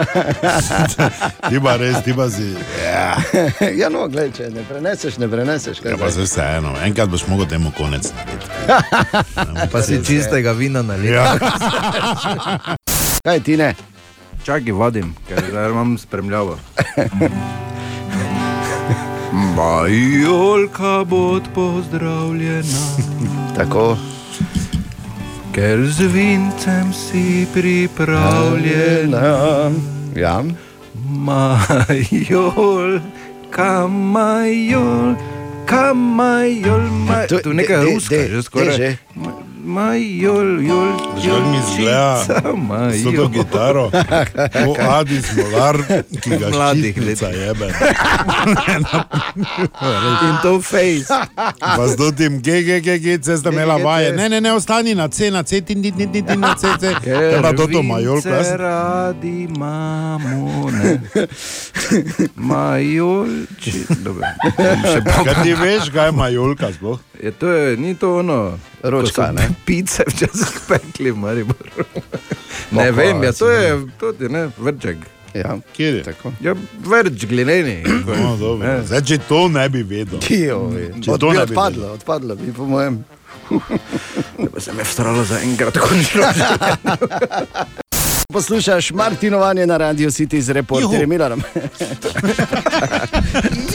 Ti 1.50 1.62
pa 1.62 1.76
res, 1.78 2.02
ti 2.02 2.12
pa 2.16 2.26
si. 2.30 2.48
Ja, 2.82 3.14
ja 3.84 3.88
no, 3.94 4.08
gledaj, 4.08 4.32
če 4.40 4.50
ne 4.50 4.66
preneseš, 4.66 5.20
ne 5.22 5.28
preneseš. 5.30 5.78
kaj 5.84 5.94
ja 5.94 6.00
pa 6.02 6.10
se 6.10 6.26
vseeno, 6.26 6.74
enkrat 6.82 7.08
boš 7.14 7.26
mogel 7.30 7.46
temu 7.46 7.70
konec 7.78 8.10
narediti. 8.10 9.70
Pa 9.70 9.82
si 9.86 10.02
čistega 10.02 10.52
vina 10.52 10.82
nalil. 10.82 11.14
Ja. 11.14 11.36
Kaj 13.22 13.40
ti 13.46 13.56
ne? 13.56 13.74
Čakaj, 14.42 14.72
vodim, 14.72 15.14
ker 15.28 15.38
zdaj 15.50 15.70
imam 15.70 15.98
spremljavo. 15.98 16.58
Majolka 19.32 21.04
bo 21.04 21.40
pozdravljena. 21.54 22.82
Tako. 23.56 23.96
Ker 25.52 25.86
z 25.86 26.00
vincem 26.06 26.92
si 26.92 27.46
pripravljena. 27.54 29.20
Ja. 30.16 30.42
Majol, 31.08 32.98
kamajol, 33.50 35.14
kamajol, 35.66 36.80
maj... 37.06 37.26
To- 37.28 37.38
Tu 37.38 37.52
nekaj 37.52 37.76
de- 37.76 37.84
de- 37.84 37.94
ruska, 37.94 38.16
de- 38.16 38.28
že 38.28 38.42
skoraj. 38.42 38.96
Majol, 39.62 40.58
jol, 40.66 40.90
Žal 41.22 41.40
mi 41.50 41.58
zgleda, 41.70 42.24
s 42.92 43.04
to 43.04 43.28
gitaro, 43.28 43.90
kot 43.90 44.78
Adi 44.98 45.22
Smolar, 45.22 45.76
ki 46.22 46.30
ga 46.38 46.48
Mladih 46.50 47.02
ščitnica 47.02 47.28
jebe. 47.28 47.68
In 50.22 50.36
to 50.42 50.60
face. 50.60 51.08
Pa 51.76 51.88
s 51.88 51.96
tem 52.16 52.38
GGGG, 52.38 53.22
cesta 53.22 53.50
imela 53.50 53.76
vaje. 53.76 54.12
Ne, 54.12 54.28
ne, 54.28 54.40
ne, 54.40 54.52
ostani 54.52 54.94
na 54.94 55.08
C, 55.08 55.30
na 55.30 55.42
C, 55.42 55.60
ti, 55.60 55.82
ti, 55.82 55.92
ti, 55.92 56.06
ti, 56.06 56.22
ti, 56.22 56.36
na 56.36 56.54
C, 56.54 56.66
C. 56.80 56.94
Pa 57.42 57.52
to 57.52 57.66
to 57.66 57.82
jaz. 57.82 58.24
Vince 58.24 58.56
radi 58.56 59.42
imamo, 59.42 60.70
ne. 60.70 61.00
Majolči, 62.36 63.84
dobro. 64.04 64.26
Kaj 65.24 65.42
ti 65.42 65.54
veš, 65.54 65.90
kaj 65.90 66.06
je 66.06 66.12
majolka 66.12 66.72
sploh? 66.72 66.98
Je 67.22 67.30
to 67.30 67.76
ni 67.76 67.94
to 67.94 68.18
ono, 68.18 68.58
Ročka, 68.82 69.32
ne? 69.32 69.50
Pice 69.66 70.04
včasih 70.06 70.60
pekli, 70.68 71.10
v 71.10 71.16
Mariboru. 71.16 71.84
Ne 72.70 72.90
No, 72.90 72.92
vem, 72.92 73.22
ja, 73.22 73.32
to 73.32 73.50
je, 73.50 73.80
je, 74.20 74.28
ne, 74.28 74.50
vrček. 74.58 74.96
Ja, 75.34 75.58
Kjer 75.72 75.94
je? 75.94 76.02
tako. 76.02 76.32
Ja, 76.40 76.54
vrč 76.84 77.24
glineni. 77.24 77.82
No. 78.40 78.56
Ne. 78.56 78.82
Zdaj, 78.84 79.02
če 79.02 79.18
to 79.28 79.48
ne 79.48 79.68
bi 79.68 79.82
vedel. 79.82 80.20
Kijo, 80.20 80.72
Če 81.00 81.10
Od, 81.10 81.20
to 81.20 81.30
bi 81.30 81.36
ne 81.36 81.46
bi 81.46 81.52
odpadlo, 81.52 81.92
odpadlo 81.92 82.36
bi, 82.36 82.52
po 82.52 82.66
mojem. 82.66 83.04
Pa 84.52 84.60
se 84.60 84.72
me 84.72 84.82
vstralo 84.82 85.24
za 85.24 85.40
enkrat 85.40 85.78
končno. 85.78 86.22
Poslušaš 88.32 88.90
Martinovanje 88.90 89.66
na 89.66 89.76
Radio 89.76 90.10
City 90.10 90.40
z 90.40 90.56
reporterjem 90.56 91.08
Milanom. 91.08 91.42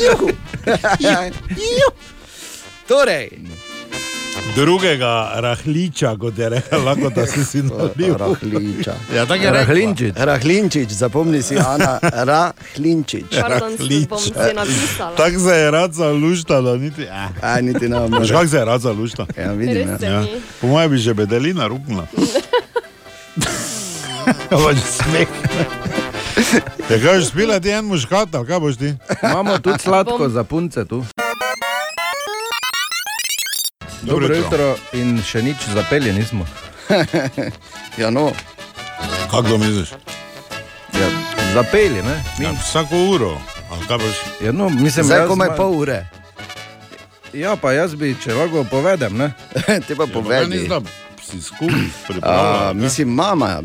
Juhu. 0.02 0.30
Juhu. 0.98 1.92
Torej, 2.88 3.30
Drugega 4.56 5.32
rahliča, 5.36 6.16
kot 6.18 6.38
je 6.38 6.50
rekel, 6.50 6.84
lahko 6.86 7.10
da 7.10 7.28
si 7.28 7.46
si 7.46 7.62
nalil. 7.62 8.18
Rahliča. 8.18 8.94
Ja, 9.16 9.26
tako 9.26 9.44
je. 9.44 9.52
Rahlinčič. 9.52 10.16
Rahlinčič, 10.18 10.90
zapomni 10.90 11.42
si, 11.44 11.58
Ana, 11.58 12.00
Rahlinčič. 12.02 13.26
Si 13.30 14.54
napisala. 14.56 15.16
Tako 15.18 15.40
se 15.40 15.56
je 15.56 15.72
rad 15.72 15.94
zalušta, 15.94 16.62
da 16.62 16.78
niti. 16.78 17.04
Eh. 17.04 17.28
A, 17.42 17.62
niti 17.62 17.90
ne 17.90 18.00
Veš, 18.20 18.32
kako 18.32 18.48
se 18.48 18.58
je 18.58 18.66
rad 18.66 18.82
zalušta? 18.82 19.26
Ja, 19.38 19.52
vidim, 19.52 19.90
ja. 20.02 20.10
Ja. 20.10 20.26
Po 20.62 20.68
mojem 20.68 20.92
bi 20.92 20.98
že 20.98 21.14
bedelina 21.14 21.68
ruknila. 21.68 22.08
Pač 24.50 24.78
smeh. 24.98 25.28
Ja, 26.90 26.98
kaj 27.02 27.18
boš 27.18 27.26
spila 27.28 27.60
ti 27.60 27.70
en 27.70 27.86
muškat, 27.86 28.30
kaj 28.48 28.60
boš 28.60 28.78
ti? 28.78 28.94
Imamo 29.24 29.58
tudi 29.58 29.80
sladko 29.80 30.30
za 30.30 30.44
punce 30.44 30.86
tu. 30.86 31.06
Dobro 34.08 34.36
jutro 34.36 34.68
in 34.94 35.22
še 35.22 35.42
nič 35.42 35.58
zapelje 35.70 36.14
nismo. 36.14 36.46
ja, 37.98 38.10
no. 38.10 38.32
Kako 39.26 39.42
to 39.44 39.58
misliš? 39.58 39.90
Ja, 40.94 41.08
zapelje, 41.54 42.04
ne? 42.04 42.24
Ja, 42.40 42.52
vsako 42.54 42.96
uro. 43.10 43.34
Ali 43.70 43.86
kaj 43.86 43.98
boš? 43.98 44.16
Ja, 44.42 44.52
no, 44.52 44.70
mislim, 44.70 45.06
Zdaj 45.06 45.20
jaz 45.20 45.28
komaj 45.28 45.50
ma- 45.50 45.56
pol 45.56 45.76
ure. 45.78 46.00
Ja, 47.34 47.56
pa 47.56 47.72
jaz 47.72 47.96
bi, 47.96 48.16
če 48.16 48.34
lahko 48.34 48.64
povedem, 48.64 49.18
ne? 49.18 49.32
Te 49.88 49.96
pa 49.96 50.04
Ja, 50.04 50.10
povedi. 50.10 50.64
pa 50.70 50.80
si 51.22 51.42
skupaj 51.42 51.84
ne? 52.72 52.74
mislim, 52.76 53.10
mama. 53.10 53.62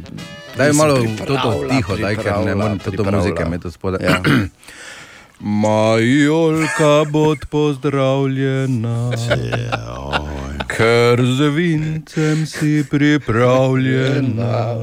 Daj 0.53 0.73
malo 0.73 0.99
toto 1.19 1.65
tiho, 1.65 1.97
daj, 1.97 2.17
ker 2.17 2.43
ne 2.43 2.55
morem 2.55 2.79
toto 2.79 2.91
pripravlja. 2.93 3.19
muzike 3.19 3.43
imeti 3.43 3.71
spodaj. 3.71 4.01
Ja. 4.11 4.19
Majolka 5.43 7.05
bo 7.11 7.35
pozdravljena, 7.51 9.11
ker 10.71 11.19
z 11.19 11.51
vincem 11.51 12.47
si 12.47 12.85
pripravljena. 12.91 14.77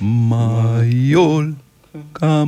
Majolka, 0.00 1.54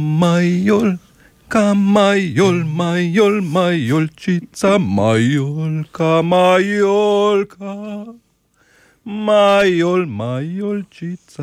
majolka, 0.00 1.74
majol, 1.74 2.64
majol, 2.64 3.42
majolčica, 3.44 4.78
majolka, 4.78 6.22
majolka. 6.22 7.76
Majol, 9.06 10.06
majolčica. 10.06 11.42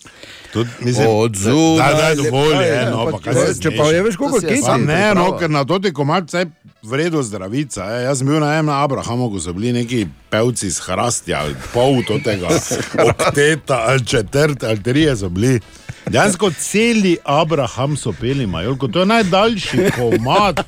Tudi, 0.52 0.70
mislim, 0.80 1.06
Od 1.08 1.36
zunaj 1.36 1.92
Daj, 1.92 2.02
daj, 2.02 2.14
dovolj 2.16 2.54
je, 2.56 2.66
je, 2.68 2.84
no, 2.86 3.04
pa 3.06 3.18
če- 3.18 3.24
kaj 3.24 3.34
se 3.46 3.62
če 3.62 3.70
pa 3.72 3.84
je, 3.84 4.02
veš, 4.02 4.16
koliko 4.16 4.40
To 4.40 4.46
je 4.48 4.56
sam 4.58 4.80
ne, 4.82 4.94
no, 5.04 5.14
priprava. 5.14 5.38
ker 5.38 5.50
na 5.50 5.64
toti 5.64 5.92
komad 5.92 6.26
vse 6.26 6.46
vredo 6.82 7.22
zdravica. 7.22 7.84
E. 7.92 8.04
Jaz 8.04 8.18
sem 8.18 8.26
bil 8.26 8.40
na 8.40 8.52
enem 8.52 8.68
Abrahamu, 8.70 9.30
ko 9.30 9.38
so 9.38 9.52
bili 9.52 9.72
neki 9.72 10.00
pevci 10.30 10.70
z 10.70 10.80
hrastja, 10.80 11.40
ali 11.40 11.54
pol 11.72 11.94
tega 12.20 12.48
okteta, 13.10 13.84
ali 13.86 14.06
četrt, 14.06 14.64
ali 14.64 14.82
trije 14.82 15.16
so 15.16 15.28
bili. 15.28 15.60
Dejansko 16.06 16.50
celi 16.52 17.16
Abraham 17.24 17.96
so 17.96 18.12
peli, 18.12 18.46
Majolko, 18.46 18.88
to 18.88 19.00
je 19.00 19.06
najdaljši 19.06 19.90
komad. 19.92 20.62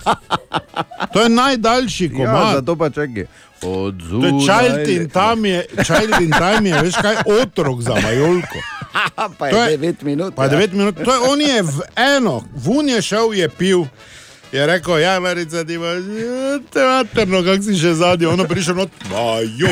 To 1.13 1.21
je 1.21 1.29
najdaljši 1.29 2.05
Ja, 2.05 2.11
komad. 2.13 2.55
zato 2.55 2.77
pa 2.77 2.91
čakaj. 2.91 3.27
Od 3.61 3.99
To 4.01 4.17
je 4.17 4.31
zunaj. 4.31 4.41
child 4.41 4.89
in 4.89 5.05
time 5.09 5.43
je, 5.45 5.61
child 5.83 6.15
in 6.21 6.31
time 6.31 6.65
je, 6.67 6.83
veš 6.83 6.95
kaj, 6.97 7.17
otrok 7.37 7.81
za 7.81 7.95
Majolko. 7.97 8.59
pa 9.39 9.45
To 9.47 9.57
je 9.59 9.71
je- 9.71 9.79
9 9.79 10.03
minut. 10.03 10.35
Pa 10.35 10.45
ja. 10.45 10.51
9 10.51 10.73
minut, 10.73 10.95
to 10.97 11.11
je 11.11 11.19
on 11.21 11.41
je 11.41 11.63
v 11.63 11.79
eno, 11.97 12.45
vun 12.55 12.89
je 12.89 13.03
šel, 13.03 13.33
je 13.33 13.49
pil. 13.49 13.85
Je 14.49 14.65
rekel, 14.65 14.99
ja, 14.99 15.21
marica, 15.21 15.61
ti 15.61 15.75
imaš, 15.75 16.01
ja, 16.09 16.57
teaterno, 16.73 17.43
kak 17.43 17.61
si 17.61 17.77
še 17.77 17.93
zadnji, 17.95 18.27
ono 18.27 18.47
prišel 18.47 18.75
not, 18.77 18.89
majo, 19.05 19.69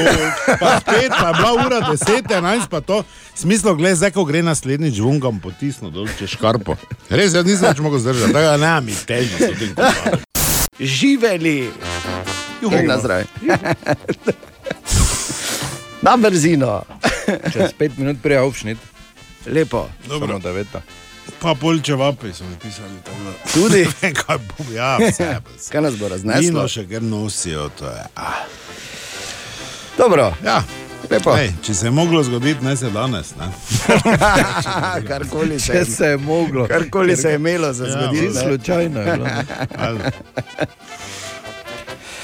pa 0.60 0.76
spet, 0.76 1.08
pa 1.10 1.28
je 1.28 1.34
bila 1.34 1.52
ura 1.56 1.78
10, 1.88 2.28
11, 2.28 2.68
pa 2.68 2.80
to, 2.82 3.00
smislo, 3.32 3.72
gled, 3.72 3.96
zdaj, 3.96 4.12
ko 4.12 4.24
gre 4.24 4.42
naslednjič 4.42 5.00
vungam 5.00 5.40
potisno 5.40 5.88
dol 5.88 6.04
čez 6.12 6.36
škarpo. 6.36 6.76
Res, 7.08 7.32
jaz 7.32 7.48
nisem 7.48 7.64
več 7.66 7.80
mogel 7.80 7.98
zdržati, 7.98 8.32
da 8.32 8.42
ga 8.42 8.56
ne, 8.58 8.74
mi 8.82 8.92
težko 8.92 9.36
s 9.38 9.56
tem. 9.56 9.72
Živeli. 10.76 11.72
In 12.72 12.86
na 12.86 12.98
zdravje. 12.98 13.26
Na 16.02 16.16
brzino. 16.18 16.82
Čez 17.52 17.72
pet 17.72 17.96
minut 17.96 18.16
prej 18.22 18.36
avšnit. 18.38 18.78
Lepo. 19.46 19.88
Dobro. 20.06 20.26
Samo 20.28 20.38
da 20.40 20.50
veta. 20.50 20.80
Pa 21.40 21.54
polče 21.54 21.94
vape 21.94 22.32
so 22.32 22.44
mi 22.44 22.56
pisali. 22.56 22.88
da- 23.04 23.50
Tudi? 23.52 23.86
Kaj 24.16 24.38
bom, 24.38 24.66
ja, 24.72 24.96
vse. 24.98 25.36
Kaj 25.68 25.80
nas 25.82 25.96
bo 25.96 26.08
razneslo? 26.08 26.40
Vino 26.40 26.68
še 26.68 26.86
ker 26.86 27.02
nosijo, 27.02 27.68
to 27.70 27.84
je. 27.86 28.02
Ah. 28.16 28.44
Dobro. 29.98 30.32
Ja. 30.44 30.62
Lepo. 31.10 31.36
Ej, 31.36 31.52
če 31.62 31.74
se 31.74 31.86
je 31.86 31.90
moglo 31.92 32.22
zgoditi, 32.22 32.64
ne 32.64 32.76
se 32.76 32.90
danes. 32.90 33.34
Ne? 33.36 33.46
Karkoli 35.04 35.60
se 35.60 35.72
Če 35.72 35.84
se 35.86 36.04
je 36.06 36.16
moglo. 36.18 36.66
karkoli 36.66 37.16
se 37.16 37.28
je 37.28 37.36
imelo 37.36 37.72
za 37.72 37.84
Ja, 37.84 37.90
zgoditi. 37.92 38.26
Čisto 38.26 38.40
ne. 38.40 38.46
slučajno 38.48 39.00
je 39.00 39.12
bilo. 39.12 39.26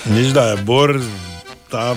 Nič, 0.07 0.33
da 0.35 0.51
je 0.51 0.57
Bor 0.67 1.01
ta 1.71 1.95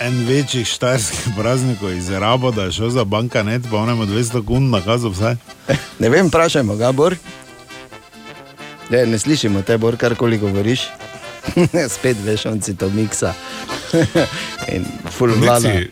en 0.00 0.26
večjih 0.26 0.66
štajerskih 0.68 1.32
praznikov 1.36 1.92
iz 1.92 2.10
Rabo, 2.10 2.50
da 2.50 2.64
je 2.64 2.72
šel 2.72 2.90
za 2.90 3.04
banka 3.04 3.42
net, 3.42 3.62
pa 3.70 3.76
onemu 3.76 4.06
200 4.06 4.44
kun 4.44 4.70
nakazal 4.70 5.10
vse. 5.10 5.36
Ne 5.98 6.08
vem, 6.08 6.28
vprašajmo 6.28 6.76
ga, 6.76 6.92
Bor. 6.92 7.16
Ne, 8.90 9.06
ne 9.06 9.18
slišimo 9.18 9.62
te, 9.62 9.78
Bor, 9.78 9.96
karkoli 9.96 10.38
govoriš. 10.38 10.88
Spet 11.96 12.16
veš, 12.24 12.46
on 12.46 12.62
si 12.62 12.76
to 12.76 12.90
miksa. 12.90 13.32
In 14.74 14.84
full 15.10 15.32
vlada. 15.40 15.68
Nici, 15.68 15.90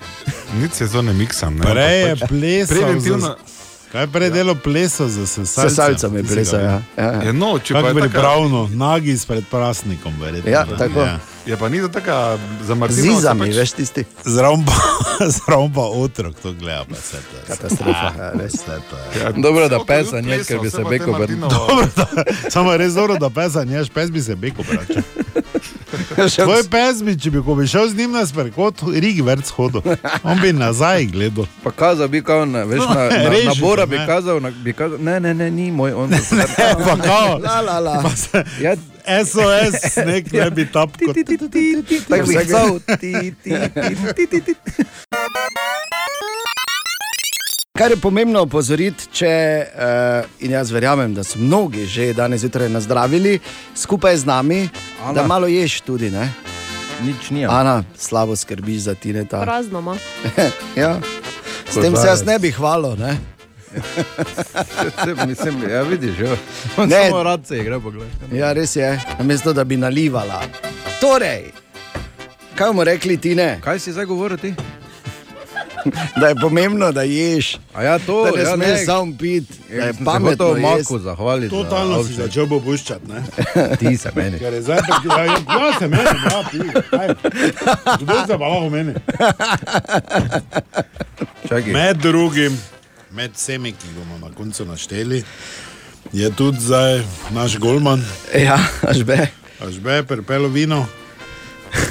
nič 0.61 0.73
se 0.73 0.93
to 0.93 1.03
ne 1.03 1.13
miksam. 1.13 1.57
Ne, 1.57 1.71
Prej 1.73 2.01
je 2.01 2.17
pač 2.17 2.29
plesal. 2.29 2.77
Preventivno. 2.77 3.27
Za, 3.27 3.56
kaj 3.97 4.03
je 4.03 4.13
prej 4.13 4.31
delo 4.31 4.55
plesal 4.55 5.09
za 5.09 5.27
sesalce? 5.27 5.69
Sesalcem 5.69 6.17
je 6.17 6.23
plesal, 6.25 6.61
ja. 6.61 6.83
ja. 6.97 7.23
Ja, 7.25 7.33
no, 7.33 7.59
če 7.59 7.75
pa 7.75 7.81
Kako 7.81 7.99
je 7.99 8.03
pripravno, 8.03 8.69
nagi 8.73 9.17
s 9.17 9.25
pred 9.27 9.45
prasnikom, 9.51 10.13
verjetno. 10.21 10.51
Ja, 10.51 10.67
tako. 10.79 11.01
Ja. 11.01 11.19
Je 11.47 11.57
pa 11.57 11.69
ni 11.69 11.81
to 11.81 11.89
taka 11.89 12.39
za 12.67 12.75
Martina. 12.75 13.03
Zizami, 13.03 13.51
veš 13.51 13.73
tisti. 13.73 14.05
Zraven 14.25 14.67
pa, 14.67 14.77
zraven 15.37 15.73
pa 15.73 15.81
otrok 15.81 16.37
to 16.43 16.53
gleda. 16.53 16.85
Pa 16.91 16.95
vse 16.95 17.23
to 17.31 17.37
je. 17.37 17.43
Katastrofa, 17.49 18.13
ja, 18.19 18.31
res. 18.35 18.53
Vse 18.53 18.81
to 18.91 18.97
je. 18.97 19.25
Ja, 19.25 19.33
Dobro, 19.33 19.69
da 19.69 19.81
pesa 19.87 20.21
nješ, 20.21 20.47
ker 20.47 20.61
bi 20.61 20.71
se 20.71 20.85
beko 20.85 21.19
da, 21.97 22.07
samo 22.51 22.73
je 22.73 22.79
res 22.79 22.93
dobro, 22.93 23.17
da 23.19 23.31
pesa 23.31 23.65
nješ, 23.65 23.89
pes 23.89 24.11
bi 24.11 24.23
se 24.23 24.37
beko 24.37 24.63
vračal. 24.69 25.03
Tvoj 26.37 26.63
pes 26.71 27.03
bi, 27.03 27.15
če 27.19 27.31
bi, 27.31 27.41
bi 27.41 27.67
šel 27.67 27.89
z 27.89 27.97
njim 27.97 28.13
na 28.13 28.27
sprehod, 28.27 28.83
Rigi 28.95 29.23
več 29.23 29.51
hodil. 29.57 29.81
On 30.23 30.41
bi 30.41 30.53
nazaj 30.53 31.07
gledal. 31.07 31.47
Pa 31.63 31.71
kazal 31.71 32.09
bi, 32.09 32.23
kao, 32.23 32.45
na, 32.45 32.65
veš, 32.65 32.83
na, 32.89 33.09
na, 33.09 33.31
na 33.45 33.55
Bora 33.61 33.87
bi 33.87 33.99
ne. 33.99 34.07
kazal, 34.07 34.41
na, 34.41 34.51
bi 34.51 34.73
kazal, 34.73 34.99
ne, 35.01 35.21
ne, 35.21 35.35
ne, 35.35 35.51
ni 35.51 35.71
moj, 35.71 35.93
on. 35.93 36.11
pa 36.85 36.97
kao. 37.05 37.39
La, 37.39 37.61
la, 37.61 37.79
la. 37.79 38.01
Pa 38.03 38.11
se, 38.11 38.45
Ja, 38.61 38.75
SOS, 39.25 39.97
nek 40.07 40.33
ne 40.33 40.51
bi 40.51 40.67
tapko. 40.67 41.13
tako 42.09 42.27
bi 42.27 42.35
kazal. 42.35 42.79
Ti, 42.81 43.13
ti, 43.43 43.43
ti, 43.43 43.51
ti, 44.17 44.27
ti, 44.27 44.41
ti. 44.41 44.55
Kar 47.77 47.91
je 47.91 47.97
pomembno 48.01 48.41
opozoriti, 48.41 49.05
če, 49.13 49.31
uh, 49.69 50.25
in 50.41 50.55
jaz 50.57 50.71
verjamem, 50.73 51.13
da 51.15 51.21
so 51.25 51.37
mnogi 51.39 51.85
že 51.87 52.13
danes 52.17 52.41
zjutraj 52.41 52.69
nazdravili, 52.73 53.39
skupaj 53.77 54.17
z 54.17 54.25
nami, 54.25 54.69
Ana. 55.05 55.13
da 55.13 55.27
malo 55.27 55.47
ješ 55.47 55.81
tudi. 55.81 56.11
Ne? 56.11 56.33
Nič 57.05 57.31
ni. 57.31 57.45
Ana, 57.45 57.85
slabo 57.99 58.37
skrbiš 58.37 58.79
za 58.89 58.95
Tineta. 58.95 59.43
Prazno 59.43 59.79
ima. 59.79 59.97
ja. 60.83 60.97
S 61.69 61.75
tem 61.75 61.97
se 61.97 62.07
jaz 62.07 62.25
ne 62.25 62.39
bi 62.39 62.51
hvalil. 62.51 62.97
Ne? 62.97 63.19
Mislim, 65.29 65.61
ja, 65.71 65.83
vidiš, 65.83 66.19
jo. 66.19 66.37
On 66.77 66.89
Ne. 66.89 67.05
samo 67.11 67.23
rad 67.23 67.47
se 67.47 67.59
igra, 67.59 67.81
poglej. 67.81 68.09
Ja, 68.33 68.53
res 68.53 68.77
je, 68.77 69.01
namesto 69.19 69.53
da 69.53 69.65
bi 69.65 69.77
nalivala. 69.77 70.41
Torej, 71.01 71.53
kaj 72.55 72.73
bomo 72.73 72.85
rekli, 72.85 73.21
Tine? 73.21 73.59
Kaj 73.61 73.79
si 73.79 73.93
zdaj 73.93 74.05
govoril 74.09 74.39
ti? 74.41 74.55
Da 76.21 76.29
je 76.29 76.35
pomembno, 76.35 76.93
da 76.93 77.03
ješ. 77.03 77.57
A 77.75 77.83
ja, 77.83 77.99
to, 77.99 78.25
da 78.25 78.31
ne 78.37 78.43
ja, 78.43 78.55
smeš 78.55 78.69
ne. 78.69 78.85
samo 78.85 79.13
piti, 79.19 79.55
da 79.69 79.75
je 79.85 79.93
se 79.93 80.05
pametno. 80.05 80.47
hotel 80.47 80.63
jesti. 80.65 80.93
Maku 80.93 80.99
zahvaliti. 80.99 81.57
za 81.57 81.63
Totalno 81.63 81.95
si 81.95 82.01
ovce. 82.01 82.13
začel 82.23 82.49
popuščati. 82.49 83.13
ne. 83.13 83.23
Ti 83.81 83.97
se 83.97 84.11
meni. 84.15 84.39
Ker 84.39 84.53
je 84.53 84.63
zdaj 84.63 84.79
pri 84.79 85.09
ja, 85.11 85.25
ja, 85.25 85.33
ja, 85.33 85.79
se 85.79 85.89
meni, 85.89 86.05
ja, 86.05 86.43
ti. 86.51 86.59
Kdo 88.05 88.15
se 88.27 88.39
pa 88.39 88.49
lahko 88.49 88.71
meni? 88.71 88.93
Čakaj. 91.49 91.73
Med 91.73 91.97
drugim, 91.97 92.61
med 93.11 93.31
vsemi, 93.35 93.73
ki 93.73 93.87
bomo 93.99 94.29
na 94.29 94.35
koncu 94.35 94.65
našteli, 94.65 95.25
je 96.13 96.31
tudi 96.31 96.61
zdaj 96.61 97.03
naš 97.31 97.59
Golman. 97.59 98.05
Ja, 98.35 98.59
ažbe. 98.83 99.27
Ažbe, 99.69 100.03
prepelo 100.03 100.49
vino. 100.49 100.87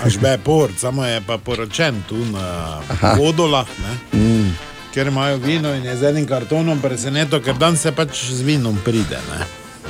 Ažbe, 0.04 0.38
port, 0.38 0.80
samo 0.80 1.06
je 1.06 1.22
pa 1.22 1.38
poročen 1.38 2.04
tu 2.10 2.18
na 2.26 2.80
vodolah. 3.18 3.68
Ne? 3.82 4.20
Mm. 4.20 4.50
Ker 4.94 5.08
imajo 5.08 5.38
vino 5.38 5.74
in 5.74 5.84
je 5.84 5.98
z 5.98 6.04
enim 6.04 6.28
kartonom 6.28 6.80
preseneto, 6.82 7.40
ker 7.42 7.54
dan 7.54 7.78
se 7.78 7.92
pač 7.92 8.26
z 8.32 8.42
vinom 8.42 8.78
pride. 8.86 9.20
Ne? 9.32 9.46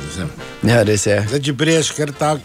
Mislim, 0.06 0.28
Ja, 0.62 0.82
res 0.82 1.06
je. 1.06 1.20
Zdaj, 1.28 1.40
če 1.40 1.54
priješ 1.54 1.90
kar 1.92 2.12
tak, 2.12 2.40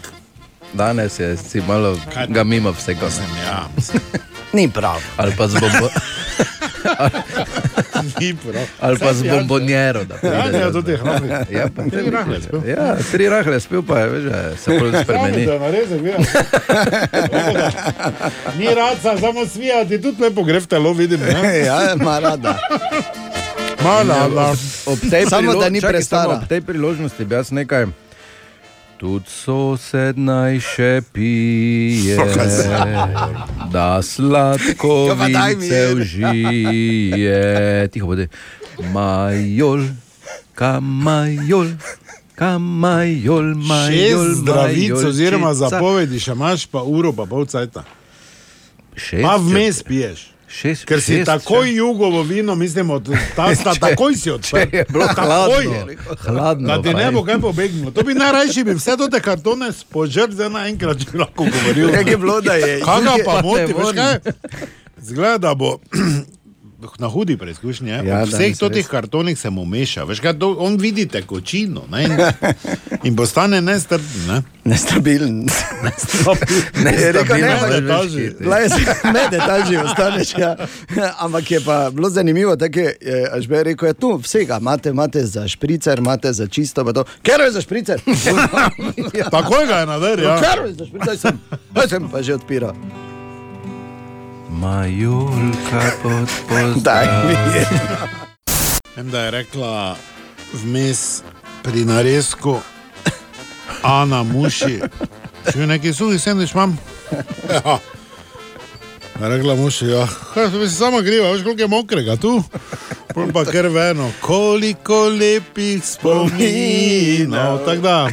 Danes 0.72 1.18
je 1.20 1.36
si 1.36 1.60
malo 1.60 1.96
Kaj? 2.14 2.26
ga 2.28 2.44
mimo 2.44 2.72
vsega. 2.72 3.08
ja, 3.44 3.68
Ni 4.52 4.68
prav. 4.68 5.00
Ali 5.16 5.32
pa 5.32 5.48
z 5.48 5.54
bombo. 5.54 5.88
ni 8.20 8.34
prav. 8.34 8.66
Ali 8.80 8.98
pa 8.98 9.12
z 9.12 9.22
bombonjero. 9.24 10.04
da 10.04 10.14
Ja, 10.22 10.44
ne, 10.48 10.72
to 10.72 10.82
ti 10.82 10.90
je 10.90 10.96
hrani. 10.96 11.28
Ja, 11.50 11.68
pa 11.68 11.82
Tri 11.84 12.10
rahle 12.10 12.40
spil. 12.40 12.60
Ja, 12.66 12.96
tri 13.12 13.28
rahle 13.28 13.60
spil 13.60 13.82
pa 13.82 13.98
je, 13.98 14.08
veš, 14.08 14.24
se 14.58 14.78
bolj 14.78 14.92
spremeni. 15.02 15.46
Da, 15.46 15.58
narezek, 15.58 16.00
vidiš. 16.00 16.26
Ni 18.58 18.66
raca, 18.66 19.18
samo 19.20 19.46
svijati, 19.46 20.02
tudi 20.02 20.22
lepo 20.22 20.42
gre 20.42 20.60
v 20.60 20.66
telo, 20.66 20.92
vidim. 20.92 21.20
Ja, 21.66 21.92
ima 21.94 22.18
rada. 22.18 22.58
Mala, 23.82 24.26
la. 24.26 24.54
Ob 24.86 24.98
tej 25.10 25.26
Samo, 25.26 25.50
prilo- 25.50 25.60
da 25.60 25.68
ni 25.68 25.80
samo 25.80 26.32
Ob 26.32 26.48
tej 26.48 26.60
priložnosti 26.60 27.24
bi 27.24 27.34
jaz 27.34 27.50
nekaj. 27.50 27.86
Tudi 29.02 29.26
sosed 29.26 30.14
naj 30.14 30.60
še 30.62 31.02
pije, 31.12 32.14
da 33.66 33.98
sladko 33.98 35.08
Ja, 35.08 35.14
vince 35.14 35.74
je. 35.74 35.94
užije. 35.94 37.40
Tiho 37.88 38.06
bodi. 38.06 38.28
Majol, 38.92 39.82
kamajol, 40.54 41.66
kamajol, 42.34 43.54
majol. 43.56 44.22
Šest 44.22 44.38
zdravic 44.38 44.94
oziroma 45.02 45.50
zapovedi, 45.54 46.20
še 46.20 46.32
imaš 46.32 46.66
pa 46.66 46.82
uro, 46.84 47.10
pa 47.12 47.26
pol 47.26 47.42
cajta. 47.44 47.82
Šest, 48.94 49.22
Pa 49.22 49.34
vmes 49.36 49.82
piješ. 49.82 50.28
Šest, 50.52 50.84
Ker 50.84 51.00
si 51.00 51.14
šest, 51.14 51.26
takoj 51.26 51.70
jugovo 51.70 52.22
vino, 52.22 52.54
mislimo, 52.54 53.00
ta 53.34 53.48
sta 53.54 53.72
Če- 53.72 53.80
takoj 53.80 54.14
si 54.14 54.30
odprl. 54.30 54.60
če 54.62 54.68
je 54.72 54.84
Takoj. 54.84 55.16
hladno, 55.16 55.96
hladno, 56.18 56.68
Da 56.68 56.82
ti 56.82 56.94
ne 56.94 57.10
bo 57.10 57.24
kaj 57.24 57.38
pobegnilo. 57.40 57.90
To 57.90 58.02
bi 58.02 58.14
najrajši 58.14 58.64
bi 58.64 58.74
vse 58.74 58.96
te 59.08 59.20
kartone 59.20 59.72
spožrl, 59.72 60.30
zdaj 60.30 60.50
naenkrat 60.50 60.98
če 60.98 61.06
bi 61.08 61.18
lahko 61.18 61.44
govoril. 61.46 61.88
Kaj 61.90 62.04
je 62.06 62.16
bilo, 62.18 62.40
da 62.40 62.54
je- 62.54 62.80
Kaj 62.80 63.00
ga 63.02 63.14
pa 63.24 63.40
moti, 63.42 63.72
veš 63.72 63.90
kaj? 63.92 64.18
Zgleda, 64.98 65.38
da 65.40 65.54
bo 65.54 65.78
na 66.98 67.06
hudi 67.06 67.36
preizkušnji. 67.36 67.90
Ja, 67.90 68.02
Ja, 68.02 68.24
Vseh 68.24 68.56
teh 68.72 68.86
kartonih 68.86 69.38
se 69.38 69.50
mu 69.50 69.64
meša. 69.64 70.04
Veš 70.04 70.20
kaj, 70.20 70.38
to, 70.38 70.56
on 70.58 70.76
vidi 70.76 71.06
tekočino 71.08 71.84
ne, 71.90 72.04
in, 72.04 72.12
in 73.08 73.16
postane 73.16 73.60
nestrpen. 73.60 74.26
Ne? 74.28 74.42
Nestabilen. 74.64 75.46
Ne, 76.84 76.92
je 77.00 77.12
rekel, 77.12 77.36
ne, 77.36 77.46
Nestabilen, 77.46 78.34
ne, 78.40 78.58
ne, 78.68 79.12
ne, 79.12 79.28
detaži 79.30 79.76
ostaneš. 79.86 80.34
Ja. 80.38 80.56
Ampak 81.18 81.50
je 81.50 81.60
pa 81.60 81.90
bilo 81.90 82.10
zanimivo, 82.10 82.56
tako 82.56 82.78
je, 82.78 82.96
je 83.00 83.28
až 83.32 83.46
bi 83.48 83.62
rekel, 83.62 83.88
je 83.88 83.94
tu 83.94 84.16
vsega. 84.22 84.58
Imate, 84.60 84.90
imate 84.90 85.26
za 85.26 85.48
špricer, 85.48 85.98
imate 85.98 86.32
za 86.32 86.46
čisto, 86.46 86.92
to. 86.92 87.04
Ker 87.22 87.40
je 87.40 87.50
za 87.52 87.60
špricer? 87.60 88.00
Takoj 89.30 89.66
ga 89.66 89.74
je 89.74 89.86
nader, 89.86 90.22
ja. 90.22 90.40
Ker 90.40 90.66
je 90.66 90.74
za 90.74 90.86
špricer, 90.86 91.18
sem, 91.18 91.40
sem 91.88 92.08
pa 92.10 92.22
že 92.22 92.34
odpiral. 92.34 92.74
Majolka 94.52 95.82
pod 96.02 96.28
je. 97.54 97.66
Vem, 98.96 99.10
da 99.10 99.20
je 99.22 99.30
rekla 99.30 99.96
vmes 100.52 101.22
pri 101.62 101.84
narezku 101.84 102.60
Ana 103.82 104.22
Muši. 104.22 104.80
Če 105.52 105.66
neki 105.66 105.94
suhi 105.94 106.18
sendvič 106.18 106.52
imam. 106.54 106.76
Ja. 107.48 107.78
Je 109.20 109.28
Rekla 109.28 109.54
muši, 109.54 109.86
ja, 109.86 110.08
kaj 110.34 110.50
se 110.50 110.56
mi 110.56 110.68
sama 110.68 111.00
griva, 111.00 111.30
veš 111.32 111.42
koliko 111.42 111.62
je 111.62 111.68
mokrega 111.68 112.16
tu. 112.16 112.42
Pol 113.14 113.32
pa 113.32 113.44
ker 113.44 113.68
veno, 113.68 114.10
koliko 114.20 115.08
lepih 115.08 115.84
spominov. 115.84 117.58
Tako 117.64 117.82
da 117.82 118.08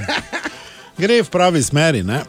gre 0.97 1.21
v 1.21 1.29
pravi 1.29 1.63
smeri, 1.63 2.03
ne? 2.03 2.21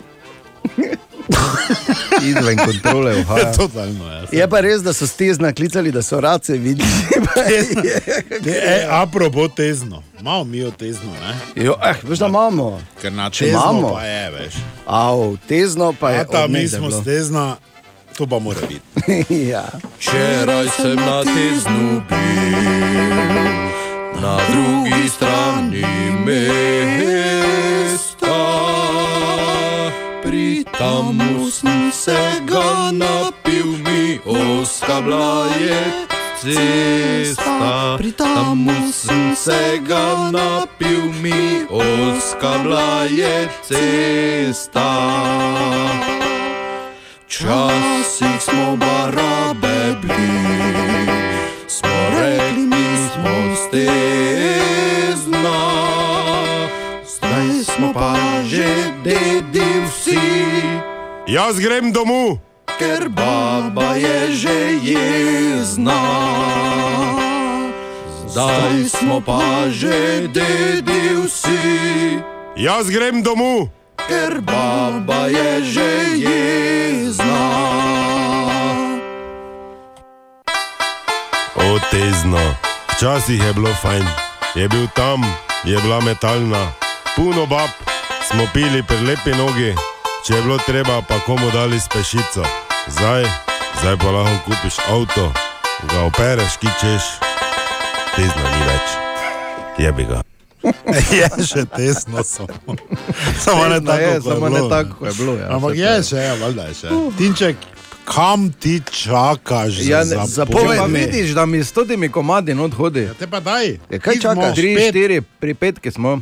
Izven 2.30 2.58
kontrole 2.58 3.16
uhaja. 3.20 3.52
Totalno, 3.58 4.12
ja. 4.12 4.22
Je 4.32 4.48
pa 4.48 4.60
res, 4.60 4.82
da 4.82 4.92
so 4.92 5.06
stezna 5.06 5.52
klicali, 5.52 5.92
da 5.92 6.02
so 6.02 6.20
race 6.20 6.52
videli. 6.52 6.88
E, 8.46 8.86
apropo 8.90 9.48
tezno, 9.48 10.02
malo 10.20 10.44
mi 10.44 10.58
jo 10.58 10.70
tezno, 10.70 11.12
ne? 11.12 11.62
Jo, 11.64 11.74
eh, 11.84 11.94
veš, 12.02 12.18
da 12.18 12.26
imamo. 12.26 12.80
Ker 13.02 13.12
na 13.12 13.30
Če 13.30 13.48
imamo. 13.48 13.94
pa 13.94 14.02
je, 14.04 14.30
veš. 14.30 14.54
Av, 14.86 15.36
tezno 15.48 15.92
pa 16.00 16.10
je. 16.10 16.26
Od 16.28 16.50
mi 16.50 16.68
smo 16.68 16.90
stezna, 16.90 17.56
to 18.16 18.26
pa 18.26 18.38
mora 18.38 18.60
biti. 18.68 18.82
ja. 19.50 19.64
Včeraj 19.98 20.68
sem 20.76 20.96
na 20.96 21.22
teznu 21.24 22.02
bil, 22.08 22.58
na 24.22 24.38
drugi 24.50 25.08
strani 25.08 25.84
mesta. 26.26 28.00
Tamu 30.78 31.50
sem 31.50 31.92
se 31.92 32.40
ga 32.46 32.90
napil, 32.92 33.66
mi 33.84 34.18
oska 34.24 35.00
bila 35.00 35.46
je 35.60 36.06
cesta. 36.40 37.96
Pri 37.98 38.12
tamu 38.12 38.92
sem 38.92 39.36
se 39.36 39.78
ga 39.88 40.30
napil, 40.32 41.12
mi 41.22 41.66
oska 41.70 42.58
bila 42.62 43.04
je 43.10 43.48
cesta. 43.62 44.90
Včasih 47.26 48.40
smo 48.40 48.76
barabe 48.76 49.96
bili, 50.02 51.08
smo 51.68 51.90
rekli, 52.18 52.66
mi 52.66 52.86
smo 53.12 53.56
stezna 53.66 54.10
smo 57.90 58.00
pa 58.00 58.46
že 58.46 58.70
dedi 59.02 59.66
vsi. 59.90 60.22
Jaz 61.26 61.58
grem 61.58 61.90
domov, 61.90 62.38
ker 62.78 63.10
baba 63.10 63.98
je 63.98 64.30
že 64.30 64.58
jezna. 64.78 65.98
Zdaj 68.30 68.94
smo 68.94 69.18
pa 69.18 69.66
že 69.74 70.30
dedi 70.30 71.18
vsi. 71.18 72.22
Jaz 72.54 72.86
grem 72.94 73.26
domov, 73.26 73.74
ker 74.06 74.38
baba 74.38 75.26
je 75.26 75.50
že 75.66 75.90
jezna. 76.14 77.42
Otezno, 81.58 82.44
včasih 82.94 83.42
je 83.42 83.50
bilo 83.50 83.74
fajn, 83.82 84.06
je 84.54 84.66
bil 84.70 84.86
tam, 84.94 85.26
je 85.66 85.74
bila 85.82 85.98
metalna 86.06 86.89
puno 87.16 87.46
bab, 87.46 87.70
smo 88.30 88.46
pili 88.54 88.82
pri 88.82 88.96
lepi 89.06 89.30
nogi, 89.30 89.74
če 90.26 90.34
je 90.34 90.42
bilo 90.42 90.58
treba, 90.66 91.02
pa 91.08 91.18
komu 91.26 91.50
dali 91.50 91.80
spešico. 91.80 92.44
Zdaj, 92.88 93.24
zdaj 93.80 93.96
pa 93.96 94.10
lahko 94.10 94.38
kupiš 94.44 94.78
avto, 94.88 95.32
ga 95.92 96.00
opereš, 96.00 96.56
ki 96.60 96.68
češ, 96.80 97.02
tezno 98.16 98.44
ni 98.44 98.62
več. 98.66 98.88
Jebi 99.78 100.04
ga. 100.04 100.22
je 101.20 101.28
še 101.46 101.64
tesno 101.76 102.22
samo. 102.24 102.76
Samo 103.40 103.68
ne 103.68 103.80
tako, 103.80 104.00
je, 104.00 104.20
samo 104.20 104.48
ne 104.48 104.56
bilo, 104.56 104.68
tako, 104.68 104.96
kot 104.98 105.08
je 105.08 105.14
bilo, 105.18 105.36
ja, 105.40 105.48
Ampak 105.56 105.76
je 105.76 105.86
to 105.86 105.92
je. 105.92 106.02
še, 106.02 106.16
ja, 106.16 106.34
valjda 106.34 106.66
je 106.68 106.74
še. 106.74 106.96
Tinček, 107.18 107.68
kam 108.04 108.50
ti 108.52 108.80
čakaš? 108.90 109.80
Ja, 109.86 110.04
za 110.04 110.20
ne, 110.20 110.26
zapoved? 110.26 110.76
pa 110.78 110.84
vidiš, 110.84 111.32
da 111.34 111.46
mi 111.46 111.64
s 111.64 111.72
temi 111.72 112.08
komadi 112.12 112.54
not 112.54 112.74
hodi. 112.74 113.06
Ja, 113.08 113.14
te 113.14 113.26
pa 113.26 113.40
daj. 113.40 113.78
Ja, 113.90 113.98
kaj 113.98 114.20
čakaš? 114.20 114.54
Tri, 114.58 114.74
pet. 114.76 114.92
štiri, 114.92 115.20
pri 115.40 115.54
petki 115.54 115.90
smo. 115.90 116.20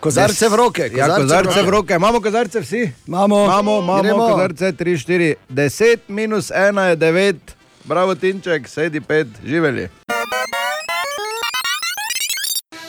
Kozarce 0.00 0.48
v 0.48 0.54
roke, 0.54 0.82
Ja, 0.86 1.06
kozarce 1.06 1.14
v 1.14 1.20
kozarce 1.20 1.62
v 1.62 1.68
roke. 1.68 1.94
Imamo 1.94 2.20
kozarce 2.20 2.60
vsi? 2.60 2.92
Imamo. 3.06 3.44
Imamo, 3.44 3.78
imamo 3.78 4.02
Gremo. 4.02 4.28
kozarce 4.28 4.72
3, 4.72 4.96
4, 4.96 5.34
10 5.48 5.98
minus 6.08 6.50
1 6.50 6.80
je 6.80 6.96
9. 6.96 7.34
Bravo, 7.84 8.14
Tinček, 8.14 8.68
sedi 8.68 9.00
5, 9.00 9.26
živeli. 9.44 9.88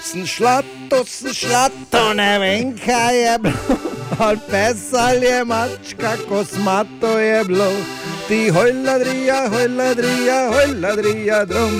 Sem 0.04 0.26
šla, 0.26 0.62
to 0.90 1.06
sem 1.06 1.34
šla, 1.34 1.70
to 1.90 2.14
ne 2.14 2.40
vem, 2.40 2.78
kaj 2.78 3.16
je 3.24 3.38
bilo. 3.40 3.78
Ali 4.20 4.40
pes 4.52 4.94
ali 4.94 5.26
je 5.26 5.46
mačka, 5.46 6.18
kosmato 6.30 7.20
je 7.20 7.44
bilo. 7.46 7.72
Ti 8.28 8.50
hoj 8.50 8.74
ladrija, 8.74 9.50
hoj 9.50 9.68
ladrija, 9.70 10.50
hoj 10.50 10.68
ladrija, 10.76 11.46
drom. 11.46 11.74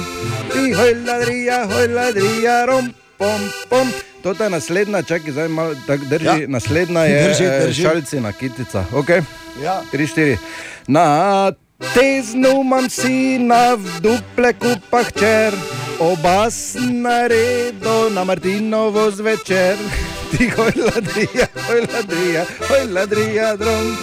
Ti 0.54 0.74
hoj 0.74 0.94
ladrija, 1.06 1.68
hoj 1.68 1.88
ladrija, 1.88 2.66
rom, 2.66 2.94
pom, 3.20 3.40
pom. 3.70 3.88
To 4.24 4.44
je 4.44 4.50
naslednja, 4.50 5.02
čakaj, 5.04 5.32
zdaj 5.32 5.48
malo 5.48 5.76
tako 5.88 6.04
drži. 6.10 6.26
Ja. 6.26 6.36
Ja. 6.38 6.48
Naslednja 6.48 7.04
je 7.12 7.28
Drži, 7.28 7.44
eh, 7.44 7.66
drži. 7.66 7.82
šalcina, 7.84 8.32
kitica. 8.32 8.86
Okay? 8.92 9.24
Ja. 9.64 9.82
3, 9.94 10.08
4. 10.16 10.38
Na 10.88 11.06
teznu 11.94 12.62
imam 12.62 12.90
sina 12.90 13.74
v 13.76 14.00
dupleku 14.02 14.76
pa 14.90 15.04
hčer, 15.04 15.54
oba 16.00 16.48
na 16.92 17.28
redu 17.28 18.10
na 18.10 18.24
Martinovo 18.24 19.12
zvečer. 19.12 19.76
Ti 20.32 20.50
hoj 20.50 20.72
ladrija, 20.78 21.48
hoj 21.68 21.82
ladrija, 21.94 22.46
hoj 22.68 22.84
ladrija, 22.94 23.56
drom. 23.56 23.98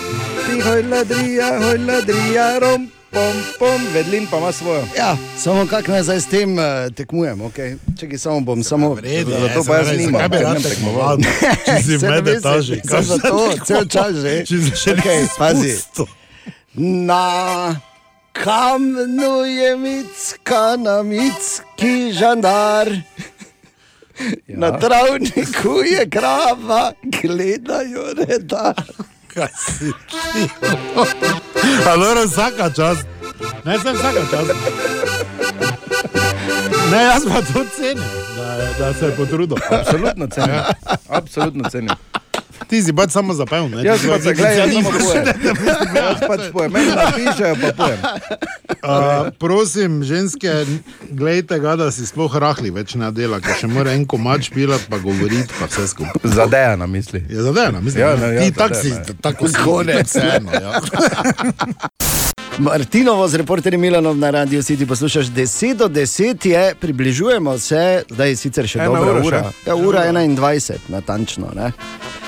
Ti 0.46 0.60
hoj 0.60 0.82
ladrija, 0.82 1.58
hoj 1.60 1.78
ladrija, 1.78 2.58
rom, 2.58 2.90
pom, 3.16 3.36
pom, 3.58 3.80
vedlin 3.94 4.26
pa 4.30 4.38
ima 4.38 4.52
svojo. 4.52 4.84
Ja, 4.96 5.16
samo 5.38 5.66
kako 5.66 5.90
naj 5.90 6.02
zdaj 6.02 6.20
s 6.20 6.26
tem 6.26 6.58
uh, 6.58 6.64
tekmujem, 6.94 7.40
okay? 7.40 7.76
čekaj, 8.00 8.18
samo 8.18 8.40
bom, 8.40 8.62
samo 8.62 8.94
redu, 9.00 9.30
Zato 9.30 9.46
ja, 9.46 9.62
pa 9.66 9.76
jaz 9.76 9.96
nimam, 9.96 10.12
zakaj 10.12 10.28
bi 10.28 10.44
rad 10.44 10.62
tekmoval? 10.62 11.16
Če 11.66 11.82
si 11.82 11.96
v 11.96 12.00
Saj 12.00 12.10
ne 12.10 12.14
vem, 12.16 12.24
medetaži, 12.24 12.74
saj- 12.74 12.88
kaj 12.88 13.02
saj 13.02 13.16
zato, 13.16 13.64
cel 13.64 13.88
čas 13.88 14.12
že. 14.20 14.34
Če 14.44 14.60
si 14.60 14.76
še 14.76 14.96
Okej, 14.98 15.20
nisi 15.22 15.38
pazi. 15.38 15.72
Na 16.84 17.80
kamnu 18.36 19.32
je 19.48 19.70
micka, 19.76 20.76
na 20.76 21.00
micki 21.02 22.12
žandar. 22.12 22.92
Ja. 24.48 24.60
Na 24.60 24.70
travniku 24.80 25.80
je 25.88 26.04
krava, 26.10 26.92
gledajo 27.20 28.12
redar. 28.16 28.84
Kaj 29.36 29.52
si? 29.52 29.92
Ampak 31.84 32.24
vsaka 32.32 32.70
čas. 32.72 33.04
Ne, 33.68 33.76
sem 33.78 33.92
vsaka 33.92 34.22
čas. 34.32 34.46
Ne, 36.90 37.00
jaz 37.04 37.22
pa 37.28 37.40
to 37.44 37.64
cenim, 37.76 38.00
da, 38.36 38.46
da 38.78 38.94
se 38.94 39.06
je 39.06 39.16
potrudil. 39.16 39.56
Absolutno 39.70 40.26
cenim. 40.26 40.60
Absolutno 41.20 41.70
cenim. 41.70 41.92
Ti 42.64 42.82
si 42.82 42.92
pač 42.92 43.10
samo 43.10 43.34
zapel, 43.34 43.68
ne? 43.68 43.82
Jaz 43.82 44.00
Ti 44.00 44.02
si 44.02 44.08
pa 44.08 44.18
se 44.18 44.32
gledam, 44.32 44.56
jaz 44.58 44.72
samo 44.74 44.90
specialist. 44.90 45.36
pojem. 45.36 45.96
Jaz 45.96 46.20
pač 46.22 46.40
pojem, 46.50 46.70
meni 46.72 46.90
napišejo, 46.90 47.54
pa 47.56 47.70
pojem. 47.74 48.00
Uh, 48.78 48.90
prosim, 49.36 50.02
ženske, 50.02 50.52
gledajte 51.10 51.58
ga, 51.58 51.76
da 51.76 51.90
si 51.90 52.06
sploh 52.06 52.30
rahli 52.36 52.70
več 52.70 52.94
ne 52.94 53.10
dela, 53.10 53.40
ker 53.40 53.54
še 53.54 53.66
mora 53.66 53.92
en 53.92 54.06
komač 54.06 54.50
pilati, 54.50 54.86
pa 54.86 54.98
govoriti, 54.98 55.50
pa 55.52 55.66
vse 55.66 55.86
skupaj. 55.88 56.22
Zadeja 56.24 56.76
na 56.76 56.86
misli. 56.86 57.24
Je 57.28 57.42
zadejana, 57.42 57.80
mislim. 57.80 58.00
Ja, 58.00 58.06
Ja, 58.06 58.16
ne, 58.16 58.34
ja, 58.34 58.40
Ti 58.40 58.52
tak 58.52 58.74
si, 58.74 58.92
tako 59.20 59.48
si, 59.50 59.58
Konec. 59.58 60.06
vseeno, 60.08 60.50
ja. 60.52 60.80
Martinovo 62.58 63.28
z 63.28 63.34
reporterjem 63.34 63.80
Milanom 63.80 64.18
na 64.18 64.30
Radio 64.30 64.62
City 64.62 64.86
poslušaš 64.88 65.26
10 65.26 65.74
do 65.74 65.88
10 65.88 66.46
je, 66.48 66.74
približujemo 66.80 67.58
se, 67.58 68.02
zdaj 68.10 68.28
je 68.28 68.36
sicer 68.36 68.68
še 68.68 68.78
Ena 68.78 68.86
dobra 68.86 69.12
ura 69.12 69.24
ura. 69.26 69.42
Ja, 69.66 69.76
ura 69.76 70.04
21, 70.12 70.78
natančno. 70.88 71.52
Ne? 71.54 71.72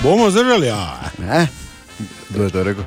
Bomo 0.03 0.29
zdržali, 0.29 0.67
ja. 0.67 0.99
Ne? 1.17 1.47
Kdo 2.29 2.43
je 2.43 2.49
to 2.49 2.63
rekel? 2.63 2.83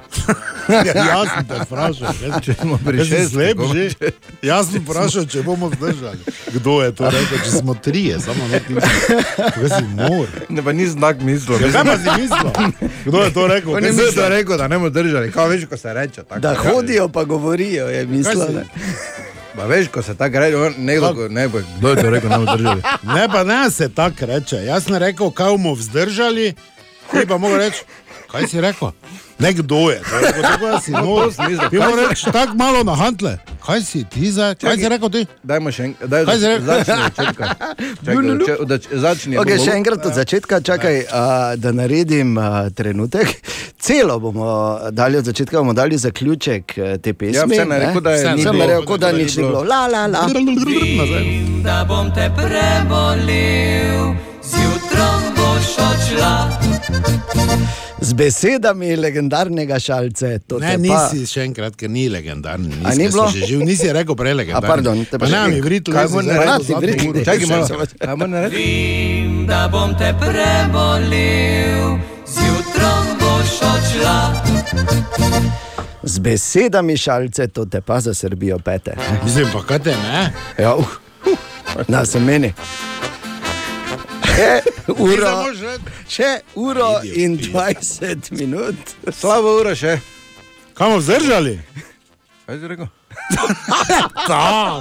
Ja, 0.68 0.92
jaz 1.12 1.26
sem 1.28 1.44
te 1.44 1.56
vprašal, 1.60 2.12
Če 2.40 2.54
smo 2.54 2.78
pri 2.78 2.98
jaz 2.98 3.06
sem 3.06 3.18
šestih, 3.18 3.30
slep 3.30 3.58
že. 3.68 4.10
Jaz 4.42 4.70
sem 4.70 4.80
vprašal, 4.80 5.26
če 5.26 5.42
bomo 5.42 5.68
zdržali. 5.68 6.22
Kdo 6.52 6.74
je 6.80 6.90
to 6.92 7.04
rekel, 7.06 7.38
če 7.38 7.50
smo 7.52 7.74
trije, 7.76 8.20
samo 8.20 8.46
ne 8.46 8.60
ti. 8.60 8.74
Kaj 8.74 9.68
si 9.70 9.84
mor? 9.90 10.26
Ne, 10.48 10.60
pa 10.60 10.72
nisem 10.72 10.96
tak 10.98 11.20
mislil. 11.20 11.60
Ja, 11.60 11.72
kaj 11.72 11.84
pa 11.84 11.96
si 11.96 12.08
mislil? 12.16 12.48
Kdo 13.04 13.18
je 13.20 13.30
to 13.30 13.42
rekel? 13.46 13.70
Si 13.72 13.82
mislil, 13.82 14.12
to 14.12 14.28
rekel, 14.30 14.56
da 14.56 14.66
ne 14.66 14.76
bomo 14.76 14.90
držali. 14.90 15.28
Kaj 15.30 15.48
veš, 15.48 15.66
ko 15.66 15.76
se 15.76 15.92
reče? 15.92 16.22
Tako. 16.22 16.40
Da 16.40 16.54
hodijo, 16.56 17.08
pa 17.08 17.24
govorijo, 17.24 17.88
je 17.88 18.06
mislil. 18.06 18.48
ne. 18.54 18.64
Ba, 19.52 19.66
veš, 19.66 19.88
ko 19.88 20.00
se 20.00 20.14
tako 20.14 20.38
reče, 20.38 20.56
on- 20.58 20.78
nekdo, 20.78 21.10
ko- 21.10 21.28
ne, 21.28 21.44
bo- 21.46 21.60
kdo 21.76 21.88
je 21.90 21.96
to 21.98 22.10
rekel, 22.10 22.30
ne 22.30 22.38
bomo 22.38 22.56
držali. 22.56 22.80
Ne, 23.14 23.28
pa 23.28 23.44
ne 23.44 23.70
se 23.70 23.88
tako 23.90 24.26
reče. 24.26 24.56
Jaz 24.64 24.84
sem 24.84 24.96
rekel, 24.96 25.30
kaj 25.30 25.50
bomo 25.50 25.74
vzdržali, 25.74 26.54
ti 27.10 27.26
pa 27.28 27.36
mogo 27.36 27.56
reči, 27.56 27.84
kaj 28.32 28.48
si 28.48 28.60
rekel? 28.60 28.90
Nekdo 29.38 29.90
je, 29.90 30.00
No. 30.92 31.30
Ti 31.70 31.76
moraš 31.76 32.08
reči 32.08 32.32
tako 32.32 32.54
malo 32.54 32.82
na 32.84 32.94
hantle. 32.94 33.38
Kaj 33.66 33.80
si 33.82 34.04
ti 34.04 34.30
za? 34.30 34.54
Kaj 34.54 34.76
si 34.76 34.88
rekel 34.88 35.10
ti? 35.10 35.26
Dajmo 35.42 35.70
še 35.70 35.82
enkrat, 35.84 36.10
daj, 36.10 36.24
Kaj 36.24 36.38
si 36.38 36.46
rekel? 36.46 36.64
začni. 38.92 39.36
Okay, 39.36 39.58
še 39.58 39.74
enkrat 39.74 40.06
od 40.06 40.14
začetka, 40.14 40.60
čakaj, 40.60 40.96
a, 41.04 41.22
da 41.56 41.72
naredim 41.72 42.38
a, 42.38 42.70
trenutek. 42.70 43.28
Celo 43.78 44.20
bomo 44.20 44.46
dali 44.92 45.18
od 45.18 45.24
začetka, 45.24 45.58
bomo 45.58 45.72
dali 45.72 45.98
zaključek 45.98 46.64
te 47.02 47.12
pesmi. 47.12 47.36
Ja, 47.36 47.44
vse 47.44 47.64
ne, 47.64 47.78
ne? 47.78 47.78
rekel, 47.86 48.00
da 48.00 48.10
je 48.10 48.18
Vse 48.18 48.34
ni 48.34 48.44
ne 48.44 48.52
bilo. 48.52 48.66
rekel, 48.68 48.96
da 48.98 49.12
nič 49.12 49.36
ni 49.36 49.42
bilo. 49.42 49.62
La, 49.64 49.86
la, 49.86 50.06
la. 50.06 50.22
Da 51.62 51.84
bom 51.84 52.14
te 52.14 52.30
prebolel, 52.30 54.14
zjutraj 54.40 55.34
boš 55.34 55.66
odšla. 55.80 56.34
Z 58.02 58.14
besedami 58.14 58.96
legendarnega 58.96 59.78
šalce. 59.78 60.38
to 60.40 60.58
Ne, 60.58 60.68
te 60.68 60.76
pa- 60.78 61.08
nisi 61.08 61.26
še 61.28 61.40
enkrat, 61.42 61.76
ker 61.76 61.88
ni 61.88 62.08
legendarni. 62.08 62.74
Nisi, 62.76 62.98
ni 62.98 63.08
bilo? 63.08 63.26
Že 63.28 63.46
živ, 63.46 63.60
nisi 63.62 63.86
rekel 63.88 64.14
prej 64.14 64.34
legendarni. 64.34 64.66
A, 64.66 64.68
pardon, 64.68 65.04
te 65.04 65.18
pa 65.18 65.18
pa 65.20 65.30
ne, 65.30 65.48
mi 65.48 65.60
vritu, 65.60 65.92
Kaj 65.92 66.04
nisi 66.04 66.28
rekel 66.28 66.62
zadnjo 66.62 66.80
Vriti, 66.80 67.08
uro. 67.08 67.22
čakaj 67.22 67.46
malo. 67.46 67.66
Kaj 67.96 68.14
moram 68.16 68.30
narediti? 68.32 68.58
Vem, 68.58 69.46
da 69.46 69.68
bom 69.68 69.94
te 69.94 70.10
prebolel, 70.14 71.98
zjutraj 72.26 73.06
boš 73.16 73.52
odšla. 73.64 74.18
Z 76.02 76.18
besedami 76.18 76.96
šalce, 76.96 77.46
to 77.48 77.64
te 77.64 77.80
pa 77.80 78.00
za 78.00 78.12
Srbijo 78.12 78.58
pete. 78.58 78.92
Mislim, 79.22 79.46
pa 79.52 79.62
kaj 79.62 79.78
te 79.80 79.94
ne? 79.96 80.32
Ja, 80.58 80.74
uh, 80.74 80.86
na 81.86 82.02
se 82.04 82.18
meni. 82.20 82.50
Še 84.36 84.62
uro, 84.96 85.32
še 86.08 86.30
uro 86.56 86.90
in 87.04 87.36
20 87.38 88.32
minut. 88.32 88.76
Slabo 89.12 89.58
uro 89.60 89.74
še. 89.76 89.98
Bomo 90.78 90.98
vzdržali? 90.98 91.58
Kaj 92.46 92.58
si 92.58 92.68
rekel? 92.72 92.88
Ta, 94.28 94.78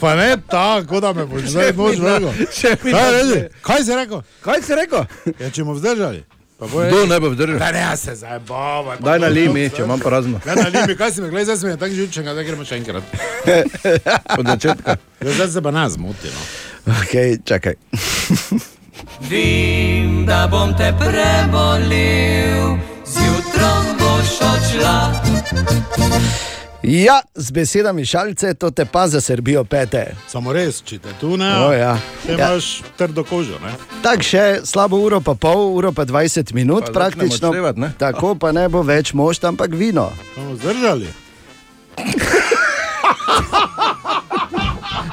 pa 0.00 0.14
ne 0.18 0.36
tako, 0.50 1.00
da 1.00 1.12
me 1.12 1.24
boš 1.26 1.42
zdaj 1.54 1.72
boš 1.72 1.96
mi 1.96 2.92
Kaj, 2.92 3.24
zve. 3.24 3.48
kaj 3.62 3.84
si 3.84 3.94
rekel? 3.94 4.22
Kaj 4.42 4.62
si 4.62 4.74
rekel? 4.74 5.06
Ja, 5.38 5.50
če 5.50 5.64
bomo 5.64 5.78
vzdržali. 5.78 6.24
Pa 6.60 6.66
bo 6.68 6.82
Kdo 6.84 7.06
ne 7.06 7.20
bo 7.20 7.30
vzdržal? 7.30 7.58
Da 7.62 7.70
ne, 7.72 7.80
ja 7.80 7.94
se 7.96 8.14
zdaj 8.14 8.42
bava. 8.48 8.98
Daj 9.00 9.22
na 9.22 9.30
limi, 9.32 9.70
če 9.72 9.86
imam 9.86 10.02
prazno. 10.02 10.42
Daj 10.44 10.58
na 10.60 10.68
limi, 10.68 10.96
kaj 10.98 11.14
si 11.14 11.22
me 11.24 11.30
gledaj, 11.30 11.44
zdaj 11.54 11.62
si 11.62 11.70
me 11.70 11.78
tako 11.80 11.94
živčen, 11.94 12.28
da 12.28 12.42
gremo 12.42 12.66
še 12.68 12.82
enkrat. 12.82 13.16
Od 14.40 14.44
začetka. 14.46 14.98
Ja, 15.24 15.32
zdaj 15.38 15.48
se 15.56 15.62
pa 15.62 15.72
nas 15.72 15.96
zmoti. 15.96 16.34
No. 16.34 16.44
Okay, 17.00 17.38
čakaj. 17.44 17.80
Vem, 19.20 20.24
da 20.26 20.46
bom 20.46 20.72
te 20.72 20.92
prebolel, 20.94 22.76
zjutraj 23.06 23.68
boš 23.94 24.30
odšla. 24.42 25.22
Ja, 26.82 27.20
z 27.34 27.50
besedami 27.50 28.04
šalce, 28.04 28.54
to 28.54 28.70
te 28.70 28.84
pa 28.84 29.04
za 29.06 29.20
Srbijo 29.20 29.64
pete. 29.64 30.14
Samo 30.26 30.52
res, 30.52 30.80
če 30.82 30.98
te 30.98 31.12
tu 31.20 31.36
ne, 31.36 31.50
O, 31.58 31.72
ja. 31.72 31.98
te 32.24 32.32
Ja. 32.32 32.38
imaš 32.48 32.82
trdo 32.96 33.24
kožo. 33.24 33.58
Ne? 33.60 33.74
Tako 34.02 34.22
še 34.22 34.44
slabo 34.64 34.96
uro, 34.98 35.20
pa 35.20 35.34
pol, 35.34 35.76
uro 35.76 35.92
pa 35.92 36.04
20 36.04 36.54
minut, 36.54 36.86
Pa 36.86 36.92
praktično. 36.92 37.52
ne? 37.76 37.92
Tako 37.98 38.34
pa 38.34 38.52
ne 38.52 38.68
bo 38.68 38.82
več 38.82 39.12
mošt, 39.12 39.44
ampak 39.44 39.70
vino. 39.72 40.08
Bomo 40.36 40.56
zdržali. 40.56 41.08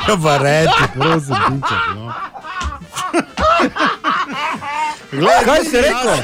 Ja, 0.08 0.16
pa 0.16 0.38
reči, 0.38 0.84
prosim, 0.94 1.36
pinček, 1.36 1.84
no. 1.94 2.14
Glej, 5.12 5.40
Kaj 5.46 5.64
si 5.64 5.78
rekel? 5.78 6.18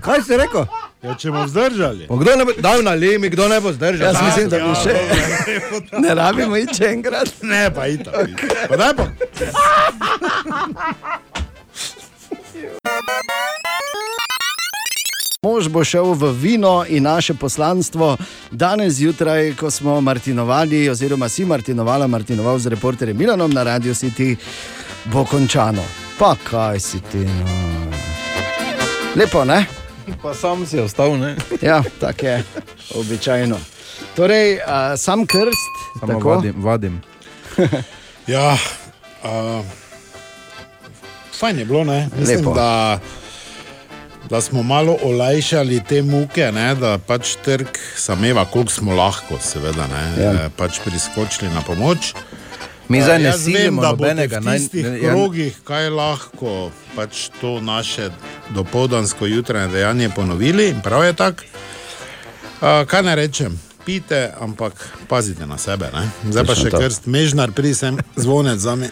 Kaj 0.00 0.22
si 0.22 0.36
rekel? 0.36 0.66
Ja, 1.02 1.14
če 1.14 1.30
bomo 1.30 1.44
vzdržali. 1.44 2.06
Pa 2.08 2.16
Kdo 2.16 2.36
ne 2.36 2.44
bo 2.44 2.52
dal 2.58 2.82
na 2.82 2.92
limi, 2.92 3.28
kdo 3.28 3.48
ne 3.48 3.60
bo 3.60 3.72
zdržal? 3.72 4.06
Jaz 4.06 4.22
mislim, 4.22 4.48
da 4.48 4.56
bi 4.56 4.64
Ja, 4.64 4.74
še 4.74 4.92
dobro. 5.70 6.00
ne 6.00 6.14
rabimo 6.14 6.56
iti 6.56 6.74
še 6.74 6.90
enkrat. 6.90 7.32
Ne, 7.42 7.68
pa 7.70 7.86
itak. 7.86 8.28
Pa 8.68 8.76
daj 8.76 8.92
pa. 8.94 9.04
Mož 15.42 15.68
bo 15.68 15.84
šel 15.84 16.14
v 16.14 16.32
vino 16.32 16.84
in 16.88 17.02
naše 17.02 17.34
poslanstvo 17.34 18.16
danes 18.50 18.94
zjutraj, 18.94 19.52
ko 19.54 19.70
smo 19.70 20.00
Martinovali, 20.00 20.88
oziroma 20.88 21.28
si 21.28 21.44
Martinovala, 21.44 22.06
Martinoval 22.06 22.58
z 22.58 22.66
reporterjem 22.66 23.16
Milanom 23.16 23.52
na 23.52 23.62
Radio 23.62 23.94
City, 23.94 24.36
bo 25.04 25.24
končano. 25.24 25.84
Pa 26.18 26.32
kaj 26.40 26.80
si 26.80 27.00
ti? 27.02 27.28
No. 27.28 27.93
Lepo, 29.14 29.44
ne? 29.44 29.66
Pa 30.22 30.34
sam 30.34 30.66
si 30.66 30.78
ostal, 30.78 31.18
ne? 31.18 31.36
Ja, 31.62 31.82
tako 32.00 32.26
je, 32.26 32.42
običajno. 32.94 33.56
Torej, 34.16 34.54
uh, 34.54 34.60
sam 34.96 35.26
krst, 35.26 35.74
Samo 36.00 36.12
tako? 36.12 36.28
vadim. 36.28 36.54
vadim. 36.64 37.02
Ja, 38.26 38.56
uh, 39.24 39.64
fajn 41.38 41.58
je 41.58 41.64
bilo, 41.64 41.84
ne? 41.84 42.08
Mislim, 42.16 42.38
Lepo. 42.38 42.54
da, 42.54 42.98
da 44.30 44.40
smo 44.40 44.62
malo 44.62 44.96
olajšali 45.02 45.82
te 45.88 46.02
muke, 46.02 46.52
ne? 46.52 46.74
da 46.74 46.98
pač 46.98 47.34
trg 47.44 47.66
sameva, 47.96 48.44
koliko 48.44 48.72
smo 48.72 48.94
lahko, 48.94 49.38
seveda, 49.40 49.86
ne? 49.86 50.24
Ja. 50.24 50.32
Ja. 50.32 50.48
pač 50.56 50.80
priskočili 50.84 51.50
na 51.50 51.60
pomoč. 51.60 52.14
Mi 52.88 53.00
zdaj 53.00 53.18
ne 53.18 53.32
silimo 53.34 53.80
boste 53.80 53.88
nobenega, 53.88 54.38
V 54.38 54.42
naj- 54.42 54.58
tistih 54.58 54.84
ne- 54.84 54.98
ja- 54.98 55.10
krogih, 55.10 55.56
kaj 55.64 55.88
lahko 55.90 56.54
pač 56.94 57.28
to 57.40 57.60
naše 57.60 58.10
dopoldansko 58.50 59.26
jutranje 59.26 59.68
dejanje 59.68 60.10
ponovili, 60.10 60.68
in 60.68 60.80
prav 60.80 61.04
je 61.04 61.12
tako. 61.14 61.42
Uh, 62.56 62.84
kaj 62.86 63.02
naj 63.02 63.14
rečem? 63.16 63.52
Pite, 63.84 64.32
ampak 64.38 64.72
pazite 65.08 65.46
na 65.46 65.58
sebe. 65.58 65.90
Ne? 65.90 66.08
Zdaj 66.26 66.44
pa 66.44 66.54
še 66.54 66.70
to. 66.70 66.78
krst, 66.78 67.06
mežnar, 67.06 67.52
prisem, 67.52 67.96
zvonec 68.16 68.58
za 68.58 68.74
me. 68.74 68.88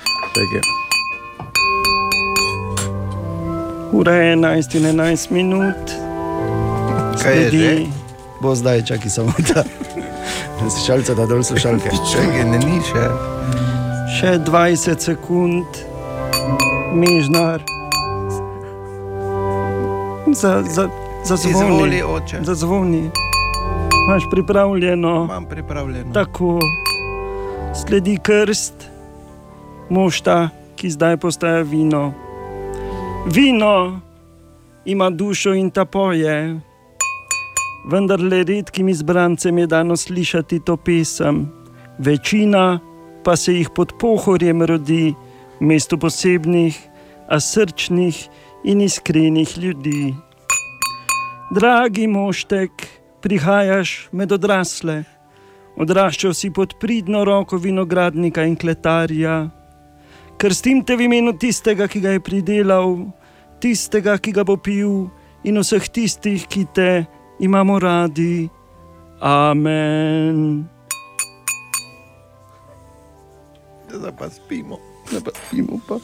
Ura 3.93 4.13
je 4.15 4.33
11 4.33 4.75
in 4.75 4.87
11 4.89 5.31
minut. 5.31 5.77
Kaj 7.19 7.39
je 7.39 7.51
že? 7.51 7.87
Bo 8.41 8.55
zdaj, 8.55 8.85
čakaj 8.85 9.11
samo 9.11 9.33
da. 9.47 9.65
Slušalce, 10.71 11.15
da 11.15 11.27
dol 11.27 11.43
slušalke. 11.43 11.91
Čakaj, 12.13 12.45
ne 12.45 12.59
ni 12.59 12.81
še. 12.83 13.05
Še 14.13 14.35
20 14.45 15.01
sekund, 15.01 15.79
mižnar. 16.93 17.63
Za, 20.37 20.61
za, 20.69 20.85
za 21.25 21.37
zvoni. 21.37 21.65
Izvoli, 21.65 22.03
oče. 22.03 22.43
Za 22.45 22.55
zvoni. 22.55 23.09
Imaš 24.05 24.29
pripravljeno? 24.31 25.15
Imam 25.25 25.47
pripravljeno. 25.49 26.13
Tako. 26.13 26.59
Sledi 27.73 28.19
krst, 28.23 28.85
mošta, 29.89 30.49
ki 30.77 30.91
zdaj 30.91 31.17
postaja 31.17 31.65
vino. 31.65 32.13
Vino 33.33 34.01
ima 34.85 35.11
dušo 35.11 35.57
in 35.57 35.71
ta 35.71 35.85
poje. 35.85 36.61
Vendar 37.89 38.21
le 38.21 38.45
redkim 38.45 38.89
izbrancem 38.89 39.59
je 39.59 39.67
dano 39.67 39.97
slišati 39.97 40.61
to 40.61 40.77
pesem, 40.77 41.47
večina 41.99 42.92
pa 43.25 43.37
se 43.37 43.55
jih 43.55 43.71
pod 43.75 43.95
pohorjem 43.99 44.63
rodi, 44.63 45.15
v 45.61 45.65
mestu 45.67 45.99
posebnih, 45.99 46.77
a 47.29 47.41
srčnih 47.41 48.29
in 48.65 48.81
iskrenih 48.81 49.59
ljudi. 49.59 50.15
Dragi 51.55 52.07
moštek, 52.07 52.71
prihajaš 53.23 54.09
med 54.13 54.33
odrasle, 54.33 55.03
odraščal 55.77 56.35
si 56.35 56.51
pod 56.51 56.75
pridno 56.81 57.25
roko 57.25 57.57
vinogradnika 57.57 58.45
in 58.45 58.57
kletarja. 58.57 59.51
Krstim 60.39 60.83
te 60.85 60.97
v 60.97 61.07
imenu 61.07 61.37
tistega, 61.39 61.87
ki 61.89 62.01
ga 62.03 62.17
je 62.17 62.25
pridelal, 62.25 62.97
tistega, 63.63 64.19
ki 64.19 64.33
ga 64.35 64.45
bo 64.45 64.57
pil, 64.59 65.07
in 65.45 65.61
vseh 65.63 65.87
tistih, 65.93 66.47
ki 66.49 66.67
te 66.75 66.91
imamo 67.41 67.79
radi. 67.79 68.49
Amen. 69.23 70.67
Zdaj 73.93 74.13
pa 74.19 74.31
spimo. 74.31 74.79
Zdaj 75.09 75.21
pa 75.25 75.31
spimo 75.47 75.81
pa. 75.89 75.95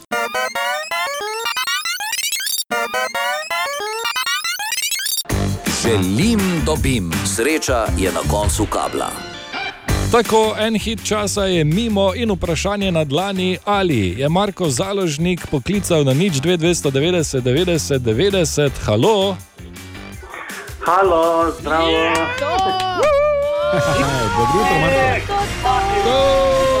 Želim, 5.83 6.39
dobim, 6.65 7.11
sreča 7.35 7.85
je 7.97 8.11
na 8.11 8.19
koncu 8.31 8.65
kabla. 8.65 9.11
Tako 10.11 10.55
en 10.59 10.75
hit 10.75 10.99
časa 11.05 11.43
je 11.43 11.63
mimo 11.63 12.15
in 12.15 12.31
vprašanje 12.31 12.91
na 12.91 13.03
dlani, 13.03 13.57
ali 13.65 14.15
je 14.17 14.29
Marko 14.29 14.69
Založnik 14.69 15.47
poklical 15.51 16.03
na 16.03 16.13
nič 16.13 16.33
2290 16.33 17.41
90 17.41 17.99
90, 17.99 18.69
halo. 18.85 19.37
Halo, 20.79 21.51
zdravo. 21.59 21.91
Dobro 24.37 24.55
jutro, 24.55 24.79
Marko. 24.79 26.78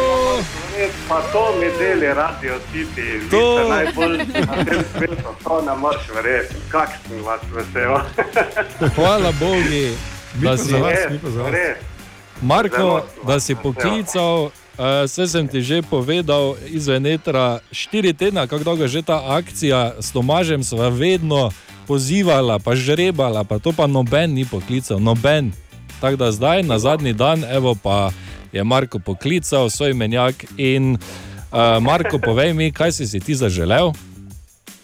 Pa 1.07 1.21
to 1.31 1.55
mi 1.59 1.65
deli 1.79 2.13
radio 2.13 2.53
City, 2.71 3.01
vi 3.01 3.29
To. 3.29 3.57
ste 3.57 3.69
najbolj 3.69 4.17
na 4.17 4.63
tem 4.65 4.81
svetu, 4.97 5.29
to 5.43 5.61
ne 5.61 5.75
moreš 5.75 6.05
verjeti, 6.15 6.55
kak 6.71 6.89
sem 7.07 7.23
vas 7.23 7.41
vesel. 7.53 7.97
Hvala 8.95 9.31
Bogu, 9.39 9.95
da 10.33 10.57
si 10.57 10.69
za 10.69 10.77
vas, 10.77 10.99
mi 11.11 11.19
pa 11.19 11.29
za 11.29 11.41
vas. 11.43 11.53
Marko, 12.41 13.01
da 13.27 13.39
si 13.39 13.55
poklical. 13.55 14.49
Vse 14.79 15.27
sem 15.27 15.47
ti 15.47 15.59
že 15.59 15.81
povedal 15.83 16.55
izven 16.71 17.03
etra, 17.05 17.59
štiri 17.71 18.13
tedna, 18.13 18.47
kako 18.47 18.63
dolgo 18.63 18.83
je 18.87 18.87
že 18.87 19.01
ta 19.01 19.35
akcija 19.35 19.99
s 19.99 20.15
Tomažem, 20.15 20.63
sva 20.63 20.87
vedno 20.87 21.51
pozivala, 21.83 22.63
pa 22.63 22.79
žrebala, 22.79 23.43
pa 23.43 23.59
to 23.59 23.75
pa 23.75 23.91
noben 23.91 24.31
ni 24.31 24.47
poklical, 24.47 25.03
noben. 25.03 25.51
Tako 25.99 26.15
da 26.15 26.31
zdaj, 26.31 26.63
na 26.63 26.79
zadnji 26.79 27.13
dan, 27.13 27.43
evo 27.43 27.75
pa 27.75 28.15
je 28.51 28.63
Marko 28.63 28.99
poklical 28.99 29.69
svoj 29.69 29.93
menjak 29.93 30.45
in 30.57 30.95
uh, 30.95 31.77
Marko, 31.81 32.19
povej 32.19 32.53
mi, 32.53 32.71
kaj 32.71 32.91
si 32.91 33.07
si 33.07 33.19
ti 33.19 33.35
zaželel? 33.35 33.93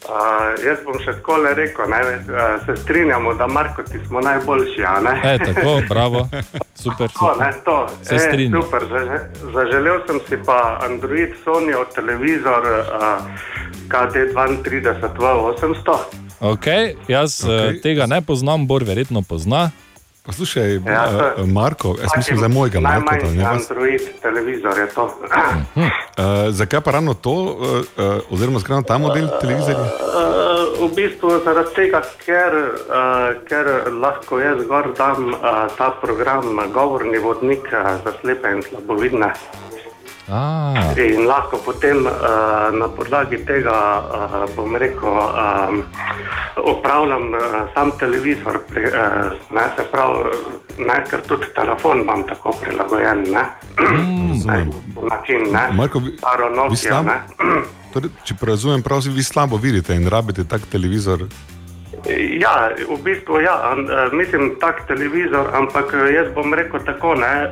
Uh, 0.06 0.54
jaz 0.62 0.84
bom 0.86 1.00
še 1.02 1.16
tako 1.18 1.40
le 1.42 1.56
rekel, 1.58 1.90
ne, 1.90 1.98
uh, 2.30 2.62
se 2.66 2.76
strinjamo, 2.84 3.34
da 3.34 3.48
Marko 3.50 3.82
ti 3.84 3.98
smo 4.06 4.22
najboljši, 4.22 4.84
a 4.86 5.00
ne? 5.02 5.14
E, 5.24 5.40
tako, 5.42 5.80
bravo, 5.90 6.28
super. 6.84 7.10
To, 7.10 7.34
ne, 7.40 7.50
to. 7.66 7.78
Se 8.06 8.16
E, 8.16 8.20
strinjam. 8.20 8.62
super, 8.62 8.86
zaže, 8.92 9.18
zaželel 9.54 9.98
sem 10.06 10.20
si 10.30 10.38
pa 10.46 10.78
Android 10.86 11.34
Sony 11.42 11.74
televizor 11.96 12.62
uh, 12.70 13.26
KD 13.90 14.30
32 14.38 15.10
v 15.18 15.42
800. 15.58 15.98
Okay, 16.54 16.94
jaz 17.08 17.42
okay. 17.42 17.82
tega 17.82 18.06
ne 18.06 18.22
poznam, 18.22 18.68
Bor 18.68 18.86
verjetno 18.86 19.26
pozna. 19.26 19.72
Poslušaj, 20.26 20.74
Ja, 20.74 21.08
to 21.36 21.44
uh, 21.44 21.50
Marko, 21.50 21.96
jaz 22.02 22.10
mislim 22.18 22.40
za 22.40 22.48
mojega 22.48 22.80
Marka. 22.80 23.28
Ne 23.36 23.44
vas. 23.44 23.72
Android 23.72 24.02
televizor 24.22 24.78
je 24.78 24.88
to. 24.88 25.18
Hm. 25.74 25.82
Uh, 25.82 25.88
zakaj 26.50 26.82
pa 26.82 26.92
ravno 26.92 27.14
to, 27.14 27.32
uh, 27.32 27.60
uh, 27.62 28.22
oziroma 28.30 28.60
zakaj 28.60 28.74
ravno 28.74 28.88
ta 28.88 28.98
model 28.98 29.28
televizorja? 29.42 29.80
Uh, 29.80 30.90
v 30.90 30.96
bistvu 30.96 31.30
zaradi 31.46 31.76
tega, 31.76 32.02
ker, 32.26 32.54
uh, 32.90 33.46
ker 33.50 33.92
lahko 33.94 34.40
jaz 34.40 34.66
gor 34.68 34.94
dam 34.98 35.34
uh, 35.34 35.40
ta 35.78 35.94
program 36.02 36.60
Govorni 36.74 37.18
vodnik 37.18 37.70
uh, 37.72 38.02
za 38.04 38.14
slepe 38.22 38.52
in 38.52 38.64
slabovidne. 38.64 39.34
Ah. 40.30 40.94
In 40.98 41.28
lahko 41.30 41.58
potem 41.62 42.02
uh, 42.06 42.74
na 42.74 42.88
podlagi 42.90 43.46
tega, 43.46 43.78
uh, 44.02 44.56
bom 44.58 44.74
rekel, 44.76 45.06
um, 45.06 45.84
upravljam 46.66 47.30
uh, 47.30 47.70
sam 47.74 47.92
televizor, 48.00 48.58
pri, 48.66 48.90
uh, 48.90 49.38
ne, 49.54 49.66
se 49.78 49.86
pravi, 49.92 50.34
ne, 50.82 50.98
ker 51.10 51.22
tudi 51.30 51.46
telefon 51.54 52.02
imam 52.02 52.26
tako 52.26 52.56
prilagojen, 52.62 53.22
ne, 53.30 53.46
Razumem. 53.78 54.72
način, 55.10 55.46
ne, 55.54 55.70
Marko, 55.78 56.00
vi, 56.00 56.18
staro 56.18 56.50
vi 56.50 56.56
Nokia, 56.56 56.78
slabo, 56.78 57.10
ne. 57.10 57.62
torej, 57.94 58.10
če 58.26 58.36
razumem 58.42 58.82
prav, 58.82 59.06
vi 59.06 59.24
slabo 59.24 59.62
vidite 59.62 59.94
in 59.94 60.10
rabite 60.10 60.44
tak 60.44 60.66
televizor. 60.72 61.28
Ja, 62.42 62.70
v 62.90 62.98
bistvu 63.04 63.40
ja, 63.42 63.56
uh, 63.74 64.14
mislim 64.14 64.56
tak 64.62 64.84
televizor, 64.88 65.50
ampak 65.54 65.94
eh, 65.94 66.14
jaz 66.14 66.28
bom 66.36 66.54
rekel 66.54 66.80
tako, 66.86 67.16
ne, 67.16 67.50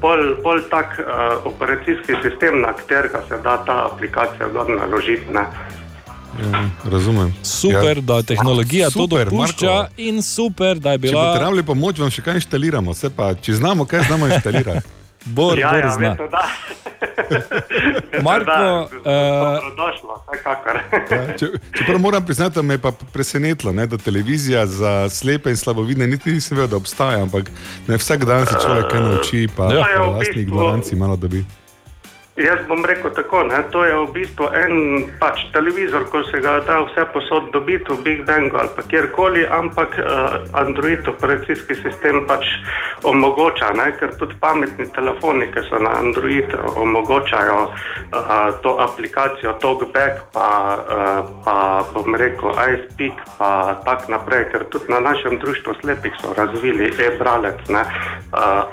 bolj, 0.00 0.34
bolj 0.44 0.62
tak 0.70 0.96
operacijski 1.44 2.16
sistem, 2.22 2.60
na 2.60 2.72
katerega 2.72 3.20
se 3.28 3.36
da 3.44 3.58
ta 3.66 3.76
aplikacija 3.92 4.48
gor 4.48 4.70
naložiti, 4.70 5.28
ne. 5.32 5.44
Ja, 6.40 6.64
razumem. 6.90 7.34
Super, 7.42 7.96
ja. 7.96 8.00
da 8.00 8.22
tehnologija 8.22 8.90
to 8.90 9.04
Super, 9.04 9.24
dopušča 9.30 9.66
Marko. 9.66 9.92
in 9.96 10.22
super, 10.22 10.78
da 10.78 10.92
je 10.92 10.98
Če 10.98 11.02
bila. 11.02 11.24
boste 11.24 11.44
rabili 11.44 11.62
pomoč, 11.62 11.98
vam 11.98 12.10
še 12.10 12.22
kaj 12.22 12.40
inštaliramo. 12.40 12.94
Vse 12.96 13.10
Pa, 13.16 13.34
če 13.34 13.58
znamo, 13.60 13.84
kaj 13.84 14.06
znamo 14.08 14.26
inštalirati. 14.26 14.86
Bor, 15.24 15.58
ja, 15.58 15.70
Bor 15.70 15.80
ja, 15.80 15.90
zna. 15.90 16.08
veste, 16.08 16.28
da. 16.28 16.48
Marko, 18.26 18.88
eh, 19.04 19.60
Dobrodošlo, 19.62 20.24
vsekakor. 20.32 20.80
Če, 21.38 21.46
čeprav 21.78 21.98
moram 22.00 22.26
priznati, 22.26 22.54
da 22.54 22.62
me 22.62 22.74
je 22.74 22.78
pa 22.78 22.92
presenetilo, 23.12 23.72
ne, 23.72 23.86
da 23.86 23.98
televizija 23.98 24.66
za 24.66 25.08
slepe 25.08 25.50
in 25.50 25.56
slabovidne 25.56 26.06
niti 26.06 26.32
nisem 26.32 26.56
vedel, 26.56 26.70
da 26.70 26.76
obstaja, 26.76 27.22
ampak 27.22 27.50
ne, 27.88 27.96
vsak 27.96 28.24
dan 28.24 28.46
se 28.46 28.56
človek 28.64 28.90
kaj 28.90 29.00
nauči, 29.00 29.48
pa 29.56 29.72
Ja, 29.72 29.78
ja, 29.78 29.88
ja, 29.94 30.02
v 30.02 30.16
lastni 30.16 30.42
ignoranci 30.42 30.96
malo 30.96 31.16
dobi. 31.16 31.44
Jaz 32.40 32.60
bom 32.68 32.84
rekel 32.84 33.10
tako, 33.12 33.42
ne, 33.42 33.58
to 33.72 33.84
je 33.84 33.94
v 33.94 34.06
bistvu 34.14 34.46
en 34.56 34.74
pač 35.20 35.42
televizor, 35.52 36.06
ko 36.08 36.22
se 36.24 36.40
ga 36.40 36.54
da 36.64 36.78
vse 36.86 37.04
posod 37.12 37.50
dobiti 37.52 37.92
v 37.92 38.00
Big 38.04 38.20
Bangu 38.24 38.56
ali 38.56 38.72
pa 38.76 38.82
kjerkoli, 38.88 39.42
ampak 39.44 39.98
uh, 40.00 40.38
Android 40.56 41.08
operacijski 41.08 41.76
sistem 41.82 42.24
pač 42.30 42.48
omogoča, 43.04 43.72
ne, 43.76 43.90
ker 44.00 44.14
tudi 44.16 44.38
pametni 44.40 44.86
telefoni, 44.96 45.50
ki 45.52 45.64
so 45.68 45.82
na 45.84 45.92
Android, 46.00 46.48
omogočajo 46.80 47.58
uh, 47.66 48.32
to 48.64 48.72
aplikacijo 48.86 49.52
TalkBack, 49.60 50.32
pa, 50.32 50.48
uh, 50.80 51.20
pa 51.44 51.56
bom 51.92 52.16
rekel 52.16 52.56
iSpeak, 52.56 53.20
pa 53.36 53.82
tak 53.84 54.08
naprej, 54.08 54.48
ker 54.54 54.64
tudi 54.72 54.88
na 54.88 55.02
našem 55.10 55.36
društvu 55.44 55.76
slepih 55.82 56.16
so 56.22 56.32
razvili 56.38 56.88
e-bralec, 56.88 57.60
uh, 57.68 57.84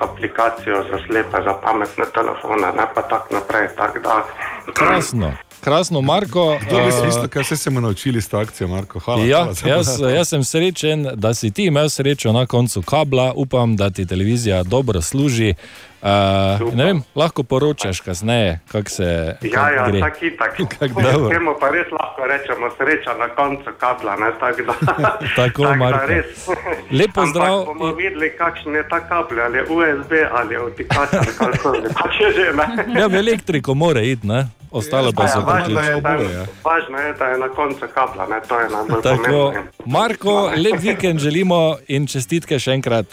aplikacijo 0.08 0.86
za 0.88 1.04
slepe, 1.08 1.44
za 1.44 1.60
pametne 1.60 2.08
telefone, 2.16 2.72
ne 2.72 2.88
pa 2.96 3.04
tak 3.12 3.28
naprej. 3.32 3.57
Tak 3.78 4.04
da, 4.04 4.26
Krasno, 4.74 5.34
krasno, 5.64 6.02
Marko. 6.02 6.58
Eh, 6.72 7.06
mislil, 7.06 7.28
kaj 7.28 7.42
vse 7.42 7.58
se 7.58 7.70
bomo 7.70 7.82
naučili 7.82 8.22
s 8.22 8.30
to 8.30 8.38
akcijo, 8.38 8.68
Marko? 8.68 9.00
Hvala. 9.00 9.26
Ja, 9.26 9.38
hvala 9.38 9.78
jaz, 9.78 10.00
jaz 10.16 10.30
sem 10.30 10.44
srečen, 10.44 11.10
da 11.14 11.34
si 11.34 11.52
ti 11.52 11.66
imel 11.66 11.90
srečo 11.90 12.32
na 12.32 12.46
koncu 12.46 12.82
kabla. 12.82 13.34
Upam, 13.36 13.76
da 13.76 13.90
ti 13.90 14.06
televizija 14.06 14.64
dobro 14.64 15.02
služi. 15.02 15.54
Uh, 16.02 16.62
vem, 16.78 17.02
lahko 17.16 17.44
poročaš 17.44 18.02
kasneje, 18.06 18.60
kako 18.72 18.90
se 18.90 19.38
Ja, 19.42 19.50
kak 19.50 19.74
ja, 19.76 19.86
gre. 19.88 20.00
tak 20.00 20.22
itak. 20.22 20.52
Temu 21.34 21.56
pa 21.60 21.70
res 21.74 21.90
lahko 21.92 22.22
rečemo 22.30 22.70
sreča 22.78 23.18
na 23.18 23.28
koncu 23.34 23.72
kabla, 23.80 24.16
ne, 24.16 24.30
tako 24.40 24.62
da. 24.62 24.74
Tako, 25.40 25.64
tak 25.70 25.80
da 25.80 26.06
res. 26.06 26.46
Lep 26.92 27.14
pozdrav. 27.14 27.60
Ampak 27.60 27.74
bomo 27.74 27.94
videli, 27.94 28.30
kakšen 28.38 28.76
je 28.76 28.84
ta 28.90 29.00
kabel, 29.00 29.42
ali 29.42 29.60
USB 29.66 30.12
ali 30.32 30.54
je 30.54 30.60
vtikač 30.70 31.10
ali 31.14 31.34
karkoli. 31.38 31.90
Pač 31.94 32.14
je 32.22 32.30
že. 32.34 32.46
Ja, 32.94 33.08
v 33.08 33.16
elektriko 33.16 33.74
mora 33.74 34.02
iti, 34.02 34.28
ne? 34.28 34.48
ostalo 34.72 35.12
pa 35.16 35.28
so 35.28 35.40
Ja, 35.40 35.46
važno, 35.46 35.82
je, 35.82 36.02
da, 36.02 36.10
priključki. 36.14 36.62
važno 36.64 36.98
je, 37.00 37.14
da 37.14 37.26
je 37.26 37.38
na 37.40 37.50
koncu 37.50 37.86
kabla, 37.94 38.26
ne, 38.28 38.40
to 38.48 38.60
je 38.60 38.70
najbolj 38.70 39.02
Tako, 39.02 39.24
pomembno. 39.24 39.64
Marko, 39.86 40.52
lep 40.58 40.82
vikend 40.82 41.20
želimo 41.20 41.78
in 41.88 42.08
čestitke 42.08 42.60
še 42.60 42.76
enkrat. 42.78 43.06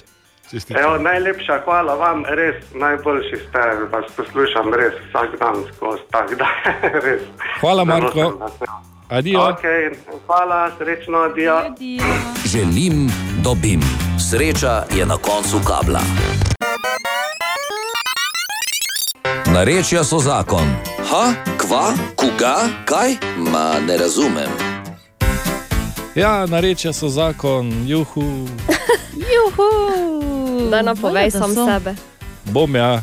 Evo, 0.53 0.99
najlepša 0.99 1.61
hvala 1.65 1.95
vam, 1.95 2.25
res 2.29 2.55
najboljši 2.75 3.37
ste, 3.49 3.63
vas 3.93 4.05
poslušam 4.17 4.75
res 4.75 4.95
vsak 5.09 5.39
dan 5.41 5.57
skozi, 5.77 6.03
tako 6.11 6.35
da 6.35 6.47
res. 7.05 7.23
Hvala, 7.61 7.85
Marko. 7.85 8.21
vesel. 8.21 8.69
Adijo. 9.09 9.41
Okay, 9.41 9.95
hvala, 10.27 10.71
srečno, 10.79 11.19
adijo. 11.19 11.61
Želim, 12.45 13.09
dobim. 13.45 13.81
Sreča 14.31 14.83
je 14.97 15.07
na 15.07 15.17
koncu 15.17 15.61
kabla. 15.67 16.01
Narečja 19.55 20.05
so 20.05 20.19
zakon. 20.19 20.69
Ha, 21.11 21.33
kva, 21.59 21.93
koga, 22.17 22.57
kaj? 22.85 23.17
Ma 23.39 23.75
ne 23.87 23.97
razumem. 23.99 24.51
Ja, 26.15 26.47
narečja 26.47 26.93
so 26.93 27.09
zakon, 27.09 27.73
juhu. 27.87 28.23
Juhu! 29.35 30.34
Da 30.75 30.83
napovej 30.83 31.31
da 31.31 31.39
sam 31.39 31.55
so. 31.55 31.67
sebe. 31.67 31.95
Bom 32.45 32.77
ja. 32.77 32.93
E, 32.95 33.03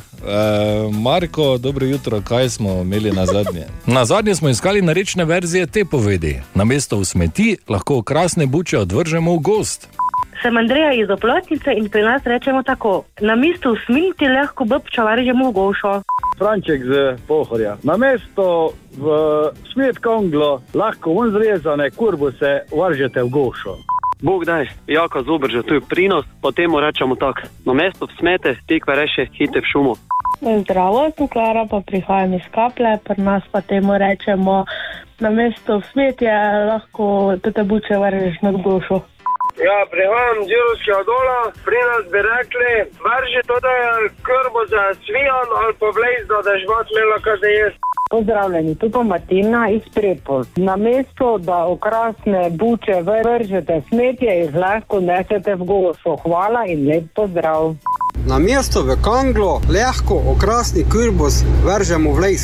Marko, 1.02 1.58
dobro 1.58 1.86
jutro, 1.86 2.22
kaj 2.22 2.50
smo 2.50 2.82
imeli 2.82 3.12
na 3.12 3.26
zadnje? 3.26 3.66
Na 3.96 4.06
zadnje 4.06 4.36
smo 4.36 4.50
iskali 4.50 4.82
narečne 4.82 5.26
verzije 5.26 5.66
te 5.66 5.86
povedi. 5.86 6.42
Na 6.56 6.64
mesto 6.64 6.98
v 6.98 7.06
smeti 7.06 7.58
lahko 7.70 7.98
okrasne 7.98 8.46
buče 8.46 8.78
odvržemo 8.78 9.34
v 9.34 9.40
gost. 9.40 9.88
Sem 10.42 10.58
Andreja 10.58 10.94
iz 10.94 11.10
Oplotnice 11.10 11.74
in 11.78 11.90
pri 11.90 12.02
nas 12.02 12.22
rečemo 12.26 12.64
tako: 12.64 13.04
na 13.22 13.36
mestu 13.36 13.76
sminti 13.86 14.26
lahko 14.26 14.66
bobča 14.66 15.04
varžemo 15.04 15.50
v 15.50 15.52
gošo. 15.54 16.02
Franček 16.38 16.84
z 16.84 17.18
pohorja. 17.28 17.78
Na 17.84 17.98
mesto 17.98 18.74
v 18.98 19.06
smet 19.74 19.98
konglo 19.98 20.62
lahko 20.74 21.14
ven 21.14 21.32
zrezane 21.32 21.92
kurbuse 21.92 22.60
vržete 22.72 23.24
v 23.24 23.30
gošo. 23.30 23.78
Bog 24.22 24.46
daj, 24.46 24.70
jaka 24.88 25.24
zobrža, 25.24 25.64
to 25.64 25.74
je 25.74 25.82
prinos, 25.82 26.26
potem 26.42 26.72
mu 26.72 26.80
rečemo 26.80 27.16
tako. 27.16 27.42
Na 27.66 27.74
mesto 27.74 28.08
smete, 28.20 28.56
tekve 28.68 28.96
reše, 28.96 29.26
hite 29.34 29.60
v 29.60 29.66
šumu. 29.72 29.96
Zdravo, 30.42 31.10
tu 31.18 31.28
Klara 31.28 31.66
pa 31.70 31.82
prihajam 31.82 32.34
iz 32.34 32.46
kaple, 32.54 32.98
pri 33.04 33.22
nas 33.22 33.44
pa 33.52 33.62
temu 33.62 33.98
rečemo, 33.98 34.66
na 35.20 35.30
mesto 35.30 35.82
smetje 35.92 36.34
lahko 36.70 37.38
te 37.42 37.64
buče 37.64 37.98
vržeš 37.98 38.42
nad 38.42 38.62
gošo. 38.62 39.02
Ja, 39.68 39.78
prihajam 39.94 40.40
z 40.48 40.50
Jurovskega 40.56 41.04
dola, 41.12 41.40
pri 41.66 41.80
nas 41.90 42.04
bi 42.12 42.20
rekli, 42.34 42.72
vrži 43.06 43.42
to, 43.50 43.56
da 43.66 43.72
je 43.82 43.92
krbo 44.28 44.62
za 44.74 44.84
svijan 45.04 45.48
ali 45.60 45.74
pa 45.80 45.88
vlez, 45.98 46.24
da 46.46 46.52
je 46.52 46.64
žvat 46.64 46.88
imela 46.92 47.18
kaj 47.26 47.38
da 47.44 47.48
jesti. 47.48 47.80
Pozdravljeni, 48.12 48.76
tu 48.80 48.90
pa 48.94 49.04
Martina 49.04 49.70
iz 49.70 49.86
Prepol. 49.96 50.44
Na 50.56 50.76
mesto, 50.76 51.38
da 51.38 51.66
okrasne 51.76 52.50
buče 52.50 52.96
vržete 53.08 53.82
smetje, 53.90 54.32
jih 54.40 54.56
lahko 54.56 55.00
nesete 55.00 55.56
v 55.56 55.64
gošo. 55.72 56.16
Hvala 56.24 56.66
in 56.66 56.88
lep 56.88 57.04
pozdrav. 57.16 57.76
Na 58.28 58.40
mesto 58.40 58.84
v 58.84 58.98
Kanglo 59.04 59.54
lahko 59.78 60.16
okrasni 60.34 60.84
kurbus 60.92 61.44
vržemo 61.66 62.12
v 62.14 62.20
les. 62.20 62.44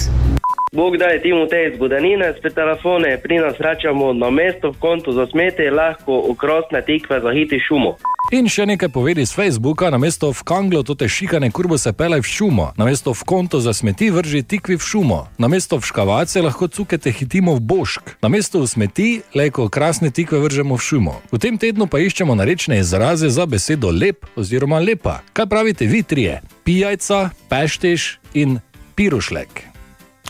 Bog 0.78 0.98
daj 0.98 1.22
timu 1.22 1.48
te 1.50 1.72
zgodanine, 1.76 2.34
spet 2.40 2.54
telefone, 2.54 3.18
pri 3.24 3.38
nas 3.42 3.56
rečemo 3.60 4.14
na 4.14 4.30
mesto 4.30 4.70
v 4.72 4.78
kontu 4.80 5.12
za 5.12 5.26
smete, 5.26 5.72
lahko 5.72 6.20
ukrosne 6.30 6.82
tikve 6.86 7.18
za 7.20 7.32
hiti 7.34 7.58
šumo. 7.60 7.96
In 8.32 8.46
še 8.46 8.68
nekaj 8.70 8.92
povedi 8.94 9.26
z 9.26 9.34
Facebooka, 9.34 9.90
na 9.90 9.98
mesto 9.98 10.30
v 10.30 10.44
Kanglo 10.46 10.84
to 10.86 10.94
te 10.94 11.10
šikane 11.10 11.50
kurbo 11.50 11.80
se 11.82 11.90
pelaj 11.98 12.22
v 12.22 12.30
šumo, 12.30 12.68
na 12.78 12.86
mesto 12.86 13.10
v 13.10 13.26
konto 13.26 13.58
za 13.58 13.74
smeti 13.74 14.12
vrži 14.14 14.44
tikvi 14.46 14.78
v 14.78 14.86
šumo, 14.86 15.20
na 15.42 15.50
mesto 15.50 15.80
v 15.82 15.88
škavace 15.90 16.46
lahko 16.46 16.70
cukete 16.70 17.10
hitimo 17.10 17.58
v 17.58 17.64
bošk, 17.66 18.22
na 18.22 18.30
mesto 18.30 18.62
v 18.62 18.70
smeti 18.70 19.08
lejko 19.34 19.70
krasne 19.74 20.14
tikve 20.14 20.44
vržemo 20.46 20.78
v 20.78 20.84
šumo. 20.84 21.16
V 21.34 21.42
tem 21.42 21.58
tednu 21.58 21.90
pa 21.90 21.98
iščemo 22.06 22.38
narečne 22.38 22.78
izraze 22.86 23.34
za 23.34 23.50
besedo 23.50 23.90
lep 23.90 24.30
oziroma 24.38 24.78
lepa. 24.78 25.26
Kaj 25.34 25.50
pravite 25.50 25.90
vi 25.90 26.06
trije? 26.06 26.38
Pijajca, 26.62 27.34
pešteš 27.50 28.20
in 28.38 28.60
pirušlek. 28.94 29.67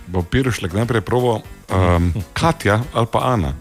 Bo 0.07 0.23
Pirošlek 0.23 0.73
najprej 0.73 1.01
probo 1.01 1.41
um, 1.69 2.13
Katja 2.37 2.79
ali 2.93 3.07
pa 3.11 3.19
Ana. 3.23 3.53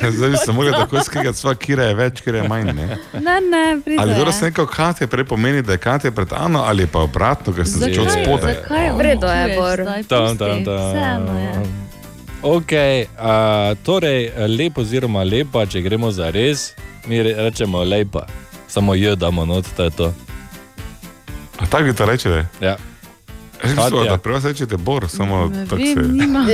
Zdaj 0.10 0.30
bi 0.30 0.36
se 0.36 0.52
mogli 0.52 0.72
tako 0.72 1.04
skregati, 1.04 1.38
sva 1.38 1.54
kira 1.54 1.84
je 1.84 1.94
več, 1.94 2.20
kira 2.20 2.38
je 2.38 2.48
manj. 2.48 2.64
Ne? 2.64 2.86
Ne, 3.12 3.40
ne, 3.40 3.80
pride. 3.84 4.02
Ali 4.02 4.14
dobro 4.14 4.32
sem 4.32 4.48
rekel, 4.48 4.66
Katja 4.66 5.06
prej 5.06 5.24
pomeni, 5.24 5.62
da 5.62 5.72
je 5.72 5.78
Katja 5.78 6.10
pred 6.12 6.32
Ano 6.32 6.62
ali 6.66 6.86
pa 6.86 6.98
obratno, 6.98 7.52
ker 7.52 7.66
sem 7.66 7.80
začel 7.80 8.02
od 8.02 8.12
spodaj. 8.12 8.54
Zakaj 8.62 8.90
V 8.92 9.00
redu 9.00 9.26
je, 9.26 9.56
Bor. 9.56 9.84
Tam, 10.08 10.38
tam, 10.38 10.64
tam. 10.64 10.80
Vseeno 10.90 11.38
je. 11.40 11.52
Ok, 12.42 12.72
uh, 12.72 13.76
torej 13.84 14.30
lep 14.48 14.78
oziroma 14.78 15.22
lepa, 15.24 15.66
če 15.66 15.82
gremo 15.84 16.08
za 16.10 16.30
res, 16.32 16.72
mi 17.06 17.20
re- 17.22 17.36
rečemo 17.36 17.84
lepa, 17.84 18.24
samo 18.68 18.94
jo 18.94 19.12
damo 19.16 19.44
not, 19.44 19.68
to 19.76 19.84
je 19.84 19.90
to. 19.90 20.12
A 21.60 21.66
tako 21.66 21.84
bi 21.84 21.94
to 21.94 22.06
rečete? 22.06 22.46
Ja. 22.60 22.76
Katja. 23.60 24.04
da 24.06 24.18
prvo 24.18 24.38
rečete 24.38 24.76
Bor, 24.76 25.08
samo 25.08 25.46
Ne 25.46 25.66
tako 25.66 25.82
se. 25.84 26.00
nima. 26.02 26.46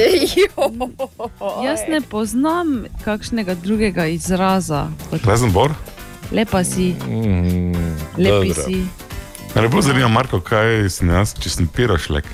Jaz 1.66 1.80
ne 1.88 2.00
poznam 2.00 2.66
kakšnega 3.04 3.54
drugega 3.54 4.06
izraza. 4.06 4.88
kot 5.10 5.24
Razen 5.24 5.52
Bor? 5.52 5.72
Lepa 6.32 6.64
si, 6.64 6.94
Mm, 7.00 7.72
lepi 8.18 8.48
dobro. 8.48 8.62
si. 8.64 8.84
Me 9.54 9.68
bolj 9.68 9.82
zanima, 9.82 10.08
Marko, 10.08 10.40
kaj 10.40 10.90
sem 10.90 11.08
jaz, 11.08 11.34
če 11.34 11.50
sem 11.50 11.68
Pirošlek. 11.68 12.24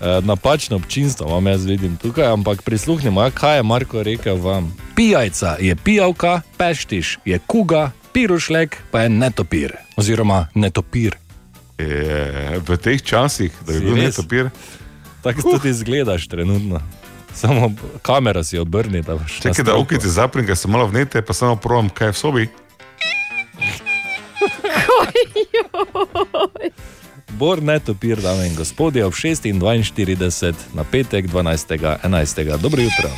Eh, 0.00 0.20
Napačno 0.22 0.76
občinstvo 0.76 1.28
imam 1.28 1.46
jaz 1.46 1.64
vidim 1.64 1.96
tukaj, 1.96 2.26
ampak 2.26 2.62
prisluhnimo, 2.62 3.22
ja, 3.22 3.30
kaj 3.30 3.56
je 3.56 3.62
Marko 3.62 4.02
rekel 4.02 4.36
vam. 4.36 4.76
Pijajca 4.96 5.56
je 5.60 5.76
pijavka, 5.76 6.40
peštiš 6.56 7.18
je 7.24 7.38
kuga, 7.40 7.90
pirušlek 8.12 8.76
pa 8.90 9.00
je 9.00 9.08
netopir 9.08 9.72
oziroma 9.96 10.46
netopir. 10.54 11.16
Je, 11.80 12.60
v 12.68 12.76
teh 12.76 13.02
časih, 13.02 13.52
da 13.66 13.72
bi 13.72 13.80
bil 13.80 13.94
res? 13.96 14.04
netopir. 14.16 14.50
Tako 15.22 15.42
tudi 15.42 15.68
izgledaš 15.68 16.28
trenutno. 16.28 16.80
Samo 17.34 17.72
kamera 18.02 18.44
si 18.44 18.58
obrni, 18.58 19.02
da 19.02 19.16
boš. 19.16 19.40
Čakaj, 19.40 19.64
da 19.64 19.76
okiti 19.76 20.08
zaprim, 20.08 20.46
ker 20.46 20.56
sem 20.56 20.70
malo 20.70 20.86
vnete, 20.86 21.22
pa 21.22 21.32
samo 21.32 21.56
provam, 21.56 21.88
kaj 21.88 22.08
je 22.08 22.12
v 22.12 22.16
sobi. 22.16 22.48
Bor 27.28 27.62
netopir, 27.62 28.20
dame 28.20 28.46
in 28.46 28.56
gospodje, 28.56 29.04
ob 29.06 29.12
6.42 29.12 30.52
na 30.74 30.84
petek 30.84 31.26
12.11. 31.26 32.56
Dobro 32.56 32.82
jutro. 32.82 33.08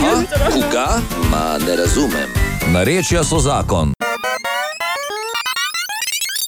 Ha, 0.00 0.22
koga? 0.52 1.00
Ma 1.30 1.58
ne 1.66 1.76
razumem. 1.76 2.30
Narečja 2.72 3.24
so 3.24 3.38
zakon. 3.38 3.92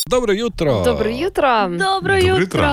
Dobro 0.06 0.32
jutro. 0.32 0.82
Dobro 0.84 1.10
jutro. 1.10 1.68
Dobro 1.68 2.16
jutro. 2.16 2.64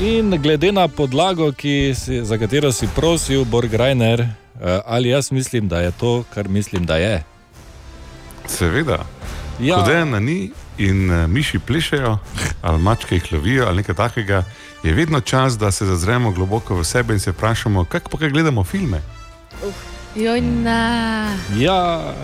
In 0.00 0.30
glede 0.42 0.72
na 0.72 0.88
podlago, 0.88 1.52
ki 1.52 1.94
si, 1.94 2.24
za 2.24 2.38
katero 2.38 2.72
si 2.72 2.88
prosil, 2.94 3.44
Borg 3.44 3.74
Reiner, 3.74 4.20
eh, 4.20 4.80
ali 4.86 5.08
jaz 5.08 5.32
mislim, 5.32 5.68
da 5.68 5.80
je 5.80 5.90
to, 5.90 6.24
kar 6.34 6.48
mislim, 6.48 6.86
da 6.86 6.96
je. 6.96 7.24
Seveda. 8.46 9.06
Ja. 9.60 9.76
Kodena 9.76 10.20
ni 10.20 10.50
in 10.78 11.10
eh, 11.10 11.26
miši 11.26 11.58
plešejo, 11.58 12.18
ali 12.62 12.78
mačke 12.78 13.14
jih 13.14 13.32
lovijo, 13.32 13.66
ali 13.66 13.76
nekaj 13.76 13.94
takega, 13.94 14.44
je 14.82 14.94
vedno 14.94 15.20
čas, 15.20 15.58
da 15.58 15.70
se 15.70 15.86
zazremo 15.86 16.30
globoko 16.30 16.76
v 16.76 16.84
sebe 16.84 17.14
in 17.14 17.20
se 17.20 17.30
vprašamo, 17.30 17.84
kako 17.84 18.10
pa 18.10 18.18
kaj 18.18 18.30
gledamo 18.30 18.64
filme. 18.64 19.00
Joj, 20.14 20.40
ne. 20.40 21.26
Ja. 21.58 22.14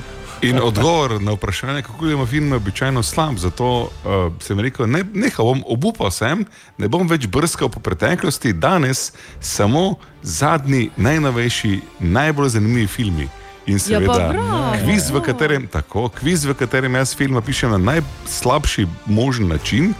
In 0.42 0.58
odgovor 0.62 1.22
na 1.22 1.32
vprašanje, 1.32 1.82
kako 1.82 1.98
gledamo 1.98 2.26
filme, 2.26 2.56
običajno 2.56 3.02
slab. 3.02 3.36
Zato 3.38 3.66
uh, 3.80 4.32
sem 4.40 4.60
rekel, 4.60 4.86
ne, 4.90 5.04
nehal 5.14 5.46
bom, 5.46 5.62
obupal 5.66 6.10
sem, 6.10 6.44
ne 6.78 6.88
bom 6.88 7.06
več 7.08 7.28
brskal 7.30 7.70
po 7.70 7.80
preteklosti, 7.80 8.52
danes 8.52 9.12
samo 9.40 9.94
zadnji, 10.22 10.90
najnovejši, 10.96 11.80
najbolj 12.00 12.48
zanimivi 12.48 12.86
filmi. 12.86 13.28
In 13.66 13.78
Ja, 13.78 13.78
seveda, 13.78 14.32
bravo. 14.34 14.74
kviz, 14.82 15.10
v 15.14 15.22
katerem, 15.22 15.68
tako, 15.70 16.08
kviz, 16.08 16.44
v 16.44 16.54
katerem 16.58 16.94
jaz 16.98 17.14
filma 17.14 17.40
pišem 17.40 17.70
na 17.70 17.78
najslabši 17.78 18.86
možen 19.06 19.48
način, 19.48 19.94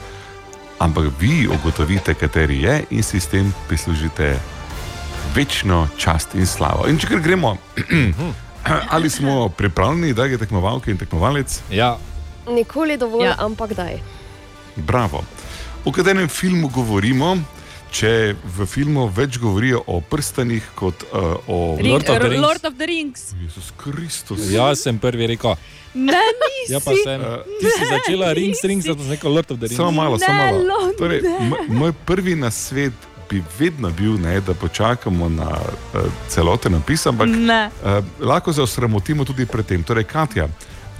ampak 0.78 1.12
vi 1.20 1.47
ugotovite, 1.47 2.14
kateri 2.14 2.62
je 2.62 2.85
in 2.90 3.02
si 3.02 3.20
s 3.20 3.31
tem 3.31 3.55
prislužite 3.69 4.35
večno 5.35 5.89
čast 5.97 6.35
in 6.35 6.47
slavo. 6.47 6.89
In 6.90 6.98
če 6.98 7.23
gremo, 7.23 7.56
ali 8.94 9.10
smo 9.10 9.48
pripravljeni, 9.48 10.14
da 10.14 10.24
je 10.24 10.39
tekmovalke 10.39 10.90
in 10.90 10.98
tekmovalec? 10.98 11.60
Ja. 11.70 11.98
Nikoli 12.48 12.97
dovolj, 12.97 13.26
ja. 13.26 13.36
ampak 13.39 13.74
daj. 13.74 13.98
Bravo. 14.76 15.24
O 15.84 15.93
katerem 15.93 16.28
filmu 16.28 16.68
govorimo? 16.68 17.36
Če 17.93 18.32
v 18.56 18.64
filmu 18.64 19.05
več 19.12 19.36
govorijo 19.36 19.82
o 19.86 19.98
prstanih 20.01 20.64
kot 20.78 21.02
uh, 21.12 21.34
o 21.44 21.76
Ring, 21.76 21.93
Lord, 21.93 22.09
of 22.09 22.22
the 22.22 22.39
Lord 22.40 22.64
of 22.64 22.78
the 22.78 22.86
Rings. 22.89 23.34
Jezus 23.36 23.68
Kristus. 23.76 24.47
Jaz 24.48 24.86
sem 24.86 24.97
prvi 24.98 25.28
rekel. 25.34 25.59
Ne, 25.93 26.22
nisi. 26.40 26.72
Ja, 26.72 26.80
pa 26.80 26.94
sem. 26.97 27.26
Ti 27.60 27.72
si 27.76 27.90
začela 27.90 28.32
Rings, 28.32 28.64
Rings, 28.64 28.89
zato 28.89 29.05
sem 29.05 29.12
rekel 29.12 29.36
Lord 29.36 29.52
of 29.52 29.60
the 29.60 29.68
Rings. 29.68 29.76
Samo 29.76 29.93
malo, 29.93 30.16
samo 30.22 30.39
malo. 30.40 30.89
Torej, 30.97 31.20
moj 31.68 31.93
prvi 32.09 32.39
nasvet 32.40 32.97
bi 33.32 33.40
vedno 33.59 33.90
bil, 33.90 34.20
ne, 34.20 34.40
da 34.40 34.54
počakamo 34.54 35.28
na 35.30 35.48
uh, 35.48 36.00
celoten 36.28 36.72
napis, 36.72 37.06
ampak 37.06 37.28
Ne. 37.28 37.70
uh, 37.78 37.98
lahko 38.20 38.52
se 38.52 38.62
osramotimo 38.62 39.24
tudi 39.24 39.46
pred 39.46 39.66
tem. 39.66 39.82
Torej, 39.82 40.04
Katja, 40.04 40.48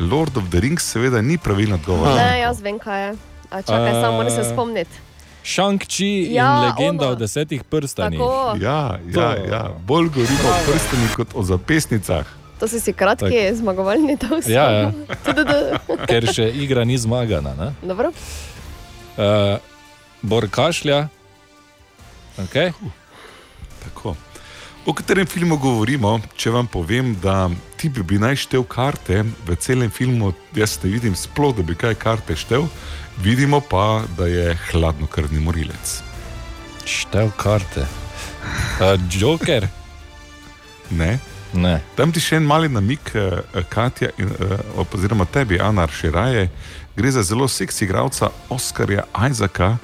Lord 0.01 0.37
of 0.37 0.49
the 0.51 0.61
Rings 0.61 0.83
seveda 0.85 1.21
ni 1.23 1.39
pravilno 1.39 1.75
odgovor. 1.77 2.15
Ne, 2.17 2.41
jaz 2.41 2.61
vem, 2.61 2.79
kaj 2.79 3.03
je. 3.03 3.15
A 3.51 3.63
čakaj, 3.63 3.93
samo 3.93 4.13
moram 4.15 4.31
se 4.33 4.45
spomniti. 4.45 4.97
Shang-Chi 5.45 6.29
Ja, 6.31 6.47
in 6.49 6.65
legenda 6.65 7.05
ono. 7.05 7.13
o 7.13 7.17
desetih 7.17 7.65
prstanih. 7.65 8.19
Tako. 8.19 8.57
Ja, 8.61 8.99
ja, 9.11 9.29
ja. 9.47 9.63
bolj 9.81 10.09
govorimo 10.09 10.49
o 10.49 10.73
prstanih 10.73 11.17
kot 11.17 11.29
o 11.35 11.43
zapestnicah. 11.43 12.27
To 12.61 12.69
si 12.69 12.81
si 12.81 12.93
kratki, 12.93 13.25
Tako. 13.43 13.57
zmagovalni 13.57 14.17
to 14.17 14.39
vse. 14.39 14.53
Ja, 14.53 14.71
ja. 14.71 14.93
Ker 16.09 16.27
še 16.27 16.47
igra 16.55 16.85
ni 16.85 16.95
zmagana. 16.99 17.73
Uh, 17.83 19.59
Bor 20.23 20.47
kašlja. 20.49 21.09
Okay. 22.39 22.73
Tako. 23.85 24.17
O 24.87 24.93
katerem 24.93 25.27
filmu 25.27 25.57
govorimo, 25.63 26.17
če 26.35 26.51
vam 26.51 26.67
povem, 26.67 27.13
da 27.23 27.47
ti 27.79 27.87
bi, 27.93 28.03
bi 28.03 28.17
naj 28.19 28.41
štel 28.47 28.65
karte 28.67 29.21
v 29.47 29.57
celem 29.63 29.93
filmu, 29.95 30.33
jaz 30.59 30.75
ne 30.83 30.91
vidim 30.91 31.15
sploh, 31.15 31.53
da 31.55 31.63
bi 31.63 31.77
kaj 31.79 31.95
karte 32.03 32.35
štel, 32.37 32.67
vidimo 33.23 33.61
pa, 33.61 34.03
da 34.19 34.27
je 34.27 34.57
hladnokrvni 34.71 35.39
morilec. 35.45 36.01
Štel 36.89 37.31
karte. 37.39 37.87
Joker? 39.11 39.69
Ne. 40.93 41.15
ne. 41.57 41.79
Dam 41.97 42.11
ti 42.13 42.21
še 42.21 42.37
en 42.37 42.45
mali 42.45 42.69
namik, 42.69 43.15
eh, 43.17 43.63
Katja, 43.73 44.11
in, 44.21 44.29
eh, 44.29 44.83
oziroma 44.83 45.25
tebi, 45.25 45.57
Ana 45.57 45.87
Širaje. 45.89 46.51
Gre 46.97 47.11
za 47.11 47.23
zelo 47.25 47.47
seksi 47.49 47.87
igralca 47.87 48.29
Oskarja 48.53 49.07
Isaaca, 49.31 49.79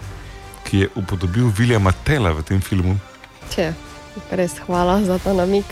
ki 0.68 0.78
je 0.78 0.88
upodobil 0.94 1.48
Williama 1.48 1.92
Tela 2.04 2.32
v 2.32 2.44
tem 2.44 2.60
filmu. 2.60 2.98
Če, 3.48 3.72
res 4.30 4.58
hvala 4.66 5.00
za 5.02 5.16
ta 5.18 5.32
namik. 5.32 5.64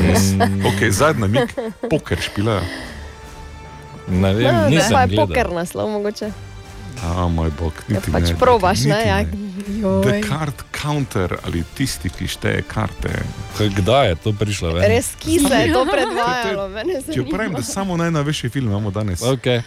Mm. 0.00 0.64
Ok, 0.66 0.80
zadnji 0.90 1.20
namik, 1.22 1.52
poker 1.86 2.18
špila. 2.18 2.60
Ne 4.08 4.32
Ne, 4.34 4.52
ne, 4.66 4.80
pa 4.90 5.04
je 5.06 5.16
poker 5.16 5.52
naslov 5.52 5.90
mogoče. 5.90 6.32
A, 7.00 7.28
moj 7.28 7.48
bog, 7.56 7.72
Ja, 7.88 7.96
niti 7.96 8.12
pač 8.12 8.28
ne. 8.28 8.36
probaš, 8.36 8.84
ne? 8.84 8.96
niti 8.96 9.08
Ja. 9.08 9.18
The 9.24 10.16
Joj. 10.18 10.22
card 10.28 10.58
counter 10.74 11.36
ali 11.44 11.64
tisti, 11.74 12.10
ki 12.10 12.28
šteje 12.28 12.62
karte. 12.62 13.08
Kdaj 13.56 14.08
je 14.08 14.14
to 14.16 14.32
prišlo? 14.32 14.74
ven? 14.74 14.84
Res 14.84 15.14
kise 15.16 15.48
je 15.48 15.72
to 15.72 15.84
predvajalo, 15.86 16.64
Če 17.08 17.24
pravim, 17.24 17.54
da 17.54 17.62
samo 17.62 17.96
najnovejši 17.96 18.48
film 18.48 18.68
imamo 18.68 18.90
danes. 18.90 19.22
Okay. 19.22 19.62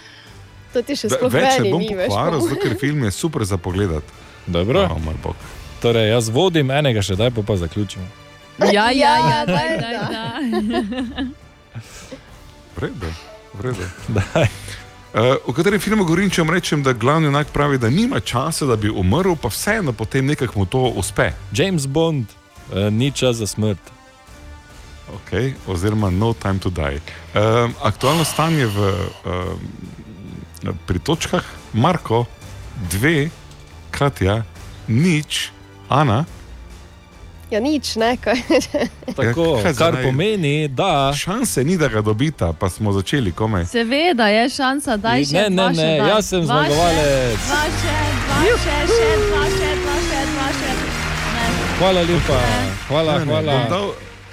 To 0.74 0.82
ti 0.82 0.98
še 0.98 1.12
sploh 1.14 1.30
Več 1.30 1.60
ne 1.62 1.70
bom 1.70 1.84
pokvaril, 1.86 2.40
po 2.40 2.48
zato 2.48 2.62
ker 2.62 2.74
film 2.82 3.06
je 3.06 3.12
super 3.14 3.46
za 3.46 3.58
pogled. 3.62 4.02
Dobro. 4.48 4.88
Oh, 4.90 5.00
moj 5.00 5.18
bog. 5.24 5.38
Torej, 5.84 6.10
jaz 6.10 6.30
vodim 6.34 6.72
enega, 6.72 7.04
še 7.04 7.16
daj 7.20 7.32
pa, 7.36 7.44
pa 7.46 7.58
zaključim. 7.60 8.04
Ja, 8.60 8.68
ja, 8.72 8.90
ja, 8.92 9.14
Ja, 9.18 9.40
daj, 9.46 9.70
daj, 9.70 9.80
daj, 9.82 9.96
da. 9.98 10.82
daj. 11.14 11.26
Vredo, 12.76 13.10
vredo. 13.54 13.86
Uh, 15.14 15.36
o 15.50 15.54
katerem 15.54 15.82
filmu 15.82 16.06
govorim, 16.06 16.30
če 16.30 16.42
vam 16.42 16.54
rečem, 16.54 16.84
da 16.86 16.94
glavni 16.94 17.30
junak 17.30 17.52
pravi, 17.54 17.78
da 17.78 17.90
nima 17.90 18.20
časa, 18.20 18.66
da 18.70 18.76
bi 18.76 18.90
umrl, 18.90 19.36
pa 19.42 19.52
vseeno 19.54 19.94
potem 19.94 20.26
nekako 20.26 20.60
mu 20.60 20.66
to 20.66 20.82
uspe. 20.98 21.32
James 21.54 21.86
Bond, 21.86 22.26
uh, 22.72 22.90
ni 22.94 23.12
čas 23.12 23.42
za 23.42 23.48
smrt. 23.50 23.94
Okay, 25.14 25.54
oziroma 25.68 26.10
No 26.10 26.34
Time 26.34 26.60
to 26.60 26.70
Die. 26.70 27.02
Um, 27.36 27.76
aktualno 27.84 28.24
stanje 28.26 28.66
v, 28.66 28.94
um, 29.26 29.60
pri 30.86 31.00
točkah, 31.00 31.44
Marko, 31.74 32.26
dve, 32.90 33.30
Katja, 33.92 34.44
nič, 34.88 35.50
Ana. 35.90 36.26
Ja, 37.50 37.60
nič, 37.60 37.96
ne, 37.96 38.18
kaj. 38.18 38.40
Tako, 39.20 39.60
Ja, 39.60 39.74
kar 39.74 39.94
naj- 39.94 40.04
pomeni, 40.04 40.68
da. 40.68 41.14
Šanse 41.14 41.62
ni, 41.62 41.78
da 41.78 41.88
ga 41.88 42.02
dobita, 42.02 42.50
pa 42.52 42.66
smo 42.68 42.92
začeli 42.92 43.32
komaj. 43.32 43.66
Seveda 43.68 44.28
je 44.28 44.50
šansa, 44.50 44.98
da 44.98 45.14
je 45.14 45.26
še 45.26 45.34
Ne, 45.34 45.50
ne, 45.52 45.68
ne, 45.72 45.90
daj. 45.94 46.10
jaz 46.10 46.26
sem 46.26 46.42
zmagovalec. 46.44 47.38
Dva 47.40 47.62
še, 47.76 47.98
dva 48.24 48.40
še, 48.56 48.78
še, 48.88 49.10
dva 49.22 49.44
še, 49.52 49.70
dva 49.76 49.96
še, 50.02 50.22
dva 50.28 50.48
še. 50.52 50.72
Ne. 51.30 51.46
Hvala 51.76 52.02
lepa, 52.04 52.40
hvala, 52.88 53.14
Ne, 53.14 53.20
ne, 53.20 53.26
hvala. 53.28 53.60
Dal 53.70 53.88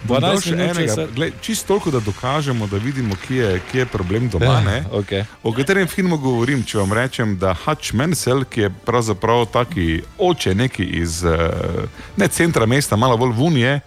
12 0.08 0.44
še 0.44 0.56
minut, 0.56 0.76
enega. 0.76 1.06
Glej, 1.14 1.32
čisto 1.44 1.74
toliko, 1.74 1.90
da 1.90 2.00
dokažemo, 2.00 2.66
da 2.66 2.80
vidimo, 2.80 3.16
kje 3.26 3.36
je, 3.36 3.60
kje 3.70 3.82
je 3.84 3.86
problem 3.86 4.28
doma. 4.28 4.44
Ja, 4.46 4.60
ne. 4.60 4.84
okay. 4.92 5.24
O 5.42 5.52
katerem 5.52 5.88
filmu 5.88 6.18
govorim, 6.18 6.64
če 6.64 6.78
vam 6.78 6.92
rečem, 6.96 7.36
da 7.38 7.54
Hutch 7.64 7.94
Mansell, 7.94 8.44
ki 8.44 8.66
je 8.66 8.70
pravzaprav 8.86 9.46
taki 9.52 10.02
oče 10.18 10.54
neki 10.54 10.84
iz 11.02 11.24
eh, 11.24 11.88
ne 12.16 12.28
centra 12.28 12.66
mesta, 12.66 12.96
malo 12.96 13.16
bolj 13.20 13.36
vunije, 13.36 13.80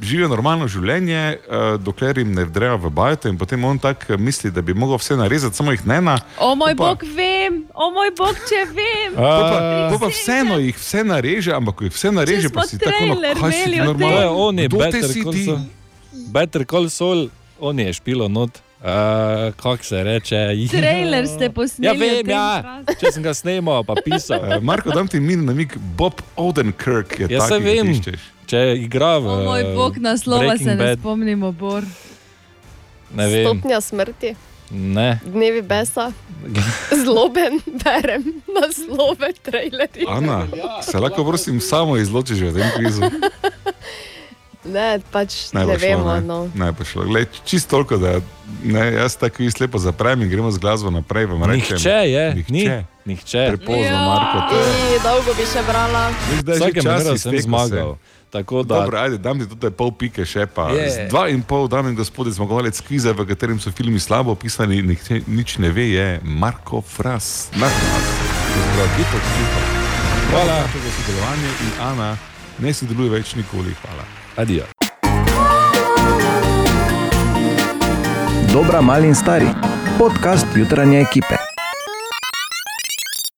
živijo 0.00 0.28
normalno 0.28 0.68
življenje, 0.68 1.38
eh, 1.38 1.76
dokler 1.78 2.18
jim 2.18 2.34
ne 2.34 2.44
vdrejo 2.44 2.76
v 2.78 2.90
bajto 2.90 3.28
in 3.28 3.38
potem 3.38 3.64
on 3.64 3.78
tako 3.78 4.14
misli, 4.18 4.50
da 4.50 4.62
bi 4.62 4.74
mogel 4.74 4.96
vse 4.96 5.16
narezati, 5.16 5.56
samo 5.56 5.72
jih 5.74 5.86
ne 5.86 6.00
na. 6.00 6.18
O 6.38 6.54
moj 6.54 6.76
Pa- 6.76 6.84
bog, 6.84 7.02
vem, 7.16 7.64
o 7.74 7.90
moj 7.90 8.10
bog, 8.16 8.36
če 8.46 8.60
vem. 8.70 9.16
To 9.16 9.22
pa, 9.22 9.88
to 9.92 9.98
pa 9.98 10.06
vseeno 10.06 10.58
jih 10.62 10.76
vse 10.78 11.02
nareže, 11.04 11.52
ampak 11.52 11.74
ko 11.74 11.84
jih 11.84 11.92
vse 11.92 12.12
nareže, 12.14 12.52
pa 12.54 12.62
si 12.62 12.78
tako, 12.78 13.06
no, 13.06 13.14
trailer 13.16 13.36
kaj 13.42 13.84
normalno. 13.84 14.36
on 14.38 14.58
je 14.58 14.68
Better 14.68 15.10
Call? 15.22 15.32
Saul. 15.44 15.58
Better 16.30 16.64
Call 16.64 16.88
Saul, 16.88 17.28
on 17.60 17.78
je 17.78 17.92
špilo 17.92 18.28
not. 18.28 18.62
Uh, 18.76 19.50
kako 19.56 19.82
se 19.84 20.02
reče? 20.04 20.36
Trailer 20.70 21.26
ste 21.26 21.50
posneli 21.50 21.88
Ja, 21.88 21.92
vem, 21.98 22.28
ja. 22.28 22.84
Če 23.00 23.10
sem 23.12 23.22
ga 23.24 23.34
snemal, 23.34 23.82
pa 23.82 23.96
pisal. 24.04 24.38
Eh, 24.52 24.60
Marko, 24.62 24.92
dam 24.94 25.08
ti 25.08 25.18
min 25.20 25.42
namig, 25.48 25.74
Bob 25.96 26.20
Odenkirk 26.36 27.18
je 27.18 27.26
Ja, 27.30 27.40
taki, 27.40 27.48
se 27.48 27.58
vem, 27.58 27.90
iščeš. 27.96 28.35
Če 28.46 28.76
igra 28.76 29.18
v. 29.18 29.26
O 29.26 29.36
moj 29.42 29.64
bog, 29.74 29.96
naslova 29.98 30.40
Breaking 30.46 30.68
se 30.68 30.74
ne 30.74 30.84
Bad. 30.84 30.98
spomnimo, 30.98 31.52
Bor. 31.52 31.82
Ne 33.10 33.26
vem. 33.26 33.44
Stopnja 33.44 33.80
smrti, 33.80 34.34
Ne. 34.68 35.20
dnevi 35.24 35.62
besa, 35.62 36.10
zloben, 37.04 37.60
berem 37.76 38.24
naslove 38.48 39.32
trailerjev. 39.40 40.08
Ana, 40.08 40.46
se 40.82 40.98
lahko 40.98 41.24
prosim 41.24 41.60
samo 41.60 41.96
izločiš 41.96 42.38
v 42.40 42.52
tem 42.52 42.70
kvizu. 42.72 43.02
Ne, 44.66 44.98
pač 45.06 45.52
Ne, 45.52 45.62
ne, 45.62 45.78
šlo, 45.78 45.88
vemo. 45.88 46.10
ne. 46.10 46.20
No. 46.22 46.38
Ne, 46.52 46.72
bo 46.72 46.82
šlo. 46.82 47.04
Glej, 47.04 47.30
čisto 47.44 47.70
toliko, 47.70 47.96
da 47.96 48.18
ne, 48.64 48.92
jaz 48.94 49.14
tako 49.14 49.38
vis 49.38 49.60
lepo 49.60 49.78
zaprem 49.78 50.18
in 50.18 50.28
gremo 50.28 50.50
z 50.50 50.58
glasbo 50.58 50.90
naprej. 50.90 51.26
vam 51.26 51.44
rečem, 51.44 51.76
Nihče 51.76 51.90
je, 52.04 52.24
nihče. 52.34 52.52
ni. 52.52 52.64
Nihče. 53.06 53.42
Prepozno, 53.48 53.96
Marko. 54.04 54.38
to 54.50 54.56
je- 54.56 54.66
Ej, 54.66 54.98
dolgo 55.00 55.30
bi 55.32 55.44
še 55.44 55.62
brala. 55.62 56.10
Veš, 56.26 56.40
da 56.40 56.52
je 56.52 56.58
že 56.58 56.64
Vsake 56.64 56.74
čas 56.76 56.84
manjera 56.84 57.14
sem 57.16 57.34
iztekel 57.34 57.94
se. 57.94 58.15
Zmagal. 58.26 58.30
Tako 58.30 58.62
da, 58.62 58.74
Dobro, 58.74 58.98
ajde, 58.98 59.18
dam 59.18 59.38
ti 59.40 59.48
tudi 59.48 59.70
pol 59.70 59.92
pike 59.92 60.24
še 60.24 60.46
pa. 60.46 60.70
Je. 60.70 60.90
Z 60.90 61.08
Dva 61.10 61.28
in 61.28 61.42
pol, 61.42 61.68
dame 61.68 61.90
in 61.90 61.96
gospodje, 61.96 62.32
zmagovalec 62.32 62.80
kviza, 62.80 63.12
v 63.12 63.26
katerem 63.26 63.60
so 63.60 63.70
filmi 63.70 64.00
slabo 64.00 64.32
opisani, 64.32 64.82
nihče 64.82 65.22
nič 65.26 65.58
ne 65.58 65.70
ve, 65.70 65.88
je 65.90 66.20
Marko 66.24 66.80
Fras. 66.80 67.50
Marko 67.56 67.84
Fras. 67.92 68.08
Zdravito, 68.56 69.18
super. 69.18 69.64
Hvala 70.30 70.58
za 70.66 70.90
sodelovanje 70.90 71.50
in 71.62 71.70
Ana 71.80 72.16
ne 72.58 72.72
sodeluje 72.74 73.10
več 73.10 73.34
nikoli. 73.36 73.74
Hvala. 73.82 74.04
Adijo. 74.36 74.64
Dobra, 78.52 78.80
mali 78.80 79.08
in 79.08 79.14
stari. 79.14 79.48
Podcast 79.98 80.46
jutranje 80.56 81.00
ekipe. 81.00 81.55